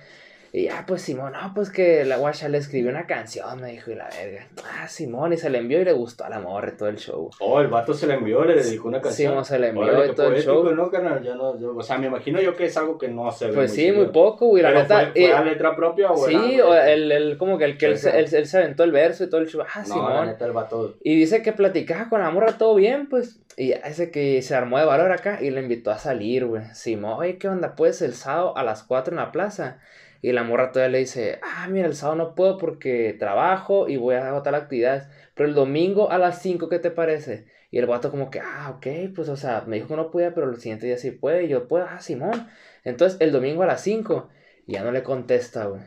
Y 0.54 0.66
ya, 0.66 0.86
pues 0.88 1.02
Simón, 1.02 1.34
no, 1.34 1.54
pues 1.54 1.70
que 1.70 2.06
la 2.06 2.18
guacha 2.18 2.48
le 2.48 2.58
escribió 2.58 2.90
una 2.90 3.06
canción, 3.06 3.62
me 3.62 3.72
dijo, 3.72 3.92
y 3.92 3.96
la 3.96 4.08
verga. 4.10 4.48
Ah, 4.64 4.88
Simón, 4.88 5.34
y 5.34 5.38
se 5.38 5.50
le 5.50 5.58
envió 5.58 5.82
y 5.82 5.86
le 5.86 5.92
gustó 5.92 6.24
a 6.24 6.30
la 6.30 6.40
morre 6.40 6.72
todo 6.72 6.90
el 6.90 6.98
show. 6.98 7.30
Oh, 7.40 7.60
el 7.60 7.68
vato 7.68 7.94
se 7.94 8.08
le 8.08 8.14
envió, 8.14 8.44
le 8.46 8.56
dedicó 8.56 8.88
una 8.88 9.02
canción. 9.02 9.32
Simón 9.32 9.46
se 9.46 9.60
le 9.60 9.68
envió 9.70 10.06
y 10.06 10.16
todo 10.16 10.32
el 10.32 10.42
show. 10.42 10.64
No, 10.74 10.90
carnal, 10.90 11.22
ya 11.22 11.36
no, 11.36 11.50
o 11.50 11.84
sea, 11.84 11.98
me 11.98 12.08
imagino 12.08 12.40
yo 12.40 12.56
que 12.56 12.66
es 12.66 12.78
algo 12.78 12.98
que 12.98 13.08
no 13.10 13.32
se 13.32 13.48
ve. 13.48 13.54
Pues 13.54 13.74
sí, 13.74 13.92
muy 13.92 14.08
poco, 14.08 14.48
güey, 14.48 14.64
la 14.64 14.72
neta. 14.72 15.12
Fue, 15.12 15.28
fue 15.28 15.34
a 15.34 15.44
letra 15.44 15.76
propia 15.76 16.12
o 16.12 16.28
Sí, 16.28 16.60
o 16.62 16.74
el, 16.74 17.12
el, 17.12 17.38
como 17.38 17.58
que 17.58 17.66
el 17.66 17.78
que 17.78 17.88
él, 17.88 18.00
él, 18.14 18.28
él, 18.32 18.46
se 18.48 18.58
aventó 18.58 18.84
el 18.84 18.92
verso 18.92 19.26
y 19.26 19.30
todo 19.30 19.42
el 19.42 19.48
show. 19.48 19.62
Ah, 19.62 19.80
no, 19.80 19.94
Simón. 19.94 20.14
La 20.14 20.26
neta, 20.26 20.46
el 20.46 20.54
vato. 20.54 20.96
Y 21.04 21.16
dice 21.16 21.42
que 21.42 21.52
platicaba 21.52 22.10
con 22.10 22.22
la 22.22 22.30
morra 22.32 22.58
todo 22.58 22.76
bien, 22.76 23.10
pues. 23.10 23.40
Y 23.58 23.72
ese 23.72 24.12
que 24.12 24.42
se 24.44 24.56
armó 24.56 24.78
de 24.78 24.86
valor 24.86 25.12
acá 25.12 25.40
y 25.42 25.50
le 25.50 25.62
invitó 25.62 25.92
a 25.92 25.98
salir, 25.98 26.46
güey. 26.46 26.64
Simón, 26.74 27.14
oye, 27.20 27.38
¿qué 27.38 27.48
onda? 27.48 27.76
Pues 27.76 28.02
el 28.02 28.14
sábado 28.14 28.56
a 28.58 28.64
las 28.64 28.84
4 28.84 29.14
en 29.14 29.18
la 29.18 29.32
plaza. 29.32 29.80
Y 30.22 30.32
la 30.32 30.44
morra 30.44 30.72
todavía 30.72 30.94
le 30.94 31.00
dice, 31.00 31.40
ah, 31.44 31.68
mira, 31.70 31.88
el 31.88 31.96
sábado 31.96 32.18
no 32.18 32.36
puedo 32.36 32.58
porque 32.58 33.16
trabajo 33.18 33.88
y 33.88 33.98
voy 33.98 34.16
a 34.16 34.28
agotar 34.28 34.56
actividades. 34.56 35.08
Pero 35.36 35.50
el 35.50 35.56
domingo 35.56 36.12
a 36.12 36.18
las 36.18 36.42
5, 36.42 36.70
¿qué 36.70 36.80
te 36.80 36.92
parece? 36.92 37.46
Y 37.70 37.80
el 37.80 37.86
vato 37.86 38.12
como 38.12 38.32
que, 38.32 38.40
ah, 38.40 38.74
ok, 38.76 38.88
pues, 39.16 39.30
o 39.30 39.36
sea, 39.36 39.64
me 39.68 39.76
dijo 39.76 39.90
que 39.90 39.96
no 39.96 40.10
podía, 40.10 40.34
pero 40.34 40.50
el 40.50 40.58
siguiente 40.58 40.88
día 40.88 40.98
sí 40.98 41.12
puede. 41.12 41.46
Y 41.46 41.50
yo, 41.50 41.68
puedo, 41.68 41.86
ah, 41.86 42.00
Simón. 42.00 42.48
Entonces, 42.84 43.20
el 43.22 43.32
domingo 43.32 43.64
a 43.64 43.68
las 43.68 43.82
5, 43.82 44.30
y 44.66 44.74
ya 44.74 44.84
no 44.84 44.92
le 44.92 45.04
contesta, 45.04 45.66
güey. 45.66 45.82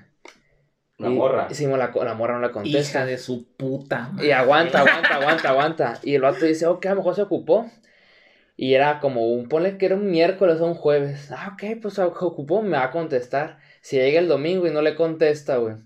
La 0.99 1.09
morra. 1.09 1.49
Sí, 1.51 1.67
la, 1.67 1.91
la, 1.95 2.15
morra 2.15 2.35
no 2.35 2.47
le 2.47 2.53
contesta. 2.53 2.79
Hija 2.79 3.07
de 3.07 3.17
su 3.17 3.55
puta. 3.57 4.13
Y 4.23 4.33
aguanta, 4.33 4.81
aguanta, 4.81 5.17
aguanta, 5.17 5.49
aguanta. 5.49 5.99
Y 6.03 6.15
el 6.15 6.21
vato 6.21 6.45
dice, 6.45 6.67
ok, 6.67 6.85
a 6.87 6.91
lo 6.91 6.97
mejor 6.97 7.15
se 7.15 7.23
ocupó. 7.23 7.71
Y 8.55 8.75
era 8.75 9.01
como 9.01 9.33
un, 9.33 9.49
ponle 9.49 9.79
que 9.79 9.87
era 9.87 9.95
un 9.95 10.11
miércoles 10.11 10.61
o 10.61 10.67
un 10.67 10.75
jueves. 10.75 11.33
Ah, 11.33 11.55
ok, 11.55 11.81
pues 11.81 11.95
se 11.95 12.03
ocupó, 12.03 12.61
me 12.61 12.77
va 12.77 12.85
a 12.85 12.91
contestar. 12.91 13.59
Si 13.81 13.97
llega 13.97 14.21
el 14.21 14.29
domingo 14.29 14.67
y 14.67 14.71
no 14.71 14.83
le 14.83 14.95
contesta, 14.95 15.57
güey. 15.57 15.77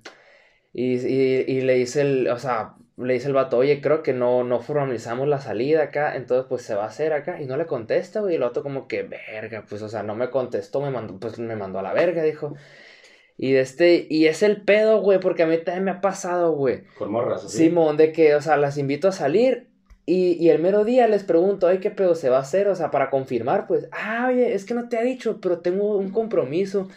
Y, 0.73 0.95
y, 0.97 1.61
le 1.61 1.75
dice 1.75 2.01
el, 2.01 2.29
o 2.29 2.39
sea, 2.39 2.75
le 2.97 3.15
dice 3.15 3.29
el 3.29 3.35
vato, 3.35 3.59
oye, 3.59 3.81
creo 3.81 4.03
que 4.03 4.13
no, 4.13 4.43
no 4.43 4.61
formalizamos 4.61 5.29
la 5.29 5.41
salida 5.41 5.85
acá, 5.85 6.17
entonces 6.17 6.47
pues 6.49 6.63
se 6.63 6.75
va 6.75 6.85
a 6.85 6.89
hacer 6.89 7.13
acá. 7.13 7.41
Y 7.41 7.47
no 7.47 7.57
le 7.57 7.67
contesta, 7.67 8.21
güey. 8.21 8.33
Y 8.33 8.37
el 8.37 8.43
otro 8.43 8.63
como 8.63 8.89
que, 8.89 9.05
verga, 9.05 9.65
pues, 9.69 9.83
o 9.83 9.89
sea, 9.89 10.03
no 10.03 10.17
me 10.17 10.31
contestó, 10.31 10.81
me 10.81 10.91
mandó, 10.91 11.19
pues 11.19 11.39
me 11.39 11.57
mandó 11.57 11.79
a 11.79 11.83
la 11.83 11.93
verga, 11.93 12.23
dijo. 12.23 12.55
Y 13.37 13.53
de 13.53 13.61
este, 13.61 14.07
y 14.09 14.27
es 14.27 14.43
el 14.43 14.63
pedo, 14.63 15.01
güey, 15.01 15.21
porque 15.21 15.45
a 15.45 15.47
mí 15.47 15.57
también 15.59 15.85
me 15.85 15.91
ha 15.93 16.01
pasado, 16.01 16.53
güey. 16.53 16.85
Con 16.99 17.11
morras, 17.13 17.45
así. 17.45 17.59
Simón, 17.59 17.97
de 17.97 18.13
que, 18.13 18.35
o 18.35 18.41
sea, 18.41 18.57
las 18.57 18.79
invito 18.79 19.09
a 19.09 19.13
salir 19.13 19.69
y, 20.07 20.33
y, 20.45 20.51
el 20.51 20.61
mero 20.61 20.85
día 20.85 21.09
les 21.09 21.25
pregunto, 21.25 21.67
ay, 21.67 21.79
¿qué 21.79 21.91
pedo 21.91 22.15
se 22.15 22.29
va 22.29 22.37
a 22.37 22.43
hacer? 22.43 22.69
O 22.69 22.75
sea, 22.75 22.91
para 22.91 23.09
confirmar, 23.09 23.67
pues, 23.67 23.89
ah, 23.91 24.27
oye, 24.29 24.55
es 24.55 24.67
que 24.67 24.75
no 24.75 24.89
te 24.89 24.99
ha 24.99 25.03
dicho, 25.03 25.41
pero 25.41 25.61
tengo 25.61 25.97
un 25.97 26.11
compromiso. 26.11 26.89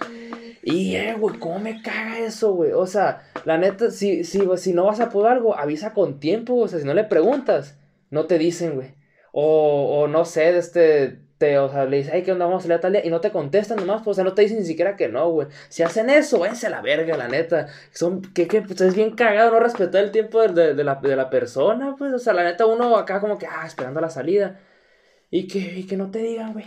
Y, 0.70 0.98
eh, 0.98 1.16
güey, 1.18 1.40
¿cómo 1.40 1.60
me 1.60 1.82
caga 1.82 2.20
eso, 2.20 2.52
güey? 2.52 2.74
O 2.74 2.86
sea, 2.88 3.24
la 3.46 3.58
neta, 3.58 3.90
si, 3.90 4.26
si, 4.26 4.42
si 4.58 4.74
no 4.74 4.84
vas 4.86 5.00
a 5.00 5.10
poder 5.10 5.32
algo, 5.32 5.58
avisa 5.58 5.94
con 5.94 6.20
tiempo, 6.20 6.56
o 6.56 6.68
sea, 6.68 6.78
si 6.80 6.86
no 6.86 6.94
le 6.94 7.06
preguntas, 7.06 7.78
no 8.10 8.26
te 8.28 8.38
dicen, 8.38 8.76
güey. 8.76 8.94
O, 9.32 10.02
o 10.02 10.08
no 10.10 10.26
sé, 10.26 10.52
de 10.52 10.60
este, 10.60 11.22
te, 11.38 11.58
o 11.58 11.70
sea, 11.70 11.86
le 11.86 11.98
dices, 11.98 12.12
ay, 12.14 12.24
¿qué 12.24 12.34
onda? 12.34 12.46
Vamos 12.48 12.62
a 12.62 12.64
salir 12.64 12.78
a 12.78 12.82
tal 12.82 12.92
día. 12.92 13.06
Y 13.06 13.10
no 13.10 13.22
te 13.22 13.32
contestan 13.32 13.78
nomás, 13.78 14.02
pues, 14.04 14.16
o 14.16 14.16
sea, 14.16 14.24
no 14.26 14.34
te 14.34 14.42
dicen 14.42 14.60
ni 14.60 14.66
siquiera 14.66 14.98
que 14.98 15.08
no, 15.08 15.30
güey. 15.32 15.48
Si 15.70 15.84
hacen 15.84 16.10
eso, 16.10 16.40
váyanse 16.40 16.68
a 16.68 16.72
la 16.72 16.82
verga, 16.82 17.16
la 17.16 17.30
neta. 17.30 17.68
Son, 17.94 18.22
que, 18.22 18.48
que, 18.50 18.62
pues, 18.62 18.82
es 18.82 18.94
bien 18.94 19.16
cagado 19.16 19.52
no 19.52 19.62
respetar 19.62 20.04
el 20.04 20.12
tiempo 20.12 20.42
de, 20.46 20.74
de, 20.76 20.84
la, 20.84 20.96
de 20.96 21.16
la 21.16 21.30
persona, 21.30 21.96
pues, 21.98 22.12
o 22.12 22.20
sea, 22.20 22.34
la 22.34 22.44
neta, 22.44 22.66
uno 22.66 22.98
acá 22.98 23.22
como 23.22 23.38
que, 23.38 23.48
ah, 23.48 23.66
esperando 23.66 24.02
la 24.02 24.10
salida. 24.10 24.60
Y 25.32 25.48
que, 25.48 25.60
y 25.60 25.88
que 25.88 25.98
no 25.98 26.12
te 26.12 26.20
digan, 26.20 26.54
güey. 26.54 26.66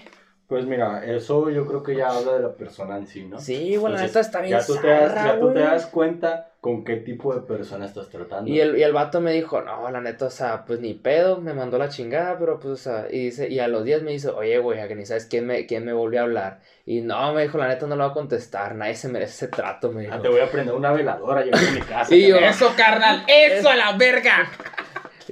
Pues 0.50 0.66
mira, 0.66 1.04
eso 1.06 1.48
yo 1.48 1.64
creo 1.64 1.80
que 1.80 1.94
ya 1.94 2.08
habla 2.08 2.32
de 2.32 2.40
la 2.40 2.52
persona 2.52 2.96
en 2.96 3.06
sí, 3.06 3.22
¿no? 3.22 3.38
Sí, 3.38 3.76
bueno, 3.76 4.00
esto 4.00 4.18
está 4.18 4.40
bien. 4.40 4.58
Ya 4.58 4.66
tú, 4.66 4.74
te 4.74 4.88
das, 4.88 5.14
ya 5.14 5.38
tú 5.38 5.52
te 5.52 5.60
das 5.60 5.86
cuenta 5.86 6.50
con 6.60 6.82
qué 6.82 6.96
tipo 6.96 7.32
de 7.32 7.42
persona 7.42 7.86
estás 7.86 8.08
tratando. 8.08 8.50
Y 8.50 8.58
el, 8.58 8.76
y 8.76 8.82
el 8.82 8.92
vato 8.92 9.20
me 9.20 9.30
dijo, 9.32 9.60
no, 9.62 9.88
la 9.88 10.00
neta, 10.00 10.26
o 10.26 10.30
sea, 10.30 10.64
pues 10.64 10.80
ni 10.80 10.92
pedo, 10.94 11.40
me 11.40 11.54
mandó 11.54 11.78
la 11.78 11.88
chingada, 11.88 12.36
pero 12.36 12.58
pues, 12.58 12.72
o 12.72 12.76
sea, 12.76 13.06
y 13.08 13.26
dice, 13.26 13.48
y 13.48 13.60
a 13.60 13.68
los 13.68 13.84
días 13.84 14.02
me 14.02 14.10
dice, 14.10 14.30
oye, 14.30 14.58
güey, 14.58 14.88
que 14.88 14.96
ni 14.96 15.06
sabes 15.06 15.26
quién 15.26 15.46
me, 15.46 15.66
quién 15.66 15.84
me 15.84 15.92
volvió 15.92 16.18
a 16.18 16.24
hablar. 16.24 16.60
Y 16.84 17.02
no, 17.02 17.32
me 17.32 17.42
dijo, 17.42 17.56
la 17.56 17.68
neta, 17.68 17.86
no 17.86 17.94
lo 17.94 18.02
va 18.02 18.10
a 18.10 18.14
contestar, 18.14 18.74
nadie 18.74 18.96
se 18.96 19.06
merece 19.08 19.46
ese 19.46 19.48
trato, 19.56 19.92
me 19.92 20.00
dijo. 20.02 20.14
Ah, 20.14 20.20
te 20.20 20.28
voy 20.28 20.40
a 20.40 20.50
prender 20.50 20.74
una 20.74 20.90
veladora, 20.90 21.44
yo 21.44 21.52
en 21.56 21.74
mi 21.74 21.80
casa. 21.80 22.12
y 22.12 22.26
yo, 22.26 22.38
eso, 22.38 22.72
carnal, 22.76 23.22
eso 23.28 23.68
a 23.70 23.76
la 23.76 23.96
verga. 23.96 24.50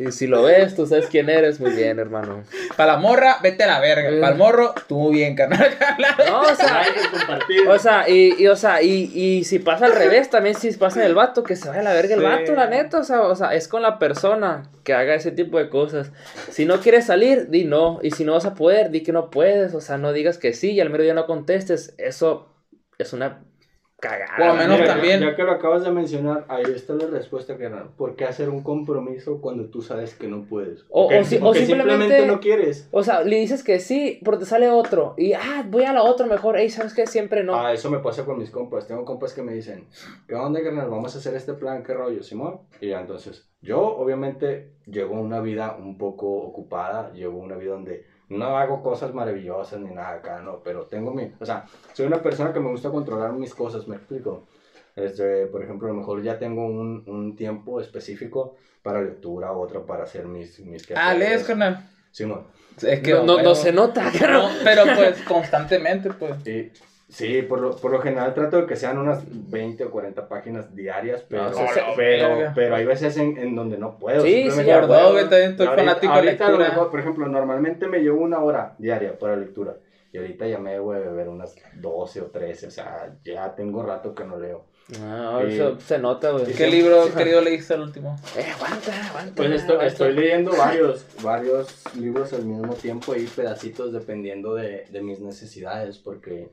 Y 0.01 0.13
si 0.13 0.29
lo 0.29 0.45
ves, 0.45 0.77
tú 0.77 0.87
sabes 0.87 1.09
quién 1.09 1.29
eres, 1.29 1.59
muy 1.59 1.73
bien, 1.73 1.99
hermano. 1.99 2.45
Para 2.77 2.93
la 2.93 2.99
morra, 3.01 3.39
vete 3.43 3.65
a 3.65 3.67
la 3.67 3.81
verga. 3.81 4.11
Para 4.21 4.33
el 4.33 4.39
morro, 4.39 4.73
tú 4.87 4.97
muy 4.97 5.15
bien, 5.15 5.35
carnal. 5.35 5.77
No, 6.29 6.43
o 6.43 6.55
sea, 6.55 6.83
o 7.69 7.79
sea, 7.79 8.09
y, 8.09 8.35
y, 8.39 8.47
o 8.47 8.55
sea, 8.55 8.81
y, 8.81 9.11
y 9.13 9.45
si 9.45 9.59
pasa 9.59 9.87
al 9.87 9.97
revés, 9.97 10.31
también 10.31 10.55
si 10.55 10.71
pasa 10.73 11.01
en 11.01 11.07
el 11.07 11.15
vato, 11.15 11.43
que 11.43 11.57
se 11.57 11.69
vaya 11.69 11.81
a 11.81 11.85
la 11.85 11.95
verga 11.95 12.15
el 12.15 12.23
vato, 12.23 12.55
la 12.55 12.69
neta. 12.69 12.99
O 12.99 13.05
sea, 13.05 13.23
o 13.23 13.35
sea, 13.35 13.55
es 13.55 13.67
con 13.67 13.83
la 13.83 13.99
persona 13.99 14.71
que 14.85 14.95
haga 14.95 15.15
ese 15.15 15.33
tipo 15.33 15.59
de 15.59 15.69
cosas. 15.69 16.13
Si 16.51 16.65
no 16.65 16.79
quieres 16.81 17.07
salir, 17.07 17.49
di 17.49 17.65
no. 17.65 17.99
Y 18.01 18.13
si 18.13 18.25
no 18.25 18.35
vas 18.35 18.47
a 18.47 18.55
poder, 18.55 18.91
di 18.91 19.03
que 19.03 19.13
no 19.13 19.31
puedes. 19.31 19.75
O 19.75 19.81
sea, 19.81 19.99
no 19.99 20.13
digas 20.13 20.39
que 20.39 20.53
sí 20.53 20.71
y 20.73 20.81
al 20.81 20.91
menos 20.91 21.07
ya 21.09 21.15
no 21.15 21.27
contestes. 21.27 21.95
Eso 21.99 22.55
es 22.99 23.13
una 23.13 23.41
cagada. 24.01 24.33
O 24.39 24.53
al 24.53 24.59
menos 24.59 24.87
también. 24.87 25.21
Ya, 25.21 25.35
que 25.35 25.43
lo 25.43 25.53
acabas 25.53 25.83
de 25.85 25.91
mencionar, 25.91 26.45
ahí 26.49 26.65
está 26.75 26.95
la 26.95 27.07
respuesta, 27.07 27.57
que 27.57 27.69
¿Por 27.97 28.17
qué 28.17 28.25
hacer 28.25 28.49
un 28.49 28.63
compromiso 28.63 29.41
cuando 29.41 29.67
tú 29.67 29.83
sabes 29.83 30.15
que 30.15 30.29
no 30.29 30.45
puedes? 30.45 30.85
O, 30.91 31.11
simplemente, 31.23 32.27
no 32.27 32.41
quieres. 32.41 32.89
O 32.91 33.03
sea, 33.03 33.23
le 33.23 33.37
dices 33.37 33.63
que 33.63 33.79
sí, 33.81 34.21
pero 34.25 34.39
te 34.39 34.47
sale 34.47 34.71
otro. 34.71 35.15
Y, 35.17 35.33
ah, 35.33 35.65
voy 35.69 35.85
a 35.85 35.93
la 35.93 36.03
otra 36.03 36.27
mejor. 36.27 36.57
Ey, 36.57 36.71
¿sabes 36.71 36.95
qué? 36.95 37.07
Siempre 37.07 37.45
no. 37.45 37.55
Ah, 37.55 37.73
eso 37.73 37.91
me 37.91 37.99
pasa 37.99 38.25
con 38.25 38.39
mis 38.39 38.51
compas. 38.51 38.87
Tengo 38.87 39.05
compas 39.05 39.33
que 39.33 39.43
me 39.43 39.53
dicen, 39.53 39.87
¿qué 40.27 40.35
onda, 40.35 40.63
carnal? 40.63 40.89
Vamos 40.89 41.15
a 41.15 41.19
hacer 41.19 41.35
este 41.35 41.55
plan, 41.55 41.83
¿qué 41.83 41.95
rollo, 41.95 42.23
Simón? 42.23 42.61
Y 42.81 42.89
ya, 42.89 43.01
entonces, 43.01 43.49
yo 43.61 43.81
obviamente 43.81 44.73
llevo 44.87 45.21
una 45.21 45.41
vida 45.41 45.77
un 45.79 45.99
poco 45.99 46.29
ocupada, 46.29 47.13
llevo 47.13 47.39
una 47.39 47.57
vida 47.57 47.73
donde 47.73 48.07
no 48.29 48.59
hago 48.59 48.83
cosas 48.83 49.15
maravillosas 49.15 49.81
ni 49.81 49.95
nada 49.95 50.15
acá, 50.15 50.41
no, 50.41 50.61
pero 50.63 50.87
tengo 50.87 51.13
mi, 51.13 51.33
o 51.41 51.47
sea, 51.47 51.65
soy 51.93 52.07
una 52.07 52.23
persona 52.23 52.53
que 52.53 52.61
me 52.61 52.71
gusta 52.71 52.91
controlar 52.91 53.33
mis 53.33 53.55
cosas, 53.55 53.89
me 53.89 53.97
explico. 53.97 54.47
Este, 54.95 55.47
por 55.47 55.63
ejemplo, 55.63 55.89
a 55.89 55.93
lo 55.93 55.99
mejor 55.99 56.23
ya 56.23 56.39
tengo 56.39 56.67
un, 56.67 57.05
un 57.07 57.37
tiempo 57.37 57.81
específico 57.81 58.57
para 58.83 59.01
lectura, 59.01 59.53
otro 59.53 59.87
para 59.87 60.05
hacer 60.05 60.27
mis... 60.27 60.59
mis 60.61 60.91
ah, 60.97 61.15
lees, 61.15 61.45
carnal. 61.45 61.89
Sí, 62.11 62.27
no. 62.27 62.47
Es 62.83 63.01
que 63.01 63.13
no, 63.13 63.43
no, 63.43 63.55
se 63.55 63.73
nota, 63.73 64.11
no, 64.29 64.49
pero 64.65 64.85
pues 64.97 65.23
constantemente, 65.23 66.11
pues. 66.11 66.35
Sí, 66.45 66.73
Sí, 67.09 67.41
por 67.41 67.61
lo, 67.61 67.75
por 67.75 67.91
lo 67.91 68.01
general 68.01 68.35
trato 68.35 68.61
de 68.61 68.67
que 68.67 68.77
sean 68.77 68.99
unas 68.99 69.23
20 69.51 69.83
o 69.85 69.91
40 69.91 70.29
páginas 70.29 70.75
diarias, 70.75 71.25
pero, 71.27 71.51
pero, 71.97 72.53
pero, 72.55 72.77
hay 72.77 72.85
veces 72.85 73.17
en, 73.17 73.39
en, 73.39 73.57
donde 73.57 73.79
no 73.79 73.97
puedo. 73.97 74.23
Sí, 74.23 74.51
sí, 74.51 74.63
perdón, 74.63 75.17
también 75.17 75.51
estoy 75.53 75.67
fanático 75.69 76.17
de 76.17 76.23
lectura. 76.23 76.91
por 76.91 77.01
ejemplo, 77.01 77.27
normalmente 77.27 77.87
me 77.87 78.01
llevo 78.01 78.23
una 78.23 78.41
hora 78.41 78.75
diaria 78.79 79.19
para 79.19 79.37
lectura. 79.37 79.77
Y 80.13 80.19
ahorita 80.19 80.47
ya 80.47 80.59
me 80.59 80.73
debo 80.73 80.93
de 80.93 81.01
beber 81.01 81.29
unas 81.29 81.55
12 81.75 82.21
o 82.21 82.25
13, 82.27 82.67
o 82.67 82.71
sea, 82.71 83.15
ya 83.25 83.55
tengo 83.55 83.83
rato 83.83 84.15
que 84.15 84.25
no 84.25 84.39
leo. 84.39 84.65
Ah, 85.03 85.43
eso 85.47 85.79
se 85.81 85.99
nota, 85.99 86.31
güey. 86.31 86.47
¿Qué 86.53 86.67
libro, 86.67 87.13
querido, 87.17 87.41
leíste 87.41 87.75
el 87.75 87.83
último? 87.83 88.19
Eh, 88.37 88.47
aguanta, 88.55 89.09
aguanta. 89.09 89.35
Pues 89.35 89.51
estoy, 89.51 89.87
estoy 89.87 90.13
leyendo 90.15 90.53
varios, 90.57 91.05
varios 91.23 91.95
libros 91.95 92.33
al 92.33 92.45
mismo 92.45 92.75
tiempo 92.75 93.15
y 93.15 93.25
pedacitos 93.25 93.93
dependiendo 93.93 94.55
de, 94.55 94.87
de 94.91 95.03
mis 95.03 95.21
necesidades, 95.21 95.99
porque 95.99 96.49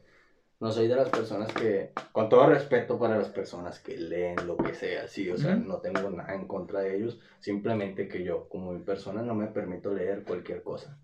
no 0.60 0.72
soy 0.72 0.88
de 0.88 0.96
las 0.96 1.10
personas 1.10 1.52
que, 1.54 1.92
con 2.12 2.30
todo 2.30 2.48
respeto 2.48 2.98
para 2.98 3.18
las 3.18 3.30
personas 3.30 3.80
que 3.80 3.98
leen 3.98 4.48
lo 4.48 4.58
que 4.58 4.74
sea, 4.74 5.08
sí, 5.08 5.30
o 5.30 5.38
sea, 5.38 5.56
no 5.56 5.78
tengo 5.78 6.10
nada 6.10 6.34
en 6.34 6.48
contra 6.48 6.82
de 6.82 6.98
ellos, 6.98 7.20
simplemente 7.40 8.08
que 8.08 8.24
yo, 8.24 8.48
como 8.48 8.72
mi 8.72 8.84
persona, 8.84 9.22
no 9.22 9.36
me 9.36 9.48
permito 9.48 9.94
leer 9.94 10.24
cualquier 10.24 10.64
cosa. 10.64 10.98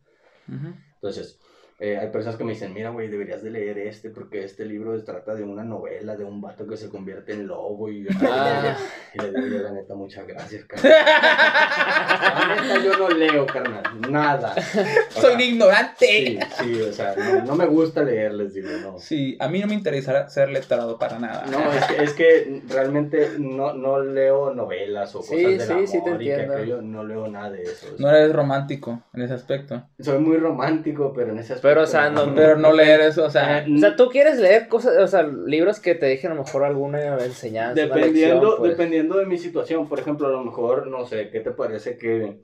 Entonces, 0.47 1.39
eh, 1.84 1.97
hay 1.97 2.09
personas 2.09 2.38
que 2.38 2.43
me 2.43 2.51
dicen, 2.51 2.75
mira, 2.75 2.91
güey, 2.91 3.07
deberías 3.07 3.41
de 3.41 3.49
leer 3.49 3.79
este 3.79 4.11
porque 4.11 4.43
este 4.43 4.65
libro 4.65 5.03
trata 5.03 5.34
de 5.34 5.41
una 5.41 5.63
novela, 5.63 6.15
de 6.15 6.23
un 6.23 6.39
vato 6.39 6.67
que 6.67 6.77
se 6.77 6.89
convierte 6.89 7.34
en 7.34 7.47
lobo 7.47 7.89
y, 7.89 8.05
ah. 8.21 8.77
y 9.15 9.17
le 9.19 9.41
digo, 9.41 9.63
la 9.63 9.71
neta, 9.71 9.95
muchas 9.95 10.27
gracias, 10.27 10.63
carnal. 10.67 10.91
La 10.93 12.55
neta, 12.55 12.84
yo 12.86 12.97
no 12.99 13.09
leo, 13.09 13.47
carnal, 13.47 13.84
nada. 14.11 14.53
Soy 15.09 15.41
ignorante. 15.41 16.05
Sí, 16.05 16.39
sí, 16.59 16.82
o 16.82 16.93
sea, 16.93 17.15
no, 17.47 17.55
me 17.55 17.65
gusta 17.65 18.03
leer, 18.03 18.36
les 18.36 18.53
digo, 18.53 18.69
no. 18.84 18.99
Sí, 18.99 19.36
a 19.39 19.47
mí 19.47 19.59
no 19.59 19.65
me 19.65 19.73
interesa 19.73 20.29
ser 20.29 20.49
letrado 20.49 20.99
para 20.99 21.17
nada. 21.17 21.47
No, 21.47 21.73
es 21.73 21.86
que, 21.86 22.03
es 22.03 22.13
que 22.13 22.61
realmente 22.69 23.39
no, 23.39 23.73
no 23.73 23.99
leo 23.99 24.53
novelas 24.53 25.15
o 25.15 25.21
cosas 25.21 25.36
de 25.36 25.57
del 25.57 25.71
amor 25.71 25.88
sí, 25.88 26.03
te 26.03 26.11
entiendo. 26.11 26.63
y 26.63 26.65
que 26.67 26.75
no 26.84 27.03
leo 27.03 27.27
nada 27.27 27.49
de 27.49 27.63
eso. 27.63 27.88
No 27.97 28.07
eres 28.07 28.32
romántico 28.32 29.01
en 29.15 29.23
ese 29.23 29.34
aspecto. 29.34 29.84
Soy 29.99 30.19
muy 30.19 30.38
romántico, 30.38 31.11
pero 31.15 31.32
en 31.32 31.39
ese 31.39 31.53
aspecto 31.53 31.70
pero, 31.72 31.84
o 31.84 31.88
sea, 31.88 32.09
no, 32.09 32.36
pero 32.36 32.57
no 32.57 32.74
leer 32.74 32.99
eso, 32.99 33.24
o 33.24 33.30
sea. 33.30 33.65
O 33.74 33.78
sea, 33.78 33.95
tú 33.95 34.09
quieres 34.09 34.38
leer 34.39 34.67
cosas, 34.67 34.97
o 34.97 35.07
sea, 35.07 35.24
libros 35.24 35.80
que 35.80 35.95
te 35.95 36.05
dejen 36.05 36.32
a 36.32 36.36
lo 36.36 36.43
mejor 36.43 36.65
alguna 36.65 37.17
enseñanza. 37.24 37.82
Dependiendo, 37.82 38.57
pues. 38.57 38.72
dependiendo 38.72 39.17
de 39.17 39.26
mi 39.26 39.38
situación, 39.38 39.88
por 39.88 39.99
ejemplo, 39.99 40.28
a 40.28 40.32
lo 40.32 40.43
mejor, 40.43 40.88
no 40.88 41.05
sé, 41.05 41.30
¿qué 41.30 41.39
te 41.39 41.51
parece 41.51 41.97
que. 41.97 42.39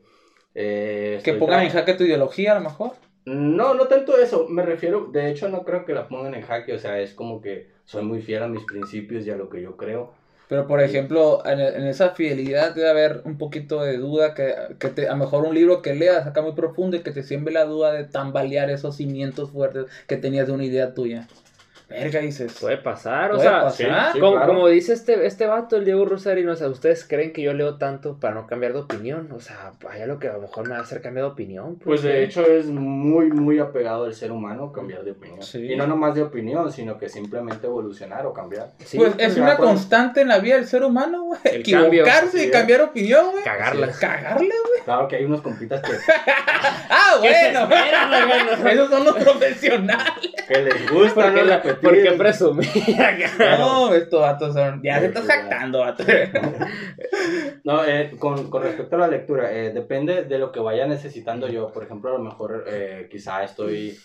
Eh, 0.55 1.19
que 1.25 1.33
pongan 1.33 1.63
en 1.63 1.71
jaque 1.71 1.95
tu 1.95 2.05
ideología, 2.05 2.53
a 2.53 2.55
lo 2.55 2.61
mejor. 2.61 2.91
No, 3.25 3.73
no 3.73 3.87
tanto 3.87 4.17
eso, 4.17 4.47
me 4.47 4.63
refiero, 4.63 5.09
de 5.11 5.29
hecho 5.29 5.49
no 5.49 5.65
creo 5.65 5.83
que 5.83 5.93
la 5.93 6.07
pongan 6.07 6.33
en 6.33 6.43
jaque, 6.43 6.73
o 6.73 6.79
sea, 6.79 7.01
es 7.01 7.13
como 7.13 7.41
que 7.41 7.67
soy 7.83 8.03
muy 8.03 8.21
fiel 8.21 8.43
a 8.43 8.47
mis 8.47 8.63
principios 8.63 9.27
y 9.27 9.31
a 9.31 9.35
lo 9.35 9.49
que 9.49 9.61
yo 9.61 9.75
creo. 9.75 10.13
Pero, 10.47 10.67
por 10.67 10.81
ejemplo, 10.81 11.43
en, 11.45 11.59
esa 11.87 12.11
fidelidad 12.11 12.73
debe 12.73 12.89
haber 12.89 13.21
un 13.25 13.37
poquito 13.37 13.81
de 13.81 13.97
duda, 13.97 14.33
que, 14.33 14.55
que 14.79 14.89
te, 14.89 15.07
a 15.07 15.11
lo 15.11 15.17
mejor 15.17 15.43
un 15.45 15.53
libro 15.53 15.81
que 15.81 15.93
leas 15.93 16.25
acá 16.25 16.41
muy 16.41 16.53
profundo 16.53 16.95
y 16.95 17.01
que 17.01 17.11
te 17.11 17.23
siembre 17.23 17.53
la 17.53 17.65
duda 17.65 17.91
de 17.91 18.05
tambalear 18.05 18.69
esos 18.69 18.95
cimientos 18.95 19.51
fuertes 19.51 19.85
que 20.07 20.17
tenías 20.17 20.47
de 20.47 20.53
una 20.53 20.63
idea 20.65 20.93
tuya. 20.93 21.27
Verga, 21.89 22.19
dices. 22.19 22.57
Puede 22.59 22.77
pasar, 22.77 23.31
o 23.31 23.39
sea, 23.39 23.71
como, 24.19 24.67
dice 24.67 24.91
este, 24.91 25.25
este 25.25 25.45
vato, 25.45 25.77
el 25.77 25.85
Diego 25.85 26.03
Rosarino, 26.03 26.51
o 26.51 26.55
sea, 26.55 26.67
¿ustedes 26.67 27.05
creen 27.07 27.31
que 27.31 27.41
yo 27.41 27.53
leo 27.53 27.77
tanto 27.77 28.19
para 28.19 28.33
no 28.33 28.45
cambiar 28.45 28.73
de 28.73 28.79
opinión? 28.79 29.31
O 29.31 29.39
sea, 29.39 29.71
vaya 29.81 30.05
lo 30.05 30.19
que 30.19 30.27
a 30.27 30.33
lo 30.33 30.41
mejor 30.41 30.67
me 30.67 30.73
va 30.73 30.79
a 30.79 30.83
hacer 30.83 31.01
cambiar 31.01 31.27
de 31.27 31.31
opinión. 31.31 31.75
Pues, 31.75 32.01
pues 32.01 32.03
de 32.03 32.23
hecho 32.23 32.45
es 32.45 32.65
muy, 32.65 33.31
muy 33.31 33.59
apegado 33.59 34.03
al 34.03 34.13
ser 34.13 34.33
humano 34.33 34.73
cambiar 34.73 35.03
de 35.03 35.11
opinión. 35.11 35.39
Y 35.53 35.77
no 35.77 35.87
nomás 35.87 36.13
de 36.15 36.23
opinión, 36.23 36.71
sino 36.73 36.97
que 36.97 37.07
simplemente 37.07 37.67
evolucionar 37.67 38.25
o 38.25 38.33
cambiar. 38.33 38.73
pues 38.77 39.13
es 39.17 39.37
una 39.37 39.55
constante 39.55 40.21
en 40.21 40.27
la 40.27 40.39
vida 40.39 40.55
del 40.55 40.67
ser 40.67 40.83
humano, 40.83 41.23
güey. 41.23 41.39
Equivocarse 41.45 42.47
y 42.47 42.51
cambiar 42.51 42.81
opinión, 42.81 43.31
güey. 43.31 43.43
Cagarla. 43.45 43.91
Cagarla, 43.91 44.55
güey. 44.65 44.83
Claro 44.83 45.07
que 45.07 45.15
hay 45.15 45.25
unos 45.25 45.41
compitas 45.41 45.81
que... 45.81 45.91
ah, 46.89 47.15
bueno. 47.19 47.69
Esos 48.69 48.89
son 48.89 49.05
los 49.05 49.15
profesionales. 49.15 50.13
Que 50.47 50.61
les 50.61 50.91
gusta, 50.91 51.31
¿no? 51.31 51.43
La 51.43 51.61
¿Por 51.81 51.93
qué 51.93 52.11
presumir? 52.11 52.67
no, 53.59 53.93
estos 53.93 54.21
vatos 54.21 54.53
son. 54.53 54.81
Ya 54.83 54.99
se 54.99 55.07
estás 55.07 55.25
jactando, 55.25 55.79
vato. 55.79 56.03
no, 57.63 57.85
eh, 57.85 58.11
con, 58.19 58.49
con, 58.49 58.63
respecto 58.63 58.95
a 58.95 58.99
la 58.99 59.07
lectura, 59.07 59.51
eh, 59.51 59.71
depende 59.71 60.23
de 60.23 60.39
lo 60.39 60.51
que 60.51 60.59
vaya 60.59 60.87
necesitando 60.87 61.47
yo. 61.47 61.71
Por 61.71 61.83
ejemplo, 61.83 62.09
a 62.09 62.17
lo 62.17 62.23
mejor 62.23 62.65
eh, 62.67 63.07
quizá 63.11 63.43
estoy, 63.43 63.97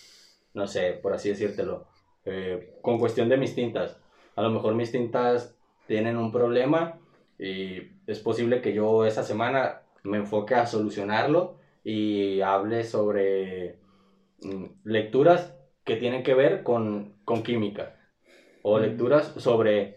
no 0.54 0.66
sé, 0.66 0.98
por 1.02 1.12
así 1.12 1.30
decírtelo, 1.30 1.86
eh, 2.24 2.74
con 2.82 2.98
cuestión 2.98 3.28
de 3.28 3.36
mis 3.36 3.54
tintas. 3.54 3.96
A 4.36 4.42
lo 4.42 4.50
mejor 4.50 4.74
mis 4.74 4.92
tintas 4.92 5.54
tienen 5.86 6.16
un 6.16 6.32
problema 6.32 6.98
y 7.38 7.90
es 8.06 8.18
posible 8.20 8.60
que 8.60 8.72
yo 8.72 9.04
esa 9.04 9.22
semana 9.22 9.82
me 10.04 10.18
enfoque 10.18 10.54
a 10.54 10.66
solucionarlo 10.66 11.56
y 11.84 12.40
hable 12.40 12.84
sobre 12.84 13.78
mm, 14.42 14.64
lecturas 14.84 15.54
que 15.84 15.96
tienen 15.96 16.22
que 16.22 16.34
ver 16.34 16.62
con, 16.62 17.14
con 17.24 17.42
química 17.42 17.96
o 18.62 18.78
lecturas 18.78 19.34
sobre 19.36 19.96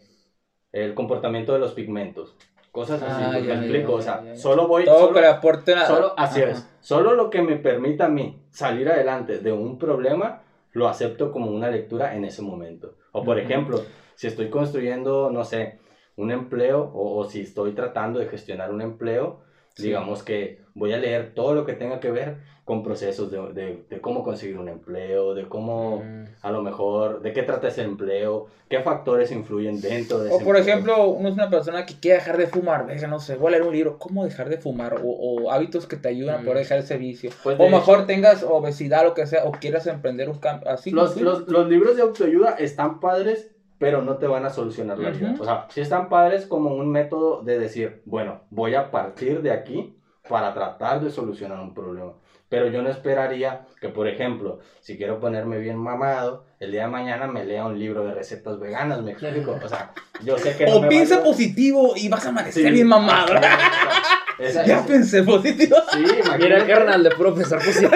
el 0.72 0.94
comportamiento 0.94 1.54
de 1.54 1.60
los 1.60 1.74
pigmentos. 1.74 2.36
Cosas 2.72 3.02
así, 3.02 3.24
ah, 3.24 3.40
me 3.40 3.54
explico, 3.54 3.94
o 3.94 4.02
sea, 4.02 4.36
solo 4.36 4.68
voy... 4.68 4.84
Todo 4.84 5.08
solo, 5.08 5.14
que 5.14 5.26
aporte 5.26 5.74
Solo, 5.88 6.14
así 6.18 6.42
es, 6.42 6.68
solo 6.82 7.16
lo 7.16 7.30
que 7.30 7.42
me 7.42 7.56
permita 7.56 8.08
a 8.08 8.10
mí 8.10 8.44
salir 8.50 8.90
adelante 8.90 9.38
de 9.40 9.54
un 9.54 9.80
problema, 9.80 10.42
lo 10.74 10.90
acepto 10.90 11.32
como 11.32 11.52
una 11.52 11.70
lectura 11.70 12.16
en 12.16 12.26
ese 12.26 12.42
momento. 12.42 12.96
O 13.14 13.24
por 13.24 13.40
ejemplo, 13.40 13.82
si 14.16 14.28
estoy 14.28 14.50
construyendo, 14.50 15.30
no 15.32 15.46
sé, 15.46 15.80
un 16.18 16.32
empleo 16.32 16.82
o, 16.82 17.18
o 17.18 17.30
si 17.30 17.42
estoy 17.42 17.72
tratando 17.72 18.20
de 18.20 18.28
gestionar 18.28 18.74
un 18.74 18.82
empleo, 18.82 19.45
digamos 19.78 20.24
que 20.24 20.60
voy 20.74 20.94
a 20.94 20.98
leer 20.98 21.34
todo 21.34 21.54
lo 21.54 21.66
que 21.66 21.74
tenga 21.74 22.00
que 22.00 22.12
ver 22.12 22.38
con 22.66 22.82
procesos 22.82 23.30
de, 23.30 23.38
de, 23.54 23.84
de 23.88 24.02
cómo 24.02 24.24
conseguir 24.24 24.58
un 24.58 24.68
empleo, 24.68 25.36
de 25.36 25.48
cómo 25.48 25.98
mm. 26.04 26.26
a 26.42 26.52
lo 26.52 26.64
mejor, 26.64 27.22
de 27.22 27.32
qué 27.32 27.44
trata 27.44 27.68
ese 27.68 27.84
empleo, 27.84 28.48
qué 28.68 28.80
factores 28.80 29.32
influyen 29.32 29.80
dentro 29.80 30.18
de 30.18 30.30
ese 30.30 30.36
O 30.36 30.44
por 30.44 30.58
ejemplo, 30.58 31.10
uno 31.10 31.30
es 31.30 31.36
una 31.36 31.50
persona 31.52 31.86
que 31.86 31.94
quiere 32.00 32.18
dejar 32.18 32.38
de 32.38 32.48
fumar, 32.48 32.88
venga, 32.88 33.08
no 33.08 33.20
sé, 33.20 33.36
voy 33.36 33.50
a 33.50 33.52
leer 33.52 33.64
un 33.64 33.74
libro, 33.74 34.00
cómo 34.00 34.26
dejar 34.26 34.50
de 34.50 34.58
fumar, 34.58 34.96
o, 35.04 35.10
o 35.10 35.52
hábitos 35.52 35.86
que 35.86 35.96
te 35.96 36.10
ayudan 36.10 36.36
a 36.36 36.40
poder 36.40 36.56
mm. 36.56 36.60
dejar 36.60 36.80
ese 36.80 36.98
vicio. 36.98 37.30
Pues 37.44 37.60
o 37.60 37.70
mejor 37.70 38.08
tengas 38.08 38.42
obesidad, 38.42 39.04
lo 39.04 39.14
que 39.14 39.28
sea, 39.28 39.46
o 39.46 39.52
quieras 39.52 39.86
emprender 39.86 40.30
un 40.30 40.40
cambio, 40.40 40.68
así. 40.72 40.90
Los, 40.90 41.22
los, 41.22 41.48
los 41.48 41.70
libros 41.70 41.96
de 41.96 42.02
autoayuda 42.02 42.56
están 42.58 43.00
padres, 43.00 43.52
pero 43.78 44.02
no 44.02 44.18
te 44.18 44.28
van 44.28 44.46
a 44.46 44.50
solucionar 44.50 44.98
la 45.00 45.10
vida. 45.10 45.36
O 45.40 45.44
sea, 45.44 45.68
sí 45.70 45.82
están 45.82 46.10
padres 46.10 46.46
como 46.46 46.76
un 46.76 46.90
método 46.90 47.42
de 47.42 47.60
decir, 47.60 48.02
bueno, 48.06 48.42
voy 48.50 48.76
a 48.76 48.92
partir 48.92 49.42
de 49.42 49.52
aquí 49.52 49.98
para 50.30 50.54
tratar 50.54 51.02
de 51.02 51.12
solucionar 51.12 51.60
un 51.60 51.74
problema. 51.74 52.14
Pero 52.48 52.68
yo 52.68 52.82
no 52.82 52.90
esperaría 52.90 53.66
que, 53.82 53.90
por 53.90 54.08
ejemplo, 54.08 54.60
si 54.80 54.98
quiero 54.98 55.20
ponerme 55.20 55.58
bien 55.58 55.78
mamado, 55.78 56.46
el 56.60 56.72
día 56.72 56.84
de 56.84 56.88
mañana 56.88 57.28
me 57.28 57.44
lea 57.44 57.66
un 57.66 57.78
libro 57.78 58.06
de 58.06 58.14
recetas 58.14 58.60
veganas, 58.60 59.02
me 59.02 59.12
explico. 59.12 59.58
O 59.64 59.68
sea, 59.68 59.92
yo 60.24 60.38
sé 60.38 60.56
que... 60.56 60.66
o 60.72 60.88
piensa 60.88 61.24
positivo 61.24 61.94
y 61.96 62.08
vas 62.08 62.26
a 62.26 62.30
amanecer 62.30 62.72
bien 62.72 62.88
mamado. 62.88 63.34
ya 64.40 64.84
pensé 64.88 65.24
positivo. 65.24 65.78
Sí, 65.92 66.04
Mira, 66.40 66.66
carnal, 66.66 67.04
de 67.04 67.12
puro 67.12 67.34
pensar 67.34 67.60
positivo. 67.60 67.92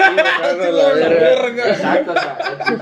Exacto, 1.66 2.12
o 2.12 2.14
sea, 2.14 2.38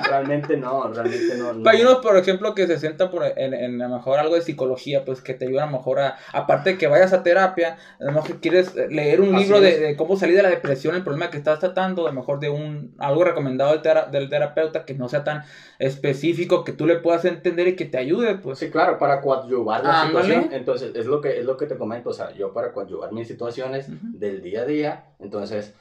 realmente 0.08 0.56
no, 0.56 0.92
realmente 0.92 1.36
no. 1.36 1.68
Hay 1.68 1.82
unos, 1.82 1.98
por 1.98 2.16
ejemplo, 2.16 2.54
que 2.54 2.66
se 2.66 2.78
sientan 2.78 3.10
por, 3.10 3.24
en, 3.24 3.54
en, 3.54 3.82
a 3.82 3.88
lo 3.88 3.96
mejor 3.96 4.18
algo 4.18 4.34
de 4.34 4.42
psicología, 4.42 5.04
pues 5.04 5.20
que 5.20 5.34
te 5.34 5.46
ayudan 5.46 5.68
a 5.68 5.72
lo 5.72 5.78
mejor 5.78 6.00
a, 6.00 6.16
aparte 6.32 6.70
de 6.70 6.78
que 6.78 6.86
vayas 6.86 7.12
a 7.12 7.22
terapia, 7.22 7.76
a 8.00 8.04
lo 8.04 8.12
mejor 8.12 8.40
quieres 8.40 8.74
leer 8.74 9.20
un 9.20 9.36
libro 9.36 9.60
de, 9.60 9.78
de, 9.78 9.96
cómo 9.96 10.16
salir 10.16 10.36
de 10.36 10.42
la 10.42 10.50
depresión, 10.50 10.94
el 10.94 11.02
problema 11.02 11.30
que 11.30 11.38
estás 11.38 11.58
tratando, 11.58 12.06
a 12.06 12.10
lo 12.10 12.14
mejor 12.14 12.40
de 12.40 12.50
un, 12.50 12.94
algo 12.98 13.24
recomendado 13.24 13.76
del, 13.76 14.10
del 14.10 14.28
terapeuta 14.28 14.84
que 14.84 14.94
no 14.94 15.08
sea 15.08 15.24
tan 15.24 15.44
específico, 15.78 16.64
que 16.64 16.72
tú 16.72 16.86
le 16.86 16.96
puedas 16.96 17.24
entender 17.24 17.68
y 17.68 17.76
que 17.76 17.84
te 17.84 17.98
ayude, 17.98 18.36
pues. 18.36 18.58
Sí, 18.58 18.70
claro, 18.70 18.98
para 18.98 19.20
coadyuvar 19.20 19.84
la 19.84 20.06
situación. 20.06 20.48
Entonces, 20.52 20.92
es 20.94 21.06
lo, 21.06 21.20
que, 21.20 21.38
es 21.38 21.44
lo 21.44 21.56
que 21.56 21.66
te 21.66 21.76
comento, 21.76 22.10
o 22.10 22.12
sea, 22.12 22.32
yo 22.32 22.52
para 22.52 22.72
coadyuvar 22.72 23.12
mis 23.12 23.30
situaciones 23.50 23.88
del 24.18 24.42
día 24.42 24.62
a 24.62 24.66
día, 24.66 25.14
entonces 25.18 25.74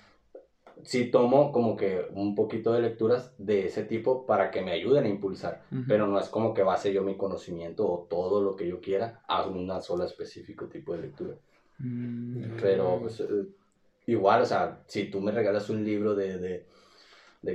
sí 0.83 1.09
tomo 1.11 1.51
como 1.51 1.75
que 1.75 2.07
un 2.13 2.35
poquito 2.35 2.73
de 2.73 2.81
lecturas 2.81 3.33
de 3.37 3.65
ese 3.65 3.83
tipo 3.83 4.25
para 4.25 4.51
que 4.51 4.61
me 4.61 4.71
ayuden 4.71 5.05
a 5.05 5.09
impulsar, 5.09 5.63
pero 5.87 6.07
no 6.07 6.19
es 6.19 6.29
como 6.29 6.53
que 6.53 6.63
base 6.63 6.93
yo 6.93 7.03
mi 7.03 7.17
conocimiento 7.17 7.87
o 7.87 8.07
todo 8.09 8.41
lo 8.41 8.55
que 8.55 8.67
yo 8.67 8.79
quiera 8.79 9.21
a 9.27 9.47
una 9.47 9.81
sola 9.81 10.05
específico 10.05 10.67
tipo 10.67 10.93
de 10.93 11.01
lectura. 11.01 11.35
Mm. 11.79 12.57
Pero 12.61 12.99
pues, 13.01 13.19
eh, 13.19 13.47
igual, 14.07 14.41
o 14.41 14.45
sea, 14.45 14.83
si 14.87 15.05
tú 15.05 15.21
me 15.21 15.31
regalas 15.31 15.69
un 15.69 15.83
libro 15.83 16.15
de 16.15 16.37
de 16.37 16.65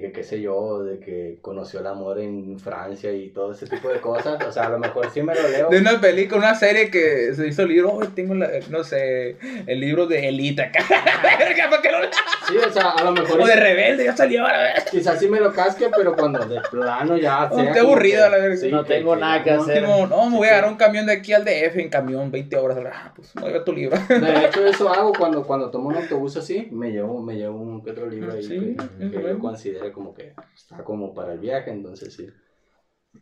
que 0.01 0.13
qué 0.13 0.23
sé 0.23 0.41
yo, 0.41 0.83
de 0.83 0.99
que 0.99 1.39
conoció 1.41 1.81
el 1.81 1.87
amor 1.87 2.19
en 2.19 2.59
Francia 2.59 3.13
y 3.13 3.29
todo 3.31 3.53
ese 3.53 3.67
tipo 3.67 3.89
de 3.89 4.01
cosas. 4.01 4.43
O 4.45 4.53
sea, 4.53 4.65
a 4.65 4.69
lo 4.71 4.79
mejor 4.79 5.11
sí 5.11 5.23
me 5.23 5.35
lo 5.35 5.49
leo. 5.49 5.69
De 5.69 5.79
una 5.79 6.01
película, 6.01 6.39
una 6.39 6.55
serie 6.55 6.91
que 6.91 7.35
se 7.35 7.47
hizo 7.47 7.65
libro, 7.65 7.93
oh, 7.93 8.07
tengo, 8.09 8.35
la, 8.35 8.49
no 8.71 8.85
sé, 8.85 9.37
el 9.67 9.81
libro 9.81 10.07
de 10.07 10.29
Elita. 10.29 10.71
sí, 12.49 12.57
o 12.57 12.71
sea, 12.71 12.91
a 12.91 13.05
lo 13.05 13.13
mejor... 13.13 13.41
O 13.41 13.47
de 13.47 13.57
Rebelde, 13.57 14.05
ya 14.05 14.17
salió 14.17 14.47
a 14.47 14.53
ver. 14.53 14.85
Quizás 14.91 15.19
sí 15.19 15.29
me 15.29 15.41
lo 15.41 15.53
casque, 15.53 15.91
pero 15.95 16.15
cuando 16.15 16.45
de 16.47 16.61
plano 16.71 17.17
ya... 17.17 17.49
Oh, 17.51 17.73
qué 17.73 17.81
aburrido, 17.81 18.29
la 18.29 18.39
verdad. 18.39 18.69
no 18.71 18.85
tengo 18.85 19.17
nada 19.17 19.43
que 19.43 19.51
hacer. 19.51 19.83
no, 19.83 20.31
me 20.31 20.37
voy 20.37 20.49
a 20.49 20.55
dar 20.55 20.69
un 20.69 20.77
camión 20.77 21.07
de 21.07 21.13
aquí 21.13 21.33
al 21.33 21.45
DF 21.45 21.77
en 21.77 21.89
camión, 21.89 22.31
20 22.31 22.57
horas. 22.57 22.79
Ah, 22.93 23.13
pues 23.15 23.33
voy 23.35 23.51
a 23.51 23.53
ver 23.53 23.65
tu 23.65 23.73
libro. 23.73 23.97
De 24.09 24.45
hecho, 24.47 24.67
eso 24.67 24.89
hago 24.89 25.13
cuando, 25.13 25.43
cuando 25.45 25.71
tomo 25.71 25.89
un 25.89 25.97
autobús 25.97 26.37
así, 26.37 26.69
me 26.71 26.91
llevo, 26.91 27.23
me 27.23 27.37
llevo 27.37 27.59
un 27.59 27.83
otro 27.89 28.09
libro 28.09 28.33
ahí 28.33 28.47
que, 28.49 29.11
que 29.11 29.23
yo 29.23 29.39
considero 29.39 29.82
como 29.91 30.15
que 30.15 30.35
está 30.55 30.85
como 30.85 31.15
para 31.15 31.33
el 31.33 31.41
viaje, 31.41 31.71
entonces 31.71 32.15
sí. 32.15 32.29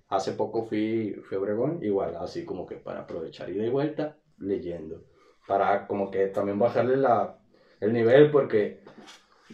Hace 0.08 0.32
poco 0.32 0.64
fui, 0.66 1.14
fui 1.24 1.36
a 1.36 1.40
Obregón, 1.40 1.78
igual, 1.82 2.16
así 2.16 2.44
como 2.44 2.66
que 2.66 2.76
para 2.76 3.00
aprovechar 3.00 3.48
ida 3.50 3.64
y 3.64 3.70
vuelta, 3.70 4.16
leyendo. 4.38 5.04
Para 5.46 5.86
como 5.86 6.10
que 6.10 6.26
también 6.26 6.58
bajarle 6.58 6.96
la, 6.96 7.38
el 7.80 7.92
nivel, 7.92 8.30
porque 8.30 8.80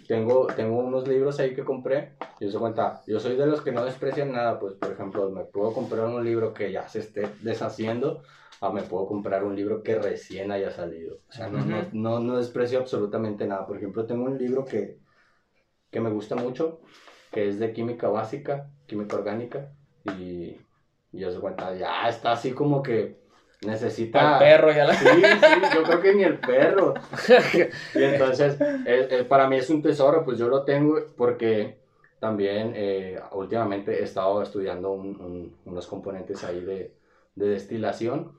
tengo, 0.06 0.46
tengo 0.48 0.78
unos 0.78 1.06
libros 1.08 1.38
ahí 1.40 1.54
que 1.54 1.64
compré. 1.64 2.16
Y 2.40 2.50
se 2.50 2.58
cuenta, 2.58 3.02
yo 3.06 3.18
soy 3.20 3.36
de 3.36 3.46
los 3.46 3.62
que 3.62 3.72
no 3.72 3.84
desprecian 3.84 4.32
nada, 4.32 4.58
pues 4.58 4.74
por 4.74 4.92
ejemplo, 4.92 5.30
me 5.30 5.44
puedo 5.44 5.72
comprar 5.72 6.06
un 6.06 6.24
libro 6.24 6.52
que 6.52 6.72
ya 6.72 6.88
se 6.88 7.00
esté 7.00 7.28
deshaciendo, 7.42 8.22
o 8.60 8.72
me 8.72 8.82
puedo 8.82 9.06
comprar 9.06 9.44
un 9.44 9.56
libro 9.56 9.82
que 9.82 9.96
recién 9.98 10.50
haya 10.50 10.70
salido. 10.70 11.18
O 11.28 11.32
sea, 11.32 11.48
no, 11.48 11.64
no, 11.64 11.86
no, 11.92 12.20
no 12.20 12.36
desprecio 12.38 12.78
absolutamente 12.78 13.46
nada. 13.46 13.66
Por 13.66 13.76
ejemplo, 13.76 14.06
tengo 14.06 14.24
un 14.24 14.38
libro 14.38 14.64
que, 14.64 14.98
que 15.90 16.00
me 16.00 16.10
gusta 16.10 16.36
mucho, 16.36 16.80
que 17.32 17.48
es 17.48 17.58
de 17.58 17.72
química 17.72 18.08
básica, 18.08 18.70
química 18.86 19.16
orgánica, 19.16 19.72
y, 20.18 20.56
yo 21.12 21.30
se 21.30 21.40
cuenta, 21.40 21.74
ya 21.74 22.08
está 22.08 22.32
así 22.32 22.52
como 22.52 22.82
que 22.82 23.18
necesita... 23.62 24.34
El 24.34 24.38
perro 24.38 24.72
ya 24.72 24.84
la... 24.84 24.94
Sí, 24.94 25.06
sí, 25.06 25.74
yo 25.74 25.82
creo 25.82 26.00
que 26.02 26.14
ni 26.14 26.24
el 26.24 26.38
perro. 26.38 26.94
y 27.94 28.02
entonces, 28.02 28.58
para 29.28 29.48
mí 29.48 29.56
es 29.56 29.70
un 29.70 29.80
tesoro, 29.80 30.24
pues 30.24 30.38
yo 30.38 30.48
lo 30.48 30.64
tengo 30.64 30.98
porque 31.16 31.78
también 32.18 32.72
eh, 32.74 33.18
últimamente 33.32 34.00
he 34.00 34.04
estado 34.04 34.42
estudiando 34.42 34.92
unos 34.92 35.86
componentes 35.86 36.44
ahí 36.44 36.60
de, 36.60 36.94
de 37.34 37.48
destilación 37.48 38.32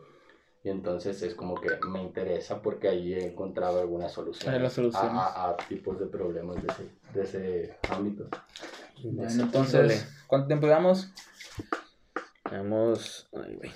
y 0.63 0.69
entonces 0.69 1.21
es 1.21 1.35
como 1.35 1.55
que 1.55 1.69
me 1.87 2.01
interesa 2.01 2.61
porque 2.61 2.89
ahí 2.89 3.13
he 3.13 3.25
encontrado 3.25 3.79
algunas 3.79 4.11
soluciones, 4.11 4.77
a, 4.95 5.49
a, 5.49 5.57
tipos 5.57 5.99
de 5.99 6.07
problemas 6.07 6.57
de 6.61 6.67
ese, 6.67 6.89
de 7.13 7.23
ese 7.23 7.77
ámbito. 7.89 8.27
Bueno, 9.03 9.43
entonces, 9.43 10.07
¿cuánto 10.27 10.47
tiempo 10.47 10.67
llevamos? 10.67 11.11
Llevamos. 12.49 13.29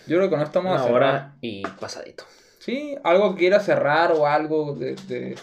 Yo 0.08 0.18
creo 0.18 0.30
que 0.30 0.38
no 0.38 0.44
estamos. 0.44 0.82
Una 0.82 0.94
hora 0.94 1.38
y 1.42 1.64
pasadito. 1.80 2.24
Sí, 2.60 2.96
algo 3.04 3.34
que 3.34 3.40
quiera 3.40 3.60
cerrar 3.60 4.12
o 4.12 4.26
algo 4.26 4.76
de, 4.76 4.96
de, 5.08 5.36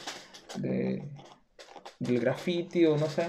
de 0.57 1.09
del 1.99 2.21
graffiti 2.21 2.85
o 2.87 2.97
no 2.97 3.07
sé. 3.07 3.29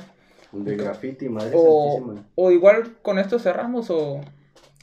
De 0.52 0.76
graffiti, 0.76 1.30
madre 1.30 1.52
o, 1.56 2.15
O 2.36 2.52
igual 2.52 2.98
con 3.02 3.19
esto 3.19 3.38
cerramos 3.40 3.90
o 3.90 4.22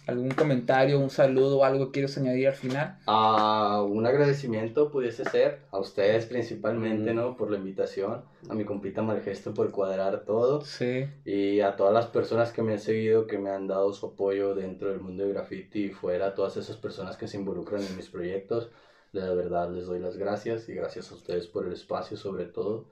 algún 0.07 0.31
comentario, 0.31 1.01
un 1.01 1.11
saludo 1.11 1.59
o 1.59 1.65
algo 1.65 1.91
quieres 1.91 2.17
añadir 2.17 2.49
al 2.49 2.55
final? 2.55 2.99
Ah, 3.07 3.85
un 3.87 4.07
agradecimiento 4.07 4.91
pudiese 4.91 5.25
ser 5.25 5.61
a 5.73 5.79
ustedes 5.79 6.27
principalmente, 6.27 7.13
¿no? 7.13 7.37
Por 7.37 7.51
la 7.51 7.59
invitación, 7.59 8.23
a 8.49 8.55
mi 8.55 8.65
compita 8.65 9.03
Malgesto 9.03 9.53
por 9.53 9.71
cuadrar 9.73 10.25
todo. 10.25 10.61
Sí. 10.63 11.07
Y 11.25 11.61
a 11.61 11.77
todas 11.77 11.93
las 11.93 12.07
personas 12.07 12.53
que 12.53 12.63
me 12.63 12.75
han 12.75 12.79
seguido, 12.79 13.27
que 13.27 13.39
me 13.39 13.51
han 13.51 13.67
dado 13.67 13.93
su 13.93 14.07
apoyo 14.07 14.55
dentro 14.55 14.91
del 14.91 15.01
mundo 15.01 15.25
de 15.25 15.33
graffiti 15.33 15.87
y 15.87 15.91
fuera, 15.91 16.35
todas 16.35 16.57
esas 16.57 16.77
personas 16.77 17.17
que 17.17 17.27
se 17.27 17.37
involucran 17.37 17.83
en 17.83 17.97
mis 17.97 18.09
proyectos. 18.09 18.71
De 19.13 19.35
verdad 19.35 19.71
les 19.71 19.87
doy 19.87 19.99
las 19.99 20.17
gracias 20.17 20.69
y 20.69 20.75
gracias 20.75 21.11
a 21.11 21.15
ustedes 21.15 21.47
por 21.47 21.67
el 21.67 21.73
espacio 21.73 22.17
sobre 22.17 22.45
todo. 22.45 22.87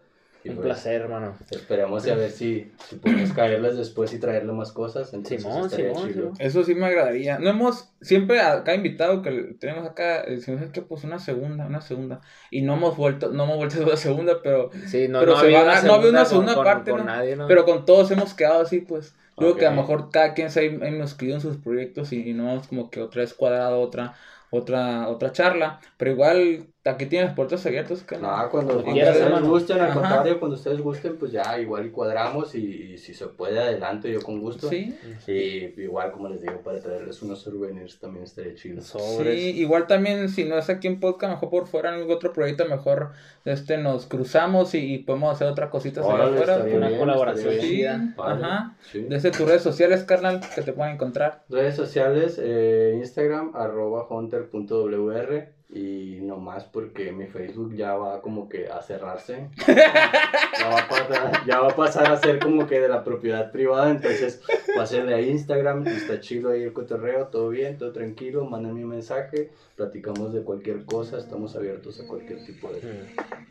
Un 0.45 0.57
pues, 0.57 0.67
placer, 0.67 1.01
hermano. 1.01 1.37
Esperemos 1.51 2.07
a 2.07 2.15
ver 2.15 2.31
si, 2.31 2.71
si 2.89 2.97
podemos 2.97 3.33
caerles 3.33 3.79
después 3.79 4.13
y 4.13 4.19
traerle 4.19 4.53
más 4.53 4.73
cosas. 4.73 5.11
Simón, 5.11 5.71
Simón, 5.71 6.33
Eso 6.39 6.65
sí 6.65 6.75
me 6.75 6.87
agradaría. 6.87 7.39
No 7.39 7.49
hemos, 7.49 7.93
siempre 8.03 8.41
acá 8.41 8.75
invitado 8.75 9.23
que 9.23 9.57
tenemos 9.59 9.89
acá, 9.89 10.25
decimos 10.25 10.63
que 10.71 10.83
pues 10.83 11.05
una 11.05 11.19
segunda, 11.19 11.67
una 11.67 11.81
segunda. 11.81 12.21
Y 12.51 12.61
no 12.61 12.75
hemos 12.75 12.97
vuelto, 12.97 13.31
no 13.31 13.45
hemos 13.45 13.57
vuelto 13.57 13.83
a 13.83 13.87
la 13.87 13.97
segunda, 13.97 14.43
pero. 14.43 14.71
Sí, 14.87 15.09
no, 15.09 15.25
no, 15.25 15.37
había 15.37 15.63
una 15.63 15.83
no 15.83 15.95
había 15.95 16.11
una 16.11 16.25
segunda 16.27 16.63
parte, 16.63 16.91
con, 16.91 17.07
nadie, 17.07 17.37
¿no? 17.37 17.47
Pero 17.47 17.65
con 17.65 17.87
todos 17.87 18.11
hemos 18.11 18.35
quedado 18.35 18.61
así, 18.61 18.81
pues. 18.81 19.15
Creo 19.37 19.57
que 19.57 19.67
a 19.67 19.71
lo 19.71 19.77
mejor 19.77 20.11
cada 20.11 20.33
quien 20.33 20.49
se 20.49 20.61
ha 20.61 20.65
inscrito 20.65 21.35
en 21.35 21.41
sus 21.41 21.57
proyectos 21.57 22.13
y, 22.13 22.31
y 22.31 22.35
no 22.35 22.53
hemos 22.53 22.69
como 22.69 22.89
que 22.89 23.01
otra 23.01 23.23
vez 23.23 23.35
cuadrado 23.35 23.81
otra 23.81 24.15
otra, 24.57 25.09
otra 25.09 25.33
charla, 25.33 25.81
pero 25.97 26.13
igual 26.13 26.69
aquí 26.91 27.07
tienes 27.07 27.33
puertas 27.35 27.65
abiertas. 27.67 28.03
Que 28.03 28.19
no, 28.19 28.31
cuando, 28.51 28.79
ustedes 28.79 29.43
gusten, 29.43 29.81
al 29.81 29.95
contrario, 29.95 30.39
cuando 30.39 30.57
ustedes 30.57 30.81
gusten, 30.81 31.17
pues 31.17 31.33
ya 31.33 31.59
igual 31.59 31.91
cuadramos 31.91 32.55
y, 32.55 32.99
si 32.99 33.15
se 33.15 33.27
puede 33.27 33.59
adelante 33.59 34.13
yo 34.13 34.21
con 34.23 34.41
gusto. 34.41 34.69
Sí. 34.69 34.95
Y 35.27 35.81
igual, 35.83 36.13
como 36.13 36.29
les 36.29 36.43
digo, 36.43 36.61
para 36.63 36.81
traerles 36.81 37.23
unos 37.23 37.41
souvenirs 37.41 37.99
también 37.99 38.25
estaría 38.25 38.55
chido. 38.55 38.83
Sí, 38.83 39.29
igual 39.57 39.87
también 39.87 40.29
si 40.29 40.45
no 40.45 40.59
es 40.59 40.69
aquí 40.69 40.87
en 40.87 41.01
podcast, 41.01 41.33
mejor 41.33 41.51
por 41.51 41.67
fuera 41.67 41.89
en 41.91 42.01
algún 42.01 42.15
otro 42.15 42.33
proyecto, 42.33 42.67
mejor 42.67 43.13
este 43.45 43.79
nos 43.79 44.07
cruzamos 44.07 44.75
y, 44.75 44.99
podemos 44.99 45.35
hacer 45.35 45.49
otras 45.49 45.71
cositas 45.71 46.05
allá 46.05 46.27
afuera. 46.27 46.65
Una 46.65 46.99
colaboración. 46.99 47.61
Sí, 47.61 47.85
ajá. 47.85 48.77
Desde 48.93 49.31
tus 49.31 49.47
redes 49.47 49.63
sociales, 49.63 50.05
carnal, 50.05 50.41
que 50.55 50.63
te 50.63 50.73
pueden 50.73 50.95
encontrar. 50.95 51.45
Redes 51.49 51.77
sociales, 51.77 52.39
eh, 52.43 52.95
Instagram, 52.99 53.53
arroba 53.55 54.07
hunter.wr 54.09 55.55
y 55.75 56.21
no 56.23 56.37
más 56.37 56.65
porque 56.65 57.11
mi 57.11 57.27
Facebook 57.27 57.75
ya 57.75 57.95
va 57.95 58.23
como 58.23 58.49
que 58.49 58.69
a 58.69 58.81
cerrarse. 58.81 59.49
ya, 59.67 60.69
va 60.69 60.79
a 60.79 60.89
pasar, 60.89 61.47
ya 61.47 61.61
va 61.61 61.69
a 61.69 61.77
pasar 61.77 62.13
a 62.13 62.17
ser 62.17 62.39
como 62.39 62.69
que 62.69 62.79
de 62.79 62.89
la 62.89 63.03
propiedad 63.03 63.51
privada, 63.51 63.91
entonces 63.91 64.41
pásenle 64.77 65.15
a 65.15 65.21
Instagram, 65.21 65.85
está 65.89 66.21
chido 66.21 66.53
ahí 66.53 66.63
el 66.63 66.73
cotorreo, 66.73 67.27
todo 67.27 67.49
bien, 67.49 67.77
todo 67.77 67.91
tranquilo, 67.91 68.45
manden 68.45 68.75
un 68.75 68.89
mensaje, 68.89 69.51
platicamos 69.75 70.33
de 70.33 70.43
cualquier 70.43 70.85
cosa, 70.85 71.19
estamos 71.19 71.57
abiertos 71.57 72.01
a 72.01 72.07
cualquier 72.07 72.45
tipo 72.45 72.71
de, 72.71 72.81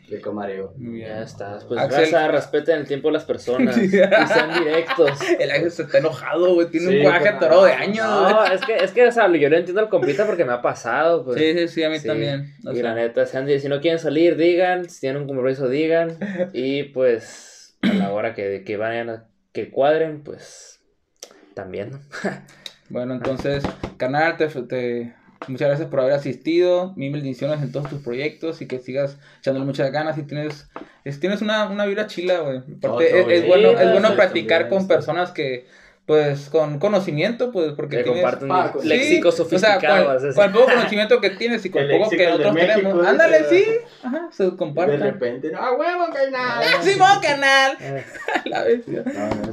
de 0.08 0.20
camareo. 0.22 0.72
Ya 0.78 1.22
estás, 1.22 1.64
pues 1.64 1.78
Axel... 1.78 2.32
respeten 2.32 2.78
el 2.78 2.86
tiempo 2.86 3.08
de 3.08 3.14
las 3.14 3.24
personas 3.24 3.76
y 3.82 3.88
sean 3.90 4.58
directos. 4.58 5.10
El 5.38 5.50
Ángel 5.50 5.70
se 5.70 5.82
está 5.82 5.98
enojado, 5.98 6.54
güey, 6.54 6.68
tiene 6.70 6.98
un 6.98 7.04
coraje 7.04 7.28
atorado 7.28 7.64
de 7.64 7.72
años. 7.72 8.06
No, 8.06 8.46
es 8.46 8.64
que, 8.64 8.76
es 8.76 8.92
que, 8.92 9.06
o 9.06 9.12
sea, 9.12 9.30
yo 9.30 9.50
no 9.50 9.56
entiendo 9.56 9.82
al 9.82 9.90
compita 9.90 10.24
porque 10.24 10.46
me 10.46 10.54
ha 10.54 10.62
pasado, 10.62 11.22
pues. 11.22 11.38
Sí, 11.38 11.52
sí, 11.52 11.68
sí, 11.68 11.82
a 11.82 11.90
mí 11.90 11.98
también. 12.14 12.54
y 12.62 12.82
la 12.82 12.94
neta, 12.94 13.26
si 13.26 13.68
no 13.68 13.80
quieren 13.80 13.98
salir, 13.98 14.36
digan, 14.36 14.88
si 14.88 15.00
tienen 15.00 15.22
un 15.22 15.28
compromiso, 15.28 15.68
digan, 15.68 16.16
y 16.52 16.84
pues 16.84 17.76
a 17.82 17.92
la 17.94 18.12
hora 18.12 18.34
que, 18.34 18.62
que 18.64 18.76
vayan 18.76 19.10
a, 19.10 19.28
que 19.52 19.70
cuadren, 19.70 20.22
pues 20.22 20.80
también, 21.54 21.90
bueno, 22.88 23.14
entonces, 23.14 23.62
canal, 23.96 24.36
te, 24.36 24.48
te 24.48 25.14
Muchas 25.48 25.68
gracias 25.68 25.88
por 25.88 26.00
haber 26.00 26.14
asistido. 26.14 26.92
Mil 26.96 27.12
bendiciones 27.12 27.62
en 27.62 27.72
todos 27.72 27.88
tus 27.88 28.02
proyectos 28.02 28.62
y 28.62 28.66
que 28.66 28.78
sigas 28.78 29.18
echándole 29.40 29.66
muchas 29.66 29.90
ganas. 29.92 30.16
Y 30.18 30.22
tienes, 30.22 30.68
tienes 31.20 31.42
una, 31.42 31.68
una 31.68 31.86
vibra 31.86 32.06
chila, 32.06 32.40
güey. 32.40 32.62
es, 33.28 33.46
bueno, 33.46 33.70
es 33.70 33.92
bueno 33.92 34.14
practicar 34.14 34.68
con 34.68 34.88
personas 34.88 35.32
que, 35.32 35.66
pues 36.06 36.50
con 36.50 36.78
conocimiento, 36.78 37.50
pues 37.50 37.72
porque 37.72 37.98
que 37.98 38.04
tienes 38.04 38.42
un 38.42 38.52
ah, 38.52 38.74
léxico 38.82 39.32
sofisticado. 39.32 40.16
O 40.16 40.20
sea, 40.20 40.32
con, 40.34 40.44
el 40.44 40.52
poco 40.52 40.66
conocimiento 40.66 41.18
que 41.18 41.30
tienes 41.30 41.64
y 41.64 41.70
con 41.70 41.82
el 41.82 41.98
poco 41.98 42.10
que 42.10 42.26
nosotros 42.26 42.54
tenemos. 42.54 43.06
Ándale, 43.06 43.44
sí. 43.48 43.64
Ajá, 44.02 44.28
se 44.30 44.54
comparte. 44.54 44.98
De 44.98 45.12
repente, 45.12 45.50
no, 45.50 45.60
huevo, 45.60 46.04
canal. 46.12 46.62
¡Ah, 46.62 46.82
Simón, 46.82 47.20
canal! 47.22 47.78
La 48.44 48.64
bestia. 48.64 49.02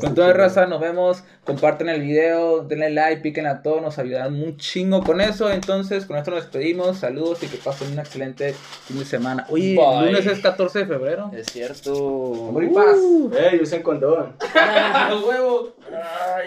con 0.02 0.14
toda 0.14 0.34
raza, 0.34 0.66
nos 0.66 0.82
vemos. 0.82 1.24
Comparten 1.46 1.90
el 1.90 2.02
video, 2.02 2.64
denle 2.64 2.92
like, 2.92 3.22
piquen 3.22 3.48
a 3.48 3.64
todos, 3.64 3.82
nos 3.82 3.98
ayudarán 3.98 4.36
un 4.36 4.58
chingo 4.58 5.04
con 5.04 5.22
eso. 5.22 5.50
Entonces, 5.50 6.06
con 6.06 6.18
esto 6.18 6.32
nos 6.32 6.44
despedimos. 6.44 6.98
Saludos 6.98 7.42
y 7.44 7.48
que 7.48 7.58
pasen 7.58 7.94
un 7.94 8.00
excelente 8.00 8.54
fin 8.86 9.00
de 9.00 9.06
semana. 9.06 9.46
Oye, 9.50 9.72
el 9.72 10.06
lunes 10.06 10.26
es 10.26 10.40
14 10.40 10.80
de 10.80 10.86
febrero. 10.86 11.32
Es 11.34 11.48
cierto. 11.48 12.48
Amor 12.50 12.64
y 12.66 12.68
paz. 12.68 12.98
Uh. 12.98 13.32
Ey, 13.34 13.62
usen 13.62 13.82
condón. 13.82 14.36
Los 15.10 15.24
huevos. 15.24 15.70